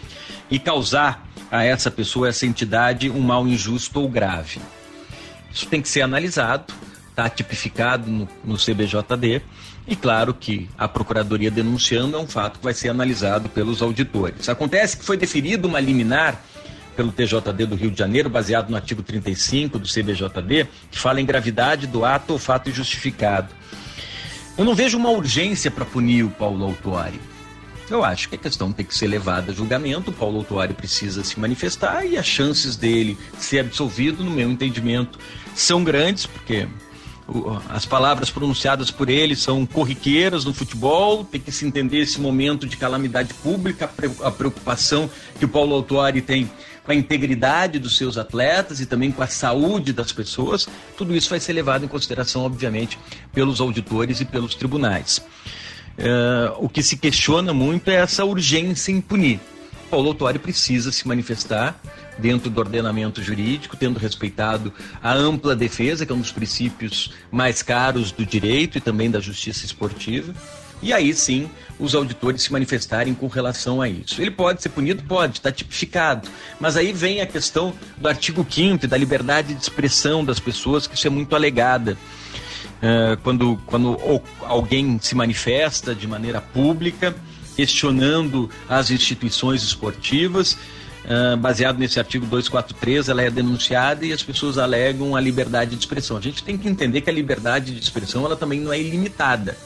e 0.49 0.57
causar 0.57 1.27
a 1.51 1.63
essa 1.63 1.91
pessoa, 1.91 2.29
essa 2.29 2.45
entidade, 2.45 3.09
um 3.09 3.21
mal 3.21 3.47
injusto 3.47 4.01
ou 4.01 4.09
grave. 4.09 4.59
Isso 5.53 5.67
tem 5.67 5.81
que 5.81 5.89
ser 5.89 6.01
analisado, 6.01 6.73
está 7.09 7.29
tipificado 7.29 8.09
no, 8.09 8.27
no 8.43 8.55
CBJD, 8.55 9.41
e 9.89 9.95
claro 9.95 10.35
que 10.35 10.69
a 10.77 10.87
Procuradoria 10.87 11.49
denunciando 11.49 12.15
é 12.15 12.19
um 12.19 12.27
fato 12.27 12.59
que 12.59 12.63
vai 12.63 12.75
ser 12.75 12.89
analisado 12.89 13.49
pelos 13.49 13.81
auditores. 13.81 14.47
Acontece 14.47 14.95
que 14.95 15.03
foi 15.03 15.17
deferido 15.17 15.67
uma 15.67 15.79
liminar 15.79 16.39
pelo 16.95 17.11
TJD 17.11 17.65
do 17.65 17.75
Rio 17.75 17.89
de 17.89 17.97
Janeiro, 17.97 18.29
baseado 18.29 18.69
no 18.69 18.75
artigo 18.75 19.01
35 19.01 19.79
do 19.79 19.87
CBJD, 19.87 20.67
que 20.91 20.99
fala 20.99 21.19
em 21.19 21.25
gravidade 21.25 21.87
do 21.87 22.05
ato 22.05 22.33
ou 22.33 22.39
fato 22.39 22.69
injustificado. 22.69 23.49
Eu 24.55 24.63
não 24.63 24.75
vejo 24.75 24.95
uma 24.95 25.09
urgência 25.09 25.71
para 25.71 25.85
punir 25.85 26.23
o 26.23 26.29
Paulo 26.29 26.65
Autuari. 26.65 27.19
Eu 27.89 28.03
acho 28.03 28.29
que 28.29 28.35
a 28.35 28.37
questão 28.37 28.71
tem 28.71 28.85
que 28.85 28.95
ser 28.95 29.07
levada 29.07 29.51
a 29.51 29.55
julgamento, 29.55 30.11
o 30.11 30.13
Paulo 30.13 30.37
Autuari 30.37 30.75
precisa 30.75 31.23
se 31.23 31.39
manifestar 31.39 32.05
e 32.05 32.15
as 32.15 32.27
chances 32.27 32.75
dele 32.75 33.17
ser 33.39 33.61
absolvido, 33.61 34.23
no 34.23 34.29
meu 34.29 34.51
entendimento, 34.51 35.17
são 35.55 35.83
grandes, 35.83 36.27
porque 36.27 36.67
as 37.69 37.85
palavras 37.85 38.29
pronunciadas 38.29 38.89
por 38.89 39.09
ele 39.09 39.35
são 39.35 39.65
corriqueiras 39.65 40.45
no 40.45 40.53
futebol, 40.53 41.23
tem 41.23 41.39
que 41.39 41.51
se 41.51 41.65
entender 41.65 41.99
esse 41.99 42.19
momento 42.19 42.67
de 42.67 42.75
calamidade 42.75 43.33
pública, 43.35 43.89
a 44.23 44.31
preocupação 44.31 45.09
que 45.37 45.45
o 45.45 45.47
Paulo 45.47 45.75
Autuari 45.75 46.21
tem 46.21 46.49
com 46.83 46.91
a 46.91 46.95
integridade 46.95 47.77
dos 47.77 47.97
seus 47.97 48.17
atletas 48.17 48.79
e 48.79 48.85
também 48.85 49.11
com 49.11 49.21
a 49.21 49.27
saúde 49.27 49.93
das 49.93 50.11
pessoas, 50.11 50.67
tudo 50.97 51.15
isso 51.15 51.29
vai 51.29 51.39
ser 51.39 51.53
levado 51.53 51.85
em 51.85 51.87
consideração, 51.87 52.41
obviamente, 52.41 52.97
pelos 53.31 53.61
auditores 53.61 54.21
e 54.21 54.25
pelos 54.25 54.55
tribunais. 54.55 55.19
Uh, 55.99 56.55
o 56.57 56.67
que 56.67 56.81
se 56.81 56.97
questiona 56.97 57.53
muito 57.53 57.89
é 57.89 57.95
essa 57.95 58.25
urgência 58.25 58.91
em 58.91 59.01
punir. 59.01 59.39
Paulo 59.89 60.09
Autuari 60.09 60.39
precisa 60.39 60.91
se 60.91 61.07
manifestar 61.07 61.79
dentro 62.17 62.49
do 62.49 62.59
ordenamento 62.59 63.21
jurídico, 63.23 63.75
tendo 63.75 63.97
respeitado 63.97 64.73
a 65.01 65.13
ampla 65.13 65.55
defesa, 65.55 66.05
que 66.05 66.11
é 66.11 66.15
um 66.15 66.19
dos 66.19 66.31
princípios 66.31 67.13
mais 67.31 67.61
caros 67.61 68.11
do 68.11 68.25
direito 68.25 68.77
e 68.77 68.81
também 68.81 69.09
da 69.09 69.19
justiça 69.19 69.65
esportiva. 69.65 70.33
E 70.81 70.93
aí 70.93 71.13
sim, 71.13 71.49
os 71.77 71.93
auditores 71.93 72.41
se 72.41 72.51
manifestarem 72.51 73.13
com 73.13 73.27
relação 73.27 73.81
a 73.81 73.89
isso. 73.89 74.21
Ele 74.21 74.31
pode 74.31 74.61
ser 74.61 74.69
punido? 74.69 75.03
Pode, 75.03 75.39
está 75.39 75.51
tipificado. 75.51 76.29
Mas 76.59 76.77
aí 76.77 76.93
vem 76.93 77.19
a 77.19 77.25
questão 77.25 77.73
do 77.97 78.07
artigo 78.07 78.45
5 78.49 78.87
da 78.87 78.95
liberdade 78.95 79.53
de 79.53 79.61
expressão 79.61 80.23
das 80.23 80.39
pessoas, 80.39 80.87
que 80.87 80.95
isso 80.95 81.07
é 81.07 81.09
muito 81.09 81.35
alegada. 81.35 81.97
Uh, 82.81 83.17
quando 83.23 83.61
quando 83.65 83.97
alguém 84.41 84.97
se 85.01 85.13
manifesta 85.13 85.93
de 85.93 86.07
maneira 86.07 86.39
pública, 86.39 87.13
questionando 87.59 88.49
as 88.69 88.89
instituições 88.89 89.61
esportivas, 89.63 90.57
Uh, 90.99 91.35
baseado 91.37 91.79
nesse 91.79 91.97
artigo 91.97 92.25
243, 92.27 93.09
ela 93.09 93.23
é 93.23 93.31
denunciada 93.31 94.05
e 94.05 94.13
as 94.13 94.21
pessoas 94.21 94.59
alegam 94.59 95.15
a 95.15 95.21
liberdade 95.21 95.71
de 95.71 95.77
expressão. 95.77 96.17
A 96.17 96.21
gente 96.21 96.43
tem 96.43 96.55
que 96.55 96.67
entender 96.67 97.01
que 97.01 97.09
a 97.09 97.13
liberdade 97.13 97.73
de 97.73 97.81
expressão 97.81 98.25
ela 98.25 98.35
também 98.35 98.59
não 98.59 98.71
é 98.71 98.79
ilimitada. 98.79 99.57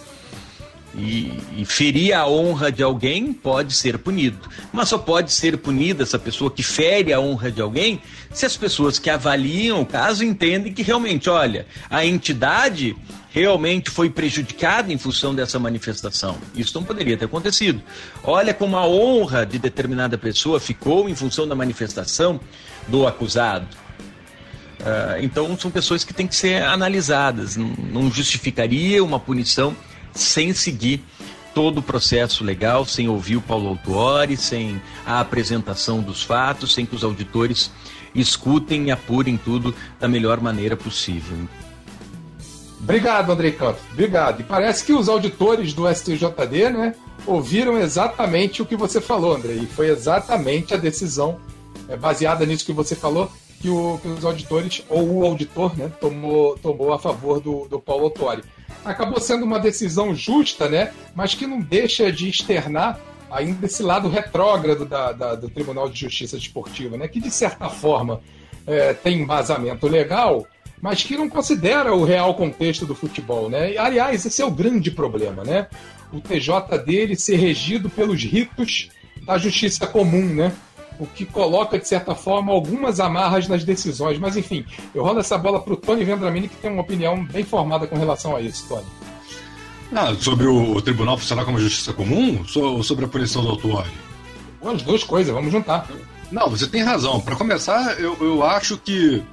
E, 0.96 1.34
e 1.58 1.66
ferir 1.66 2.14
a 2.14 2.26
honra 2.28 2.72
de 2.72 2.82
alguém 2.82 3.34
pode 3.34 3.74
ser 3.74 3.98
punido. 3.98 4.48
Mas 4.72 4.88
só 4.88 4.98
pode 4.98 5.34
ser 5.34 5.58
punida 5.58 6.04
essa 6.04 6.20
pessoa 6.20 6.50
que 6.50 6.64
fere 6.64 7.12
a 7.12 7.20
honra 7.20 7.52
de 7.52 7.62
alguém 7.62 8.00
se 8.32 8.46
as 8.46 8.56
pessoas 8.56 8.98
que 8.98 9.10
avaliam 9.10 9.82
o 9.82 9.86
caso 9.86 10.24
entendem 10.24 10.72
que 10.72 10.84
realmente, 10.84 11.30
olha, 11.30 11.66
a 11.90 12.06
entidade 12.06 12.96
realmente 13.34 13.90
foi 13.90 14.12
prejudicado 14.12 14.94
em 14.94 14.98
função 14.98 15.34
dessa 15.34 15.58
manifestação. 15.58 16.38
Isso 16.56 16.72
não 16.76 16.84
poderia 16.84 17.18
ter 17.18 17.26
acontecido. 17.26 17.82
Olha 18.24 18.54
como 18.54 18.78
a 18.78 18.88
honra 18.88 19.44
de 19.44 19.58
determinada 19.58 20.20
pessoa 20.20 20.60
ficou 20.60 21.10
em 21.10 21.16
função 21.16 21.48
da 21.48 21.56
manifestação 21.56 22.40
do 22.88 23.08
acusado. 23.08 23.66
Uh, 24.80 25.24
então, 25.24 25.58
são 25.58 25.72
pessoas 25.72 26.04
que 26.04 26.14
têm 26.14 26.28
que 26.28 26.36
ser 26.36 26.62
analisadas. 26.62 27.58
Não, 27.58 27.70
não 27.70 28.12
justificaria 28.12 29.04
uma 29.04 29.20
punição 29.20 29.76
sem 30.14 30.54
seguir 30.54 31.04
todo 31.56 31.80
o 31.80 31.82
processo 31.82 32.44
legal, 32.44 32.86
sem 32.86 33.10
ouvir 33.10 33.38
o 33.38 33.42
Paulo 33.42 33.70
Autuori, 33.70 34.38
sem 34.38 34.80
a 35.08 35.20
apresentação 35.20 36.02
dos 36.02 36.22
fatos, 36.22 36.72
sem 36.72 36.86
que 36.86 36.96
os 36.96 37.04
auditores 37.04 37.72
escutem 38.14 38.86
e 38.86 38.92
apurem 38.92 39.38
tudo 39.38 39.74
da 40.00 40.08
melhor 40.08 40.40
maneira 40.40 40.78
possível. 40.78 41.48
Obrigado, 42.84 43.32
Andrei 43.32 43.54
Campos. 43.54 43.82
Obrigado. 43.92 44.42
E 44.42 44.44
parece 44.44 44.84
que 44.84 44.92
os 44.92 45.08
auditores 45.08 45.74
do 45.74 45.88
STJD, 45.88 46.70
né, 46.70 46.96
ouviram 47.26 47.78
exatamente 47.78 48.62
o 48.62 48.66
que 48.66 48.76
você 48.76 49.00
falou, 49.00 49.36
Andrei. 49.36 49.60
E 49.60 49.66
foi 49.66 49.88
exatamente 49.88 50.74
a 50.74 50.78
decisão 50.78 51.40
é, 51.88 51.96
baseada 51.96 52.46
nisso 52.46 52.66
que 52.66 52.74
você 52.74 52.94
falou 52.94 53.32
que, 53.62 53.70
o, 53.70 53.98
que, 54.02 54.10
os 54.10 54.26
auditores, 54.26 54.84
ou 54.90 55.20
o 55.20 55.26
auditor, 55.26 55.78
né, 55.78 55.90
tomou, 56.02 56.58
tomou 56.58 56.92
a 56.92 57.00
favor 57.00 57.40
do, 57.40 57.66
do 57.70 57.80
Paulo 57.80 58.04
Autori. 58.04 58.44
Acabou 58.84 59.22
sendo 59.22 59.46
uma 59.46 59.60
decisão 59.60 60.14
justa, 60.14 60.68
né, 60.68 60.92
mas 61.16 61.34
que 61.34 61.48
não 61.48 61.62
deixa 61.62 62.12
de 62.12 62.28
externar 62.28 63.00
ainda 63.32 63.66
esse 63.66 63.82
lado 63.82 64.10
retrógrado 64.10 64.86
da, 64.86 65.14
da, 65.14 65.36
do 65.36 65.50
Tribunal 65.50 65.88
de 65.88 65.98
Justiça 65.98 66.38
Desportiva, 66.38 66.98
né, 66.98 67.08
que 67.08 67.22
de 67.22 67.32
certa 67.32 67.70
forma 67.70 68.20
é, 68.68 68.94
tem 68.94 69.22
embasamento 69.22 69.88
legal, 69.88 70.46
mas 70.84 71.02
que 71.02 71.16
não 71.16 71.30
considera 71.30 71.96
o 71.96 72.04
real 72.04 72.36
contexto 72.36 72.86
do 72.86 72.94
futebol, 72.94 73.50
né? 73.50 73.72
E, 73.72 73.78
aliás, 73.78 74.26
esse 74.26 74.42
é 74.42 74.46
o 74.46 74.52
grande 74.52 74.92
problema, 74.92 75.42
né? 75.42 75.68
O 76.12 76.20
TJ 76.20 76.78
dele 76.80 77.16
ser 77.16 77.38
regido 77.38 77.90
pelos 77.90 78.22
ritos 78.22 78.90
da 79.26 79.38
justiça 79.38 79.88
comum, 79.88 80.26
né? 80.26 80.52
O 81.00 81.08
que 81.08 81.24
coloca, 81.24 81.80
de 81.80 81.88
certa 81.88 82.14
forma, 82.14 82.52
algumas 82.52 83.00
amarras 83.00 83.48
nas 83.48 83.64
decisões. 83.64 84.20
Mas, 84.20 84.36
enfim, 84.36 84.66
eu 84.94 85.04
rolo 85.06 85.22
essa 85.22 85.38
bola 85.38 85.62
para 85.62 85.72
o 85.72 85.78
Tony 85.78 86.04
Vendramini, 86.04 86.50
que 86.50 86.58
tem 86.58 86.70
uma 86.70 86.82
opinião 86.82 87.24
bem 87.28 87.46
formada 87.46 87.88
com 87.88 87.96
relação 87.96 88.36
a 88.36 88.42
isso, 88.42 88.66
Tony. 88.68 88.86
Ah, 89.96 90.14
sobre 90.20 90.48
o 90.48 90.82
tribunal 90.82 91.18
funcionar 91.18 91.46
como 91.46 91.60
justiça 91.60 91.94
comum 91.94 92.44
ou 92.58 92.84
sobre 92.84 93.06
a 93.06 93.08
punição 93.08 93.42
do 93.42 93.52
autor? 93.52 93.88
As 94.62 94.82
duas 94.82 95.06
coisas, 95.06 95.34
vamos 95.34 95.50
juntar. 95.50 95.88
Não, 96.30 96.50
você 96.50 96.68
tem 96.68 96.84
razão. 96.84 97.22
Para 97.22 97.38
começar, 97.38 97.98
eu, 98.02 98.18
eu 98.20 98.44
acho 98.44 98.78
que 98.78 99.24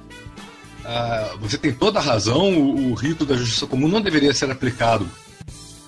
ah, 0.93 1.37
você 1.39 1.57
tem 1.57 1.71
toda 1.71 1.99
a 1.99 2.01
razão, 2.01 2.51
o, 2.53 2.91
o, 2.91 2.93
rito 2.93 3.25
da 3.25 3.35
justiça 3.35 3.65
comum 3.65 3.87
não 3.87 4.01
deveria 4.01 4.33
ser 4.33 4.51
aplicado 4.51 5.09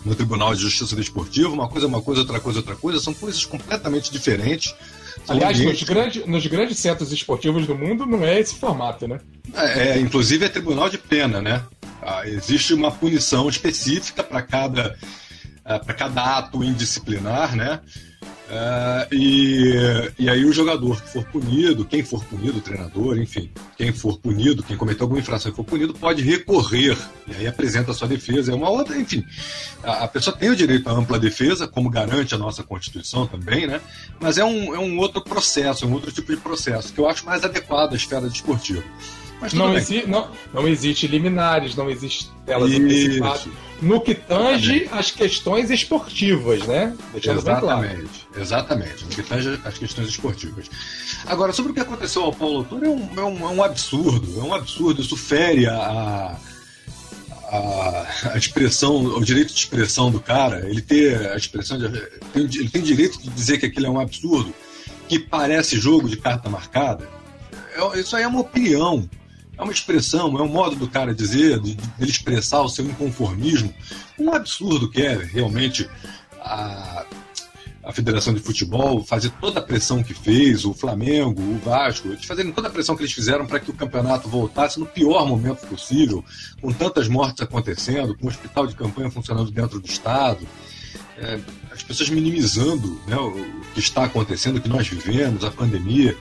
no 0.05 0.15
Tribunal 0.15 0.55
de 0.55 0.61
Justiça 0.61 0.95
Desportiva. 0.95 1.49
Uma 1.49 1.67
coisa 1.67 1.87
é 1.87 1.89
uma 1.89 2.01
coisa, 2.01 2.21
outra 2.21 2.39
coisa 2.39 2.59
é 2.59 2.61
outra 2.61 2.75
coisa, 2.75 2.99
são 3.01 3.13
coisas 3.13 3.45
completamente 3.45 4.09
diferentes. 4.09 4.73
Aliás, 5.27 5.59
nos, 5.59 5.83
grande, 5.83 6.23
nos 6.25 6.47
grandes 6.47 6.79
centros 6.79 7.11
esportivos 7.11 7.67
do 7.67 7.75
mundo 7.75 8.05
não 8.05 8.23
é 8.23 8.39
esse 8.39 8.55
formato, 8.55 9.05
né? 9.05 9.19
É, 9.53 9.89
é 9.89 9.99
inclusive 9.99 10.45
é 10.45 10.49
tribunal 10.49 10.89
de 10.89 10.97
pena, 10.97 11.41
né? 11.41 11.61
Ah, 12.01 12.27
existe 12.27 12.73
uma 12.73 12.91
punição 12.91 13.49
específica 13.49 14.23
para 14.23 14.41
cada, 14.41 14.97
ah, 15.65 15.79
para 15.79 15.93
cada 15.93 16.37
ato 16.37 16.63
indisciplinar, 16.63 17.55
né? 17.55 17.81
Uh, 18.53 19.07
e, 19.11 20.11
e 20.19 20.29
aí 20.29 20.45
o 20.45 20.53
jogador 20.53 21.01
que 21.01 21.09
for 21.09 21.23
punido, 21.25 21.83
quem 21.83 22.03
for 22.03 22.23
punido, 22.25 22.59
o 22.59 22.61
treinador, 22.61 23.17
enfim, 23.17 23.49
quem 23.75 23.91
for 23.91 24.19
punido, 24.19 24.61
quem 24.61 24.77
cometeu 24.77 25.05
alguma 25.05 25.19
infração 25.19 25.51
e 25.51 25.55
for 25.55 25.63
punido, 25.63 25.91
pode 25.91 26.21
recorrer. 26.21 26.95
E 27.27 27.35
aí 27.35 27.47
apresenta 27.47 27.89
a 27.89 27.93
sua 27.95 28.07
defesa. 28.07 28.51
É 28.51 28.55
uma 28.55 28.69
outra, 28.69 28.95
enfim. 28.95 29.25
A, 29.81 30.03
a, 30.03 30.07
pessoa 30.07 30.37
tem 30.37 30.51
o 30.51 30.55
direito 30.55 30.87
à 30.87 30.91
ampla 30.91 31.17
defesa, 31.17 31.67
como 31.67 31.89
garante 31.89 32.35
a 32.35 32.37
nossa 32.37 32.61
Constituição 32.61 33.25
também, 33.25 33.65
né? 33.65 33.81
Mas 34.19 34.37
é 34.37 34.45
um, 34.45 34.75
é 34.75 34.77
um 34.77 34.99
outro 34.99 35.23
processo, 35.23 35.85
é 35.85 35.87
um 35.87 35.93
outro 35.93 36.11
tipo 36.11 36.31
de 36.35 36.39
processo, 36.39 36.93
que 36.93 36.99
eu 36.99 37.09
acho 37.09 37.25
mais 37.25 37.43
adequado 37.43 37.93
à 37.93 37.95
esfera 37.95 38.29
desportiva. 38.29 38.83
Mas 39.43 39.51
não, 39.51 39.75
exi 39.75 40.05
não, 40.07 40.29
não 40.53 40.65
existe 40.65 41.05
liminares, 41.05 41.75
não 41.75 41.89
existe 41.89 42.31
telas 42.45 42.71
antecipadas. 42.71 43.47
No 43.81 43.99
que 43.99 44.15
tange 44.15 44.87
as 44.89 45.11
questões 45.11 45.69
esportivas, 45.69 46.65
né? 46.65 46.95
Deixando 47.11 47.39
exatamente, 47.39 47.95
claro. 47.95 48.41
exatamente. 48.41 49.03
No 49.03 49.09
que 49.09 49.23
tange 49.23 49.59
as 49.65 49.77
questões 49.77 50.07
esportivas. 50.07 50.69
Agora, 51.25 51.51
sobre 51.51 51.73
o 51.73 51.75
que 51.75 51.81
aconteceu 51.81 52.23
ao 52.23 52.31
Paulo 52.31 52.59
Autor, 52.59 52.85
é 52.85 52.87
um, 52.87 53.09
é 53.17 53.23
um, 53.23 53.49
é 53.49 53.51
um 53.51 53.63
absurdo. 53.63 54.39
É 54.39 54.43
um 54.43 54.53
absurdo. 54.53 55.01
Isso 55.01 55.17
fere 55.17 55.67
a, 55.67 56.37
a, 57.51 58.07
a, 58.33 58.37
expressão, 58.37 59.03
o 59.03 59.25
direito 59.25 59.53
de 59.53 59.59
expressão 59.59 60.09
do 60.09 60.21
cara, 60.21 60.69
ele 60.69 60.81
ter 60.81 61.31
a 61.31 61.35
expressão 61.35 61.77
de, 61.77 61.85
ele 62.33 62.69
tem 62.69 62.81
direito 62.81 63.21
de 63.21 63.29
dizer 63.29 63.57
que 63.57 63.65
aquilo 63.65 63.87
é 63.87 63.89
um 63.89 63.99
absurdo, 63.99 64.53
que 65.09 65.19
parece 65.19 65.77
jogo 65.77 66.07
de 66.07 66.15
carta 66.15 66.49
marcada. 66.49 67.09
É, 67.75 67.99
isso 67.99 68.15
aí 68.15 68.23
é 68.23 68.27
uma 68.27 68.39
opinião 68.39 69.09
é 69.57 69.61
uma 69.61 69.71
expressão, 69.71 70.37
é 70.37 70.41
um 70.41 70.47
modo 70.47 70.75
do 70.75 70.87
cara 70.87 71.13
dizer, 71.13 71.59
de, 71.59 71.75
de 71.75 71.89
ele 71.99 72.11
expressar 72.11 72.61
o 72.61 72.69
seu 72.69 72.85
inconformismo. 72.85 73.73
Um 74.17 74.33
absurdo 74.33 74.89
que 74.89 75.01
é 75.01 75.15
realmente 75.15 75.87
a, 76.39 77.05
a 77.83 77.91
Federação 77.91 78.33
de 78.33 78.39
Futebol 78.39 79.03
fazer 79.03 79.29
toda 79.41 79.59
a 79.59 79.63
pressão 79.63 80.01
que 80.01 80.13
fez, 80.13 80.65
o 80.65 80.73
Flamengo, 80.73 81.41
o 81.41 81.59
Vasco, 81.59 82.07
eles 82.07 82.25
fazerem 82.25 82.51
toda 82.51 82.67
a 82.67 82.71
pressão 82.71 82.95
que 82.95 83.03
eles 83.03 83.13
fizeram 83.13 83.45
para 83.45 83.59
que 83.59 83.69
o 83.69 83.73
campeonato 83.73 84.29
voltasse 84.29 84.79
no 84.79 84.85
pior 84.85 85.27
momento 85.27 85.67
possível, 85.67 86.23
com 86.61 86.71
tantas 86.71 87.07
mortes 87.07 87.41
acontecendo, 87.41 88.17
com 88.17 88.25
o 88.25 88.29
hospital 88.29 88.65
de 88.65 88.75
campanha 88.75 89.11
funcionando 89.11 89.51
dentro 89.51 89.79
do 89.79 89.87
Estado. 89.87 90.47
É, 91.17 91.39
as 91.71 91.83
pessoas 91.83 92.09
minimizando 92.09 92.99
né, 93.07 93.17
o 93.17 93.33
que 93.73 93.79
está 93.79 94.05
acontecendo, 94.05 94.57
o 94.57 94.61
que 94.61 94.69
nós 94.69 94.87
vivemos, 94.87 95.43
a 95.43 95.51
pandemia. 95.51 96.17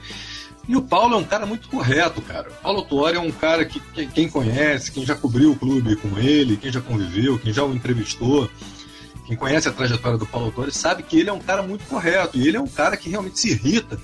E 0.67 0.75
o 0.77 0.81
Paulo 0.81 1.15
é 1.15 1.17
um 1.17 1.23
cara 1.23 1.45
muito 1.45 1.67
correto, 1.67 2.21
cara. 2.21 2.49
O 2.49 2.53
Paulo 2.61 2.81
Tuori 2.83 3.17
é 3.17 3.19
um 3.19 3.31
cara 3.31 3.65
que, 3.65 3.79
que, 3.79 4.07
quem 4.07 4.29
conhece, 4.29 4.91
quem 4.91 5.05
já 5.05 5.13
cobriu 5.13 5.51
o 5.51 5.55
clube 5.55 5.95
com 5.97 6.17
ele, 6.17 6.55
quem 6.55 6.71
já 6.71 6.79
conviveu, 6.79 7.37
quem 7.37 7.51
já 7.51 7.65
o 7.65 7.73
entrevistou, 7.73 8.49
quem 9.27 9.35
conhece 9.35 9.67
a 9.67 9.73
trajetória 9.73 10.17
do 10.17 10.25
Paulo 10.25 10.51
Tuori, 10.51 10.71
sabe 10.71 11.03
que 11.03 11.19
ele 11.19 11.29
é 11.29 11.33
um 11.33 11.39
cara 11.39 11.61
muito 11.61 11.85
correto. 11.85 12.37
E 12.37 12.47
ele 12.47 12.55
é 12.55 12.61
um 12.61 12.67
cara 12.67 12.95
que 12.95 13.09
realmente 13.09 13.39
se 13.39 13.51
irrita 13.51 13.99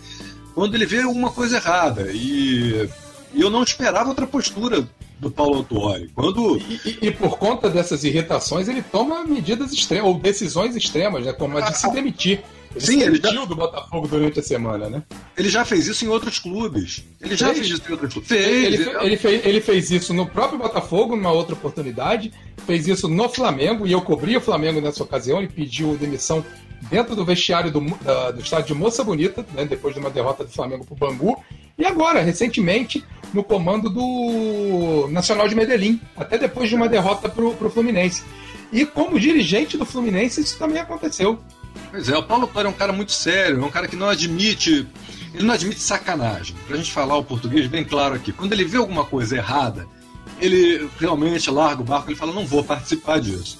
quando 0.54 0.76
ele 0.76 0.86
vê 0.86 1.02
alguma 1.02 1.32
coisa 1.32 1.58
errada. 1.58 2.12
E, 2.12 2.90
eu 3.34 3.50
não 3.50 3.64
esperava 3.64 4.10
outra 4.10 4.28
postura 4.28 4.88
do 5.20 5.32
Paulo 5.32 5.58
Autuori. 5.58 6.10
Quando... 6.14 6.58
E, 6.58 6.82
e, 6.86 7.08
e, 7.08 7.12
por 7.12 7.38
conta 7.38 7.70
dessas 7.70 8.04
irritações, 8.04 8.68
ele 8.68 8.82
toma 8.82 9.24
medidas 9.24 9.72
extremas, 9.72 10.08
ou 10.08 10.20
decisões 10.20 10.76
extremas, 10.76 11.26
né? 11.26 11.34
como 11.34 11.58
a 11.58 11.62
de 11.62 11.78
se 11.78 11.90
demitir. 11.92 12.42
Ele 12.76 12.86
Sim, 12.86 13.02
ele 13.02 13.20
já... 13.22 13.46
do 13.46 13.56
Botafogo 13.56 14.08
durante 14.08 14.40
a 14.40 14.44
semana, 14.44 14.90
né? 14.90 15.04
Ele 15.36 15.50
já 15.50 15.66
fez 15.66 15.88
isso 15.88 16.06
em 16.06 16.08
outros 16.08 16.38
clubes. 16.38 17.04
Ele 17.20 17.36
já 17.36 17.48
fez, 17.48 17.60
fez 17.60 17.72
isso 17.72 17.84
em 17.88 17.92
outros 17.92 18.14
clubes. 18.14 18.30
Fez. 18.30 18.46
Ele, 18.46 18.76
ele, 18.76 18.98
ele, 19.02 19.18
fez, 19.18 19.46
ele 19.46 19.62
fez 19.62 19.92
isso 19.92 20.14
no 20.14 20.28
próprio 20.28 20.60
Botafogo, 20.60 21.16
numa 21.16 21.32
outra 21.32 21.56
oportunidade. 21.56 22.32
Fez 22.68 22.88
isso 22.88 23.08
no 23.08 23.28
Flamengo, 23.28 23.88
e 23.88 23.92
eu 23.92 24.02
cobri 24.02 24.38
o 24.38 24.42
Flamengo 24.42 24.80
nessa 24.80 25.04
ocasião. 25.04 25.40
Ele 25.40 25.48
pediu 25.48 25.98
demissão 25.98 26.46
dentro 26.90 27.16
do 27.16 27.26
vestiário 27.26 27.72
do, 27.72 27.82
da, 28.02 28.32
do 28.32 28.42
estádio 28.42 28.68
de 28.68 28.74
Moça 28.76 29.04
Bonita, 29.04 29.46
né, 29.54 29.66
depois 29.66 29.94
de 29.94 30.00
uma 30.00 30.10
derrota 30.10 30.44
do 30.44 30.52
Flamengo 30.52 30.86
para 30.86 30.94
o 30.94 30.98
Bangu. 30.98 31.44
E 31.78 31.86
agora, 31.86 32.22
recentemente, 32.22 33.04
no 33.34 33.44
comando 33.44 33.90
do 33.90 35.08
Nacional 35.10 35.48
de 35.48 35.56
Medellín, 35.56 36.00
até 36.16 36.38
depois 36.38 36.70
de 36.70 36.76
uma 36.76 36.88
derrota 36.88 37.28
para 37.28 37.44
o 37.44 37.70
Fluminense. 37.70 38.24
E 38.72 38.86
como 38.86 39.20
dirigente 39.20 39.78
do 39.78 39.86
Fluminense, 39.86 40.42
isso 40.42 40.58
também 40.58 40.80
aconteceu. 40.80 41.40
Pois 41.92 42.10
é, 42.10 42.18
o 42.18 42.24
Paulo 42.24 42.48
Torre 42.48 42.66
é 42.66 42.70
um 42.70 42.74
cara 42.74 42.94
muito 42.94 43.12
sério, 43.12 43.62
é 43.62 43.66
um 43.66 43.72
cara 43.72 43.88
que 43.88 43.96
não 43.96 44.10
admite. 44.10 44.88
Ele 45.34 45.44
não 45.44 45.54
admite 45.54 45.80
sacanagem. 45.80 46.56
Pra 46.68 46.78
gente 46.78 46.92
falar 46.92 47.18
o 47.18 47.24
português 47.24 47.68
bem 47.68 47.84
claro 47.84 48.16
aqui. 48.16 48.32
Quando 48.32 48.54
ele 48.54 48.66
vê 48.66 48.78
alguma 48.78 49.06
coisa 49.06 49.36
errada, 49.38 49.88
ele 50.40 50.90
realmente 51.00 51.50
larga 51.50 51.82
o 51.82 51.86
barco, 51.86 52.10
ele 52.10 52.18
fala, 52.18 52.34
não 52.34 52.46
vou 52.46 52.64
participar 52.64 53.20
disso. 53.20 53.60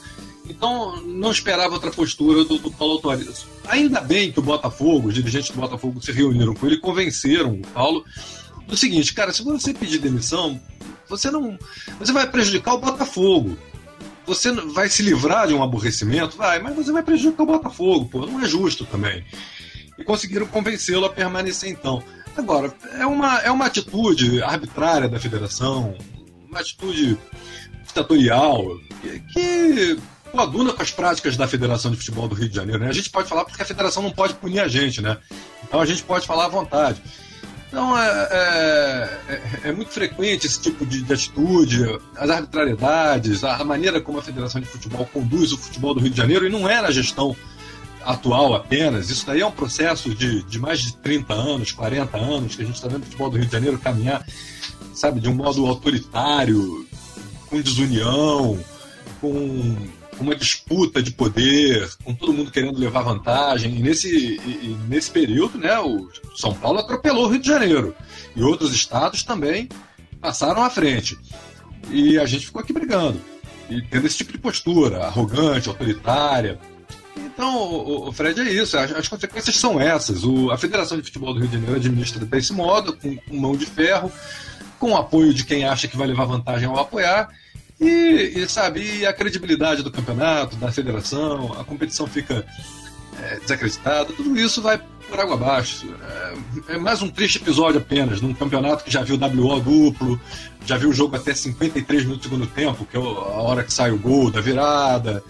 Então, 0.50 1.00
não 1.04 1.32
esperava 1.32 1.76
outra 1.76 1.92
postura 1.92 2.44
do, 2.44 2.58
do 2.58 2.72
Paulo 2.72 3.00
Torres. 3.00 3.46
Ainda 3.68 4.02
bem 4.02 4.32
que 4.32 4.40
o 4.40 4.44
Botafogo, 4.44 5.10
os 5.10 5.14
dirigentes 5.14 5.52
do 5.52 5.60
Botafogo 5.60 6.02
se 6.02 6.12
reuniram 6.12 6.56
com 6.56 6.66
ele 6.66 6.76
e 6.76 6.80
convenceram 6.80 7.54
o 7.54 7.68
Paulo 7.68 8.04
do 8.68 8.76
seguinte, 8.76 9.14
cara, 9.14 9.32
se 9.32 9.44
você 9.44 9.74
pedir 9.74 10.00
demissão, 10.00 10.60
você 11.08 11.30
não. 11.30 11.58
Você 12.00 12.12
vai 12.12 12.30
prejudicar 12.30 12.74
o 12.74 12.80
Botafogo. 12.80 13.58
Você 14.30 14.52
vai 14.52 14.88
se 14.88 15.02
livrar 15.02 15.48
de 15.48 15.56
um 15.56 15.64
aborrecimento? 15.64 16.38
Vai, 16.38 16.60
mas 16.60 16.76
você 16.76 16.92
vai 16.92 17.02
prejudicar 17.02 17.42
o 17.42 17.48
Botafogo, 17.48 18.06
pô. 18.06 18.28
Não 18.28 18.40
é 18.40 18.48
justo 18.48 18.86
também. 18.86 19.26
E 19.98 20.04
conseguiram 20.04 20.46
convencê-lo 20.46 21.06
a 21.06 21.10
permanecer 21.10 21.68
então. 21.68 22.04
Agora, 22.38 22.72
é 23.00 23.08
uma, 23.08 23.40
é 23.40 23.50
uma 23.50 23.66
atitude 23.66 24.42
arbitrária 24.44 25.10
da 25.10 25.20
federação, 25.20 25.96
uma 26.48 26.60
atitude 26.60 27.18
ditatorial, 27.88 28.64
que, 29.02 29.20
que 29.34 30.00
coaduna 30.32 30.74
com 30.74 30.82
as 30.84 30.92
práticas 30.92 31.36
da 31.36 31.48
Federação 31.48 31.90
de 31.90 31.98
Futebol 31.98 32.28
do 32.28 32.36
Rio 32.36 32.50
de 32.50 32.56
Janeiro. 32.56 32.84
Né? 32.84 32.90
A 32.90 32.94
gente 32.94 33.10
pode 33.10 33.28
falar 33.28 33.46
porque 33.46 33.64
a 33.64 33.66
federação 33.66 34.04
não 34.04 34.12
pode 34.12 34.36
punir 34.36 34.60
a 34.60 34.68
gente, 34.68 35.02
né? 35.02 35.18
Então 35.64 35.82
a 35.82 35.86
gente 35.88 36.04
pode 36.04 36.28
falar 36.28 36.46
à 36.46 36.50
vontade. 36.50 37.02
Então 37.70 37.96
é, 37.96 38.28
é, 38.32 39.20
é, 39.28 39.70
é 39.70 39.72
muito 39.72 39.92
frequente 39.92 40.48
esse 40.48 40.60
tipo 40.60 40.86
de, 40.86 41.04
de, 41.04 41.14
atitude, 41.14 42.00
as 42.18 42.30
arbitrariedades, 42.30 43.44
a, 43.44 43.64
maneira 43.64 44.02
como 44.02 44.18
a 44.18 44.24
Federação 44.24 44.60
de 44.60 44.68
Futebol 44.68 45.06
conduz 45.06 45.54
o 45.54 45.58
futebol 45.58 45.94
do 45.94 46.00
Rio 46.00 46.10
de 46.10 46.18
Janeiro, 46.18 46.48
e 46.48 46.50
não 46.50 46.68
é 46.68 46.82
na 46.82 46.90
gestão 46.90 47.36
atual 48.04 48.56
apenas, 48.56 49.12
isso 49.12 49.26
daí 49.26 49.42
é 49.42 49.46
um 49.46 49.52
processo 49.52 50.16
de, 50.16 50.42
de 50.44 50.58
mais 50.58 50.80
de 50.80 50.96
30 50.98 51.32
anos, 51.32 51.72
40 51.72 52.18
anos, 52.18 52.56
que 52.56 52.64
a 52.64 52.66
gente 52.66 52.76
está 52.76 52.88
vendo 52.88 53.04
o 53.04 53.06
futebol 53.06 53.30
do 53.30 53.38
Rio 53.38 53.46
de 53.46 53.52
Janeiro 53.52 53.78
caminhar, 53.78 54.26
sabe, 54.94 55.20
de 55.20 55.30
um 55.30 55.36
modo 55.36 55.68
autoritário, 55.68 56.88
com 57.48 57.62
desunião, 57.62 58.58
com 59.22 59.76
uma 60.20 60.36
disputa 60.36 61.02
de 61.02 61.12
poder, 61.12 61.90
com 62.04 62.14
todo 62.14 62.34
mundo 62.34 62.52
querendo 62.52 62.78
levar 62.78 63.02
vantagem. 63.02 63.76
E 63.76 63.80
nesse, 63.80 64.10
e, 64.10 64.78
nesse 64.88 65.10
período, 65.10 65.58
né, 65.58 65.80
o 65.80 66.10
São 66.36 66.54
Paulo 66.54 66.80
atropelou 66.80 67.26
o 67.26 67.30
Rio 67.30 67.40
de 67.40 67.48
Janeiro. 67.48 67.96
E 68.36 68.44
outros 68.44 68.74
estados 68.74 69.24
também 69.24 69.70
passaram 70.20 70.64
à 70.64 70.70
frente. 70.70 71.18
E 71.90 72.20
a 72.20 72.26
gente 72.26 72.46
ficou 72.46 72.62
aqui 72.62 72.74
brigando. 72.74 73.20
e 73.70 73.82
tendo 73.82 74.08
esse 74.08 74.18
tipo 74.18 74.32
de 74.32 74.38
postura, 74.38 75.06
arrogante, 75.06 75.70
autoritária. 75.70 76.60
Então, 77.16 77.56
o, 77.56 78.10
o 78.10 78.12
Fred, 78.12 78.40
é 78.42 78.52
isso. 78.52 78.78
As, 78.78 78.92
as 78.92 79.08
consequências 79.08 79.56
são 79.56 79.80
essas. 79.80 80.24
O, 80.24 80.52
a 80.52 80.58
Federação 80.58 80.98
de 80.98 81.04
Futebol 81.04 81.34
do 81.34 81.40
Rio 81.40 81.48
de 81.48 81.56
Janeiro 81.56 81.76
administra 81.76 82.26
desse 82.26 82.54
modo, 82.54 82.96
com, 82.98 83.16
com 83.16 83.38
mão 83.38 83.56
de 83.56 83.66
ferro, 83.66 84.12
com 84.78 84.92
o 84.92 84.98
apoio 84.98 85.34
de 85.34 85.46
quem 85.46 85.66
acha 85.66 85.88
que 85.88 85.98
vai 85.98 86.08
levar 86.08 86.26
vantagem 86.26 86.68
ao 86.68 86.78
apoiar. 86.78 87.30
E, 87.80 88.34
e, 88.36 88.50
sabe, 88.50 88.82
e 88.82 89.06
a 89.06 89.14
credibilidade 89.14 89.84
do 89.84 89.92
campeonato, 89.92 90.58
da 90.58 90.72
federação, 90.72 91.54
a 91.60 91.64
competição 91.64 92.06
fica 92.08 92.46
é, 93.22 93.40
desacreditada, 93.40 94.12
tudo 94.12 94.38
isso 94.38 94.62
vai 94.62 94.82
por 95.10 95.20
água 95.20 95.36
abaixo. 95.36 95.88
É, 96.68 96.74
é, 96.74 96.78
mais 96.78 97.02
um 97.02 97.10
triste 97.10 97.38
episódio 97.38 97.80
apenas, 97.80 98.22
num 98.22 98.34
campeonato 98.34 98.84
que 98.84 98.92
já 98.92 99.02
viu 99.02 99.18
WO 99.18 99.60
duplo, 99.62 100.20
já 100.66 100.78
viu 100.78 100.90
o 100.90 100.94
jogo 100.94 101.16
até 101.16 101.34
53 101.34 102.04
minutos 102.04 102.28
do 102.28 102.30
segundo 102.30 102.48
tempo, 102.48 102.86
que 102.86 102.98
é 102.98 103.00
a 103.00 103.04
hora 103.04 103.64
que 103.64 103.74
sai 103.74 103.92
o 103.92 103.98
gol 103.98 104.30
da 104.30 104.42
virada. 104.42 105.24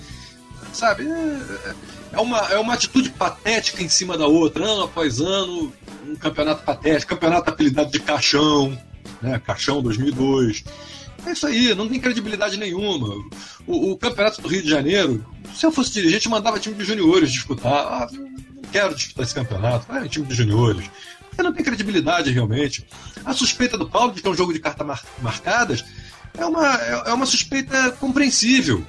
Sabe? 0.74 1.08
É, 1.08 1.74
é 2.14 2.20
uma, 2.20 2.40
é 2.52 2.58
uma 2.58 2.74
atitude 2.74 3.12
patética 3.12 3.84
em 3.84 3.90
cima 3.90 4.18
da 4.18 4.26
outra, 4.26 4.66
ano 4.66 4.84
após 4.84 5.20
ano, 5.20 5.72
um 6.08 6.16
campeonato 6.16 6.64
patético, 6.64 7.14
campeonato 7.14 7.50
apelidado 7.50 7.92
de 7.92 8.00
Caixão, 8.00 8.78
né? 9.22 9.40
Caixão 9.46 9.82
2002. 9.82 10.64
É 11.26 11.32
isso 11.32 11.48
aí, 11.48 11.76
não 11.76 11.88
tem 11.88 12.00
credibilidade 12.00 12.58
nenhuma. 12.58 13.10
O, 13.68 13.92
o, 13.92 13.98
Campeonato 13.98 14.42
do 14.42 14.48
Rio 14.48 14.62
de 14.62 14.70
Janeiro, 14.70 15.26
se 15.56 15.66
eu 15.66 15.72
fosse 15.72 15.92
dirigente, 15.92 16.30
mandava 16.30 16.60
time 16.60 16.76
de 16.76 16.84
juniores 16.84 17.32
disputar. 17.32 17.74
Ah, 17.74 18.08
não 18.12 18.64
quero 18.72 18.96
disputar 18.96 19.26
esse 19.26 19.36
campeonato, 19.36 19.88
vai 19.88 20.08
time 20.08 20.26
de 20.26 20.36
juniores. 20.36 20.90
Porque 21.30 21.44
não 21.44 21.54
tem 21.54 21.64
credibilidade 21.64 22.32
realmente. 22.32 22.86
A 23.26 23.34
suspeita 23.34 23.78
do 23.78 23.90
Paulo 23.90 24.14
de 24.14 24.22
que 24.22 24.28
é 24.28 24.32
um 24.32 24.36
jogo 24.36 24.54
de 24.54 24.60
cartas 24.60 24.86
mar 24.86 25.04
marcadas 25.22 25.86
é 26.38 26.46
uma, 26.46 26.76
é, 26.82 27.04
é 27.08 27.14
uma 27.14 27.26
suspeita 27.26 27.92
compreensível. 27.92 28.86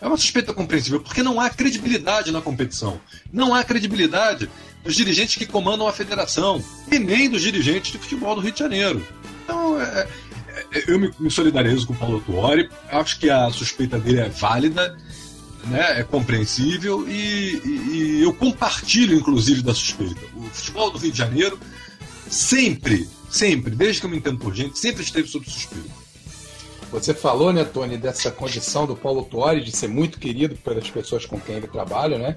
É 0.00 0.06
uma 0.06 0.16
suspeita 0.18 0.52
compreensível, 0.52 1.00
porque 1.00 1.22
não 1.22 1.40
há 1.40 1.48
credibilidade 1.48 2.30
na 2.30 2.42
competição. 2.42 3.00
Não 3.32 3.54
há 3.54 3.64
credibilidade 3.64 4.50
dos 4.84 4.94
dirigentes 4.94 5.36
que 5.36 5.46
comandam 5.46 5.88
a 5.88 5.92
federação 5.92 6.62
e 6.92 6.98
nem 6.98 7.30
dos 7.30 7.40
dirigentes 7.40 7.90
de 7.90 7.98
futebol 7.98 8.34
do 8.34 8.42
Rio 8.42 8.52
de 8.52 8.58
Janeiro. 8.58 9.06
Então, 9.42 9.80
é, 9.80 9.84
é, 9.84 10.08
eu 10.86 10.98
me, 10.98 11.10
me, 11.18 11.30
solidarizo 11.30 11.86
com 11.86 11.92
o 11.92 11.96
Paulo 11.96 12.20
Tuori, 12.20 12.68
acho 12.90 13.18
que 13.18 13.30
a 13.30 13.50
suspeita 13.50 13.98
dele 13.98 14.20
é 14.20 14.28
válida, 14.28 14.96
né, 15.66 16.00
é 16.00 16.02
compreensível 16.02 17.08
e, 17.08 17.60
e, 17.64 18.18
e 18.18 18.22
eu 18.22 18.32
compartilho, 18.34 19.16
inclusive, 19.16 19.62
da 19.62 19.74
suspeita. 19.74 20.20
O 20.36 20.42
futebol 20.44 20.90
do 20.90 20.98
Rio 20.98 21.12
de 21.12 21.18
Janeiro 21.18 21.58
sempre, 22.28 23.08
sempre, 23.30 23.74
desde 23.74 24.00
que 24.00 24.06
eu 24.06 24.10
me 24.10 24.18
entendo 24.18 24.38
por 24.38 24.54
gente, 24.54 24.78
sempre 24.78 25.02
esteve 25.02 25.28
sob 25.28 25.48
suspeita. 25.48 26.04
Você 26.90 27.12
falou, 27.12 27.52
né, 27.52 27.64
Tony, 27.64 27.96
dessa 27.96 28.30
condição 28.30 28.86
do 28.86 28.94
Paulo 28.94 29.24
Tuori 29.24 29.62
de 29.62 29.72
ser 29.72 29.88
muito 29.88 30.18
querido 30.18 30.54
pelas 30.56 30.88
pessoas 30.88 31.26
com 31.26 31.40
quem 31.40 31.56
ele 31.56 31.66
trabalha, 31.66 32.18
né? 32.18 32.36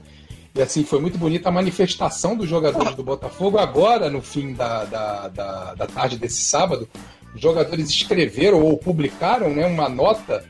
E 0.55 0.61
assim, 0.61 0.83
foi 0.83 0.99
muito 0.99 1.19
bonita 1.19 1.49
a 1.49 1.51
manifestação 1.51 2.35
dos 2.35 2.49
jogadores 2.49 2.95
do 2.95 3.03
Botafogo 3.03 3.59
agora, 3.59 4.09
no 4.09 4.23
fim 4.23 4.53
da, 4.53 4.85
da, 4.85 5.27
da, 5.27 5.75
da 5.75 5.85
tarde 5.85 6.17
desse 6.17 6.41
sábado. 6.41 6.89
Os 7.35 7.41
jogadores 7.41 7.89
escreveram 7.89 8.61
ou 8.61 8.77
publicaram 8.77 9.53
né, 9.53 9.65
uma 9.65 9.87
nota 9.87 10.43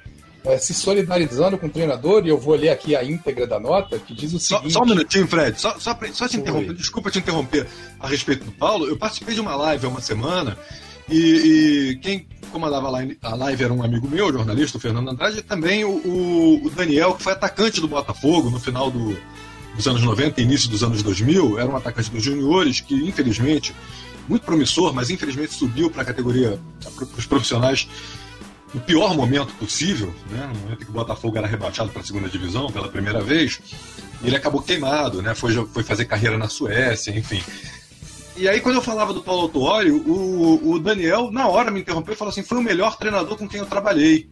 é, 0.48 0.58
se 0.58 0.74
solidarizando 0.74 1.58
com 1.58 1.68
o 1.68 1.70
treinador, 1.70 2.26
e 2.26 2.30
eu 2.30 2.38
vou 2.38 2.56
ler 2.56 2.70
aqui 2.70 2.96
a 2.96 3.04
íntegra 3.04 3.46
da 3.46 3.60
nota, 3.60 4.00
que 4.00 4.14
diz 4.14 4.34
o 4.34 4.40
seguinte... 4.40 4.72
Só, 4.72 4.80
só 4.80 4.86
um 4.86 4.90
minutinho, 4.90 5.28
Fred, 5.28 5.60
só, 5.60 5.78
só, 5.78 5.98
só 6.14 6.28
te 6.28 6.38
interromper, 6.38 6.74
desculpa 6.74 7.12
te 7.12 7.20
interromper 7.20 7.68
a 8.00 8.08
respeito 8.08 8.46
do 8.46 8.52
Paulo, 8.52 8.88
eu 8.88 8.98
participei 8.98 9.36
de 9.36 9.42
uma 9.42 9.56
live 9.56 9.86
há 9.86 9.90
uma 9.90 10.00
semana, 10.00 10.58
e, 11.10 11.18
e 11.92 11.96
quem 11.98 12.28
comandava 12.52 12.88
a 13.22 13.36
live 13.36 13.64
era 13.64 13.74
um 13.74 13.84
amigo 13.84 14.08
meu, 14.08 14.32
jornalista, 14.32 14.78
o 14.78 14.82
Fernando 14.82 15.10
Andrade, 15.10 15.40
e 15.40 15.42
também 15.42 15.84
o, 15.84 15.90
o, 15.90 16.66
o 16.66 16.70
Daniel, 16.70 17.16
que 17.16 17.24
foi 17.24 17.34
atacante 17.34 17.82
do 17.82 17.88
Botafogo 17.88 18.50
no 18.50 18.60
final 18.60 18.90
do, 18.90 19.18
dos 19.76 19.88
anos 19.88 20.02
90 20.02 20.42
início 20.42 20.70
dos 20.70 20.84
anos 20.84 21.04
2000, 21.04 21.60
era 21.60 21.70
um 21.70 21.76
atacante 21.76 22.10
dos 22.10 22.24
juniores 22.24 22.80
que, 22.80 22.96
infelizmente, 22.96 23.76
muito 24.28 24.44
promissor, 24.44 24.94
mas 24.94 25.10
infelizmente 25.10 25.54
subiu 25.54 25.90
para 25.90 26.02
a 26.02 26.06
categoria, 26.06 26.60
para 26.96 27.04
os 27.18 27.26
profissionais 27.26 27.88
no 28.74 28.82
pior 28.82 29.16
momento 29.16 29.54
possível, 29.54 30.14
né? 30.30 30.50
no 30.54 30.60
momento 30.60 30.80
que 30.80 30.90
o 30.90 30.94
Botafogo 30.94 31.38
era 31.38 31.48
rebaixado 31.48 31.90
para 31.90 32.02
a 32.02 32.06
segunda 32.06 32.28
divisão 32.28 32.72
pela 32.72 32.90
primeira 32.90 33.22
vez, 33.22 33.60
ele 34.24 34.36
acabou 34.36 34.62
queimado, 34.62 35.22
né? 35.22 35.34
foi, 35.34 35.54
foi 35.68 35.84
fazer 35.84 36.06
carreira 36.06 36.38
na 36.38 36.50
Suécia, 36.50 37.18
enfim. 37.18 37.42
E 38.36 38.48
aí, 38.48 38.62
quando 38.62 38.76
eu 38.76 38.82
falava 38.84 39.14
do 39.14 39.24
Paulo 39.24 39.44
Autuori, 39.44 39.90
o, 39.90 40.62
o 40.64 40.80
Daniel, 40.80 41.32
na 41.32 41.48
hora, 41.48 41.72
me 41.72 41.80
interrompeu 41.80 42.14
e 42.14 42.16
falou 42.16 42.32
assim: 42.32 42.44
foi 42.44 42.60
o 42.60 42.62
melhor 42.62 42.96
treinador 42.96 43.36
com 43.36 43.48
quem 43.48 43.60
eu 43.60 43.66
trabalhei. 43.66 44.30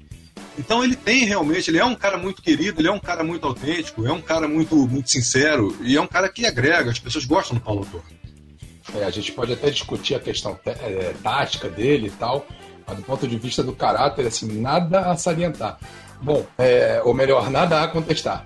Então 0.57 0.83
ele 0.83 0.95
tem 0.95 1.25
realmente, 1.25 1.69
ele 1.69 1.79
é 1.79 1.85
um 1.85 1.95
cara 1.95 2.17
muito 2.17 2.41
querido, 2.41 2.79
ele 2.79 2.87
é 2.87 2.91
um 2.91 2.99
cara 2.99 3.23
muito 3.23 3.45
autêntico, 3.45 4.05
é 4.05 4.11
um 4.11 4.21
cara 4.21 4.47
muito, 4.47 4.75
muito 4.87 5.09
sincero 5.09 5.75
e 5.81 5.97
é 5.97 6.01
um 6.01 6.07
cara 6.07 6.29
que 6.29 6.45
agrega, 6.45 6.91
as 6.91 6.99
pessoas 6.99 7.25
gostam 7.25 7.57
do 7.57 7.61
Paulo 7.61 7.81
Autuori. 7.81 8.24
É, 8.93 9.03
a 9.03 9.09
gente 9.09 9.31
pode 9.31 9.53
até 9.53 9.69
discutir 9.69 10.15
a 10.15 10.19
questão 10.19 10.59
é, 10.65 11.13
tática 11.23 11.69
dele 11.69 12.07
e 12.07 12.11
tal, 12.11 12.45
mas 12.85 12.97
do 12.97 13.03
ponto 13.03 13.27
de 13.27 13.37
vista 13.37 13.63
do 13.63 13.73
caráter, 13.73 14.27
assim, 14.27 14.61
nada 14.61 15.11
a 15.11 15.17
salientar. 15.17 15.79
Bom, 16.21 16.45
é, 16.57 17.01
ou 17.03 17.13
melhor, 17.13 17.49
nada 17.49 17.81
a 17.81 17.87
contestar. 17.87 18.45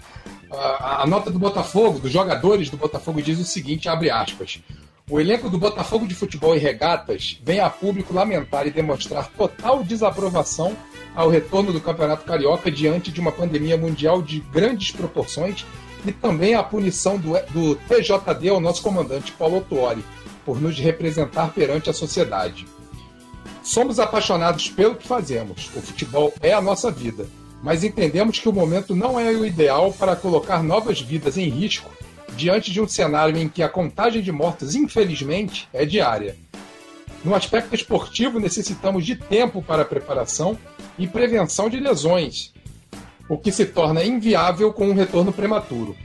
A, 0.52 1.04
a, 1.04 1.08
nota 1.08 1.30
do 1.30 1.38
Botafogo, 1.38 2.00
dos 2.00 2.12
jogadores 2.12 2.70
do 2.70 2.78
Botafogo, 2.78 3.22
diz 3.22 3.40
o 3.40 3.44
seguinte: 3.44 3.90
abre 3.90 4.10
aspas. 4.10 4.62
O 5.10 5.20
elenco 5.20 5.50
do 5.50 5.58
Botafogo 5.58 6.08
de 6.08 6.14
Futebol 6.14 6.56
e 6.56 6.60
Regatas 6.60 7.40
vem 7.44 7.60
a 7.60 7.70
público 7.70 8.14
lamentar 8.14 8.68
e 8.68 8.72
demonstrar 8.72 9.28
total 9.30 9.84
desaprovação 9.84 10.76
ao 11.16 11.30
retorno 11.30 11.74
do 11.74 11.82
Campeonato 11.82 12.26
Carioca 12.26 12.72
diante 12.72 13.12
de 13.12 13.20
uma 13.20 13.32
pandemia 13.32 13.76
mundial 13.76 14.22
de 14.22 14.40
grandes 14.40 14.92
proporções 14.92 15.66
e 16.06 16.12
também 16.12 16.54
a 16.54 16.64
punição 16.64 17.18
do, 17.18 17.34
do 17.50 17.76
TJD 17.76 18.50
ao 18.50 18.60
nosso 18.60 18.82
comandante 18.84 19.32
Paulo 19.32 19.62
Tuori 19.62 20.04
por 20.50 20.60
nos 20.60 20.80
representar 20.80 21.54
perante 21.54 21.92
a 21.92 21.94
sociedade. 21.94 22.66
Somos 23.62 24.00
apaixonados 24.00 24.68
pelo 24.68 24.96
que 24.96 25.08
fazemos. 25.08 25.70
O 25.76 25.80
futebol 25.80 26.34
é 26.42 26.52
a 26.52 26.60
nossa 26.60 26.90
vida, 26.90 27.28
mas 27.62 27.84
entendemos 27.84 28.40
que 28.40 28.50
o 28.50 28.52
momento 28.52 28.96
não 28.96 29.20
é 29.20 29.30
o 29.30 29.46
ideal 29.46 29.94
para 29.94 30.16
colocar 30.16 30.64
novas 30.64 31.00
vidas 31.00 31.38
em 31.38 31.48
risco 31.50 31.92
diante 32.36 32.72
de 32.72 32.82
um 32.82 32.88
cenário 32.88 33.38
em 33.38 33.48
que 33.48 33.62
a 33.62 33.70
contagem 33.70 34.24
de 34.24 34.32
mortos, 34.32 34.74
infelizmente, 34.74 35.70
é 35.72 35.86
diária. 35.86 36.36
No 37.24 37.36
aspecto 37.36 37.76
esportivo, 37.76 38.40
necessitamos 38.40 39.06
de 39.06 39.16
tempo 39.16 39.62
para 39.62 39.86
preparação 39.86 40.58
e 40.98 41.06
prevenção 41.06 41.70
de 41.70 41.80
lesões, 41.80 42.56
o 43.30 43.38
que 43.38 43.52
se 43.52 43.68
torna 43.68 44.04
inviável 44.04 44.74
com 44.74 44.90
um 44.90 44.96
retorno 44.96 45.32
prematuro. 45.32 45.96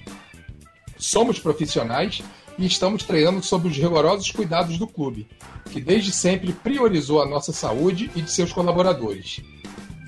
Somos 0.99 1.39
profissionais 1.39 2.23
e 2.59 2.67
estamos 2.67 3.03
treinando 3.05 3.43
sob 3.43 3.69
os 3.69 3.77
rigorosos 3.77 4.31
cuidados 4.31 4.79
do 4.79 4.87
clube, 4.87 5.27
que 5.71 5.81
desde 5.81 6.13
sempre 6.13 6.53
priorizou 6.53 7.23
a 7.23 7.27
nossa 7.27 7.53
saúde 7.53 8.11
e 8.15 8.23
de 8.23 8.31
seus 8.31 8.53
colaboradores. 8.53 9.41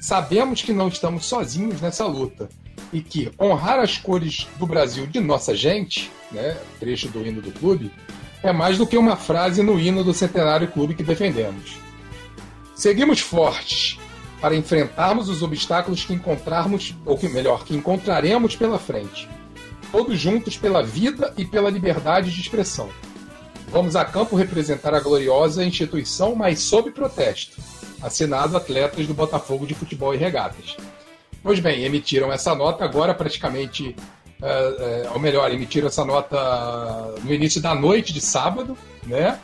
Sabemos 0.01 0.63
que 0.63 0.73
não 0.73 0.89
estamos 0.89 1.27
sozinhos 1.27 1.81
nessa 1.81 2.07
luta 2.07 2.49
e 2.93 3.01
que 3.01 3.33
honrar 3.41 3.79
as 3.79 3.99
cores 3.99 4.47
do 4.59 4.67
Brasil 4.67 5.07
de 5.07 5.21
nossa 5.21 5.55
gente, 5.55 6.11
né, 6.31 6.57
trecho 6.79 7.09
do 7.09 7.27
hino 7.27 7.43
do 7.43 7.51
clube, 7.53 7.91
é 8.43 8.53
mais 8.53 8.79
do 8.79 8.87
que 8.87 8.97
uma 8.97 9.17
frase 9.17 9.63
no 9.63 9.81
hino 9.81 10.05
do 10.05 10.15
centenário 10.15 10.69
clube 10.69 10.95
que 10.95 11.03
defendemos. 11.03 11.79
Seguimos 12.75 13.21
fortes 13.21 13.99
para 14.41 14.55
enfrentarmos 14.55 15.29
os 15.29 15.43
obstáculos 15.43 16.05
que 16.05 16.13
encontrarmos, 16.13 16.95
ou 17.05 17.17
que 17.17 17.29
melhor, 17.29 17.65
que 17.65 17.75
encontraremos 17.75 18.55
pela 18.55 18.79
frente. 18.79 19.29
Todos 19.97 20.21
juntos 20.21 20.59
pela 20.59 20.83
vida 20.83 21.33
e 21.39 21.45
pela 21.47 21.71
liberdade 21.71 22.31
de 22.31 22.39
expressão. 22.39 22.91
Vamos 23.69 23.97
a 23.97 24.05
campo 24.05 24.37
representar 24.37 24.93
a 24.93 25.01
gloriosa 25.01 25.65
instituição, 25.65 26.35
mas 26.35 26.61
sob 26.61 26.91
protesto. 26.91 27.57
Assinado 28.03 28.59
Atletas 28.59 29.07
do 29.07 29.15
Botafogo 29.15 29.67
de 29.67 29.73
Futebol 29.75 30.15
e 30.15 30.19
Regatas. 30.19 30.77
Pois 31.43 31.61
bem, 31.61 31.83
emitiram 31.83 32.31
essa 32.31 32.55
nota 32.55 32.85
agora 32.85 33.15
praticamente, 33.15 33.97
é, 34.43 35.05
é, 35.07 35.11
ou 35.15 35.19
melhor, 35.19 35.51
emitiram 35.51 35.87
essa 35.87 36.05
nota 36.05 37.15
no 37.25 37.33
início 37.33 37.63
da 37.63 37.75
noite 37.75 38.13
de 38.13 38.21
sábado, 38.21 38.77
né? 39.07 39.41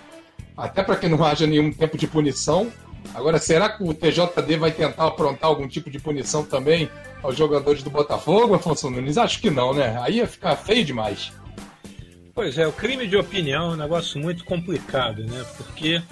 Até 0.55 0.83
para 0.83 0.97
que 0.97 1.09
não 1.09 1.25
haja 1.25 1.47
nenhum 1.47 1.73
tempo 1.73 1.97
de 1.97 2.07
punição. 2.07 2.71
Agora, 3.15 3.39
será 3.39 3.69
que 3.69 3.83
o 3.83 3.93
TJD 3.93 4.57
vai 4.57 4.71
tentar 4.71 5.07
aprontar 5.07 5.51
algum 5.51 5.69
tipo 5.69 5.91
de 5.91 5.99
punição 5.99 6.45
também 6.45 6.89
aos 7.23 7.37
jogadores 7.37 7.83
do 7.83 7.91
Botafogo, 7.91 8.55
Afonso 8.55 8.91
Nunes? 8.91 9.19
Acho 9.19 9.41
que 9.41 9.51
não, 9.51 9.75
né? 9.75 9.99
Aí 10.01 10.17
ia 10.17 10.27
ficar 10.27 10.57
feio 10.57 10.85
demais. 10.85 11.33
Pois 12.35 12.57
é, 12.57 12.67
o 12.67 12.73
crime 12.73 13.07
de 13.07 13.17
opinião 13.17 13.73
é 13.73 13.75
um 13.75 13.77
negócio 13.77 14.19
muito 14.21 14.45
complicado, 14.45 15.23
né? 15.25 15.45
Porque 15.57 16.03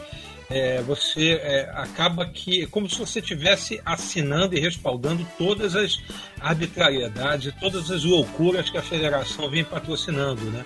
é, 0.51 0.83
você 0.83 1.41
é, 1.43 1.71
acaba 1.75 2.27
que 2.27 2.65
é 2.65 2.67
como 2.67 2.91
se 2.91 2.99
você 2.99 3.21
estivesse 3.21 3.81
assinando 3.87 4.55
e 4.57 4.61
respaldando 4.61 5.27
todas 5.39 5.77
as 5.77 5.99
arbitrariedades, 6.41 7.55
todas 7.59 7.91
as 7.91 8.05
loucuras 8.05 8.69
que 8.69 8.77
a 8.77 8.83
federação 8.83 9.49
vem 9.49 9.65
patrocinando, 9.65 10.43
né? 10.51 10.65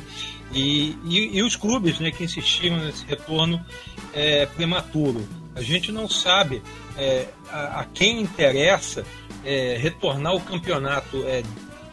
E, 0.52 0.96
e, 1.05 1.38
e 1.38 1.42
os 1.42 1.55
clubes, 1.55 2.01
né, 2.01 2.10
que 2.10 2.24
insistiram 2.24 2.78
nesse 2.78 3.05
retorno 3.05 3.64
é, 4.12 4.46
prematuro. 4.46 5.26
A 5.55 5.62
gente 5.62 5.93
não 5.93 6.09
sabe 6.09 6.62
é, 6.97 7.28
a, 7.51 7.81
a, 7.81 7.85
quem 7.85 8.20
interessa 8.20 9.05
é, 9.44 9.76
retornar 9.78 10.35
o 10.35 10.40
campeonato 10.40 11.22
é, 11.26 11.43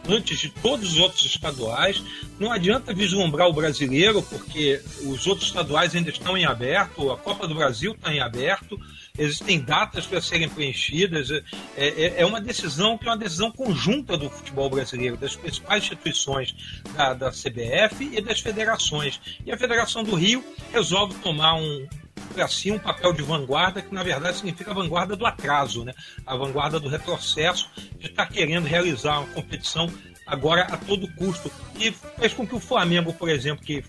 antes 0.08 0.38
de 0.38 0.48
todos 0.48 0.92
os 0.92 0.98
outros 0.98 1.24
estaduais. 1.24 2.02
Não 2.38 2.50
adianta 2.50 2.92
vislumbrar 2.92 3.48
o 3.48 3.52
brasileiro, 3.52 4.22
porque 4.22 4.80
os 5.04 5.26
outros 5.26 5.48
estaduais 5.48 5.94
ainda 5.94 6.10
estão 6.10 6.36
em 6.36 6.44
aberto, 6.44 7.10
a 7.10 7.16
Copa 7.16 7.46
do 7.46 7.54
Brasil 7.54 7.92
está 7.92 8.12
em 8.12 8.20
aberto, 8.20 8.80
existem 9.16 9.60
datas 9.60 10.06
para 10.06 10.20
serem 10.20 10.48
preenchidas. 10.48 11.30
É, 11.30 11.42
é, 11.76 12.14
é, 12.18 12.26
uma 12.26 12.40
decisão 12.40 12.98
que 12.98 13.06
é 13.06 13.10
uma 13.10 13.16
decisão 13.16 13.52
conjunta 13.52 14.16
do 14.16 14.28
futebol 14.28 14.68
brasileiro, 14.68 15.16
das 15.16 15.36
principais 15.36 15.84
instituições 15.84 16.54
da, 16.96 17.14
da 17.14 17.30
CBF 17.30 18.10
e 18.12 18.20
das 18.20 18.40
federações. 18.40 19.20
E 19.46 19.52
a 19.52 19.58
Federação 19.58 20.02
do 20.02 20.14
Rio 20.14 20.44
resolve 20.72 21.14
tomar 21.16 21.54
um, 21.54 21.86
para 22.32 22.48
si 22.48 22.70
um 22.70 22.78
papel 22.78 23.12
de 23.12 23.22
vanguarda 23.22 23.82
que 23.82 23.94
na 23.94 24.02
verdade 24.02 24.36
significa 24.36 24.70
a 24.70 24.74
vanguarda 24.74 25.14
do 25.16 25.26
atraso, 25.26 25.84
né? 25.84 25.94
a 26.26 26.36
vanguarda 26.36 26.80
do 26.80 26.88
retrocesso, 26.88 27.70
de 27.98 28.06
estar 28.06 28.26
tá 28.26 28.32
querendo 28.32 28.66
realizar 28.66 29.18
uma 29.18 29.28
competição 29.34 29.92
agora 30.26 30.62
a 30.62 30.76
todo 30.76 31.12
custo. 31.14 31.50
E 31.78 31.92
fez 31.92 32.32
com 32.32 32.46
que 32.46 32.54
o 32.54 32.60
Flamengo, 32.60 33.12
por 33.12 33.28
exemplo, 33.28 33.64
que, 33.64 33.84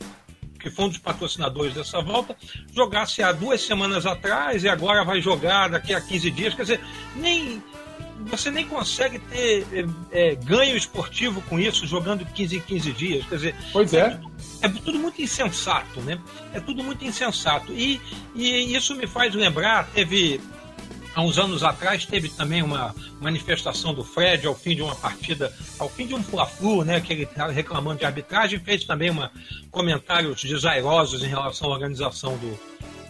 que 0.60 0.70
foi 0.70 0.86
um 0.86 0.90
dos 0.90 0.98
patrocinadores 0.98 1.74
dessa 1.74 2.02
volta, 2.02 2.36
jogasse 2.74 3.24
há 3.24 3.32
duas 3.32 3.62
semanas 3.62 4.06
atrás 4.06 4.64
e 4.64 4.70
agora 4.70 5.04
vai 5.04 5.22
jogar 5.22 5.70
daqui 5.70 5.94
a 5.94 6.02
15 6.02 6.32
dias. 6.32 6.54
Quer 6.54 6.64
dizer, 6.64 6.82
nem 7.16 7.64
você 8.26 8.50
nem 8.50 8.66
consegue 8.66 9.20
ter 9.20 9.66
é, 9.72 9.86
é, 10.12 10.36
ganho 10.36 10.76
esportivo 10.76 11.42
com 11.44 11.60
isso, 11.60 11.86
jogando 11.86 12.26
15 12.26 12.58
em 12.58 12.60
15 12.60 12.92
dias. 12.94 13.26
Quer 13.26 13.36
dizer, 13.36 13.56
pois 13.72 13.94
é. 13.94 14.20
É, 14.62 14.68
é 14.68 14.70
tudo 14.70 15.00
muito 15.00 15.22
insensato, 15.22 16.02
né? 16.02 16.20
É 16.54 16.60
tudo 16.60 16.84
muito 16.84 17.04
insensato. 17.04 17.72
E, 17.74 18.00
e 18.36 18.76
isso 18.76 18.96
me 18.96 19.08
faz 19.08 19.34
lembrar, 19.34 19.88
teve. 19.94 20.40
Há 21.16 21.22
uns 21.22 21.38
anos 21.38 21.62
atrás 21.64 22.08
teve 22.08 22.28
também 22.28 22.64
uma 22.64 22.96
manifestação 23.22 23.94
do 23.94 24.04
Fred 24.04 24.48
ao 24.48 24.56
fim 24.56 24.76
de 24.76 24.82
uma 24.82 24.96
partida, 24.96 25.54
ao 25.78 25.88
fim 25.88 26.08
de 26.08 26.16
um 26.16 26.24
fla-flu, 26.24 26.84
né, 26.84 27.00
que 27.02 27.14
ele 27.14 27.22
estava 27.22 27.52
reclamando 27.52 28.00
de 28.00 28.06
arbitragem, 28.06 28.58
fez 28.58 28.84
também 28.84 29.12
uma 29.12 29.32
comentários 29.70 30.44
desairosos 30.44 31.22
em 31.22 31.28
relação 31.28 31.70
à 31.70 31.74
organização 31.74 32.36
do, 32.38 32.60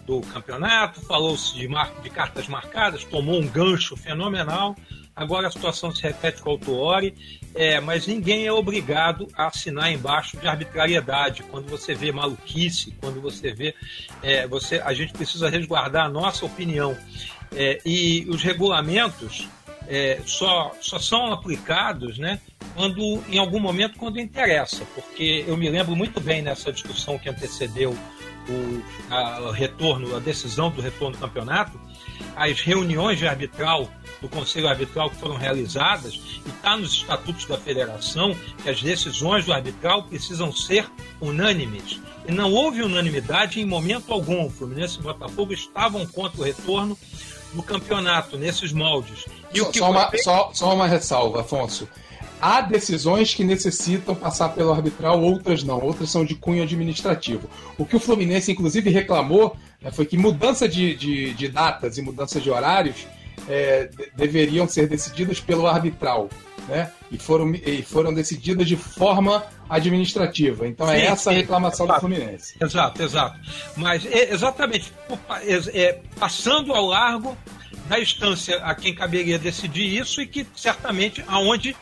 do 0.06 0.22
campeonato, 0.28 1.00
falou-se 1.02 1.54
de, 1.56 1.68
mar, 1.68 1.94
de 2.02 2.10
cartas 2.10 2.48
marcadas, 2.48 3.04
tomou 3.06 3.40
um 3.40 3.48
gancho 3.48 3.96
fenomenal. 3.96 4.76
Agora 5.16 5.48
a 5.48 5.52
situação 5.52 5.94
se 5.94 6.02
repete 6.02 6.42
com 6.42 6.50
o 6.50 6.54
Autuori, 6.54 7.14
é, 7.54 7.80
mas 7.80 8.08
ninguém 8.08 8.48
é 8.48 8.52
obrigado 8.52 9.28
a 9.36 9.48
assinar 9.48 9.92
embaixo 9.92 10.38
de 10.38 10.48
arbitrariedade. 10.48 11.44
Quando 11.44 11.68
você 11.68 11.94
vê 11.94 12.12
maluquice, 12.12 12.96
quando 13.00 13.22
você 13.22 13.54
vê. 13.54 13.76
É, 14.24 14.48
você, 14.48 14.82
a 14.84 14.94
gente 14.94 15.14
precisa 15.14 15.50
resguardar 15.50 16.06
a 16.06 16.10
nossa 16.10 16.46
opinião. 16.46 16.98
É, 17.56 17.80
e 17.86 18.26
os 18.28 18.42
regulamentos 18.42 19.48
é, 19.88 20.20
só, 20.26 20.72
só 20.82 20.98
são 20.98 21.32
aplicados 21.32 22.18
né, 22.18 22.40
quando, 22.76 23.24
em 23.30 23.38
algum 23.38 23.60
momento, 23.60 24.00
quando 24.00 24.20
interessa. 24.20 24.84
Porque 24.96 25.46
eu 25.48 25.56
me 25.56 25.70
lembro 25.70 25.96
muito 25.96 26.20
bem 26.20 26.42
nessa 26.42 26.72
discussão 26.72 27.20
que 27.20 27.30
antecedeu 27.30 27.96
o 28.50 28.84
a, 29.10 29.52
retorno, 29.54 30.16
a 30.16 30.20
decisão 30.20 30.70
do 30.70 30.82
retorno 30.82 31.16
do 31.16 31.20
campeonato, 31.20 31.80
as 32.36 32.62
reuniões 32.62 33.20
de 33.20 33.28
arbitral 33.28 33.90
do 34.22 34.30
Conselho 34.30 34.70
Arbitral 34.70 35.10
que 35.10 35.18
foram 35.18 35.36
realizadas, 35.36 36.14
e 36.46 36.50
está 36.50 36.78
nos 36.78 36.94
estatutos 36.94 37.46
da 37.46 37.58
federação 37.58 38.34
que 38.64 38.70
as 38.70 38.82
decisões 38.82 39.46
do 39.46 39.52
arbitral 39.52 40.04
precisam 40.04 40.52
ser 40.52 40.90
unânimes. 41.20 42.00
E 42.26 42.32
não 42.32 42.52
houve 42.54 42.82
unanimidade 42.82 43.60
em 43.60 43.66
momento 43.66 44.14
algum. 44.14 44.46
O 44.46 44.50
Fluminense 44.50 44.96
e 44.98 45.00
o 45.02 45.04
Botafogo 45.04 45.52
estavam 45.52 46.06
contra 46.06 46.40
o 46.40 46.44
retorno 46.44 46.98
do 47.54 47.62
campeonato 47.62 48.38
nesses 48.38 48.72
moldes. 48.72 49.26
E 49.54 49.60
só, 49.60 49.68
o 49.68 49.72
que 49.72 49.80
só, 49.80 49.92
uma, 49.92 50.12
só, 50.18 50.52
só 50.54 50.74
uma 50.74 50.88
ressalva, 50.88 51.42
Afonso 51.42 51.88
há 52.44 52.60
decisões 52.60 53.34
que 53.34 53.42
necessitam 53.42 54.14
passar 54.14 54.50
pelo 54.50 54.74
arbitral, 54.74 55.22
outras 55.22 55.64
não. 55.64 55.80
Outras 55.80 56.10
são 56.10 56.26
de 56.26 56.36
cunho 56.36 56.62
administrativo. 56.62 57.50
O 57.78 57.86
que 57.86 57.96
o 57.96 58.00
Fluminense, 58.02 58.52
inclusive, 58.52 58.90
reclamou 58.90 59.56
né, 59.82 59.90
foi 59.92 60.06
que 60.06 60.18
mudança 60.18 60.68
de, 60.68 60.94
de, 60.94 61.34
de, 61.34 61.48
datas 61.48 61.98
e 61.98 62.02
mudança 62.02 62.42
de 62.42 62.52
horários 62.52 63.08
é, 63.48 63.90
deveriam 64.14 64.68
ser 64.68 64.90
decididas 64.90 65.40
pelo 65.40 65.66
arbitral. 65.66 66.30
Né? 66.68 66.92
E, 67.10 67.18
foram, 67.18 67.56
e 67.56 67.82
foram 67.82 68.14
decididas 68.14 68.68
de 68.68 68.76
forma 68.76 69.46
administrativa. 69.70 70.68
Então 70.68 70.90
é 70.92 70.98
sim, 70.98 71.02
é 71.02 71.06
essa 71.06 71.30
a 71.30 71.34
reclamação 71.34 71.88
do 71.88 71.98
Fluminense. 71.98 72.56
Exato, 72.62 73.02
exato. 73.02 73.40
Mas 73.78 74.06
é, 74.06 74.34
exatamente 74.34 74.92
é, 75.74 76.00
passando 76.20 76.74
ao 76.74 76.88
largo 76.88 77.38
da 77.88 78.00
instância 78.00 78.58
a 78.58 78.76
quem 78.76 78.94
caberia 78.94 79.40
decidir 79.40 79.98
isso 79.98 80.22
e 80.22 80.28
que 80.28 80.46
certamente 80.56 81.24
aonde 81.28 81.76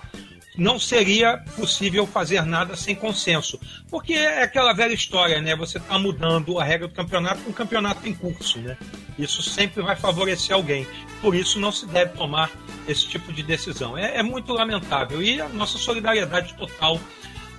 não 0.58 0.78
seria 0.80 1.38
possível 1.56 2.06
fazer 2.06 2.46
nada 2.46 2.76
sem 2.76 2.94
consenso. 2.96 3.60
Porque 3.90 4.14
é 4.14 4.44
aquela 4.44 4.74
velha 4.74 4.94
história, 4.94 5.42
né? 5.42 5.56
Você 5.56 5.78
está 5.78 5.98
mudando 5.98 6.60
a 6.60 6.64
regra 6.64 6.88
do 6.88 6.94
campeonato 6.94 7.42
com 7.42 7.52
um 7.52 7.54
campeonato 7.54 8.08
em 8.08 8.14
curso, 8.14 8.60
né? 8.60 8.78
Isso 9.18 9.42
sempre 9.42 9.82
vai 9.82 9.96
favorecer 9.96 10.56
alguém. 10.56 10.86
Por 11.22 11.36
isso 11.36 11.60
não 11.60 11.72
se 11.72 11.86
deve 11.86 12.14
tomar 12.14 12.52
esse 12.88 13.08
tipo 13.08 13.32
de 13.32 13.44
decisão. 13.44 13.98
É, 13.98 14.18
é 14.18 14.24
muito 14.24 14.54
lamentável. 14.54 15.22
E 15.22 15.40
a 15.40 15.48
nossa 15.50 15.78
solidariedade 15.78 16.54
total 16.56 17.00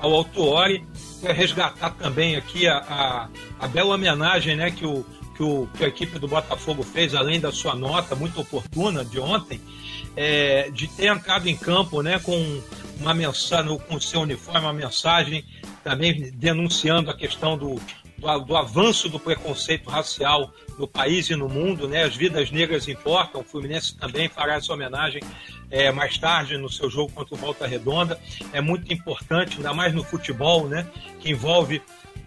ao 0.03 0.13
Autuori, 0.15 0.85
é 1.23 1.33
resgatar 1.33 1.91
também 1.91 2.35
aqui 2.35 2.67
a, 2.67 2.79
a, 2.79 3.29
a 3.61 3.69
bela 3.69 3.95
homenagem 3.95 4.57
né, 4.57 4.73
que, 4.73 4.85
o, 4.85 5.07
que, 5.37 5.43
o, 5.43 5.69
que 5.77 5.85
a 5.85 5.89
equipe 5.89 6.19
do 6.19 6.27
Botafogo 6.27 6.83
fez, 6.83 7.15
além 7.15 7.39
da 7.39 7.53
sua 7.53 7.77
nota 7.77 8.17
muito 8.17 8.41
oportuna 8.41 9.05
de 9.05 9.21
ontem, 9.21 9.61
é, 10.17 10.71
de 10.73 10.89
ter 10.89 11.07
entrado 11.07 11.49
em 11.49 11.57
campo 11.57 12.03
né, 12.03 12.19
com 12.19 12.61
uma 13.03 13.13
mensagem, 13.13 13.79
com 13.79 13.97
o 13.97 14.01
seu 14.01 14.21
uniforme, 14.21 14.61
uma 14.61 14.73
mensagem 14.73 15.45
também 15.83 16.31
denunciando 16.33 17.11
a 17.11 17.17
questão 17.17 17.59
do, 17.59 17.81
do, 18.17 18.39
do, 18.39 18.57
avanço 18.57 19.09
do 19.09 19.19
preconceito 19.19 19.91
racial 19.91 20.53
no 20.79 20.87
país 20.87 21.29
e 21.29 21.35
no 21.35 21.49
mundo, 21.49 21.89
né? 21.89 22.05
As 22.05 22.15
vidas 22.15 22.51
negras 22.53 22.87
importam. 22.87 23.41
O 23.41 23.45
Fluminense 23.45 23.97
também 23.97 24.29
fará 24.29 24.55
essa 24.55 24.73
homenagem 24.73 25.21
é, 25.71 25.91
mais 25.91 26.17
tarde 26.17 26.57
no 26.57 26.71
seu 26.71 26.89
jogo 26.89 27.13
contra 27.13 27.35
o 27.35 27.39
Volta 27.39 27.67
Redonda. 27.67 28.19
É 28.53 28.61
muito 28.61 28.93
importante, 28.93 29.57
ainda 29.57 29.75
mais 29.75 29.93
no 29.93 30.05
futebol, 30.05 30.69
né? 30.69 30.87
Que 31.21 31.31
envolve 31.31 31.83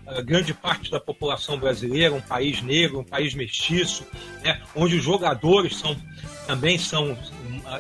uh, 0.06 0.24
grande 0.24 0.54
parte 0.54 0.92
da 0.92 1.00
população 1.00 1.58
brasileira, 1.58 2.14
um 2.14 2.22
país 2.22 2.62
negro, 2.62 3.00
um 3.00 3.04
país 3.04 3.34
mestiço, 3.34 4.06
né? 4.44 4.62
Onde 4.76 4.98
os 4.98 5.04
jogadores 5.04 5.78
são 5.78 5.96
também 6.46 6.78
são 6.78 7.18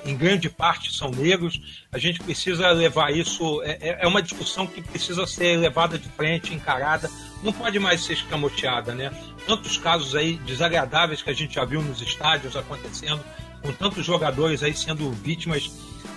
em 0.05 0.15
grande 0.15 0.49
parte 0.49 0.93
são 0.93 1.11
negros. 1.11 1.61
A 1.91 1.97
gente 1.97 2.19
precisa 2.19 2.69
levar 2.71 3.15
isso, 3.15 3.61
é, 3.63 3.77
é, 3.81 3.97
é 4.01 4.07
uma 4.07 4.21
discussão 4.21 4.65
que 4.67 4.81
precisa 4.81 5.25
ser 5.25 5.57
levada 5.57 5.97
de 5.97 6.09
frente, 6.09 6.53
encarada, 6.53 7.09
não 7.43 7.53
pode 7.53 7.79
mais 7.79 8.03
ser 8.03 8.13
escamoteada, 8.13 8.93
né? 8.93 9.11
Tantos 9.45 9.77
casos 9.77 10.15
aí 10.15 10.35
desagradáveis 10.45 11.21
que 11.21 11.29
a 11.29 11.33
gente 11.33 11.55
já 11.55 11.65
viu 11.65 11.81
nos 11.81 12.01
estádios 12.01 12.55
acontecendo, 12.55 13.23
com 13.61 13.71
tantos 13.71 14.05
jogadores 14.05 14.63
aí 14.63 14.73
sendo 14.73 15.11
vítimas 15.11 15.71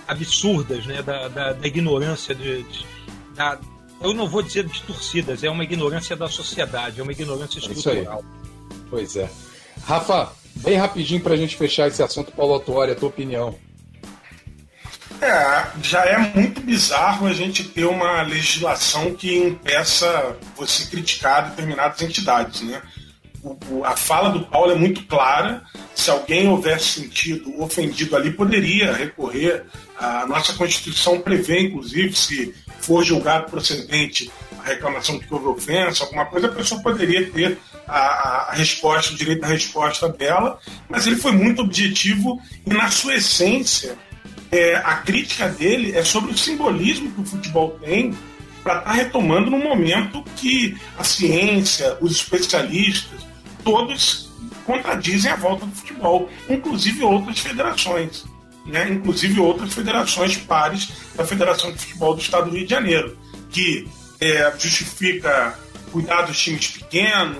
absurdas, 0.07 0.85
né? 0.85 1.01
Da, 1.01 1.27
da, 1.27 1.53
da 1.53 1.67
ignorância 1.67 2.33
de, 2.33 2.63
de 2.63 2.85
da, 3.35 3.59
eu 4.01 4.13
não 4.13 4.27
vou 4.27 4.41
dizer 4.41 4.65
de 4.65 4.81
torcidas, 4.83 5.43
é 5.43 5.49
uma 5.49 5.63
ignorância 5.63 6.15
da 6.15 6.27
sociedade, 6.27 6.99
é 6.99 7.03
uma 7.03 7.11
ignorância 7.11 7.59
estrutural. 7.59 8.23
Pois 8.89 9.15
é. 9.15 9.29
Rafa, 9.83 10.31
bem 10.55 10.77
rapidinho 10.77 11.21
para 11.21 11.33
a 11.33 11.37
gente 11.37 11.55
fechar 11.55 11.87
esse 11.87 12.01
assunto, 12.01 12.31
Paulo 12.31 12.53
Autuori, 12.53 12.91
a 12.91 12.95
tua 12.95 13.09
opinião. 13.09 13.55
É, 15.21 15.67
já 15.83 16.05
é 16.05 16.17
muito 16.33 16.61
bizarro 16.61 17.27
a 17.27 17.33
gente 17.33 17.65
ter 17.65 17.85
uma 17.85 18.21
legislação 18.21 19.13
que 19.13 19.35
impeça 19.35 20.37
você 20.55 20.85
criticar 20.85 21.49
determinadas 21.49 22.01
entidades, 22.01 22.61
né? 22.61 22.81
O, 23.43 23.57
o, 23.69 23.85
a 23.85 23.95
fala 23.95 24.29
do 24.29 24.45
Paulo 24.45 24.71
é 24.71 24.75
muito 24.75 25.05
clara. 25.05 25.61
Se 25.93 26.09
alguém 26.09 26.47
houvesse 26.47 27.01
sentido 27.01 27.61
ofendido 27.61 28.15
ali, 28.15 28.31
poderia 28.31 28.93
recorrer. 28.93 29.65
A 29.97 30.25
nossa 30.25 30.53
Constituição 30.53 31.19
prevê, 31.19 31.61
inclusive, 31.61 32.15
se 32.15 32.53
for 32.79 33.03
julgado 33.03 33.49
procedente 33.49 34.31
a 34.59 34.63
reclamação 34.63 35.17
de 35.17 35.25
que 35.25 35.33
houve 35.33 35.47
ofensa, 35.47 36.03
alguma 36.03 36.25
coisa, 36.25 36.47
a 36.47 36.51
pessoa 36.51 36.81
poderia 36.81 37.29
ter 37.31 37.57
a, 37.87 38.51
a, 38.51 38.53
resposta, 38.53 39.13
o 39.13 39.17
direito 39.17 39.43
à 39.43 39.47
resposta 39.47 40.07
dela, 40.09 40.59
mas 40.87 41.07
ele 41.07 41.15
foi 41.15 41.31
muito 41.31 41.61
objetivo 41.61 42.41
e, 42.65 42.69
na 42.73 42.89
sua 42.89 43.15
essência, 43.15 43.97
é, 44.51 44.75
a 44.75 44.95
crítica 44.97 45.47
dele 45.49 45.95
é 45.95 46.03
sobre 46.03 46.31
o 46.31 46.37
simbolismo 46.37 47.11
que 47.11 47.21
o 47.21 47.25
futebol 47.25 47.79
tem 47.83 48.15
para 48.63 48.79
estar 48.79 48.91
tá 48.91 48.93
retomando 48.93 49.49
num 49.49 49.63
momento 49.63 50.23
que 50.35 50.77
a 50.97 51.03
ciência, 51.03 51.97
os 52.01 52.13
especialistas, 52.13 53.25
todos 53.63 54.29
contradizem 54.65 55.31
a 55.31 55.35
volta 55.35 55.65
do 55.65 55.75
futebol, 55.75 56.29
inclusive 56.49 57.03
outras 57.03 57.39
federações, 57.39 58.25
né? 58.65 58.89
inclusive 58.89 59.39
outras 59.39 59.73
federações 59.73 60.37
pares 60.37 60.91
da 61.15 61.25
Federação 61.25 61.71
de 61.71 61.79
Futebol 61.79 62.13
do 62.13 62.21
Estado 62.21 62.49
do 62.49 62.55
Rio 62.55 62.65
de 62.65 62.69
Janeiro, 62.69 63.17
que 63.49 63.87
é, 64.21 64.53
justifica 64.59 65.57
cuidar 65.91 66.23
dos 66.23 66.39
times 66.39 66.67
pequenos, 66.67 67.37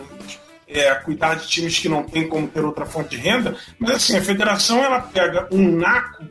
é, 0.67 0.93
cuidar 0.95 1.35
de 1.35 1.47
times 1.47 1.77
que 1.79 1.89
não 1.89 2.03
tem 2.03 2.27
como 2.27 2.47
ter 2.47 2.63
outra 2.63 2.85
fonte 2.85 3.09
de 3.09 3.17
renda, 3.17 3.55
mas 3.77 3.91
assim, 3.91 4.17
a 4.17 4.21
federação 4.21 4.83
ela 4.83 5.01
pega 5.01 5.47
um 5.51 5.75
naco 5.75 6.23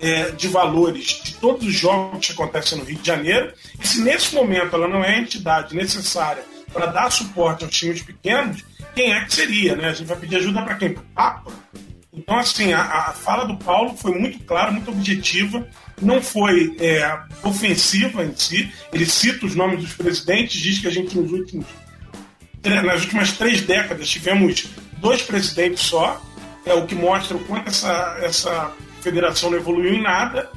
é, 0.00 0.30
de 0.30 0.48
valores 0.48 1.20
de 1.22 1.34
todos 1.34 1.66
os 1.66 1.74
jogos 1.74 2.26
que 2.26 2.32
acontecem 2.32 2.78
no 2.78 2.84
Rio 2.84 2.98
de 2.98 3.06
Janeiro, 3.06 3.52
e 3.80 3.86
se 3.86 4.02
nesse 4.02 4.34
momento 4.34 4.74
ela 4.74 4.88
não 4.88 5.02
é 5.02 5.14
a 5.14 5.18
entidade 5.18 5.74
necessária 5.74 6.42
para 6.72 6.86
dar 6.86 7.10
suporte 7.10 7.64
aos 7.64 7.74
times 7.74 8.02
pequenos, 8.02 8.64
quem 8.94 9.12
é 9.12 9.24
que 9.24 9.34
seria? 9.34 9.76
Né? 9.76 9.88
A 9.88 9.92
gente 9.92 10.06
vai 10.06 10.16
pedir 10.16 10.36
ajuda 10.36 10.62
para 10.62 10.74
quem? 10.74 10.92
Para 10.92 11.02
o 11.02 11.06
Papa? 11.14 11.52
Então, 12.12 12.38
assim, 12.38 12.72
a, 12.72 12.80
a, 12.80 13.12
fala 13.12 13.44
do 13.44 13.56
Paulo 13.58 13.94
foi 13.94 14.18
muito 14.18 14.38
clara, 14.44 14.70
muito 14.70 14.90
objetiva, 14.90 15.66
não 16.00 16.22
foi 16.22 16.74
é, 16.80 17.18
ofensiva 17.42 18.24
em 18.24 18.34
si. 18.34 18.72
Ele 18.92 19.04
cita 19.04 19.44
os 19.44 19.54
nomes 19.54 19.80
dos 19.80 19.92
presidentes, 19.92 20.60
diz 20.60 20.78
que 20.78 20.86
a 20.86 20.90
gente 20.90 21.16
nos 21.16 21.30
últimos 21.30 21.66
nas 22.64 23.02
últimas 23.02 23.32
três 23.32 23.60
décadas 23.60 24.08
tivemos 24.08 24.66
dois 24.98 25.22
presidentes 25.22 25.84
só, 25.84 26.20
é 26.64 26.74
o 26.74 26.84
que 26.84 26.96
mostra 26.96 27.36
o 27.36 27.44
quanto 27.44 27.68
essa, 27.68 28.18
essa 28.20 28.72
federação 29.06 29.50
não 29.50 29.58
evoluiu 29.58 29.94
em 29.94 30.02
nada. 30.02 30.50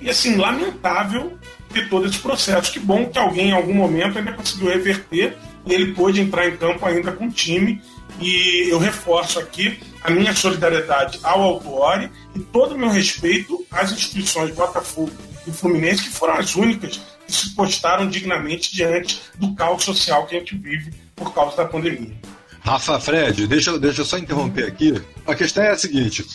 E 0.00 0.08
assim, 0.08 0.36
lamentável 0.36 1.36
ter 1.72 1.88
todo 1.88 2.06
esse 2.06 2.18
processo. 2.18 2.72
Que 2.72 2.78
bom 2.78 3.06
que 3.06 3.18
alguém 3.18 3.48
em 3.48 3.52
algum 3.52 3.74
momento 3.74 4.18
ainda 4.18 4.32
conseguiu 4.32 4.68
reverter 4.68 5.36
e 5.66 5.74
ele 5.74 5.92
pôde 5.92 6.20
entrar 6.20 6.48
em 6.48 6.56
campo 6.56 6.86
ainda 6.86 7.10
com 7.10 7.26
o 7.26 7.30
time. 7.30 7.82
E 8.20 8.68
eu 8.70 8.78
reforço 8.78 9.38
aqui 9.38 9.80
a 10.02 10.10
minha 10.10 10.34
solidariedade 10.34 11.18
ao 11.22 11.40
Autuori 11.42 12.10
e 12.34 12.38
todo 12.40 12.74
o 12.74 12.78
meu 12.78 12.88
respeito 12.88 13.64
às 13.70 13.92
instituições 13.92 14.54
Botafogo 14.54 15.12
e 15.46 15.52
Fluminense, 15.52 16.04
que 16.04 16.10
foram 16.10 16.34
as 16.34 16.54
únicas 16.54 17.00
que 17.26 17.32
se 17.32 17.54
postaram 17.54 18.08
dignamente 18.08 18.74
diante 18.74 19.20
do 19.36 19.54
caos 19.54 19.84
social 19.84 20.26
que 20.26 20.36
a 20.36 20.38
gente 20.38 20.56
vive 20.56 20.92
por 21.14 21.32
causa 21.34 21.56
da 21.56 21.64
pandemia. 21.64 22.16
Rafa, 22.60 22.98
Fred, 23.00 23.46
deixa, 23.46 23.78
deixa 23.78 24.00
eu 24.00 24.04
só 24.04 24.18
interromper 24.18 24.66
aqui. 24.66 25.00
A 25.26 25.34
questão 25.34 25.62
é 25.62 25.70
a 25.70 25.78
seguinte: 25.78 26.26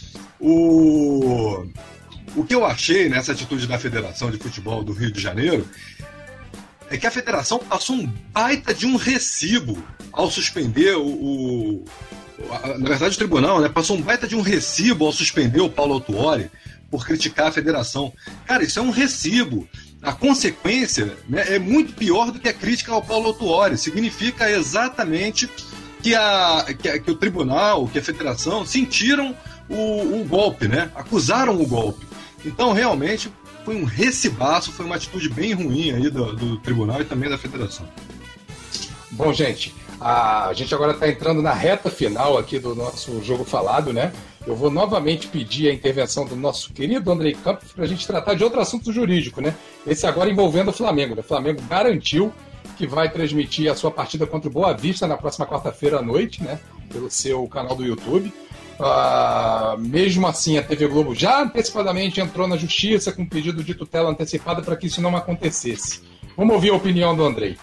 o, 0.43 1.65
o 2.35 2.43
que 2.43 2.53
eu 2.53 2.65
achei 2.65 3.07
nessa 3.07 3.31
atitude 3.31 3.65
da 3.65 3.79
Federação 3.79 4.29
de 4.29 4.37
Futebol 4.37 4.83
do 4.83 4.91
Rio 4.91 5.11
de 5.11 5.21
Janeiro 5.21 5.67
é 6.89 6.97
que 6.97 7.07
a 7.07 7.11
federação 7.11 7.59
passou 7.59 7.95
um 7.95 8.05
baita 8.31 8.73
de 8.73 8.85
um 8.85 8.95
recibo 8.95 9.81
ao 10.11 10.29
suspender 10.29 10.95
o. 10.95 11.05
o 11.05 11.85
na 12.77 12.89
verdade, 12.89 13.15
o 13.15 13.17
tribunal 13.17 13.61
né, 13.61 13.69
passou 13.69 13.95
um 13.95 14.01
baita 14.01 14.27
de 14.27 14.35
um 14.35 14.41
recibo 14.41 15.05
ao 15.05 15.13
suspender 15.13 15.61
o 15.61 15.69
Paulo 15.69 15.93
Autuori 15.93 16.51
por 16.91 17.05
criticar 17.05 17.47
a 17.47 17.51
federação. 17.51 18.11
Cara, 18.45 18.63
isso 18.63 18.79
é 18.79 18.81
um 18.81 18.89
recibo 18.89 19.67
a 20.03 20.11
consequência 20.11 21.17
né, 21.29 21.55
é 21.55 21.57
muito 21.57 21.93
pior 21.93 22.29
do 22.29 22.39
que 22.39 22.49
a 22.49 22.53
crítica 22.53 22.91
ao 22.91 23.01
Paulo 23.01 23.27
Autuori. 23.27 23.77
Significa 23.77 24.51
exatamente 24.51 25.49
que, 26.01 26.13
a, 26.13 26.65
que, 26.77 26.89
a, 26.89 26.99
que, 26.99 27.09
o 27.09 27.15
tribunal, 27.15 27.87
que 27.87 27.97
a 27.97 28.03
federação 28.03 28.65
sentiram 28.65 29.33
o, 29.69 30.22
o, 30.22 30.26
golpe, 30.26 30.68
né? 30.68 30.91
acusaram 30.95 31.60
o 31.61 31.65
golpe. 31.65 32.06
Então, 32.45 32.73
realmente, 32.73 33.31
foi 33.64 33.76
um 33.76 33.85
recibaço, 33.85 34.72
foi 34.72 34.85
uma 34.85 34.95
atitude 34.95 35.30
bem 35.30 35.53
ruim 35.53 35.91
aí 35.91 36.10
do, 36.10 36.35
do 36.35 36.57
tribunal 36.57 37.02
e 37.02 37.06
também 37.06 37.30
da 37.30 37.38
federação. 37.38 37.88
Bom, 39.11 39.31
gente, 39.31 39.73
a 39.99 40.52
gente 40.53 40.73
agora 40.73 40.91
está 40.91 41.07
entrando 41.07 41.41
na 41.41 41.53
reta 41.53 41.90
final 41.90 42.38
aqui 42.38 42.60
do 42.60 42.76
nosso 42.76 43.23
jogo 43.23 43.45
falado, 43.45 43.94
né? 43.94 44.11
Eu 44.45 44.56
vou 44.56 44.69
novamente 44.69 45.27
pedir 45.27 45.69
a 45.69 45.73
intervenção 45.73 46.26
do 46.26 46.35
nosso 46.35 46.73
querido 46.73 47.10
Andrei 47.10 47.34
Campos 47.34 47.72
para 47.72 47.85
a 47.85 47.88
gente 47.88 48.06
tratar 48.06 48.34
de 48.34 48.44
outro 48.44 48.60
assunto 48.60 48.91
jurídico, 48.91 49.40
né? 49.40 49.56
Esse 49.88 50.06
agora 50.06 50.30
envolvendo 50.30 50.69
o 50.69 50.73
Flamengo. 50.73 51.15
Né? 51.15 51.22
O 51.22 51.23
Flamengo 51.23 51.61
garantiu 51.69 52.34
que 52.77 52.85
vai 52.85 53.10
transmitir 53.10 53.72
a 53.72 53.76
sua 53.76 53.91
partida 53.91 54.27
contra 54.27 54.49
o 54.49 54.52
Boa 54.52 54.73
Vista 54.73 55.07
na 55.07 55.15
próxima 55.15 55.45
quarta-feira 55.45 55.99
à 55.99 56.02
noite, 56.02 56.44
né? 56.44 56.60
Pelo 56.91 57.10
seu 57.10 57.48
canal 57.48 57.76
do 57.76 57.85
YouTube. 57.85 58.34
Uh, 58.84 59.80
mesmo 59.80 60.27
assim, 60.27 60.57
a 60.57 60.61
TV 60.61 60.88
Globo 60.88 61.15
já 61.15 61.41
antecipadamente 61.41 62.19
entrou 62.19 62.49
na 62.49 62.57
justiça 62.57 63.14
com 63.14 63.26
pedido 63.26 63.64
de 63.64 63.73
tutela 63.73 64.10
antecipada 64.10 64.61
para 64.61 64.76
que 64.76 64.88
isso 64.88 65.01
não 65.01 65.15
acontecesse. 65.15 66.01
Vamos 66.35 66.53
ouvir 66.53 66.72
a 66.72 66.76
opinião 66.76 67.15
do 67.15 67.23
Andrei. 67.23 67.57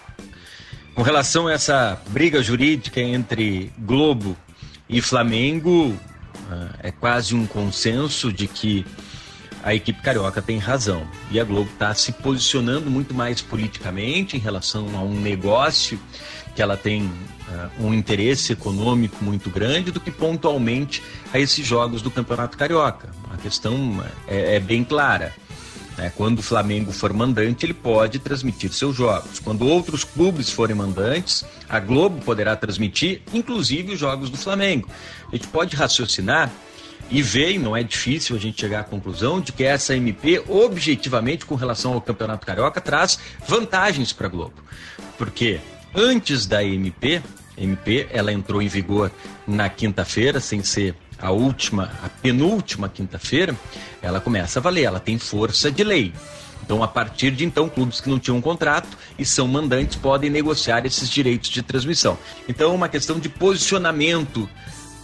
Com 0.95 1.03
relação 1.03 1.47
a 1.47 1.53
essa 1.53 2.01
briga 2.07 2.41
jurídica 2.41 2.99
entre 2.99 3.71
Globo 3.77 4.35
e 4.89 4.99
Flamengo, 4.99 5.95
ah, 6.49 6.69
é 6.79 6.91
quase 6.91 7.35
um 7.35 7.45
consenso 7.45 8.33
de 8.33 8.47
que 8.47 8.83
a 9.63 9.75
equipe 9.75 10.01
carioca 10.01 10.41
tem 10.41 10.57
razão. 10.57 11.07
E 11.29 11.39
a 11.39 11.43
Globo 11.43 11.69
está 11.71 11.93
se 11.93 12.13
posicionando 12.13 12.89
muito 12.89 13.13
mais 13.13 13.41
politicamente 13.41 14.35
em 14.35 14.39
relação 14.39 14.87
a 14.95 15.01
um 15.01 15.13
negócio 15.19 15.99
que 16.55 16.61
ela 16.61 16.75
tem 16.77 17.03
uh, 17.03 17.85
um 17.85 17.93
interesse 17.93 18.53
econômico 18.53 19.23
muito 19.23 19.49
grande 19.49 19.91
do 19.91 19.99
que 19.99 20.11
pontualmente 20.11 21.01
a 21.33 21.39
esses 21.39 21.65
jogos 21.65 22.01
do 22.01 22.11
Campeonato 22.11 22.57
Carioca. 22.57 23.09
A 23.33 23.37
questão 23.37 24.03
é, 24.27 24.55
é 24.55 24.59
bem 24.59 24.83
clara. 24.83 25.33
Né? 25.97 26.11
Quando 26.15 26.39
o 26.39 26.41
Flamengo 26.41 26.91
for 26.91 27.13
mandante, 27.13 27.65
ele 27.65 27.73
pode 27.73 28.19
transmitir 28.19 28.71
seus 28.73 28.95
jogos. 28.95 29.39
Quando 29.39 29.67
outros 29.67 30.03
clubes 30.03 30.49
forem 30.49 30.75
mandantes, 30.75 31.45
a 31.69 31.79
Globo 31.79 32.23
poderá 32.23 32.55
transmitir, 32.55 33.21
inclusive, 33.33 33.93
os 33.93 33.99
jogos 33.99 34.29
do 34.29 34.37
Flamengo. 34.37 34.89
A 35.31 35.35
gente 35.35 35.47
pode 35.47 35.75
raciocinar 35.75 36.51
e 37.09 37.21
ver, 37.21 37.51
e 37.51 37.59
não 37.59 37.75
é 37.75 37.83
difícil 37.83 38.35
a 38.35 38.39
gente 38.39 38.59
chegar 38.59 38.79
à 38.79 38.83
conclusão, 38.83 39.41
de 39.41 39.51
que 39.51 39.63
essa 39.63 39.95
MP, 39.95 40.41
objetivamente, 40.47 41.45
com 41.45 41.55
relação 41.55 41.93
ao 41.93 42.01
Campeonato 42.01 42.45
Carioca, 42.45 42.79
traz 42.79 43.19
vantagens 43.45 44.13
para 44.13 44.27
a 44.27 44.29
Globo. 44.29 44.55
Porque 45.17 45.59
antes 45.93 46.45
da 46.45 46.63
MP, 46.63 47.21
MP 47.57 48.07
ela 48.11 48.31
entrou 48.31 48.61
em 48.61 48.67
vigor 48.67 49.11
na 49.47 49.69
quinta-feira, 49.69 50.39
sem 50.39 50.63
ser 50.63 50.95
a 51.19 51.31
última, 51.31 51.91
a 52.03 52.09
penúltima 52.09 52.89
quinta-feira, 52.89 53.55
ela 54.01 54.19
começa 54.19 54.59
a 54.59 54.61
valer, 54.61 54.85
ela 54.85 54.99
tem 54.99 55.17
força 55.17 55.71
de 55.71 55.83
lei. 55.83 56.13
Então, 56.63 56.83
a 56.83 56.87
partir 56.87 57.31
de 57.31 57.43
então, 57.43 57.67
clubes 57.67 57.99
que 57.99 58.09
não 58.09 58.19
tinham 58.19 58.41
contrato 58.41 58.97
e 59.17 59.25
são 59.25 59.47
mandantes 59.47 59.97
podem 59.97 60.29
negociar 60.29 60.85
esses 60.85 61.09
direitos 61.09 61.49
de 61.49 61.61
transmissão. 61.61 62.17
Então, 62.47 62.71
é 62.71 62.73
uma 62.73 62.89
questão 62.89 63.19
de 63.19 63.29
posicionamento 63.29 64.49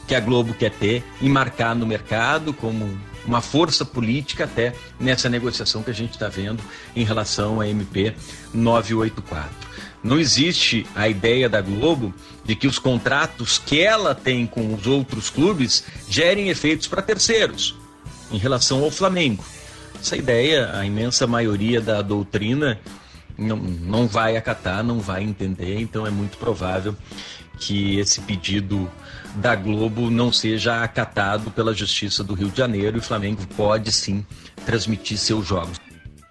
que 0.08 0.16
a 0.16 0.20
Globo 0.20 0.54
quer 0.54 0.72
ter 0.72 1.04
e 1.20 1.28
marcar 1.28 1.76
no 1.76 1.86
mercado 1.86 2.54
como 2.54 2.98
uma 3.26 3.42
força 3.42 3.84
política 3.84 4.46
até 4.46 4.74
nessa 5.00 5.28
negociação 5.28 5.84
que 5.84 5.92
a 5.92 5.94
gente 5.94 6.12
está 6.12 6.30
vendo 6.30 6.64
em 6.96 7.04
relação 7.04 7.60
à 7.60 7.68
MP 7.68 8.16
984. 8.54 9.67
Não 10.08 10.18
existe 10.18 10.88
a 10.96 11.10
ideia 11.10 11.50
da 11.50 11.60
Globo 11.60 12.14
de 12.46 12.56
que 12.56 12.66
os 12.66 12.80
contratos 12.80 13.58
que 13.58 13.82
ela 13.82 14.16
tem 14.16 14.48
com 14.48 14.74
os 14.74 14.88
outros 14.88 15.30
clubes 15.30 15.84
gerem 16.10 16.48
efeitos 16.48 16.88
para 16.88 17.02
terceiros, 17.02 17.76
em 18.32 18.38
relação 18.38 18.82
ao 18.86 18.90
Flamengo. 18.90 19.44
Essa 20.00 20.16
ideia, 20.16 20.72
a 20.74 20.86
imensa 20.86 21.28
maioria 21.28 21.82
da 21.82 22.02
doutrina 22.02 22.80
não, 23.38 23.58
não 23.58 24.08
vai 24.08 24.38
acatar, 24.38 24.82
não 24.82 25.02
vai 25.02 25.24
entender, 25.24 25.78
então 25.78 26.08
é 26.08 26.10
muito 26.10 26.38
provável 26.38 26.96
que 27.60 28.00
esse 28.00 28.22
pedido 28.22 28.90
da 29.36 29.58
Globo 29.58 30.10
não 30.10 30.32
seja 30.32 30.84
acatado 30.86 31.52
pela 31.52 31.74
Justiça 31.74 32.24
do 32.24 32.34
Rio 32.34 32.50
de 32.50 32.58
Janeiro 32.58 32.96
e 32.96 33.00
o 33.00 33.04
Flamengo 33.04 33.46
pode 33.58 33.92
sim 33.92 34.26
transmitir 34.66 35.18
seus 35.18 35.46
jogos. 35.46 35.87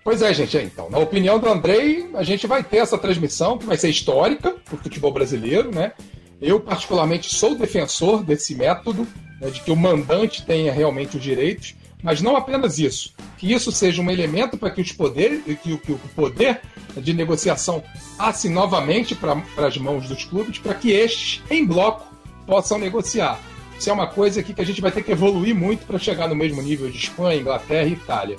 Pois 0.07 0.23
é, 0.23 0.33
gente. 0.33 0.57
Então, 0.59 0.89
na 0.89 1.01
opinião 1.01 1.37
do 1.37 1.49
Andrei, 1.49 2.09
a 2.15 2.23
gente 2.23 2.47
vai 2.47 2.63
ter 2.63 2.77
essa 2.77 2.97
transmissão 2.97 3.59
que 3.59 3.67
vai 3.67 3.77
ser 3.77 3.89
histórica 3.89 4.53
para 4.53 4.75
o 4.77 4.79
futebol 4.79 5.11
brasileiro, 5.11 5.75
né? 5.75 5.95
Eu, 6.41 6.61
particularmente, 6.61 7.35
sou 7.35 7.57
defensor 7.57 8.23
desse 8.23 8.55
método, 8.55 9.05
né, 9.41 9.51
de 9.51 9.61
que 9.61 9.71
o 9.73 9.75
mandante 9.75 10.47
tenha 10.47 10.73
realmente 10.73 11.17
os 11.17 11.23
direitos, 11.25 11.75
mas 12.05 12.23
não 12.23 12.37
apenas 12.37 12.79
isso. 12.79 13.15
Que 13.37 13.53
isso 13.53 13.73
seja 13.73 14.01
um 14.01 14.09
elemento 14.09 14.57
para 14.57 14.71
que 14.71 14.81
os 14.81 14.93
poderes, 14.93 15.43
que, 15.45 15.77
que 15.77 15.91
o 15.91 15.99
poder 16.15 16.61
de 16.97 17.13
negociação 17.13 17.83
passe 18.17 18.49
novamente 18.49 19.13
para 19.13 19.43
as 19.57 19.77
mãos 19.77 20.09
dos 20.09 20.25
clubes, 20.25 20.61
para 20.61 20.75
que 20.75 20.93
estes, 20.93 21.43
em 21.51 21.67
bloco, 21.67 22.07
possam 22.47 22.79
negociar. 22.79 23.41
Isso 23.77 23.91
é 23.91 23.93
uma 23.93 24.07
coisa 24.07 24.39
aqui 24.39 24.55
que 24.55 24.61
a 24.61 24.67
gente 24.67 24.81
vai 24.81 24.93
ter 24.93 25.03
que 25.03 25.11
evoluir 25.11 25.53
muito 25.53 25.85
para 25.85 25.99
chegar 25.99 26.29
no 26.29 26.37
mesmo 26.37 26.63
nível 26.63 26.89
de 26.89 26.97
Espanha, 26.97 27.41
Inglaterra 27.41 27.89
e 27.89 27.95
Itália. 27.95 28.37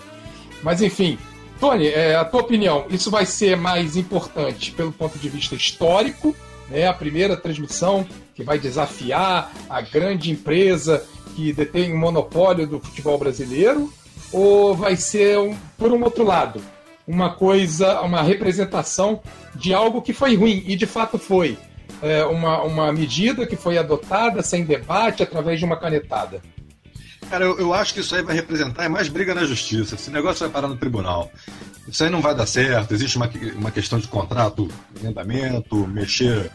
Mas 0.63 0.81
enfim, 0.81 1.19
Tony, 1.59 1.87
é, 1.87 2.15
a 2.15 2.23
tua 2.23 2.41
opinião, 2.41 2.85
isso 2.89 3.09
vai 3.09 3.25
ser 3.25 3.57
mais 3.57 3.95
importante 3.95 4.71
pelo 4.71 4.91
ponto 4.91 5.17
de 5.17 5.27
vista 5.27 5.55
histórico, 5.55 6.35
né? 6.69 6.87
A 6.87 6.93
primeira 6.93 7.35
transmissão 7.35 8.05
que 8.35 8.43
vai 8.43 8.59
desafiar 8.59 9.51
a 9.69 9.81
grande 9.81 10.31
empresa 10.31 11.03
que 11.35 11.51
detém 11.53 11.93
o 11.93 11.97
monopólio 11.97 12.67
do 12.67 12.79
futebol 12.79 13.17
brasileiro, 13.17 13.91
ou 14.31 14.75
vai 14.75 14.95
ser 14.95 15.37
um, 15.39 15.55
por 15.77 15.91
um 15.91 16.03
outro 16.03 16.23
lado, 16.23 16.61
uma 17.07 17.33
coisa, 17.33 18.01
uma 18.01 18.21
representação 18.21 19.21
de 19.55 19.73
algo 19.73 20.01
que 20.01 20.13
foi 20.13 20.35
ruim 20.35 20.63
e 20.67 20.75
de 20.75 20.85
fato 20.85 21.17
foi 21.17 21.57
é, 22.01 22.23
uma, 22.25 22.61
uma 22.63 22.91
medida 22.91 23.45
que 23.45 23.55
foi 23.55 23.77
adotada 23.77 24.41
sem 24.41 24.63
debate 24.65 25.23
através 25.23 25.59
de 25.59 25.65
uma 25.65 25.77
canetada. 25.77 26.41
Cara, 27.29 27.43
eu, 27.43 27.59
eu, 27.59 27.73
acho 27.73 27.93
que 27.93 27.99
isso 27.99 28.15
aí 28.15 28.23
vai 28.23 28.35
representar 28.35 28.87
mais 28.89 29.09
briga 29.09 29.35
na 29.35 29.43
justiça. 29.43 29.95
Esse 29.95 30.09
negócio 30.09 30.45
vai 30.45 30.49
parar 30.49 30.67
no 30.67 30.77
tribunal. 30.77 31.31
Isso 31.87 32.03
aí 32.03 32.09
não 32.09 32.21
vai 32.21 32.33
dar 32.33 32.45
certo. 32.45 32.93
Existe 32.93 33.17
uma, 33.17 33.29
uma 33.55 33.71
questão 33.71 33.99
de 33.99 34.07
contrato 34.07 34.67
em 35.01 35.07
andamento, 35.07 35.87
mexer 35.87 36.49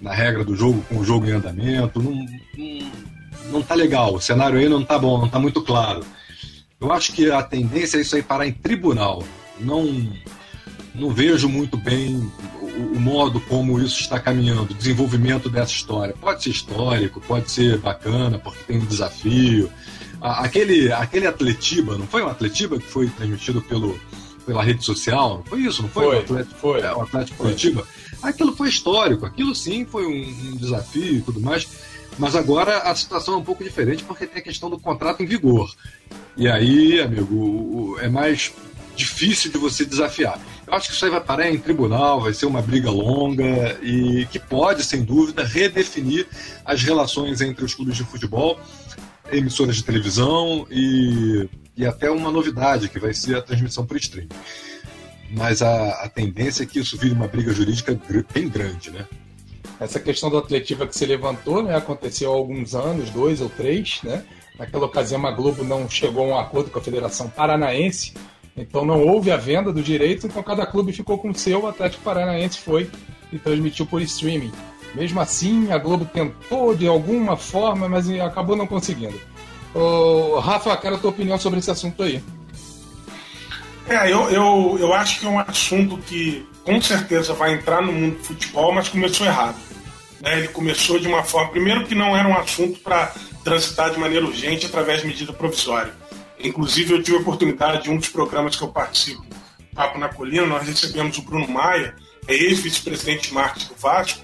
na 0.00 0.12
regra 0.12 0.44
do 0.44 0.56
jogo, 0.56 0.82
com 0.88 0.98
o 0.98 1.04
jogo 1.04 1.26
em 1.26 1.32
andamento. 1.32 2.02
Não, 2.02 2.12
não, 2.12 2.92
não 3.50 3.62
tá 3.62 3.74
legal. 3.74 4.14
O 4.14 4.20
cenário 4.20 4.58
aí 4.58 4.68
não 4.68 4.82
tá 4.82 4.98
bom, 4.98 5.18
não 5.18 5.28
tá 5.28 5.38
muito 5.38 5.62
claro. 5.62 6.04
Eu 6.80 6.92
acho 6.92 7.12
que 7.12 7.30
a 7.30 7.42
tendência 7.42 7.98
é 7.98 8.00
isso 8.00 8.16
aí 8.16 8.22
parar 8.22 8.46
em 8.46 8.52
tribunal. 8.52 9.22
Não, 9.60 9.84
não 10.94 11.10
vejo 11.10 11.48
muito 11.48 11.76
bem 11.76 12.30
o, 12.60 12.96
o 12.96 13.00
modo 13.00 13.40
como 13.40 13.78
isso 13.80 14.00
está 14.00 14.18
caminhando, 14.20 14.70
o 14.70 14.74
desenvolvimento 14.74 15.50
dessa 15.50 15.72
história. 15.72 16.14
Pode 16.20 16.42
ser 16.42 16.50
histórico, 16.50 17.20
pode 17.20 17.50
ser 17.50 17.78
bacana, 17.78 18.38
porque 18.38 18.62
tem 18.64 18.78
um 18.78 18.86
desafio. 18.86 19.70
Aquele, 20.20 20.92
aquele 20.92 21.26
Atletiba, 21.26 21.96
não 21.96 22.06
foi 22.06 22.22
um 22.22 22.28
Atletiba 22.28 22.78
que 22.78 22.86
foi 22.86 23.08
transmitido 23.08 23.62
pelo, 23.62 23.98
pela 24.44 24.62
rede 24.62 24.84
social? 24.84 25.38
Não 25.38 25.44
foi 25.44 25.60
isso, 25.60 25.82
não 25.82 25.88
foi? 25.88 26.04
Foi, 26.04 26.16
o 26.16 26.20
Atlético, 26.20 26.58
foi. 26.58 26.80
É, 26.80 26.92
o 26.92 27.02
Atlético 27.02 27.38
Curitiba? 27.38 27.86
Aquilo 28.22 28.56
foi 28.56 28.68
histórico, 28.68 29.24
aquilo 29.24 29.54
sim 29.54 29.84
foi 29.84 30.06
um, 30.06 30.52
um 30.52 30.56
desafio 30.56 31.16
e 31.16 31.22
tudo 31.22 31.40
mais. 31.40 31.68
Mas 32.18 32.34
agora 32.34 32.78
a 32.78 32.94
situação 32.96 33.34
é 33.34 33.36
um 33.36 33.44
pouco 33.44 33.62
diferente 33.62 34.02
porque 34.02 34.26
tem 34.26 34.40
a 34.40 34.44
questão 34.44 34.68
do 34.68 34.78
contrato 34.78 35.22
em 35.22 35.26
vigor. 35.26 35.72
E 36.36 36.48
aí, 36.48 37.00
amigo, 37.00 37.96
é 38.00 38.08
mais 38.08 38.52
difícil 38.96 39.52
de 39.52 39.58
você 39.58 39.84
desafiar. 39.84 40.40
Eu 40.66 40.74
acho 40.74 40.88
que 40.88 40.94
isso 40.94 41.04
aí 41.04 41.10
vai 41.10 41.20
parar 41.20 41.48
em 41.48 41.56
tribunal, 41.56 42.20
vai 42.20 42.34
ser 42.34 42.46
uma 42.46 42.60
briga 42.60 42.90
longa 42.90 43.78
e 43.80 44.26
que 44.26 44.40
pode, 44.40 44.82
sem 44.82 45.04
dúvida, 45.04 45.44
redefinir 45.44 46.26
as 46.64 46.82
relações 46.82 47.40
entre 47.40 47.64
os 47.64 47.72
clubes 47.74 47.96
de 47.96 48.02
futebol, 48.02 48.58
emissoras 49.32 49.76
de 49.76 49.84
televisão 49.84 50.66
e, 50.70 51.48
e 51.76 51.86
até 51.86 52.10
uma 52.10 52.30
novidade, 52.30 52.88
que 52.88 52.98
vai 52.98 53.14
ser 53.14 53.36
a 53.36 53.42
transmissão 53.42 53.86
por 53.86 53.96
streaming. 53.96 54.28
Mas 55.30 55.62
a, 55.62 56.04
a 56.04 56.08
tendência 56.08 56.62
é 56.62 56.66
que 56.66 56.78
isso 56.78 56.96
vire 56.96 57.14
uma 57.14 57.28
briga 57.28 57.52
jurídica 57.52 57.98
bem 58.32 58.48
grande, 58.48 58.90
né? 58.90 59.06
Essa 59.80 60.00
questão 60.00 60.28
do 60.28 60.38
atletiva 60.38 60.86
que 60.86 60.96
se 60.96 61.06
levantou, 61.06 61.62
né, 61.62 61.76
aconteceu 61.76 62.32
há 62.32 62.34
alguns 62.34 62.74
anos, 62.74 63.10
dois 63.10 63.40
ou 63.40 63.48
três, 63.48 64.00
né? 64.02 64.24
Naquela 64.58 64.86
ocasião 64.86 65.24
a 65.24 65.30
Globo 65.30 65.62
não 65.62 65.88
chegou 65.88 66.24
a 66.24 66.28
um 66.28 66.38
acordo 66.38 66.70
com 66.70 66.80
a 66.80 66.82
Federação 66.82 67.28
Paranaense, 67.28 68.12
então 68.56 68.84
não 68.84 69.06
houve 69.06 69.30
a 69.30 69.36
venda 69.36 69.72
do 69.72 69.80
direito, 69.80 70.26
então 70.26 70.42
cada 70.42 70.66
clube 70.66 70.92
ficou 70.92 71.16
com 71.18 71.30
o 71.30 71.34
seu, 71.34 71.62
o 71.62 71.66
Atlético 71.68 72.02
Paranaense 72.02 72.58
foi 72.58 72.90
e 73.32 73.38
transmitiu 73.38 73.86
por 73.86 74.02
streaming. 74.02 74.50
Mesmo 74.94 75.20
assim, 75.20 75.70
a 75.70 75.78
Globo 75.78 76.04
tentou 76.04 76.74
de 76.74 76.86
alguma 76.86 77.36
forma, 77.36 77.88
mas 77.88 78.08
acabou 78.10 78.56
não 78.56 78.66
conseguindo. 78.66 79.18
Ô, 79.74 80.38
Rafa, 80.38 80.76
quero 80.76 80.96
a 80.96 80.98
tua 80.98 81.10
opinião 81.10 81.38
sobre 81.38 81.58
esse 81.58 81.70
assunto 81.70 82.02
aí. 82.02 82.22
É, 83.88 84.12
eu, 84.12 84.28
eu, 84.30 84.76
eu 84.80 84.92
acho 84.92 85.20
que 85.20 85.26
é 85.26 85.28
um 85.28 85.38
assunto 85.38 85.96
que 85.98 86.46
com 86.62 86.80
certeza 86.80 87.32
vai 87.32 87.54
entrar 87.54 87.80
no 87.80 87.92
mundo 87.92 88.18
do 88.18 88.24
futebol, 88.24 88.72
mas 88.72 88.88
começou 88.88 89.26
errado. 89.26 89.56
Né? 90.20 90.38
Ele 90.38 90.48
começou 90.48 90.98
de 90.98 91.08
uma 91.08 91.22
forma, 91.22 91.50
primeiro 91.50 91.86
que 91.86 91.94
não 91.94 92.16
era 92.16 92.28
um 92.28 92.36
assunto 92.36 92.80
para 92.80 93.12
transitar 93.42 93.90
de 93.90 93.98
maneira 93.98 94.26
urgente 94.26 94.66
através 94.66 95.00
de 95.00 95.06
medida 95.06 95.32
provisória. 95.32 95.92
Inclusive, 96.38 96.94
eu 96.94 97.02
tive 97.02 97.16
a 97.16 97.20
oportunidade 97.20 97.84
de 97.84 97.90
um 97.90 97.96
dos 97.96 98.08
programas 98.08 98.56
que 98.56 98.62
eu 98.62 98.68
participo, 98.68 99.24
Papo 99.78 99.96
na 99.96 100.08
Colina, 100.08 100.44
nós 100.44 100.66
recebemos 100.66 101.16
o 101.18 101.22
Bruno 101.22 101.46
Maia, 101.46 101.94
é 102.26 102.34
ex-vice-presidente 102.34 103.28
de 103.28 103.34
marketing 103.34 103.68
do 103.68 103.76
Vasco, 103.76 104.20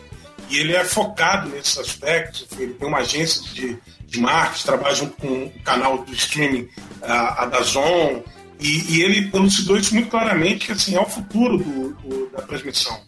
e 0.50 0.58
ele 0.58 0.74
é 0.74 0.84
focado 0.84 1.48
nesses 1.48 1.78
aspectos. 1.78 2.46
Ele 2.58 2.74
tem 2.74 2.88
uma 2.88 2.98
agência 2.98 3.42
de, 3.52 3.78
de 4.06 4.20
marketing, 4.20 4.64
trabalha 4.64 4.94
junto 4.94 5.16
com 5.16 5.44
o 5.44 5.52
canal 5.64 5.98
do 5.98 6.12
streaming, 6.12 6.68
a, 7.02 7.42
a 7.42 7.46
Dazon, 7.46 8.22
e, 8.60 8.94
e 8.94 9.02
ele 9.02 9.30
elucidou 9.32 9.76
isso 9.76 9.94
muito 9.94 10.08
claramente, 10.08 10.66
que 10.66 10.72
assim, 10.72 10.94
é 10.94 11.00
o 11.00 11.06
futuro 11.06 11.58
do, 11.58 11.94
do, 11.94 12.30
da 12.30 12.42
transmissão. 12.42 12.98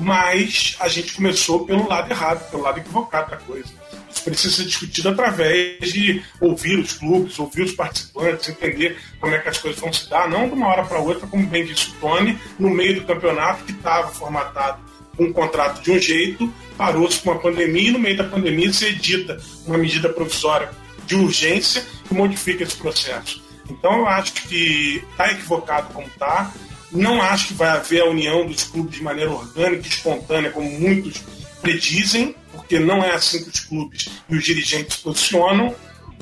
Mas 0.00 0.76
a 0.80 0.88
gente 0.88 1.14
começou 1.14 1.66
pelo 1.66 1.88
lado 1.88 2.10
errado, 2.10 2.50
pelo 2.50 2.62
lado 2.62 2.78
equivocado 2.78 3.30
da 3.30 3.36
coisa. 3.36 3.68
Isso 4.10 4.24
precisa 4.24 4.56
ser 4.56 4.64
discutido 4.64 5.08
através 5.08 5.92
de 5.92 6.22
ouvir 6.40 6.78
os 6.78 6.92
clubes, 6.94 7.38
ouvir 7.38 7.62
os 7.62 7.72
participantes, 7.72 8.48
entender 8.48 8.96
como 9.20 9.34
é 9.34 9.38
que 9.38 9.48
as 9.48 9.58
coisas 9.58 9.80
vão 9.80 9.92
se 9.92 10.08
dar, 10.08 10.28
não 10.28 10.48
de 10.48 10.54
uma 10.54 10.68
hora 10.68 10.84
para 10.84 11.00
outra, 11.00 11.26
como 11.26 11.46
bem 11.46 11.64
disse 11.64 11.90
o 11.90 11.92
Tony, 11.94 12.38
no 12.58 12.70
meio 12.70 13.00
do 13.00 13.06
campeonato 13.06 13.64
que 13.64 13.72
estava 13.72 14.08
formatado 14.08 14.93
um 15.18 15.32
contrato 15.32 15.82
de 15.82 15.90
um 15.90 15.98
jeito, 15.98 16.52
parou-se 16.76 17.20
com 17.20 17.30
a 17.30 17.38
pandemia 17.38 17.88
e 17.88 17.92
no 17.92 17.98
meio 17.98 18.16
da 18.16 18.24
pandemia 18.24 18.72
se 18.72 18.86
edita 18.86 19.40
uma 19.66 19.78
medida 19.78 20.08
provisória 20.08 20.70
de 21.06 21.14
urgência 21.14 21.84
que 22.06 22.14
modifica 22.14 22.62
esse 22.62 22.76
processo. 22.76 23.42
Então 23.70 24.00
eu 24.00 24.06
acho 24.06 24.32
que 24.32 25.02
está 25.10 25.30
equivocado 25.30 25.92
como 25.92 26.06
está. 26.06 26.52
Não 26.92 27.20
acho 27.20 27.48
que 27.48 27.54
vai 27.54 27.70
haver 27.70 28.02
a 28.02 28.06
união 28.06 28.46
dos 28.46 28.64
clubes 28.64 28.96
de 28.96 29.02
maneira 29.02 29.30
orgânica 29.30 29.88
espontânea, 29.88 30.50
como 30.50 30.70
muitos 30.70 31.22
predizem, 31.60 32.36
porque 32.52 32.78
não 32.78 33.02
é 33.02 33.12
assim 33.12 33.42
que 33.42 33.50
os 33.50 33.60
clubes 33.60 34.08
e 34.28 34.36
os 34.36 34.44
dirigentes 34.44 34.96
posicionam. 34.98 35.74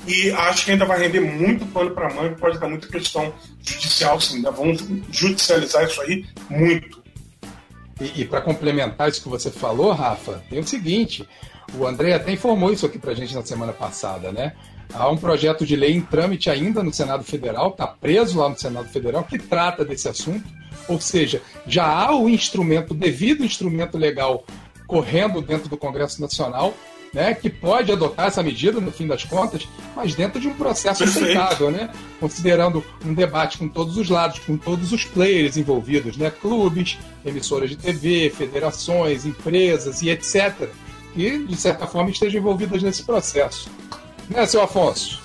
E 0.06 0.30
acho 0.30 0.64
que 0.64 0.72
ainda 0.72 0.84
vai 0.84 0.98
render 0.98 1.20
muito 1.20 1.64
pano 1.66 1.90
para 1.90 2.12
manga, 2.12 2.34
pode 2.36 2.58
dar 2.58 2.68
muita 2.68 2.88
questão 2.88 3.32
judicial, 3.62 4.20
sim. 4.20 4.36
Ainda 4.36 4.50
vão 4.50 4.74
judicializar 5.10 5.84
isso 5.84 6.00
aí 6.00 6.24
muito. 6.48 7.01
E, 8.00 8.22
e 8.22 8.24
para 8.24 8.40
complementar 8.40 9.08
isso 9.08 9.22
que 9.22 9.28
você 9.28 9.50
falou, 9.50 9.92
Rafa, 9.92 10.42
tem 10.48 10.60
o 10.60 10.66
seguinte: 10.66 11.26
o 11.74 11.86
André 11.86 12.14
até 12.14 12.32
informou 12.32 12.72
isso 12.72 12.86
aqui 12.86 12.98
para 12.98 13.12
a 13.12 13.14
gente 13.14 13.34
na 13.34 13.44
semana 13.44 13.72
passada, 13.72 14.32
né? 14.32 14.54
Há 14.92 15.08
um 15.08 15.16
projeto 15.16 15.64
de 15.64 15.74
lei 15.74 15.94
em 15.94 16.02
trâmite 16.02 16.50
ainda 16.50 16.82
no 16.82 16.92
Senado 16.92 17.24
Federal, 17.24 17.70
está 17.70 17.86
preso 17.86 18.38
lá 18.38 18.48
no 18.48 18.58
Senado 18.58 18.88
Federal, 18.88 19.24
que 19.24 19.38
trata 19.38 19.84
desse 19.84 20.08
assunto. 20.08 20.44
Ou 20.86 21.00
seja, 21.00 21.40
já 21.66 21.86
há 21.86 22.14
o 22.14 22.28
instrumento, 22.28 22.90
o 22.90 22.94
devido 22.94 23.44
instrumento 23.44 23.96
legal 23.96 24.44
correndo 24.86 25.40
dentro 25.40 25.68
do 25.68 25.76
Congresso 25.76 26.20
Nacional, 26.20 26.74
né, 27.12 27.34
que 27.34 27.50
pode 27.50 27.92
adotar 27.92 28.26
essa 28.26 28.42
medida 28.42 28.80
no 28.80 28.90
fim 28.90 29.06
das 29.06 29.24
contas, 29.24 29.68
mas 29.94 30.14
dentro 30.14 30.40
de 30.40 30.48
um 30.48 30.54
processo 30.54 31.04
Perfeito. 31.04 31.24
aceitável, 31.24 31.70
né, 31.70 31.90
considerando 32.18 32.84
um 33.04 33.12
debate 33.12 33.58
com 33.58 33.68
todos 33.68 33.96
os 33.96 34.08
lados, 34.08 34.38
com 34.38 34.56
todos 34.56 34.92
os 34.92 35.04
players 35.04 35.56
envolvidos, 35.56 36.16
né, 36.16 36.30
clubes, 36.30 36.98
emissoras 37.24 37.70
de 37.70 37.76
TV, 37.76 38.30
federações, 38.30 39.26
empresas 39.26 40.00
e 40.02 40.08
etc., 40.08 40.68
que 41.12 41.44
de 41.44 41.56
certa 41.56 41.86
forma 41.86 42.10
estejam 42.10 42.40
envolvidas 42.40 42.82
nesse 42.82 43.02
processo. 43.02 43.70
Né, 44.30 44.46
seu 44.46 44.62
Afonso? 44.62 45.20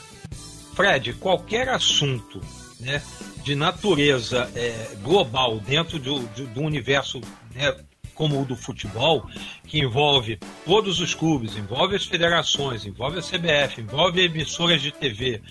Fred, 0.75 1.13
qualquer 1.13 1.69
assunto 1.69 2.41
né, 2.79 3.01
de 3.43 3.55
natureza 3.55 4.49
é, 4.53 4.89
global 5.01 5.59
dentro 5.59 5.97
do, 5.97 6.19
do, 6.19 6.47
do 6.47 6.61
universo 6.61 7.21
né, 7.55 7.73
como 8.17 8.41
o 8.41 8.45
do 8.45 8.55
futebol, 8.55 9.29
que 9.65 9.79
envolve 9.79 10.39
todos 10.65 10.99
os 10.99 11.13
clubes, 11.13 11.55
envolve 11.55 11.95
as 11.95 12.05
federações, 12.05 12.85
envolve 12.85 13.19
a 13.19 13.21
CBF, 13.21 13.81
envolve 13.81 14.21
emissoras 14.21 14.81
de 14.81 14.91
TV, 14.91 15.41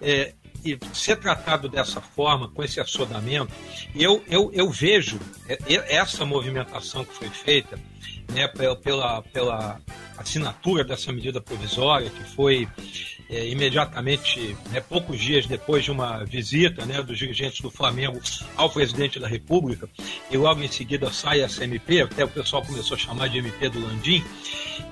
é, 0.00 0.34
e 0.64 0.76
ser 0.92 1.16
tratado 1.16 1.68
dessa 1.68 2.00
forma, 2.00 2.48
com 2.48 2.62
esse 2.62 2.80
assodamento, 2.80 3.52
eu, 3.94 4.22
eu, 4.28 4.50
eu 4.52 4.68
vejo 4.68 5.18
é, 5.48 5.58
essa 5.94 6.24
movimentação 6.24 7.04
que 7.04 7.14
foi 7.14 7.28
feita 7.28 7.78
né, 8.32 8.48
pela, 8.82 9.22
pela 9.22 9.80
assinatura 10.16 10.82
dessa 10.82 11.12
medida 11.12 11.40
provisória, 11.40 12.10
que 12.10 12.24
foi 12.24 12.68
é, 13.28 13.46
imediatamente, 13.46 14.56
né, 14.70 14.80
poucos 14.80 15.20
dias 15.20 15.46
depois 15.46 15.84
de 15.84 15.90
uma 15.90 16.24
visita 16.24 16.86
né, 16.86 17.02
dos 17.02 17.18
dirigentes 17.18 17.60
do 17.60 17.70
Flamengo 17.70 18.20
ao 18.56 18.70
presidente 18.70 19.18
da 19.18 19.28
República, 19.28 19.88
e 20.30 20.36
logo 20.36 20.62
em 20.62 20.68
seguida 20.68 21.12
sai 21.12 21.40
essa 21.40 21.64
MP, 21.64 22.00
até 22.00 22.24
o 22.24 22.28
pessoal 22.28 22.64
começou 22.64 22.96
a 22.96 22.98
chamar 22.98 23.28
de 23.28 23.38
MP 23.38 23.68
do 23.68 23.80
Landim, 23.80 24.24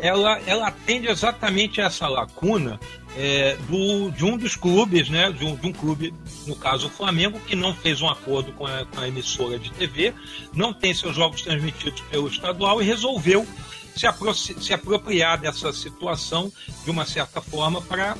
ela, 0.00 0.38
ela 0.46 0.68
atende 0.68 1.08
exatamente 1.08 1.80
essa 1.80 2.06
lacuna 2.08 2.78
é, 3.16 3.56
do, 3.68 4.10
de 4.10 4.24
um 4.24 4.36
dos 4.36 4.54
clubes, 4.56 5.08
né, 5.08 5.32
de 5.32 5.44
um, 5.44 5.56
de 5.56 5.66
um, 5.66 5.72
clube, 5.72 6.12
no 6.46 6.54
caso 6.54 6.88
o 6.88 6.90
Flamengo, 6.90 7.40
que 7.40 7.56
não 7.56 7.74
fez 7.74 8.02
um 8.02 8.08
acordo 8.08 8.52
com 8.52 8.66
a, 8.66 8.84
com 8.84 9.00
a 9.00 9.08
emissora 9.08 9.58
de 9.58 9.70
TV, 9.72 10.12
não 10.52 10.74
tem 10.74 10.92
seus 10.92 11.16
jogos 11.16 11.40
transmitidos 11.40 12.02
pelo 12.10 12.28
estadual 12.28 12.82
e 12.82 12.84
resolveu 12.84 13.46
se, 13.96 14.06
apro 14.06 14.34
se 14.34 14.72
apropriar 14.72 15.38
dessa 15.40 15.72
situação 15.72 16.52
de 16.84 16.90
uma 16.90 17.06
certa 17.06 17.40
forma 17.40 17.80
para 17.82 18.16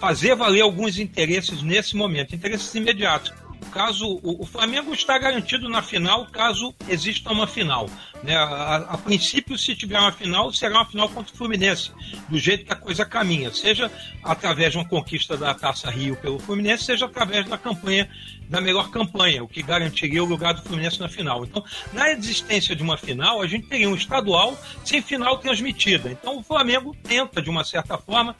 fazer 0.00 0.34
valer 0.34 0.62
alguns 0.62 0.98
interesses 0.98 1.62
nesse 1.62 1.96
momento, 1.96 2.34
interesses 2.34 2.74
imediatos 2.74 3.32
caso 3.72 4.06
o, 4.22 4.42
o, 4.42 4.46
Flamengo 4.46 4.92
está 4.92 5.18
garantido 5.18 5.68
na 5.68 5.82
final 5.82 6.26
caso 6.26 6.74
exista 6.88 7.30
uma 7.30 7.46
final. 7.46 7.88
Né? 8.22 8.36
A, 8.36 8.76
a, 8.76 8.98
princípio, 8.98 9.56
se 9.58 9.74
tiver 9.74 9.98
uma 9.98 10.12
final, 10.12 10.52
será 10.52 10.74
uma 10.74 10.84
final 10.84 11.08
contra 11.08 11.32
o 11.32 11.36
Fluminense, 11.36 11.90
do 12.28 12.38
jeito 12.38 12.64
que 12.64 12.72
a 12.72 12.76
coisa 12.76 13.04
caminha, 13.04 13.52
seja 13.52 13.90
através 14.22 14.72
de 14.72 14.78
uma 14.78 14.88
conquista 14.88 15.36
da 15.36 15.54
Taça 15.54 15.90
Rio 15.90 16.16
pelo 16.16 16.38
Fluminense, 16.38 16.84
seja 16.84 17.06
através 17.06 17.48
da 17.48 17.56
campanha, 17.56 18.08
da 18.48 18.60
melhor 18.60 18.90
campanha, 18.90 19.44
o 19.44 19.48
que 19.48 19.62
garantiria 19.62 20.22
o 20.22 20.26
lugar 20.26 20.54
do 20.54 20.62
Fluminense 20.62 21.00
na 21.00 21.08
final. 21.08 21.44
Então, 21.44 21.64
na 21.92 22.10
existência 22.10 22.74
de 22.74 22.82
uma 22.82 22.96
final, 22.96 23.40
a 23.40 23.46
gente 23.46 23.68
teria 23.68 23.88
um 23.88 23.94
estadual 23.94 24.58
sem 24.84 25.00
final 25.00 25.38
transmitida. 25.38 26.10
Então, 26.10 26.38
o 26.38 26.42
Flamengo 26.42 26.94
tenta, 27.02 27.40
de 27.40 27.48
uma 27.48 27.64
certa 27.64 27.96
forma, 27.96 28.34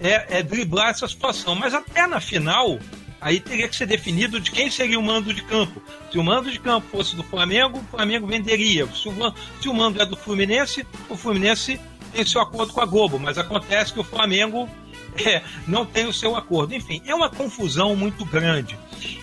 é, 0.00 0.38
é 0.38 0.42
driblar 0.42 0.88
essa 0.88 1.06
situação. 1.06 1.54
Mas 1.54 1.74
até 1.74 2.06
na 2.06 2.20
final, 2.20 2.78
aí 3.20 3.40
teria 3.40 3.68
que 3.68 3.76
ser 3.76 3.86
definido 3.86 4.40
de 4.40 4.50
quem 4.50 4.70
seria 4.70 4.98
o 4.98 5.02
mando 5.02 5.32
de 5.32 5.42
campo. 5.42 5.82
Se 6.10 6.18
o 6.18 6.24
mando 6.24 6.50
de 6.50 6.58
campo 6.58 6.86
fosse 6.90 7.14
do 7.14 7.22
Flamengo, 7.22 7.78
o 7.78 7.96
Flamengo 7.96 8.26
venderia. 8.26 8.86
Se 8.86 9.08
o, 9.08 9.34
se 9.60 9.68
o 9.68 9.74
mando 9.74 10.00
é 10.00 10.06
do 10.06 10.16
Fluminense, 10.16 10.86
o 11.08 11.16
Fluminense 11.16 11.80
tem 12.12 12.24
seu 12.24 12.40
acordo 12.40 12.72
com 12.72 12.80
a 12.80 12.86
Globo, 12.86 13.18
mas 13.18 13.38
acontece 13.38 13.92
que 13.92 14.00
o 14.00 14.04
Flamengo 14.04 14.68
é, 15.24 15.42
não 15.66 15.84
tem 15.84 16.06
o 16.06 16.12
seu 16.12 16.36
acordo. 16.36 16.74
Enfim, 16.74 17.02
é 17.06 17.14
uma 17.14 17.28
confusão 17.28 17.94
muito 17.96 18.24
grande. 18.24 18.78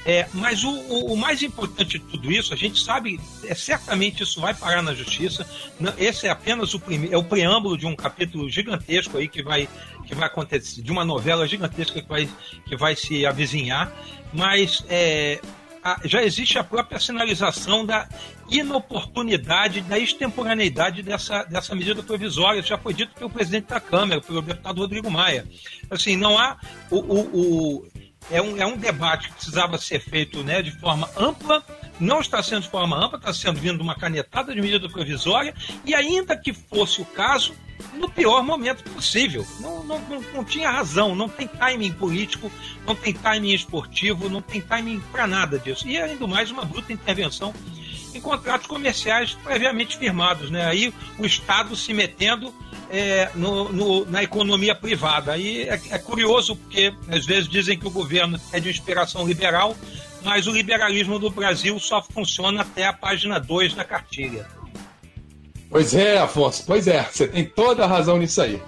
É, 0.05 0.27
mas 0.33 0.63
o, 0.63 0.69
o, 0.69 1.13
o, 1.13 1.17
mais 1.17 1.41
importante 1.43 1.99
de 1.99 2.05
tudo 2.05 2.31
isso, 2.31 2.53
a 2.53 2.57
gente 2.57 2.83
sabe, 2.83 3.19
é, 3.43 3.53
certamente 3.53 4.23
isso 4.23 4.41
vai 4.41 4.53
parar 4.53 4.81
na 4.81 4.93
justiça. 4.93 5.45
Esse 5.97 6.27
é 6.27 6.29
apenas 6.29 6.73
o, 6.73 6.79
prime, 6.79 7.09
é 7.11 7.17
o 7.17 7.23
preâmbulo 7.23 7.77
de 7.77 7.85
um 7.85 7.95
capítulo 7.95 8.49
gigantesco 8.49 9.17
aí 9.17 9.27
que 9.27 9.43
vai, 9.43 9.67
que 10.05 10.15
vai 10.15 10.27
acontecer, 10.27 10.81
de 10.81 10.91
uma 10.91 11.05
novela 11.05 11.47
gigantesca 11.47 12.01
que 12.01 12.07
vai, 12.07 12.29
que 12.65 12.75
vai 12.75 12.95
se 12.95 13.25
avizinhar. 13.25 13.91
Mas 14.33 14.83
é, 14.89 15.39
já 16.03 16.23
existe 16.23 16.57
a 16.57 16.63
própria 16.63 16.99
sinalização 16.99 17.85
da 17.85 18.07
inoportunidade, 18.49 19.81
da 19.81 19.97
extemporaneidade 19.97 21.03
dessa, 21.03 21.43
dessa 21.43 21.75
medida 21.75 22.01
provisória. 22.03 22.61
Já 22.61 22.77
foi 22.77 22.93
dito 22.93 23.13
pelo 23.13 23.29
presidente 23.29 23.67
da 23.67 23.79
Câmara, 23.79 24.21
pelo 24.21 24.41
deputado 24.41 24.81
Rodrigo 24.81 25.09
Maia. 25.09 25.47
Assim, 25.89 26.15
não 26.15 26.37
há. 26.37 26.57
O, 26.89 26.97
o, 26.97 27.19
o, 27.19 27.87
é, 28.31 28.41
um, 28.41 28.57
é 28.57 28.65
um 28.65 28.77
debate 28.77 29.29
que 29.29 29.35
precisava 29.35 29.77
ser 29.77 29.99
feito 29.99 30.43
né, 30.43 30.61
de 30.61 30.71
forma 30.71 31.09
ampla, 31.17 31.63
não 31.99 32.19
está 32.19 32.41
sendo 32.43 32.63
de 32.63 32.69
forma 32.69 32.97
ampla, 32.97 33.17
está 33.17 33.33
sendo 33.33 33.59
vindo 33.59 33.81
uma 33.81 33.95
canetada 33.95 34.53
de 34.53 34.61
medida 34.61 34.89
provisória, 34.89 35.53
e 35.85 35.93
ainda 35.95 36.35
que 36.35 36.53
fosse 36.53 37.01
o 37.01 37.05
caso, 37.05 37.53
no 37.93 38.09
pior 38.09 38.43
momento 38.43 38.83
possível. 38.91 39.45
Não, 39.59 39.83
não, 39.83 39.99
não, 39.99 40.21
não, 40.33 40.43
tinha 40.43 40.69
razão, 40.69 41.15
não 41.15 41.29
tem 41.29 41.47
timing 41.47 41.91
político, 41.91 42.51
não 42.85 42.95
tem 42.95 43.13
timing 43.13 43.53
esportivo, 43.53 44.29
não 44.29 44.41
tem 44.41 44.61
timing 44.61 44.99
para 45.11 45.27
nada 45.27 45.59
disso. 45.59 45.87
E 45.87 45.97
ainda 45.97 46.27
mais 46.27 46.51
uma 46.51 46.65
bruta 46.65 46.93
intervenção 46.93 47.53
em 48.13 48.21
contratos 48.21 48.67
comerciais 48.67 49.33
previamente 49.43 49.97
firmados. 49.97 50.49
Né? 50.49 50.65
Aí 50.65 50.93
o 51.17 51.25
Estado 51.25 51.75
se 51.75 51.93
metendo 51.93 52.53
é, 52.89 53.29
no, 53.35 53.71
no, 53.71 54.05
na 54.05 54.23
economia 54.23 54.75
privada. 54.75 55.33
Aí 55.33 55.63
é, 55.63 55.79
é 55.89 55.97
curioso 55.97 56.55
porque 56.55 56.93
às 57.09 57.25
vezes 57.25 57.47
dizem 57.47 57.77
que 57.77 57.87
o 57.87 57.91
governo 57.91 58.39
é 58.51 58.59
de 58.59 58.69
inspiração 58.69 59.27
liberal, 59.27 59.75
mas 60.23 60.47
o 60.47 60.51
liberalismo 60.51 61.19
do 61.19 61.29
Brasil 61.29 61.79
só 61.79 62.01
funciona 62.01 62.61
até 62.61 62.85
a 62.85 62.93
página 62.93 63.39
2 63.39 63.73
da 63.73 63.83
cartilha. 63.83 64.47
Pois 65.69 65.93
é, 65.93 66.17
Afonso, 66.17 66.63
pois 66.65 66.87
é, 66.87 67.03
você 67.03 67.27
tem 67.27 67.45
toda 67.45 67.83
a 67.83 67.87
razão 67.87 68.17
nisso 68.17 68.41
aí. 68.41 68.61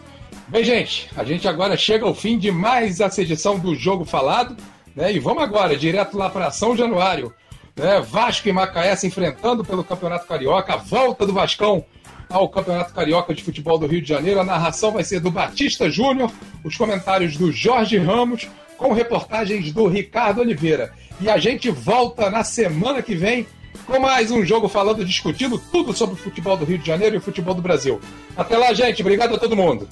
Bem, 0.47 0.63
gente, 0.63 1.09
a 1.15 1.23
gente 1.23 1.47
agora 1.47 1.77
chega 1.77 2.05
ao 2.05 2.13
fim 2.13 2.38
de 2.38 2.51
mais 2.51 2.99
essa 2.99 3.21
edição 3.21 3.57
do 3.57 3.76
Jogo 3.76 4.03
Falado, 4.03 4.57
né? 4.95 5.13
E 5.13 5.19
vamos 5.19 5.43
agora, 5.43 5.77
direto 5.77 6.17
lá 6.17 6.30
para 6.30 6.51
São 6.51 6.76
Januário. 6.76 7.34
Né? 7.76 8.01
Vasco 8.01 8.49
e 8.49 8.51
Macaé 8.51 8.95
se 8.95 9.07
enfrentando 9.07 9.63
pelo 9.63 9.84
Campeonato 9.84 10.27
Carioca, 10.27 10.73
a 10.73 10.77
volta 10.77 11.26
do 11.26 11.34
Vascão 11.34 11.85
ao 12.30 12.49
Campeonato 12.49 12.93
Carioca 12.93 13.34
de 13.34 13.43
Futebol 13.43 13.77
do 13.77 13.88
Rio 13.88 14.01
de 14.01 14.09
Janeiro. 14.09 14.39
A 14.39 14.43
narração 14.43 14.91
vai 14.91 15.03
ser 15.03 15.19
do 15.19 15.31
Batista 15.31 15.89
Júnior, 15.89 16.31
os 16.63 16.76
comentários 16.76 17.38
do 17.38 17.51
Jorge 17.51 17.97
Ramos, 17.97 18.47
com 18.77 18.91
reportagens 18.91 19.71
do 19.71 19.88
Ricardo 19.88 20.41
Oliveira. 20.41 20.93
E 21.21 21.30
a 21.30 21.38
gente 21.38 21.69
volta 21.69 22.30
na 22.30 22.43
semana 22.43 23.01
que 23.01 23.15
vem 23.15 23.47
com 23.90 23.99
mais 23.99 24.30
um 24.32 24.45
jogo 24.45 24.70
falando, 24.70 25.03
discutindo 25.03 25.61
tudo 25.72 25.91
sobre 25.94 26.14
o 26.14 26.18
futebol 26.18 26.56
do 26.56 26.64
Rio 26.64 26.78
de 26.78 26.86
Janeiro 26.86 27.16
e 27.16 27.18
o 27.18 27.22
futebol 27.22 27.56
do 27.56 27.61
Brasil. 27.61 27.99
Até 28.38 28.57
lá, 28.57 28.72
gente. 28.74 29.02
Obrigado 29.02 29.36
a 29.36 29.40
todo 29.40 29.56
mundo. 29.56 29.88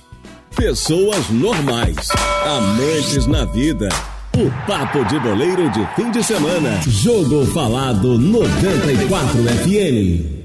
Pessoas 0.56 1.30
normais, 1.30 2.10
amantes 2.45 3.26
na 3.28 3.45
vida. 3.45 3.90
O 4.38 4.52
papo 4.68 5.03
de 5.06 5.19
boleiro 5.19 5.69
de 5.72 5.86
fim 5.95 6.11
de 6.11 6.24
semana. 6.24 6.80
Jogo 6.88 7.45
falado 7.48 8.19
94 8.19 9.44
FM. 9.64 10.36